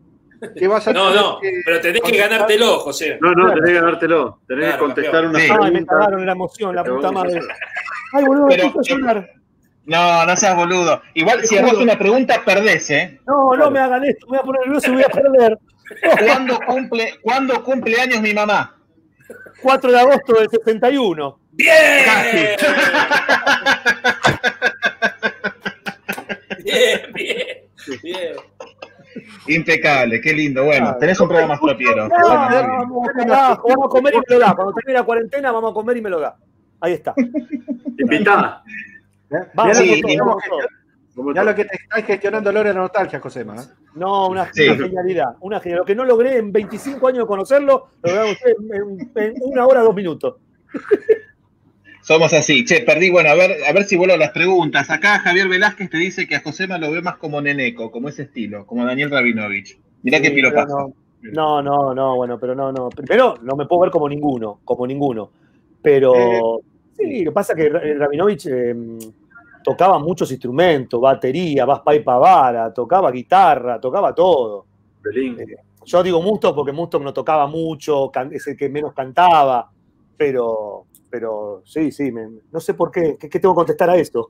que 0.57 0.67
vas 0.67 0.87
a 0.87 0.93
No, 0.93 1.13
no, 1.13 1.39
que 1.39 1.51
pero 1.65 1.81
tenés 1.81 2.01
que 2.01 2.17
ganártelo, 2.17 2.79
José. 2.79 3.17
No, 3.21 3.31
no, 3.33 3.53
tenés 3.53 3.65
que 3.69 3.73
ganártelo. 3.73 4.39
Tenés 4.47 4.65
Claro, 4.65 4.77
que 4.79 4.85
contestar 4.85 5.25
una 5.25 5.39
Sí. 5.39 5.45
Ay, 5.49 5.57
me 5.57 5.65
pregunta. 5.71 5.93
cagaron 5.93 6.25
la 6.25 6.31
emoción, 6.31 6.75
la 6.75 6.83
puta 6.83 7.11
madre. 7.11 7.39
Ay, 8.13 8.23
boludo, 8.25 8.47
me 8.47 8.69
puse 8.71 8.93
a 8.93 8.97
llorar. 8.97 9.29
No, 9.85 10.25
no 10.25 10.35
seas 10.35 10.55
boludo. 10.55 11.01
Igual 11.13 11.43
si 11.45 11.57
hagas 11.57 11.73
una 11.73 11.97
pregunta, 11.97 12.41
perdés, 12.43 12.89
¿eh? 12.89 13.19
No, 13.27 13.55
no 13.55 13.69
me 13.71 13.79
hagan 13.79 14.03
esto, 14.05 14.25
me 14.27 14.37
voy 14.37 14.39
a 14.39 14.43
poner 14.43 14.61
nervioso 14.65 14.89
y 14.91 14.93
voy 14.95 15.03
a 15.03 15.09
perder. 15.09 15.59
¿Cuándo 16.25 16.59
cumple, 16.65 17.13
¿cuándo 17.21 17.63
cumple 17.63 18.01
años 18.01 18.19
mi 18.21 18.33
mamá? 18.33 18.75
4 19.61 19.91
de 19.91 19.99
agosto 19.99 20.33
del 20.33 20.49
71. 20.49 21.39
¡Bien! 21.51 22.05
Bien, 26.75 27.13
bien, 27.13 27.37
bien. 28.03 28.35
Impecable, 29.47 30.19
qué 30.19 30.33
lindo. 30.33 30.65
Bueno, 30.65 30.95
tenés 30.99 31.19
un 31.19 31.29
premio 31.29 31.47
Mastropiero. 31.47 32.07
No, 32.07 32.15
Bueno, 32.17 33.33
vamos, 33.33 33.85
a 33.85 33.89
comer 33.89 34.13
y 34.15 34.17
me 34.17 34.23
lo 34.35 34.39
da. 34.39 34.53
Cuando 34.55 34.73
termine 34.73 34.99
la 34.99 35.05
cuarentena, 35.05 35.51
vamos 35.51 35.71
a 35.71 35.73
comer 35.73 35.97
y 35.97 36.01
me 36.01 36.09
lo 36.09 36.19
da. 36.19 36.35
Ahí 36.81 36.93
está. 36.93 37.13
Invitada. 37.97 38.63
¿eh? 39.31 39.37
Vamos, 39.53 39.77
Sí, 39.77 40.03
Mirá 41.17 41.45
lo 41.45 41.55
que 41.55 41.63
te 41.63 41.75
está 41.77 42.01
gestionando 42.01 42.49
Hora 42.49 42.63
de 42.63 42.73
Nostalgia, 42.73 43.21
Josema. 43.21 43.55
¿eh? 43.55 43.65
No, 43.95 44.27
una, 44.27 44.51
Sí. 44.51 44.67
una 44.67 44.75
genialidad. 44.85 45.35
Una 45.39 45.59
genialidad. 45.61 45.81
Lo 45.83 45.85
que 45.85 45.95
no 45.95 46.03
logré 46.03 46.37
en 46.37 46.51
25 46.51 47.07
años 47.07 47.19
de 47.19 47.25
conocerlo, 47.27 47.87
lo 48.03 48.09
lograron 48.11 48.31
ustedes 48.33 48.57
en, 49.15 49.23
en 49.23 49.33
una 49.39 49.65
hora, 49.65 49.79
dos 49.81 49.95
minutos. 49.95 50.35
Somos 52.05 52.33
así. 52.33 52.63
Che, 52.63 52.81
perdí. 52.81 53.09
Bueno, 53.09 53.29
a 53.31 53.33
ver, 53.33 53.63
a 53.67 53.73
ver 53.73 53.83
si 53.85 53.95
vuelvo 53.97 54.13
a 54.13 54.17
las 54.17 54.29
preguntas. 54.29 54.91
Acá 54.91 55.17
Javier 55.17 55.47
Velázquez 55.47 55.89
te 55.89 55.97
dice 55.97 56.27
que 56.27 56.35
a 56.35 56.41
Josema 56.41 56.77
lo 56.77 56.91
ve 56.91 57.01
más 57.01 57.17
como 57.17 57.41
Neneco, 57.41 57.89
como 57.89 58.09
ese 58.09 58.21
estilo, 58.23 58.63
como 58.67 58.85
Daniel 58.85 59.09
Rabinovich. 59.09 59.79
Mirá 60.03 60.21
qué 60.21 60.27
Sí, 60.27 60.35
pero 60.35 60.49
piropazo. 60.51 60.93
No, 61.33 61.63
no, 61.63 61.95
no, 61.95 62.15
bueno, 62.15 62.39
pero 62.39 62.53
no, 62.53 62.71
no. 62.71 62.89
Primero, 62.89 63.39
no 63.41 63.55
me 63.55 63.65
puedo 63.65 63.81
ver 63.81 63.89
como 63.89 64.07
ninguno, 64.07 64.59
como 64.63 64.85
ninguno. 64.85 65.31
Pero 65.81 66.59
sí, 66.95 67.23
lo 67.23 67.31
que 67.31 67.33
pasa 67.33 67.53
es 67.53 67.57
que 67.57 67.69
Ra- 67.69 67.81
Rabinovich 67.97 68.45
eh, 68.51 68.75
tocaba 69.63 69.97
muchos 69.97 70.29
instrumentos, 70.31 71.01
batería, 71.01 71.65
bass 71.65 71.81
pipe 71.83 72.03
vara, 72.05 72.71
tocaba 72.71 73.09
guitarra, 73.09 73.79
tocaba 73.79 74.13
todo. 74.13 74.67
Belín. 75.01 75.37
Yo 75.83 76.03
digo 76.03 76.21
Musto 76.21 76.53
porque 76.53 76.71
Musto 76.71 76.99
no 76.99 77.11
tocaba 77.11 77.47
mucho, 77.47 78.11
es 78.31 78.45
el 78.45 78.55
que 78.55 78.69
menos 78.69 78.93
cantaba, 78.93 79.71
pero, 80.15 80.85
pero 81.15 81.61
sí, 81.63 81.93
sí, 81.93 82.11
me- 82.11 82.27
no 82.51 82.59
sé 82.59 82.73
por 82.73 82.91
qué, 82.91 83.15
¿qué, 83.17 83.29
qué 83.29 83.39
tengo 83.39 83.53
que 83.55 83.59
contestar 83.59 83.89
a 83.89 83.95
esto? 83.95 84.27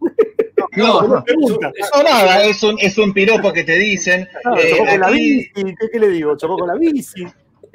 No, 0.78 1.02
no, 1.02 1.24
pregunta. 1.24 1.72
no, 1.96 2.04
nada, 2.04 2.44
es 2.44 2.62
un, 2.62 2.76
es 2.80 2.96
un 3.00 3.12
piropo 3.12 3.52
que 3.52 3.64
te 3.64 3.74
dicen. 3.76 4.28
Ah, 4.46 4.54
Eh, 4.60 4.70
chocó 4.70 4.86
con 4.86 5.00
la 5.00 5.10
bici, 5.10 5.52
¿qué, 5.54 5.90
qué 5.92 6.00
le 6.00 6.10
digo? 6.10 6.38
Chocó 6.38 6.58
con 6.60 6.68
la 6.68 6.76
bici. 6.76 7.26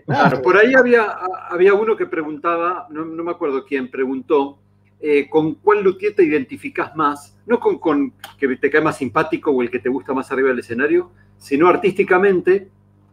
Claro, 0.06 0.40
por 0.42 0.56
ahí 0.56 0.74
había, 0.74 1.16
había 1.48 1.74
uno 1.74 1.96
que 1.96 2.06
preguntaba, 2.06 2.86
no, 2.90 3.04
no 3.04 3.24
me 3.24 3.32
acuerdo 3.32 3.64
quién 3.64 3.90
preguntó, 3.90 4.58
eh, 5.00 5.28
¿con 5.28 5.54
cuál 5.56 5.82
luthier 5.82 6.14
te 6.14 6.22
identificás 6.22 6.94
más? 6.94 7.36
No 7.46 7.58
con, 7.58 7.78
con 7.80 8.12
que 8.38 8.56
te 8.58 8.70
cae 8.70 8.80
más 8.80 8.96
simpático 8.96 9.50
o 9.50 9.60
el 9.60 9.72
que 9.72 9.80
te 9.80 9.88
gusta 9.88 10.12
más 10.14 10.30
arriba 10.30 10.50
del 10.50 10.60
escenario, 10.60 11.10
sino 11.36 11.66
artísticamente, 11.66 12.68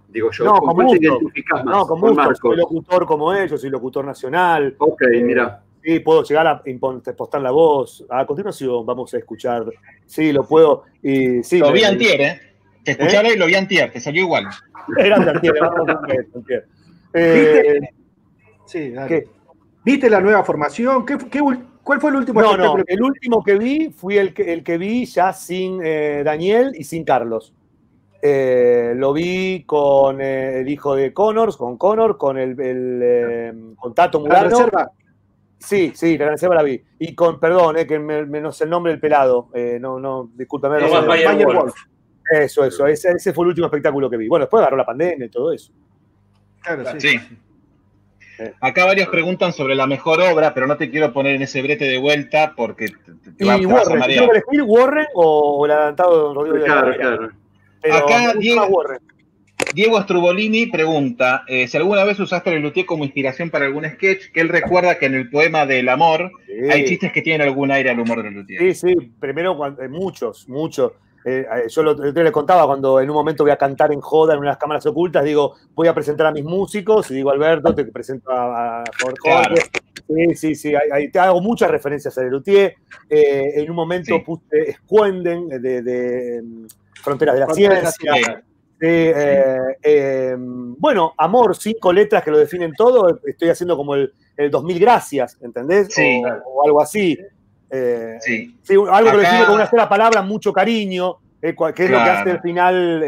digo 0.10 0.30
yo, 0.32 0.44
No, 0.46 0.52
¿con 0.58 0.60
con 0.68 0.76
cuál 0.76 0.88
te 0.90 0.94
Musto. 1.00 1.08
identificás 1.08 1.66
más? 1.66 1.76
No, 1.76 1.88
con 1.88 2.16
Marcos. 2.16 2.38
soy 2.40 2.56
locutor 2.58 3.06
como 3.08 3.34
ellos, 3.34 3.60
soy 3.60 3.72
locutor 3.72 4.06
nacional. 4.06 4.76
Ok, 4.78 5.02
mira. 5.24 5.64
Sí, 5.88 6.02
puedo 6.02 6.22
llegar 6.24 6.46
a 6.48 6.62
postar 7.16 7.40
la 7.42 7.52
voz. 7.52 8.06
A 8.10 8.26
continuación 8.26 8.86
vamos 8.86 9.14
a 9.14 9.18
escuchar. 9.20 9.64
Sí, 10.06 10.34
lo 10.34 10.46
puedo. 10.46 10.84
Y, 11.02 11.42
sí, 11.44 11.60
Lo 11.60 11.68
me- 11.68 11.76
vi 11.76 11.84
antier, 11.86 12.20
¿eh? 12.22 12.42
Te 12.84 12.92
escuchaba 12.92 13.30
y 13.30 13.38
lo 13.38 13.46
vi 13.46 13.56
antier, 13.56 13.90
te 13.94 14.02
salió 14.02 14.24
igual. 14.24 14.48
Grande 14.90 15.32
Antier, 15.32 15.54
vamos, 15.62 15.88
Antier, 15.88 16.28
Antier. 16.36 16.68
Eh, 17.14 17.80
Sí, 18.66 18.90
dale. 18.92 19.08
¿Qué? 19.08 19.30
¿Viste 19.86 20.10
la 20.10 20.20
nueva 20.20 20.44
formación? 20.44 21.06
¿Qué, 21.06 21.18
qué 21.32 21.40
ul- 21.40 21.66
¿Cuál 21.84 22.02
fue 22.02 22.10
el 22.10 22.18
último 22.18 22.42
no, 22.42 22.58
no, 22.58 22.76
el 22.86 23.02
último 23.02 23.42
que 23.42 23.56
vi 23.58 23.90
fui 23.92 24.18
el 24.18 24.34
que, 24.34 24.52
el 24.52 24.66
que 24.66 24.78
vi 24.78 25.06
ya 25.06 25.32
sin 25.32 25.80
eh, 25.82 26.22
Daniel 26.26 26.74
y 26.78 26.84
sin 26.84 27.06
Carlos. 27.06 27.54
Eh, 28.22 28.92
lo 28.94 29.14
vi 29.14 29.64
con 29.66 30.20
eh, 30.20 30.60
el 30.60 30.68
hijo 30.68 30.96
de 30.96 31.14
Connors, 31.14 31.56
con 31.56 31.78
Connor, 31.78 32.18
con 32.18 32.38
el, 32.38 32.60
el, 32.60 33.00
eh, 33.02 33.54
con 33.78 33.96
Tato 33.96 34.18
la 34.20 34.24
Murano. 34.26 34.50
reserva? 34.50 34.92
Sí, 35.60 35.92
sí, 35.96 36.18
la 36.18 36.30
reserva 36.30 36.56
la 36.56 36.64
vi. 36.64 36.82
Y 37.00 37.16
con, 37.16 37.40
perdón, 37.40 37.78
eh, 37.78 37.88
que 37.88 37.98
me, 38.00 38.26
me- 38.26 38.42
no 38.42 38.52
sé 38.52 38.66
el 38.66 38.70
nombre 38.70 38.92
del 38.92 39.00
pelado. 39.02 39.50
Eh, 39.54 39.78
no, 39.82 40.00
no, 40.00 40.30
discúlpame. 40.36 40.80
no. 40.80 41.02
Mayer 41.04 41.28
Mayer 41.28 41.46
Wolf. 41.48 41.58
Wolf. 41.60 41.76
Eso, 42.32 42.64
eso. 42.66 42.86
Ese, 42.88 43.10
ese 43.12 43.34
fue 43.34 43.44
el 43.46 43.50
último 43.50 43.68
espectáculo 43.68 44.10
que 44.10 44.18
vi. 44.18 44.28
Bueno, 44.28 44.46
después 44.46 44.62
agarró 44.62 44.78
la 44.78 44.86
pandemia 44.86 45.26
y 45.26 45.30
todo 45.30 45.52
eso. 45.52 45.72
Claro, 46.62 46.84
sí. 47.00 47.10
Sí. 47.18 47.20
Acá 48.62 48.86
varios 48.86 49.08
preguntan 49.10 49.52
sobre 49.52 49.74
la 49.74 49.88
mejor 49.88 50.22
obra, 50.22 50.54
pero 50.54 50.68
no 50.68 50.78
te 50.78 50.92
quiero 50.92 51.12
poner 51.12 51.36
en 51.36 51.42
ese 51.42 51.60
brete 51.64 51.86
de 51.86 51.98
vuelta 51.98 52.54
porque 52.56 52.88
te, 52.90 53.32
te 53.32 53.46
va, 53.46 53.58
Y 53.58 53.62
te 53.62 53.66
vas 53.66 53.76
a 53.78 53.84
Warren, 53.86 54.00
marear. 54.00 54.20
¿tengo 54.20 54.32
que 54.32 54.38
elegir 54.38 54.62
Warren 54.64 55.08
o 55.16 55.66
el 55.66 55.72
adelantado 55.72 56.28
de 56.30 56.36
Rodrigo 56.36 56.54
de 56.58 56.60
la 56.60 56.66
Claro, 56.68 56.96
claro. 56.98 57.30
Pero 57.82 57.96
Acá 57.96 58.34
Diego- 58.38 58.66
Warren. 58.68 59.00
Diego 59.74 60.02
Strubolini 60.02 60.68
pregunta 60.68 61.44
eh, 61.48 61.68
si 61.68 61.78
alguna 61.78 62.04
vez 62.04 62.20
usaste 62.20 62.54
el 62.56 62.62
Luthier 62.62 62.86
como 62.86 63.04
inspiración 63.04 63.50
para 63.50 63.66
algún 63.66 63.86
sketch, 63.86 64.32
que 64.32 64.42
él 64.42 64.50
recuerda 64.50 64.98
que 64.98 65.06
en 65.08 65.16
el 65.16 65.30
poema 65.30 65.66
del 65.66 65.90
amor 65.90 66.32
Sí. 66.46 66.54
hay 66.72 66.86
chistes 66.86 67.12
que 67.12 67.22
tienen 67.22 67.48
algún 67.48 67.72
aire 67.72 67.92
al 67.92 68.00
humor 68.00 68.24
del 68.24 68.34
Luthier. 68.34 68.60
Sí, 68.60 68.74
sí, 68.74 68.96
primero 69.20 69.58
eh, 69.80 69.88
muchos, 69.88 70.48
muchos. 70.50 70.94
Eh, 71.26 71.46
eh, 71.46 71.64
yo 71.70 71.84
lo, 71.84 72.14
yo 72.14 72.32
contaba 72.32 72.66
cuando 72.66 73.02
en 73.02 73.10
un 73.10 73.16
momento 73.16 73.44
voy 73.44 73.52
a 73.52 73.58
cantar 73.58 73.92
en 73.92 74.00
joda 74.00 74.34
en 74.34 74.40
unas 74.40 74.58
cámaras 74.58 74.86
ocultas, 74.86 75.26
digo, 75.26 75.56
voy 75.76 75.88
a 75.90 75.94
presentar 75.94 76.26
a 76.28 76.32
mis 76.32 76.46
músicos 76.46 77.12
y 77.12 77.16
digo, 77.16 77.32
Alberto, 77.32 77.76
te 77.76 77.84
presento 77.86 78.32
a, 78.32 78.82
a 78.82 78.84
Jorge. 79.02 79.18
Claro. 79.22 79.56
Sí, 80.08 80.36
sí, 80.36 80.56
sí, 80.56 80.70
ahí, 80.74 80.90
ahí 80.94 81.12
te 81.12 81.20
hago 81.20 81.42
muchas 81.42 81.70
referencias 81.70 82.18
a 82.18 82.24
Lelutier. 82.24 82.76
Eh, 83.10 83.52
en 83.56 83.70
un 83.70 83.76
momento 83.76 84.16
Sí. 84.16 84.24
puse 84.26 84.74
Scuenden 84.84 85.50
de, 85.50 85.82
de, 85.82 86.42
mm, 86.44 86.66
Fronteras 87.04 87.36
de 87.36 87.40
la 87.42 87.46
Fronteras 87.48 87.78
de 87.78 87.84
la 87.84 87.92
Ciencia. 87.92 88.44
Eh, 88.80 89.58
eh, 89.82 90.36
bueno, 90.38 91.14
Amor, 91.18 91.56
cinco 91.56 91.92
letras 91.92 92.24
que 92.24 92.32
lo 92.32 92.38
definen 92.38 92.74
todo. 92.74 93.20
Estoy 93.26 93.50
haciendo 93.50 93.76
como 93.76 93.96
el, 93.96 94.14
el 94.36 94.52
2000 94.52 94.80
gracias, 94.80 95.38
¿entendés? 95.42 95.88
Sí. 95.92 96.22
O, 96.46 96.60
o 96.62 96.66
algo 96.66 96.82
así. 96.82 97.18
Eh, 97.70 98.18
Sí. 98.22 98.56
Sí, 98.64 98.74
algo 98.76 99.10
que 99.12 99.18
lo 99.18 99.22
define 99.24 99.46
con 99.46 99.56
una 99.56 99.70
sola 99.70 99.90
palabra, 99.90 100.22
mucho 100.22 100.54
cariño, 100.54 101.18
eh, 101.42 101.56
que 101.76 101.84
es 101.86 101.90
lo 101.92 101.98
que 101.98 102.04
hace 102.10 102.32
al 102.32 102.42
final 102.42 103.00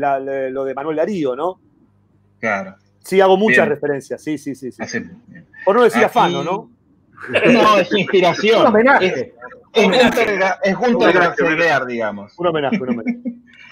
la- 0.00 0.18
la- 0.20 0.50
lo 0.50 0.64
de 0.64 0.74
Manuel 0.74 0.96
Darío, 0.96 1.34
¿no? 1.36 1.60
Claro. 2.38 2.76
Sí, 3.00 3.20
hago 3.20 3.36
muchas 3.36 3.66
Bien. 3.66 3.68
referencias, 3.76 4.22
sí, 4.22 4.36
sí, 4.38 4.54
sí. 4.54 4.70
sí. 4.72 4.98
Por 5.64 5.76
no 5.76 5.82
decir 5.84 5.98
Aquí- 5.98 6.06
afano, 6.06 6.42
¿no? 6.42 6.70
No, 7.52 7.78
es 7.78 7.92
inspiración. 7.94 8.60
Un 8.62 8.66
homenaje. 8.68 9.34
Es, 9.72 9.84
es 9.84 9.86
Gunter- 9.88 10.56
es 10.62 10.76
Gunter 10.76 11.12
Grassegger, 11.12 11.86
digamos. 11.86 12.32
Un 12.38 12.46
homenaje, 12.46 12.80
un 12.82 12.88
homenaje. 12.88 13.18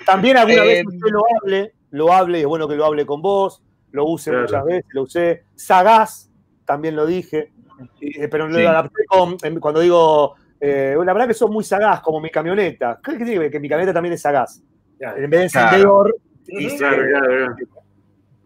También 0.05 0.36
alguna 0.36 0.64
Eh, 0.64 0.66
vez 0.66 0.86
usted 0.86 1.11
lo 1.11 1.22
hable, 1.40 1.72
lo 1.90 2.12
hable, 2.12 2.38
y 2.38 2.42
es 2.42 2.46
bueno 2.46 2.68
que 2.68 2.76
lo 2.76 2.84
hable 2.84 3.07
con 3.07 3.22
vos, 3.22 3.62
lo 3.92 4.07
use 4.07 4.30
Claro. 4.30 4.42
muchas 4.44 4.64
veces, 4.64 4.84
lo 4.92 5.02
usé. 5.02 5.44
Sagaz, 5.55 6.30
también 6.64 6.96
lo 6.96 7.07
dije, 7.07 7.52
eh, 8.00 8.28
pero 8.28 8.48
lo 8.48 8.59
Sí. 8.59 8.64
adapté 8.64 9.05
con, 9.07 9.36
en- 9.42 9.61
cuando 9.61 9.80
digo, 9.80 10.34
eh, 10.61 10.94
la 11.05 11.12
verdad 11.12 11.28
que 11.28 11.34
sos 11.34 11.50
muy 11.50 11.64
sagaz, 11.64 12.00
como 12.00 12.20
mi 12.20 12.30
camioneta. 12.30 12.98
¿Qué 13.02 13.16
tiene 13.16 13.50
que 13.50 13.61
mi 13.61 13.68
camioneta 13.68 13.92
también 13.94 14.14
es 14.14 14.22
sagaz? 14.22 14.62
En 14.98 15.28
vez 15.28 15.40
de 15.40 15.48
Claro. 15.50 15.66
encendedor, 15.68 16.16
dice- 16.46 16.76
Claro, 16.78 17.02
claro, 17.09 17.26
claro. 17.26 17.57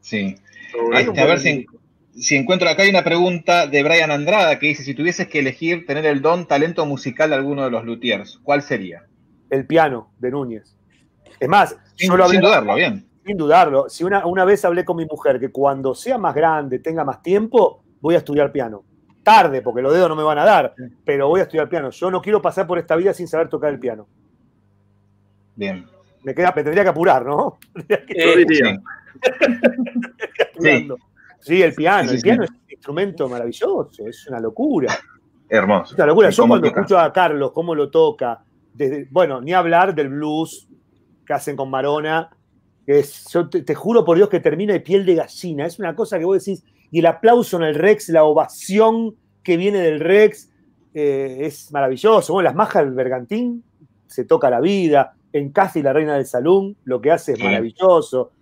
Sí. 0.00 0.36
Este, 0.94 1.20
a 1.20 1.24
ver 1.26 1.38
si, 1.40 1.66
si 2.12 2.36
encuentro 2.36 2.68
acá 2.68 2.82
hay 2.82 2.90
una 2.90 3.04
pregunta 3.04 3.66
de 3.66 3.82
Brian 3.82 4.11
Andrada 4.11 4.59
que 4.59 4.66
dice, 4.68 4.82
si 4.82 4.94
tuvieses 4.94 5.28
que 5.28 5.38
elegir 5.40 5.86
tener 5.86 6.04
el 6.06 6.20
don, 6.22 6.46
talento 6.46 6.84
musical 6.86 7.30
de 7.30 7.36
alguno 7.36 7.64
de 7.64 7.70
los 7.70 7.84
luthiers, 7.84 8.38
¿cuál 8.42 8.62
sería? 8.62 9.04
el 9.50 9.66
piano 9.66 10.11
de 10.18 10.30
Núñez. 10.30 10.76
Es 11.41 11.49
más, 11.49 11.76
Sin, 11.97 12.11
yo 12.11 12.16
lo 12.16 12.24
hablé- 12.24 12.32
sin 12.32 12.41
dudarlo, 12.41 12.74
bien. 12.74 13.09
Sin 13.24 13.36
dudarlo. 13.36 13.89
Si 13.89 14.05
una, 14.05 14.26
una 14.26 14.45
vez 14.45 14.64
hablé 14.64 14.84
con 14.84 14.97
mi 14.97 15.05
mujer 15.07 15.39
que 15.39 15.51
cuando 15.51 15.95
sea 15.95 16.18
más 16.18 16.34
grande, 16.34 16.78
tenga 16.78 17.05
más 17.05 17.22
tiempo, 17.22 17.82
voy 18.01 18.14
a 18.14 18.18
estudiar 18.18 18.51
piano. 18.53 18.84
Tarde, 19.22 19.61
porque 19.61 19.82
los 19.82 19.93
dedos 19.93 20.09
no 20.09 20.16
me 20.16 20.22
van 20.22 20.39
a 20.39 20.45
dar, 20.45 20.74
pero 21.05 21.28
voy 21.28 21.41
a 21.41 21.43
estudiar 21.43 21.68
piano. 21.68 21.91
Yo 21.91 22.11
no 22.11 22.22
quiero 22.22 22.41
pasar 22.41 22.66
por 22.66 22.78
esta 22.78 22.97
vida 22.97 23.12
sin 23.12 23.28
saber 23.28 23.49
tocar 23.49 23.70
el 23.72 23.78
piano. 23.78 24.07
Bien. 25.55 25.84
Me, 26.22 26.34
queda, 26.34 26.53
me 26.57 26.62
tendría 26.62 26.82
que 26.84 26.89
apurar, 26.91 27.24
¿no? 27.26 27.59
Eh, 27.89 28.47
apurando. 30.55 30.97
Sí, 31.41 31.62
el 31.62 31.74
piano. 31.74 32.09
Sí, 32.09 32.09
sí, 32.09 32.16
el 32.16 32.22
piano 32.22 32.45
es 32.45 32.51
un 32.51 32.61
instrumento 32.70 33.28
maravilloso, 33.28 34.07
es 34.07 34.26
una 34.28 34.41
locura. 34.41 34.97
Hermoso. 35.49 35.93
Es 35.93 35.99
una 35.99 36.07
locura. 36.07 36.28
¿Y 36.28 36.32
Yo 36.32 36.43
cómo 36.43 36.53
cuando 36.53 36.68
toca? 36.68 36.80
escucho 36.80 36.99
a 36.99 37.12
Carlos, 37.12 37.53
cómo 37.53 37.74
lo 37.74 37.91
toca, 37.91 38.43
desde, 38.74 39.07
bueno, 39.11 39.41
ni 39.41 39.53
hablar 39.53 39.95
del 39.95 40.09
blues 40.09 40.67
que 41.28 41.34
hacen 41.34 41.54
con 41.54 41.70
Marona, 41.70 42.30
que 42.84 42.98
es, 43.00 43.28
yo 43.30 43.48
te, 43.48 43.62
te 43.62 43.74
juro 43.76 44.04
por 44.04 44.16
Dios 44.16 44.28
que 44.28 44.40
termina 44.40 44.72
de 44.72 44.80
piel 44.80 45.06
de 45.06 45.14
gallina. 45.14 45.66
Es 45.66 45.78
una 45.78 45.94
cosa 45.94 46.18
que 46.18 46.24
vos 46.24 46.44
decís, 46.44 46.64
y 46.90 46.98
el 46.98 47.06
aplauso 47.06 47.58
en 47.58 47.64
el 47.64 47.74
Rex, 47.74 48.08
la 48.08 48.24
ovación 48.24 49.14
que 49.44 49.56
viene 49.56 49.78
del 49.78 50.00
Rex, 50.00 50.50
eh, 50.94 51.40
es 51.42 51.70
maravilloso. 51.70 52.32
Bueno, 52.32 52.48
las 52.48 52.56
majas 52.56 52.84
del 52.84 52.94
Bergantín, 52.94 53.62
se 54.06 54.24
toca 54.24 54.50
la 54.50 54.60
vida. 54.60 55.14
En 55.32 55.52
Casi 55.52 55.82
la 55.82 55.92
reina 55.92 56.14
del 56.14 56.24
salón, 56.24 56.76
lo 56.84 57.02
que 57.02 57.10
hace 57.10 57.34
es 57.34 57.38
maravilloso. 57.38 58.32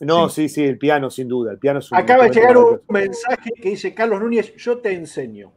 No, 0.00 0.28
sí. 0.28 0.48
sí, 0.48 0.64
el 0.64 0.76
piano, 0.76 1.08
sin 1.08 1.28
duda. 1.28 1.52
El 1.52 1.58
piano 1.58 1.78
es 1.78 1.92
un 1.92 1.96
Acaba 1.96 2.24
de 2.24 2.30
llegar 2.30 2.56
un 2.56 2.80
mensaje 2.88 3.52
que 3.54 3.70
dice 3.70 3.94
Carlos 3.94 4.20
Núñez, 4.20 4.56
yo 4.56 4.78
te 4.78 4.92
enseño. 4.92 5.52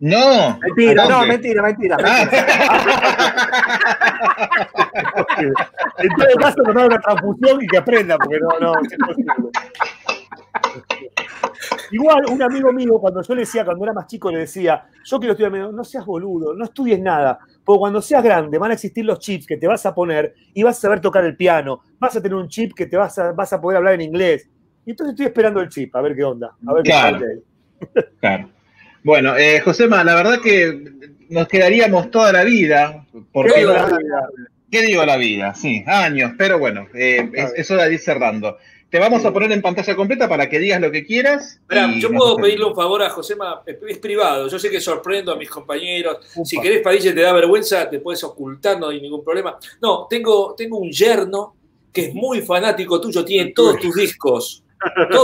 No. 0.00 0.58
Mentira, 0.60 1.04
¿A 1.04 1.08
no, 1.08 1.18
dónde? 1.18 1.28
mentira, 1.28 1.62
mentira. 1.62 1.96
En 5.98 6.08
todo 6.16 6.34
caso, 6.40 6.62
que 6.64 6.70
una 6.70 6.98
transfusión 7.00 7.62
y 7.62 7.66
que 7.66 7.78
aprenda, 7.78 8.18
porque 8.18 8.38
no, 8.40 8.48
no, 8.60 8.74
es 8.82 8.92
imposible. 8.92 9.50
Igual, 11.92 12.24
un 12.30 12.42
amigo 12.42 12.72
mío, 12.72 12.98
cuando 12.98 13.22
yo 13.22 13.34
le 13.34 13.40
decía, 13.42 13.64
cuando 13.64 13.84
era 13.84 13.92
más 13.92 14.06
chico, 14.06 14.30
le 14.30 14.38
decía, 14.40 14.84
yo 15.04 15.18
quiero 15.18 15.32
estudiar, 15.32 15.52
no 15.72 15.84
seas 15.84 16.04
boludo, 16.04 16.54
no 16.54 16.64
estudies 16.64 17.00
nada, 17.00 17.38
porque 17.64 17.78
cuando 17.78 18.02
seas 18.02 18.22
grande 18.22 18.58
van 18.58 18.70
a 18.70 18.74
existir 18.74 19.04
los 19.04 19.18
chips 19.20 19.46
que 19.46 19.56
te 19.56 19.66
vas 19.66 19.84
a 19.86 19.94
poner 19.94 20.34
y 20.52 20.62
vas 20.62 20.78
a 20.78 20.80
saber 20.82 21.00
tocar 21.00 21.24
el 21.24 21.36
piano, 21.36 21.80
vas 21.98 22.16
a 22.16 22.20
tener 22.22 22.36
un 22.36 22.48
chip 22.48 22.72
que 22.74 22.86
te 22.86 22.96
vas 22.96 23.18
a, 23.18 23.32
vas 23.32 23.52
a 23.52 23.60
poder 23.60 23.78
hablar 23.78 23.94
en 23.94 24.00
inglés. 24.02 24.48
Y 24.84 24.90
entonces 24.90 25.12
estoy 25.14 25.26
esperando 25.26 25.60
el 25.60 25.68
chip, 25.68 25.94
a 25.96 26.00
ver 26.02 26.14
qué 26.14 26.24
onda, 26.24 26.54
a 26.66 26.72
ver 26.74 26.82
qué 26.82 26.90
Claro. 26.90 27.18
sale. 27.18 27.42
Claro. 28.20 28.48
Bueno, 29.04 29.36
eh, 29.36 29.60
Josema, 29.60 30.02
la 30.02 30.14
verdad 30.14 30.40
que 30.40 30.92
nos 31.28 31.46
quedaríamos 31.46 32.10
toda 32.10 32.32
la 32.32 32.42
vida. 32.42 33.06
Porque, 33.32 33.52
¿Qué 33.52 33.60
digo 33.60 33.72
la 33.72 33.86
vida? 33.86 34.28
¿Qué 34.70 34.82
digo 34.82 35.04
la 35.04 35.16
vida? 35.18 35.54
Sí, 35.54 35.84
años, 35.86 36.32
pero 36.36 36.58
bueno, 36.58 36.88
eh, 36.94 37.30
es, 37.34 37.52
es 37.54 37.70
hora 37.70 37.84
de 37.84 37.94
ir 37.94 38.00
cerrando. 38.00 38.56
Te 38.88 38.98
vamos 38.98 39.24
a 39.24 39.32
poner 39.32 39.52
en 39.52 39.60
pantalla 39.60 39.94
completa 39.94 40.28
para 40.28 40.48
que 40.48 40.58
digas 40.58 40.80
lo 40.80 40.90
que 40.90 41.04
quieras. 41.04 41.60
Yo 41.98 42.10
puedo 42.10 42.36
pedirle 42.36 42.64
un 42.64 42.74
favor 42.74 43.02
a 43.02 43.10
Josema, 43.10 43.62
es 43.66 43.98
privado, 43.98 44.48
yo 44.48 44.58
sé 44.58 44.70
que 44.70 44.80
sorprendo 44.80 45.32
a 45.32 45.36
mis 45.36 45.50
compañeros. 45.50 46.18
Upa. 46.34 46.44
Si 46.44 46.60
querés, 46.60 46.80
Padilla, 46.80 47.14
te 47.14 47.20
da 47.20 47.32
vergüenza, 47.32 47.90
te 47.90 47.98
puedes 47.98 48.24
ocultar, 48.24 48.80
no 48.80 48.88
hay 48.88 49.00
ningún 49.00 49.22
problema. 49.22 49.58
No, 49.82 50.06
tengo, 50.08 50.54
tengo 50.56 50.78
un 50.78 50.90
yerno 50.90 51.56
que 51.92 52.06
es 52.06 52.14
muy 52.14 52.40
fanático 52.40 53.00
tuyo, 53.00 53.24
tiene 53.24 53.52
todos 53.52 53.78
tus 53.78 53.94
discos. 53.94 54.63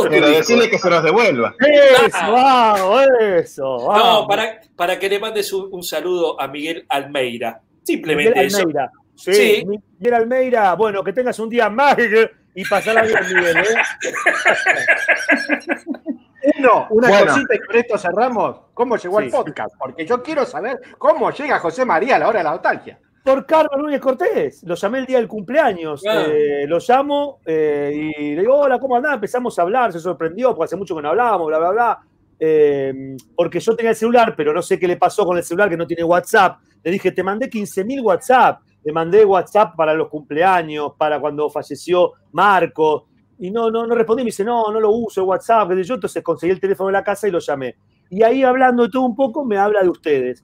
Pero 0.09 0.31
decirle 0.31 0.71
que 0.71 0.79
se 0.79 0.89
los 0.91 1.03
devuelva. 1.03 1.55
Eso, 1.59 2.33
vamos, 2.33 3.03
eso, 3.21 3.93
No, 3.95 4.27
para, 4.27 4.61
para 4.77 4.99
que 4.99 5.09
le 5.09 5.19
mandes 5.19 5.53
un, 5.53 5.69
un 5.73 5.83
saludo 5.83 6.41
a 6.41 6.47
Miguel 6.49 6.85
Almeida. 6.89 7.61
Simplemente 7.83 8.31
Miguel 8.31 8.47
eso. 8.47 8.59
Almeida. 8.61 8.91
Sí, 9.15 9.33
Sí. 9.35 9.65
Miguel 9.99 10.15
Almeida, 10.15 10.75
bueno, 10.75 11.05
que 11.05 11.13
tengas 11.13 11.39
un 11.39 11.51
día 11.51 11.69
mágico 11.69 12.21
y 12.55 12.65
pasarla 12.65 13.03
bien, 13.03 13.19
Miguel. 13.35 13.57
¿eh? 13.59 13.65
Uno, 16.59 16.87
una 16.91 17.09
Bueno. 17.09 17.27
cosita 17.27 17.55
y 17.55 17.59
con 17.59 17.77
esto 17.77 17.99
cerramos. 17.99 18.57
¿Cómo 18.73 18.97
llegó 18.97 19.19
Sí. 19.19 19.25
al 19.27 19.31
podcast? 19.31 19.75
Porque 19.79 20.07
yo 20.07 20.23
quiero 20.23 20.47
saber 20.47 20.81
cómo 20.97 21.31
llega 21.33 21.59
José 21.59 21.85
María 21.85 22.17
a 22.17 22.19
la 22.19 22.29
hora 22.29 22.39
de 22.39 22.45
la 22.45 22.51
nostalgia. 22.53 22.99
Por 23.23 23.45
Carlos 23.45 23.79
Núñez 23.79 24.01
Cortés, 24.01 24.63
lo 24.65 24.75
llamé 24.75 25.01
el 25.01 25.07
día 25.07 25.19
del 25.19 25.29
cumpleaños. 25.29 26.03
Ah. 26.09 26.25
eh, 26.27 26.65
lo 26.67 26.79
llamo 26.79 27.41
eh, 27.45 28.13
y 28.19 28.35
le 28.35 28.41
digo, 28.41 28.57
hola, 28.57 28.79
¿cómo 28.79 28.97
andás? 28.97 29.15
Empezamos 29.15 29.59
a 29.59 29.63
hablar, 29.63 29.93
se 29.93 30.01
sorprendió 30.01 30.55
porque 30.55 30.65
hace 30.65 30.77
mucho 30.77 30.97
que 30.97 31.03
no 31.03 31.11
hablábamos, 31.11 31.47
bla, 31.49 31.59
bla, 31.59 31.71
bla. 31.71 32.01
Eh, 32.43 33.17
porque 33.37 33.61
yo 33.61 33.77
tenía 33.77 33.91
el 33.91 33.97
celular, 33.97 34.35
pero 34.35 34.55
no 34.55 34.63
sé 34.63 34.79
qué 34.79 34.89
le 34.89 34.97
pasó 34.97 35.27
con 35.27 35.37
el 35.37 35.45
celular 35.45 35.69
que 35.69 35.77
no 35.77 35.87
tiene 35.87 36.03
WhatsApp. 36.03 36.59
Le 36.83 36.91
dije, 36.91 37.13
te 37.13 37.23
mandé 37.23 37.51
15.000 37.51 38.03
WhatsApp. 38.03 38.63
Le 38.83 38.93
mandé 38.93 39.27
WhatsApp 39.27 39.77
para 39.77 39.93
los 39.93 40.09
cumpleaños, 40.09 40.93
para 40.97 41.21
cuando 41.21 41.51
falleció 41.51 42.13
Marco. 42.33 43.09
Y 43.39 43.51
no, 43.51 43.71
no, 43.71 43.87
no 43.87 43.95
respondí. 43.95 44.23
Me 44.23 44.29
dice, 44.29 44.45
no, 44.45 44.73
no 44.73 44.81
lo 44.81 44.91
uso, 44.91 45.25
WhatsApp. 45.25 45.71
yo. 45.73 45.95
Entonces 45.95 46.23
conseguí 46.23 46.53
el 46.53 46.61
teléfono 46.61 46.87
de 46.87 46.95
la 46.95 47.05
casa 47.05 47.29
y 47.29 47.31
lo 47.31 47.41
llamé. 47.41 47.77
Y 48.09 48.23
ahí 48.23 48.43
hablando 48.43 48.85
de 48.85 48.89
todo 48.89 49.03
un 49.03 49.15
poco, 49.15 49.45
me 49.45 49.59
habla 49.59 49.83
de 49.83 49.91
ustedes. 49.91 50.43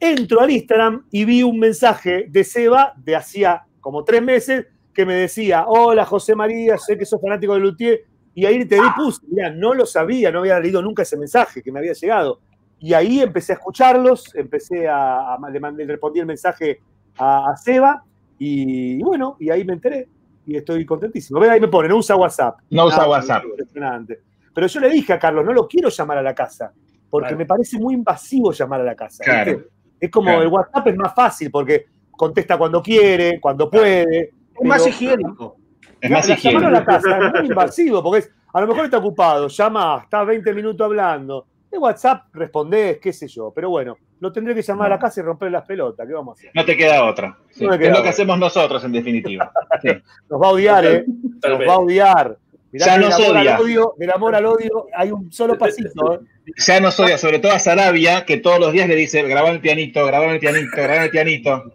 Entro 0.00 0.40
al 0.40 0.50
Instagram 0.50 1.04
y 1.10 1.24
vi 1.24 1.42
un 1.42 1.58
mensaje 1.58 2.26
de 2.28 2.44
Seba 2.44 2.92
de 2.96 3.16
hacía 3.16 3.64
como 3.80 4.04
tres 4.04 4.22
meses 4.22 4.66
que 4.94 5.04
me 5.06 5.14
decía, 5.14 5.64
hola 5.66 6.04
José 6.04 6.34
María, 6.34 6.76
sé 6.78 6.96
que 6.96 7.04
sos 7.04 7.20
fanático 7.20 7.54
de 7.54 7.60
Luthier. 7.60 8.00
Y 8.34 8.46
ahí 8.46 8.64
te 8.64 8.76
di 8.76 8.80
puse, 8.96 9.20
mira, 9.28 9.50
no 9.50 9.74
lo 9.74 9.84
sabía, 9.86 10.30
no 10.30 10.40
había 10.40 10.60
leído 10.60 10.80
nunca 10.80 11.02
ese 11.02 11.16
mensaje 11.16 11.62
que 11.62 11.72
me 11.72 11.80
había 11.80 11.92
llegado. 11.92 12.40
Y 12.78 12.92
ahí 12.94 13.20
empecé 13.20 13.52
a 13.52 13.56
escucharlos, 13.56 14.32
empecé 14.36 14.86
a, 14.86 15.34
a- 15.34 15.50
le 15.50 15.58
mandé, 15.58 15.84
le 15.84 15.92
respondí 15.92 16.20
el 16.20 16.26
mensaje 16.26 16.80
a, 17.16 17.50
a 17.50 17.56
Seba 17.56 18.04
y, 18.38 18.92
y 19.00 19.02
bueno, 19.02 19.36
y 19.40 19.50
ahí 19.50 19.64
me 19.64 19.72
enteré 19.72 20.06
y 20.46 20.56
estoy 20.56 20.84
contentísimo. 20.86 21.40
Ve, 21.40 21.50
ahí 21.50 21.60
me 21.60 21.66
pone, 21.68 21.88
no 21.88 21.96
usa 21.96 22.14
WhatsApp. 22.14 22.58
No 22.70 22.86
usa 22.86 23.02
Ah, 23.02 23.08
WhatsApp. 23.08 23.44
Impresionante. 23.46 24.20
Pero 24.54 24.66
yo 24.68 24.80
le 24.80 24.90
dije 24.90 25.12
a 25.12 25.18
Carlos, 25.18 25.44
no 25.44 25.52
lo 25.52 25.66
quiero 25.66 25.88
llamar 25.88 26.18
a 26.18 26.22
la 26.22 26.34
casa, 26.34 26.72
porque 27.10 27.28
Claro. 27.28 27.38
me 27.38 27.46
parece 27.46 27.78
muy 27.78 27.94
invasivo 27.94 28.52
llamar 28.52 28.80
a 28.82 28.84
la 28.84 28.94
casa. 28.94 29.24
Claro. 29.24 29.56
¿viste? 29.56 29.68
Es 30.00 30.10
como 30.10 30.26
Claro. 30.26 30.42
el 30.42 30.48
WhatsApp 30.48 30.86
es 30.88 30.96
más 30.96 31.14
fácil 31.14 31.50
porque 31.50 31.86
contesta 32.10 32.56
cuando 32.58 32.82
quiere, 32.82 33.40
cuando 33.40 33.70
puede. 33.70 34.32
Es 34.60 34.64
más 34.66 34.86
higiénico. 34.86 35.56
Es 36.00 36.10
más 36.10 36.24
a 36.24 36.28
la 36.28 36.34
higiénico. 36.34 36.84
casa, 36.84 37.18
es 37.26 37.32
muy 37.40 37.48
invasivo, 37.48 38.02
porque 38.02 38.18
es, 38.20 38.32
a 38.52 38.60
lo 38.60 38.66
mejor 38.68 38.84
está 38.86 38.98
ocupado, 38.98 39.48
llama, 39.48 40.00
está 40.04 40.24
20 40.24 40.52
minutos 40.54 40.84
hablando. 40.84 41.46
De 41.70 41.76
WhatsApp 41.76 42.34
respondés, 42.34 42.98
qué 42.98 43.12
sé 43.12 43.28
yo, 43.28 43.52
pero 43.54 43.68
bueno, 43.68 43.96
lo 44.20 44.32
tendré 44.32 44.54
que 44.54 44.62
llamar 44.62 44.86
a 44.86 44.94
la 44.94 44.98
casa 44.98 45.20
y 45.20 45.22
romper 45.24 45.52
las 45.52 45.64
pelotas, 45.66 46.06
¿qué 46.06 46.14
vamos 46.14 46.36
a 46.36 46.40
hacer? 46.40 46.50
No 46.54 46.64
te 46.64 46.76
queda 46.76 47.04
otra. 47.04 47.36
Sí, 47.50 47.64
No 47.64 47.76
me 47.76 47.86
es 47.86 47.92
lo 47.96 48.02
que 48.02 48.08
hacemos 48.08 48.38
nosotros, 48.38 48.82
en 48.84 48.92
definitiva. 48.92 49.52
Sí. 49.82 49.90
Nos 50.30 50.40
va 50.40 50.46
a 50.46 50.50
odiar, 50.50 50.86
¿eh? 50.86 51.04
Nos 51.06 51.60
va 51.68 51.74
a 51.74 51.78
odiar. 51.78 52.38
Mirá 52.72 52.86
Ya 52.86 52.98
nos 52.98 53.16
del 53.16 53.26
amor 53.26 53.40
odia. 53.40 53.56
Al 53.56 53.62
odio, 53.62 53.94
del 53.96 54.10
amor 54.10 54.34
al 54.34 54.46
odio 54.46 54.86
hay 54.94 55.10
un 55.10 55.32
solo 55.32 55.56
pasito, 55.56 56.14
¿eh? 56.14 56.18
Ya 56.66 56.80
nos 56.80 56.98
odia, 57.00 57.16
sobre 57.18 57.38
todo 57.38 57.52
a 57.52 57.58
Sarabia, 57.58 58.24
que 58.24 58.36
todos 58.38 58.58
los 58.60 58.72
días 58.72 58.88
le 58.88 58.94
dice, 58.96 59.22
grabame 59.22 59.54
el 59.54 59.60
pianito, 59.60 60.04
grabame 60.06 60.34
el 60.34 60.38
pianito, 60.40 60.68
grabame 60.76 61.04
el 61.06 61.10
pianito. 61.10 61.72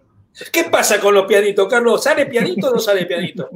¿Qué 0.51 0.63
pasa 0.63 0.99
con 0.99 1.13
los 1.13 1.25
pianitos, 1.27 1.67
Carlos? 1.67 2.03
¿Sale 2.03 2.25
pianito 2.25 2.69
o 2.69 2.73
no 2.73 2.79
sale 2.79 3.05
pianito? 3.05 3.49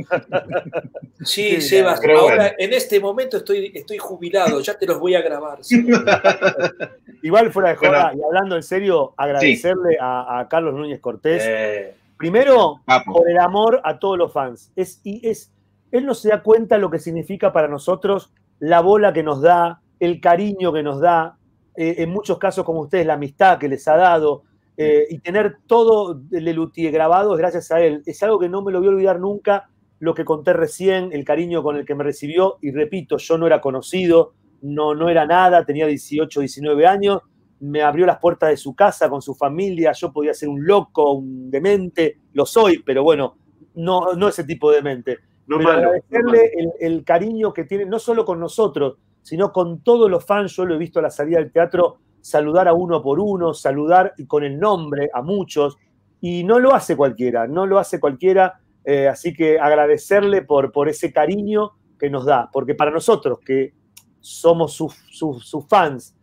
Sí, 1.24 1.60
Sí, 1.60 1.62
Sebas, 1.62 2.00
ahora 2.00 2.36
bueno. 2.36 2.44
en 2.60 2.74
este 2.74 3.00
momento 3.00 3.38
estoy, 3.38 3.72
estoy 3.74 3.98
jubilado, 3.98 4.60
ya 4.62 4.78
te 4.78 4.86
los 4.86 5.00
voy 5.00 5.16
a 5.16 5.22
grabar. 5.22 5.58
Igual 7.24 7.52
fuera 7.52 7.70
de 7.70 7.76
joda, 7.76 8.04
Bueno. 8.12 8.20
y 8.20 8.24
hablando 8.26 8.56
en 8.56 8.64
serio, 8.64 9.14
agradecerle 9.18 9.98
a, 10.00 10.40
a 10.40 10.48
Carlos 10.48 10.76
Núñez 10.76 11.00
Cortés. 11.00 11.44
Eh, 11.46 11.96
Primero, 12.18 12.80
Papo. 12.86 13.14
por 13.14 13.30
el 13.30 13.38
amor 13.40 13.82
a 13.84 14.00
todos 14.00 14.18
los 14.18 14.32
fans. 14.34 14.72
Es, 14.76 15.00
y 15.04 15.28
es, 15.28 15.52
él 15.92 16.06
no 16.06 16.14
se 16.14 16.30
da 16.30 16.44
cuenta 16.44 16.78
lo 16.78 16.90
que 16.90 17.00
significa 17.00 17.52
para 17.52 17.68
nosotros 17.68 18.34
la 18.60 18.82
bola 18.82 19.14
que 19.14 19.24
nos 19.24 19.42
da, 19.42 19.82
el 20.00 20.20
cariño 20.20 20.74
que 20.74 20.84
nos 20.84 21.00
da, 21.00 21.38
eh, 21.76 21.96
en 22.00 22.10
muchos 22.10 22.38
casos 22.40 22.66
como 22.66 22.82
ustedes, 22.82 23.06
la 23.06 23.14
amistad 23.14 23.60
que 23.60 23.68
les 23.68 23.88
ha 23.88 23.96
dado, 23.96 24.44
eh, 24.78 25.08
y 25.10 25.20
tener 25.20 25.58
todo 25.66 26.22
el 26.32 26.44
Lelutier 26.46 26.92
grabado 26.92 27.34
es 27.34 27.40
gracias 27.40 27.72
a 27.72 27.82
él. 27.82 28.04
Es 28.06 28.22
algo 28.24 28.40
que 28.40 28.50
no 28.50 28.62
me 28.62 28.72
lo 28.72 28.80
voy 28.80 28.88
a 28.88 28.92
olvidar 28.92 29.20
nunca, 29.20 29.70
lo 30.00 30.14
que 30.14 30.26
conté 30.26 30.54
recién, 30.54 31.10
el 31.12 31.24
cariño 31.24 31.64
con 31.64 31.78
el 31.78 31.86
que 31.86 31.96
me 31.96 32.04
recibió, 32.04 32.58
y 32.62 32.72
repito, 32.72 33.18
yo 33.18 33.38
no 33.38 33.48
era 33.48 33.62
conocido, 33.62 34.34
no, 34.62 34.94
no 34.94 35.10
era 35.10 35.26
nada, 35.26 35.66
tenía 35.66 35.88
18, 35.88 36.40
19 36.40 36.86
años, 36.86 37.22
me 37.60 37.82
abrió 37.82 38.06
las 38.06 38.20
puertas 38.20 38.50
de 38.50 38.58
su 38.58 38.76
casa 38.76 39.10
con 39.10 39.22
su 39.22 39.34
familia, 39.34 39.92
yo 39.94 40.12
podía 40.14 40.34
ser 40.34 40.50
un 40.50 40.66
loco, 40.66 41.14
un 41.14 41.50
demente, 41.50 42.20
lo 42.34 42.46
soy, 42.46 42.84
pero 42.84 43.04
bueno, 43.04 43.38
no, 43.76 44.14
no 44.14 44.28
ese 44.28 44.44
tipo 44.44 44.70
de 44.70 44.78
demente. 44.78 45.18
No 45.48 45.58
pero 45.58 45.70
malo, 45.70 45.82
no 45.82 45.88
agradecerle 45.90 46.52
el, 46.58 46.72
el 46.80 47.04
cariño 47.04 47.54
que 47.54 47.64
tiene, 47.64 47.86
no 47.86 48.00
solo 48.00 48.26
con 48.26 48.40
nosotros, 48.40 48.98
sino 49.22 49.52
con 49.52 49.80
todos 49.82 50.10
los 50.10 50.24
fans, 50.26 50.56
yo 50.56 50.66
lo 50.66 50.76
he 50.76 50.78
visto 50.78 51.00
a 51.00 51.02
la 51.04 51.10
salida 51.10 51.40
del 51.40 51.52
teatro, 51.52 51.98
saludar 52.22 52.68
a 52.68 52.74
uno 52.74 53.02
por 53.02 53.20
uno, 53.20 53.54
saludar 53.54 54.14
con 54.28 54.44
el 54.44 54.60
nombre 54.60 55.10
a 55.14 55.22
muchos, 55.22 55.78
y 56.22 56.44
no 56.44 56.60
lo 56.60 56.74
hace 56.74 56.96
cualquiera, 56.98 57.48
no 57.48 57.66
lo 57.66 57.78
hace 57.80 58.00
cualquiera, 58.00 58.60
eh, 58.84 59.08
así 59.08 59.34
que 59.34 59.60
agradecerle 59.60 60.42
por, 60.42 60.72
por 60.72 60.90
ese 60.90 61.12
cariño 61.14 61.72
que 62.00 62.10
nos 62.10 62.26
da, 62.26 62.50
porque 62.52 62.76
para 62.76 62.92
nosotros 62.92 63.40
que 63.46 63.74
somos 64.20 64.74
sus, 64.74 64.94
sus- 65.12 65.48
sus 65.48 65.66
fans, 65.68 66.16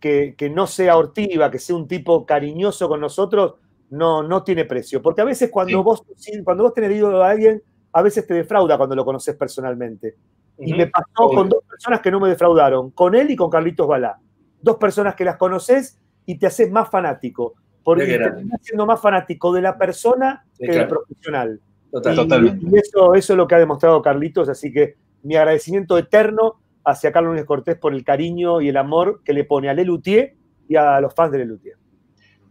que, 0.00 0.34
que 0.36 0.50
no 0.50 0.66
sea 0.66 0.96
hortiva, 0.96 1.50
que 1.50 1.58
sea 1.60 1.76
un 1.76 1.86
tipo 1.86 2.26
cariñoso 2.26 2.88
con 2.88 3.00
nosotros, 3.00 3.54
no, 3.90 4.22
no 4.22 4.42
tiene 4.42 4.64
precio. 4.64 5.00
Porque 5.02 5.20
a 5.20 5.24
veces 5.24 5.50
cuando, 5.50 5.78
Sí. 5.78 5.82
vos, 5.84 6.02
cuando 6.44 6.64
vos 6.64 6.74
tenés 6.74 6.92
ídolo 6.96 7.22
a 7.22 7.30
alguien, 7.30 7.62
a 7.92 8.02
veces 8.02 8.26
te 8.26 8.34
defrauda 8.34 8.76
cuando 8.76 8.96
lo 8.96 9.04
conoces 9.04 9.36
personalmente. 9.36 10.16
Y 10.58 10.74
me 10.74 10.86
pasó 10.86 11.06
Obvio. 11.16 11.38
con 11.38 11.48
dos 11.48 11.64
personas 11.68 12.00
que 12.00 12.10
no 12.10 12.20
me 12.20 12.28
defraudaron, 12.28 12.90
con 12.90 13.14
él 13.14 13.30
y 13.30 13.36
con 13.36 13.50
Carlitos 13.50 13.86
Balá. 13.88 14.18
Dos 14.60 14.76
personas 14.76 15.14
que 15.14 15.24
las 15.24 15.36
conoces 15.36 15.98
y 16.24 16.38
te 16.38 16.46
haces 16.46 16.70
más 16.70 16.88
fanático. 16.88 17.54
Porque 17.82 18.06
te 18.06 18.18
terminás 18.18 18.60
siendo 18.62 18.86
más 18.86 19.00
fanático 19.00 19.52
de 19.52 19.60
la 19.62 19.76
persona 19.76 20.44
Sí, 20.52 20.66
que 20.66 20.72
del 20.72 20.86
profesional. 20.88 21.60
Total. 21.90 22.12
Y- 22.12 22.16
Totalmente. 22.16 22.66
Y 22.70 22.78
eso, 22.78 23.14
eso 23.14 23.32
es 23.32 23.36
lo 23.36 23.46
que 23.48 23.54
ha 23.56 23.58
demostrado 23.58 24.00
Carlitos, 24.00 24.48
así 24.48 24.72
que 24.72 24.96
mi 25.24 25.34
agradecimiento 25.36 25.98
eterno 25.98 26.60
hacia 26.84 27.10
Carlos 27.12 27.32
Núñez 27.32 27.44
Cortés 27.44 27.76
por 27.76 27.92
el 27.92 28.04
cariño 28.04 28.60
y 28.60 28.68
el 28.68 28.76
amor 28.76 29.20
que 29.24 29.32
le 29.32 29.44
pone 29.44 29.68
a 29.68 29.74
Lelutier 29.74 30.34
y 30.68 30.76
a 30.76 31.00
los 31.00 31.12
fans 31.14 31.32
de 31.32 31.38
Lelutier. 31.38 31.76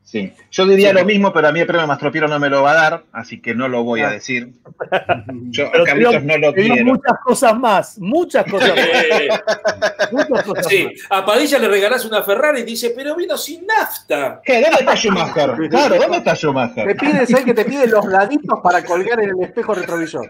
Sí. 0.03 0.33
Yo 0.51 0.65
diría 0.65 0.89
Sí. 0.89 0.95
lo 0.95 1.05
mismo, 1.05 1.31
pero 1.31 1.47
a 1.47 1.51
mí 1.53 1.61
el 1.61 1.67
premio 1.67 1.87
Mastropiero 1.87 2.27
no 2.27 2.37
me 2.37 2.49
lo 2.49 2.63
va 2.63 2.71
a 2.71 2.75
dar, 2.75 3.03
así 3.13 3.39
que 3.39 3.55
no 3.55 3.69
lo 3.69 3.83
voy 3.83 4.01
a 4.01 4.09
Ah. 4.09 4.11
decir. 4.11 4.49
Yo 5.51 5.67
a 5.67 5.71
Pero 5.71 5.83
te 5.85 5.89
Carlitos 5.89 6.23
no 6.23 6.37
lo 6.37 6.53
te 6.53 6.61
quiero. 6.63 6.85
muchas 6.85 7.13
cosas 7.23 7.57
más, 7.57 7.97
muchas 7.99 8.45
cosas 8.45 8.69
más. 8.75 8.81
Muchas 10.11 10.43
cosas 10.43 10.67
sí, 10.67 10.85
más. 11.09 11.21
a 11.21 11.25
Padilla 11.25 11.57
le 11.59 11.69
regalás 11.69 12.03
una 12.03 12.21
Ferrari 12.23 12.59
y 12.61 12.63
dice, 12.63 12.91
pero 12.93 13.15
vino 13.15 13.37
sin 13.37 13.65
nafta. 13.65 14.41
¿Qué? 14.43 14.59
¿Dónde 14.61 14.79
está 14.79 14.95
Schumacher? 14.97 15.51
Claro, 15.69 15.95
¿dónde 15.95 16.17
está 16.17 16.31
Te 16.33 16.37
Schumacher? 16.39 16.97
pide, 16.97 17.25
¿sabes 17.27 17.45
que 17.45 17.53
te 17.53 17.63
pide 17.63 17.87
los 17.87 18.03
laditos 18.05 18.59
para 18.61 18.83
colgar 18.83 19.21
en 19.23 19.29
el 19.29 19.41
espejo 19.41 19.73
retrovisor? 19.73 20.29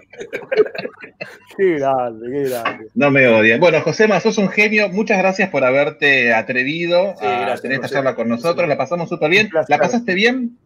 Qué 1.57 1.79
grande, 1.79 2.27
qué 2.31 2.49
grande. 2.49 2.87
No 2.93 3.09
me 3.09 3.27
odian. 3.27 3.59
Bueno, 3.59 3.81
Josema, 3.81 4.19
sos 4.19 4.37
un 4.37 4.49
genio. 4.49 4.89
Muchas 4.89 5.17
gracias 5.17 5.49
por 5.49 5.63
haberte 5.63 6.33
atrevido 6.33 7.15
Sí, 7.19 7.25
a 7.25 7.39
gracias, 7.39 7.61
tener 7.63 7.75
esta 7.75 7.87
José. 7.87 7.95
charla 7.95 8.15
con 8.15 8.29
nosotros. 8.29 8.67
La 8.67 8.77
pasamos 8.77 9.09
súper 9.09 9.29
bien. 9.31 9.49
¿La 9.69 9.77
pasaste 9.77 10.13
bien? 10.13 10.57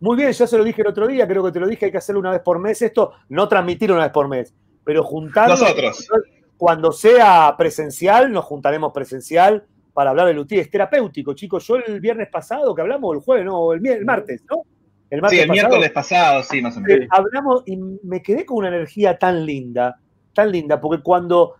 Muy 0.00 0.16
bien, 0.16 0.32
ya 0.32 0.46
se 0.46 0.58
lo 0.58 0.64
dije 0.64 0.82
el 0.82 0.88
otro 0.88 1.06
día, 1.06 1.28
creo 1.28 1.44
que 1.44 1.52
te 1.52 1.60
lo 1.60 1.66
dije, 1.68 1.86
hay 1.86 1.92
que 1.92 1.98
hacerlo 1.98 2.20
una 2.20 2.32
vez 2.32 2.40
por 2.40 2.58
mes. 2.58 2.82
Esto, 2.82 3.12
no 3.28 3.46
transmitir 3.48 3.92
una 3.92 4.02
vez 4.02 4.10
por 4.12 4.28
mes, 4.28 4.52
pero 4.84 5.04
juntarnos. 5.04 5.60
Nosotros. 5.60 6.08
Cuando 6.56 6.92
sea 6.92 7.54
presencial, 7.56 8.30
nos 8.32 8.44
juntaremos 8.44 8.92
presencial 8.92 9.64
para 9.92 10.10
hablar 10.10 10.26
de 10.26 10.34
Lutier. 10.34 10.60
Es 10.60 10.70
terapéutico, 10.70 11.34
chicos. 11.34 11.66
Yo 11.66 11.76
el 11.76 12.00
viernes 12.00 12.28
pasado, 12.30 12.74
que 12.74 12.82
hablamos, 12.82 13.16
el 13.16 13.22
jueves, 13.22 13.44
no, 13.44 13.72
el, 13.72 13.86
el 13.86 14.04
martes, 14.04 14.42
¿no? 14.50 14.62
El 15.10 15.18
Sí, 15.18 15.22
martes 15.22 15.40
el 15.40 15.48
pasado, 15.48 15.68
miércoles 15.68 15.90
pasado, 15.92 16.42
sí, 16.42 16.62
más 16.62 16.76
o 16.76 16.80
menos. 16.80 17.06
hablamos 17.10 17.62
y 17.66 17.76
me 17.76 18.22
quedé 18.22 18.46
con 18.46 18.58
una 18.58 18.68
energía 18.68 19.18
tan 19.18 19.44
linda, 19.44 20.00
tan 20.32 20.50
linda, 20.50 20.80
porque 20.80 21.02
cuando 21.02 21.56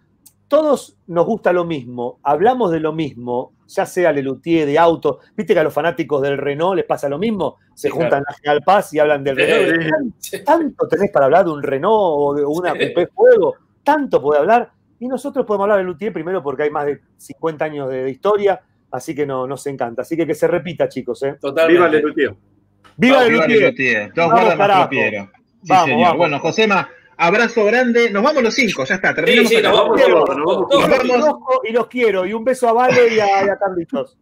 todos 0.53 0.99
nos 1.07 1.25
gusta 1.25 1.51
lo 1.51 1.65
mismo, 1.65 2.19
hablamos 2.23 2.71
de 2.71 2.79
lo 2.79 2.93
mismo, 2.93 3.55
ya 3.67 3.87
sea 3.87 4.13
Lelutier 4.13 4.67
de 4.67 4.79
auto, 4.79 5.21
viste 5.35 5.55
que 5.55 5.61
a 5.61 5.65
los 5.65 5.73
fanáticos 5.73 6.21
del 6.21 6.37
Renault 6.37 6.77
les 6.77 6.85
pasa 6.85 7.09
lo 7.09 7.19
mismo, 7.19 7.57
se 7.75 7.89
Sí, 7.89 7.95
juntan 7.95 8.23
a 8.29 8.35
General 8.35 8.61
Paz 8.63 8.93
y 8.93 8.99
hablan 8.99 9.25
del 9.25 9.37
Sí, 9.37 9.43
Renault. 9.45 10.15
sí. 10.19 10.45
Tanto 10.45 10.87
tenés 10.89 11.11
para 11.11 11.25
hablar 11.25 11.47
de 11.47 11.53
un 11.53 11.63
Renault 11.63 11.95
o 11.97 12.35
de 12.35 12.45
una 12.45 12.73
Coupé 12.73 13.07
Fuego, 13.07 13.55
tanto 13.83 14.21
puede 14.21 14.41
hablar. 14.41 14.71
Y 15.01 15.09
nosotros 15.09 15.47
podemos 15.47 15.65
hablar 15.65 15.79
de 15.79 15.85
Lutier 15.85 16.13
primero 16.13 16.43
porque 16.43 16.65
hay 16.65 16.71
más 16.71 16.85
de 16.85 17.01
50 17.17 17.65
años 17.65 17.89
de, 17.89 18.03
de 18.05 18.11
historia, 18.11 18.61
así 18.91 19.15
que 19.15 19.25
no, 19.25 19.47
nos 19.47 19.67
encanta. 19.67 20.03
Así 20.03 20.19
que 20.19 20.27
que 20.27 20.35
se 20.35 20.47
repita, 20.49 20.87
chicos. 20.91 21.23
¿eh? 21.23 21.39
Totalmente. 21.41 21.73
Viva 21.79 21.89
Lelutier. 21.89 22.35
¡Viva 22.99 23.17
Vamos, 23.17 23.31
Lelutier! 23.33 23.59
Lelutier. 23.61 24.13
Todos 24.13 24.29
Vamos, 24.29 24.33
guardan 24.43 24.59
carajo. 24.59 24.81
Mastropiero. 24.81 25.25
Sí, 25.25 25.69
Vamos, 25.69 25.85
señor. 25.87 26.03
vamos. 26.03 26.19
Bueno, 26.19 26.39
Josema, 26.41 26.89
abrazo 27.23 27.65
grande. 27.65 28.11
Nos 28.11 28.23
vamos 28.23 28.43
los 28.43 28.55
cinco, 28.55 28.85
ya 28.85 28.97
está. 28.97 29.11
Sí, 29.11 29.15
Terminamos 29.17 29.49
sí, 29.49 29.57
acá. 29.57 29.69
nos 29.69 29.79
vamos 29.79 30.01
Quiero, 30.01 30.25
todos, 30.25 30.39
nos 30.39 30.47
vamos. 30.47 30.67
Nos 30.71 31.19
Los 31.19 31.37
y 31.69 31.73
los 31.73 31.87
quiero. 31.89 32.27
Y 32.27 32.33
un 32.33 32.45
beso 32.45 32.69
a 32.69 32.73
Vale 32.73 33.09
y 33.15 33.21
a, 33.21 33.47
y 33.47 33.49
a 33.49 33.57
Carlitos. 33.57 34.19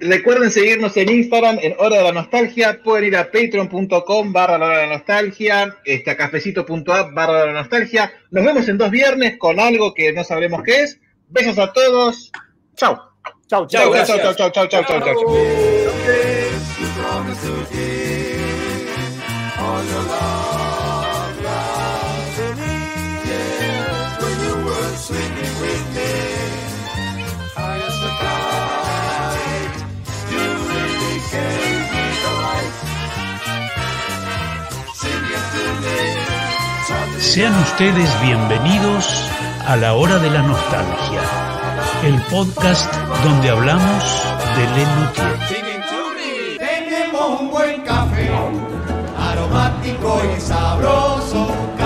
Recuerden 0.00 0.50
seguirnos 0.50 0.96
en 0.96 1.10
Instagram 1.10 1.58
en 1.60 1.74
Hora 1.78 1.98
de 1.98 2.04
la 2.04 2.12
Nostalgia. 2.12 2.80
Pueden 2.82 3.04
ir 3.04 3.16
a 3.16 3.24
patreon.com 3.30 4.32
barra 4.32 4.56
la 4.56 4.66
hora 4.66 4.78
de 4.78 4.86
la 4.86 4.92
nostalgia, 4.94 5.76
este, 5.84 6.10
a 6.10 6.16
cafecito.app 6.16 7.12
barra 7.12 7.44
la 7.46 7.52
nostalgia. 7.52 8.10
Nos 8.30 8.44
vemos 8.44 8.66
en 8.68 8.78
dos 8.78 8.90
viernes 8.90 9.36
con 9.38 9.60
algo 9.60 9.92
que 9.92 10.12
no 10.12 10.24
sabremos 10.24 10.62
qué 10.62 10.84
es. 10.84 11.00
Besos 11.28 11.58
a 11.58 11.72
todos. 11.72 12.32
Chau. 12.76 12.96
Chau, 13.46 13.66
Chau, 13.66 13.94
chau. 13.94 14.06
Chau, 14.06 14.18
chau, 14.34 14.50
chau, 14.50 14.68
chau, 14.68 14.82
chau, 14.84 15.00
chau, 15.00 15.24
Sean 37.34 37.52
ustedes 37.62 38.08
bienvenidos 38.22 39.28
a 39.66 39.74
La 39.74 39.94
Hora 39.94 40.20
de 40.20 40.30
la 40.30 40.42
Nostalgia, 40.42 41.20
el 42.04 42.14
podcast 42.30 42.94
donde 43.24 43.50
hablamos 43.50 44.04
de 44.56 44.64
Lenutier. 44.76 45.38
Tenemos 46.58 47.40
un 47.40 47.50
buen 47.50 47.82
café, 47.82 48.30
aromático 49.18 50.22
y 50.24 50.40
sal. 50.40 50.63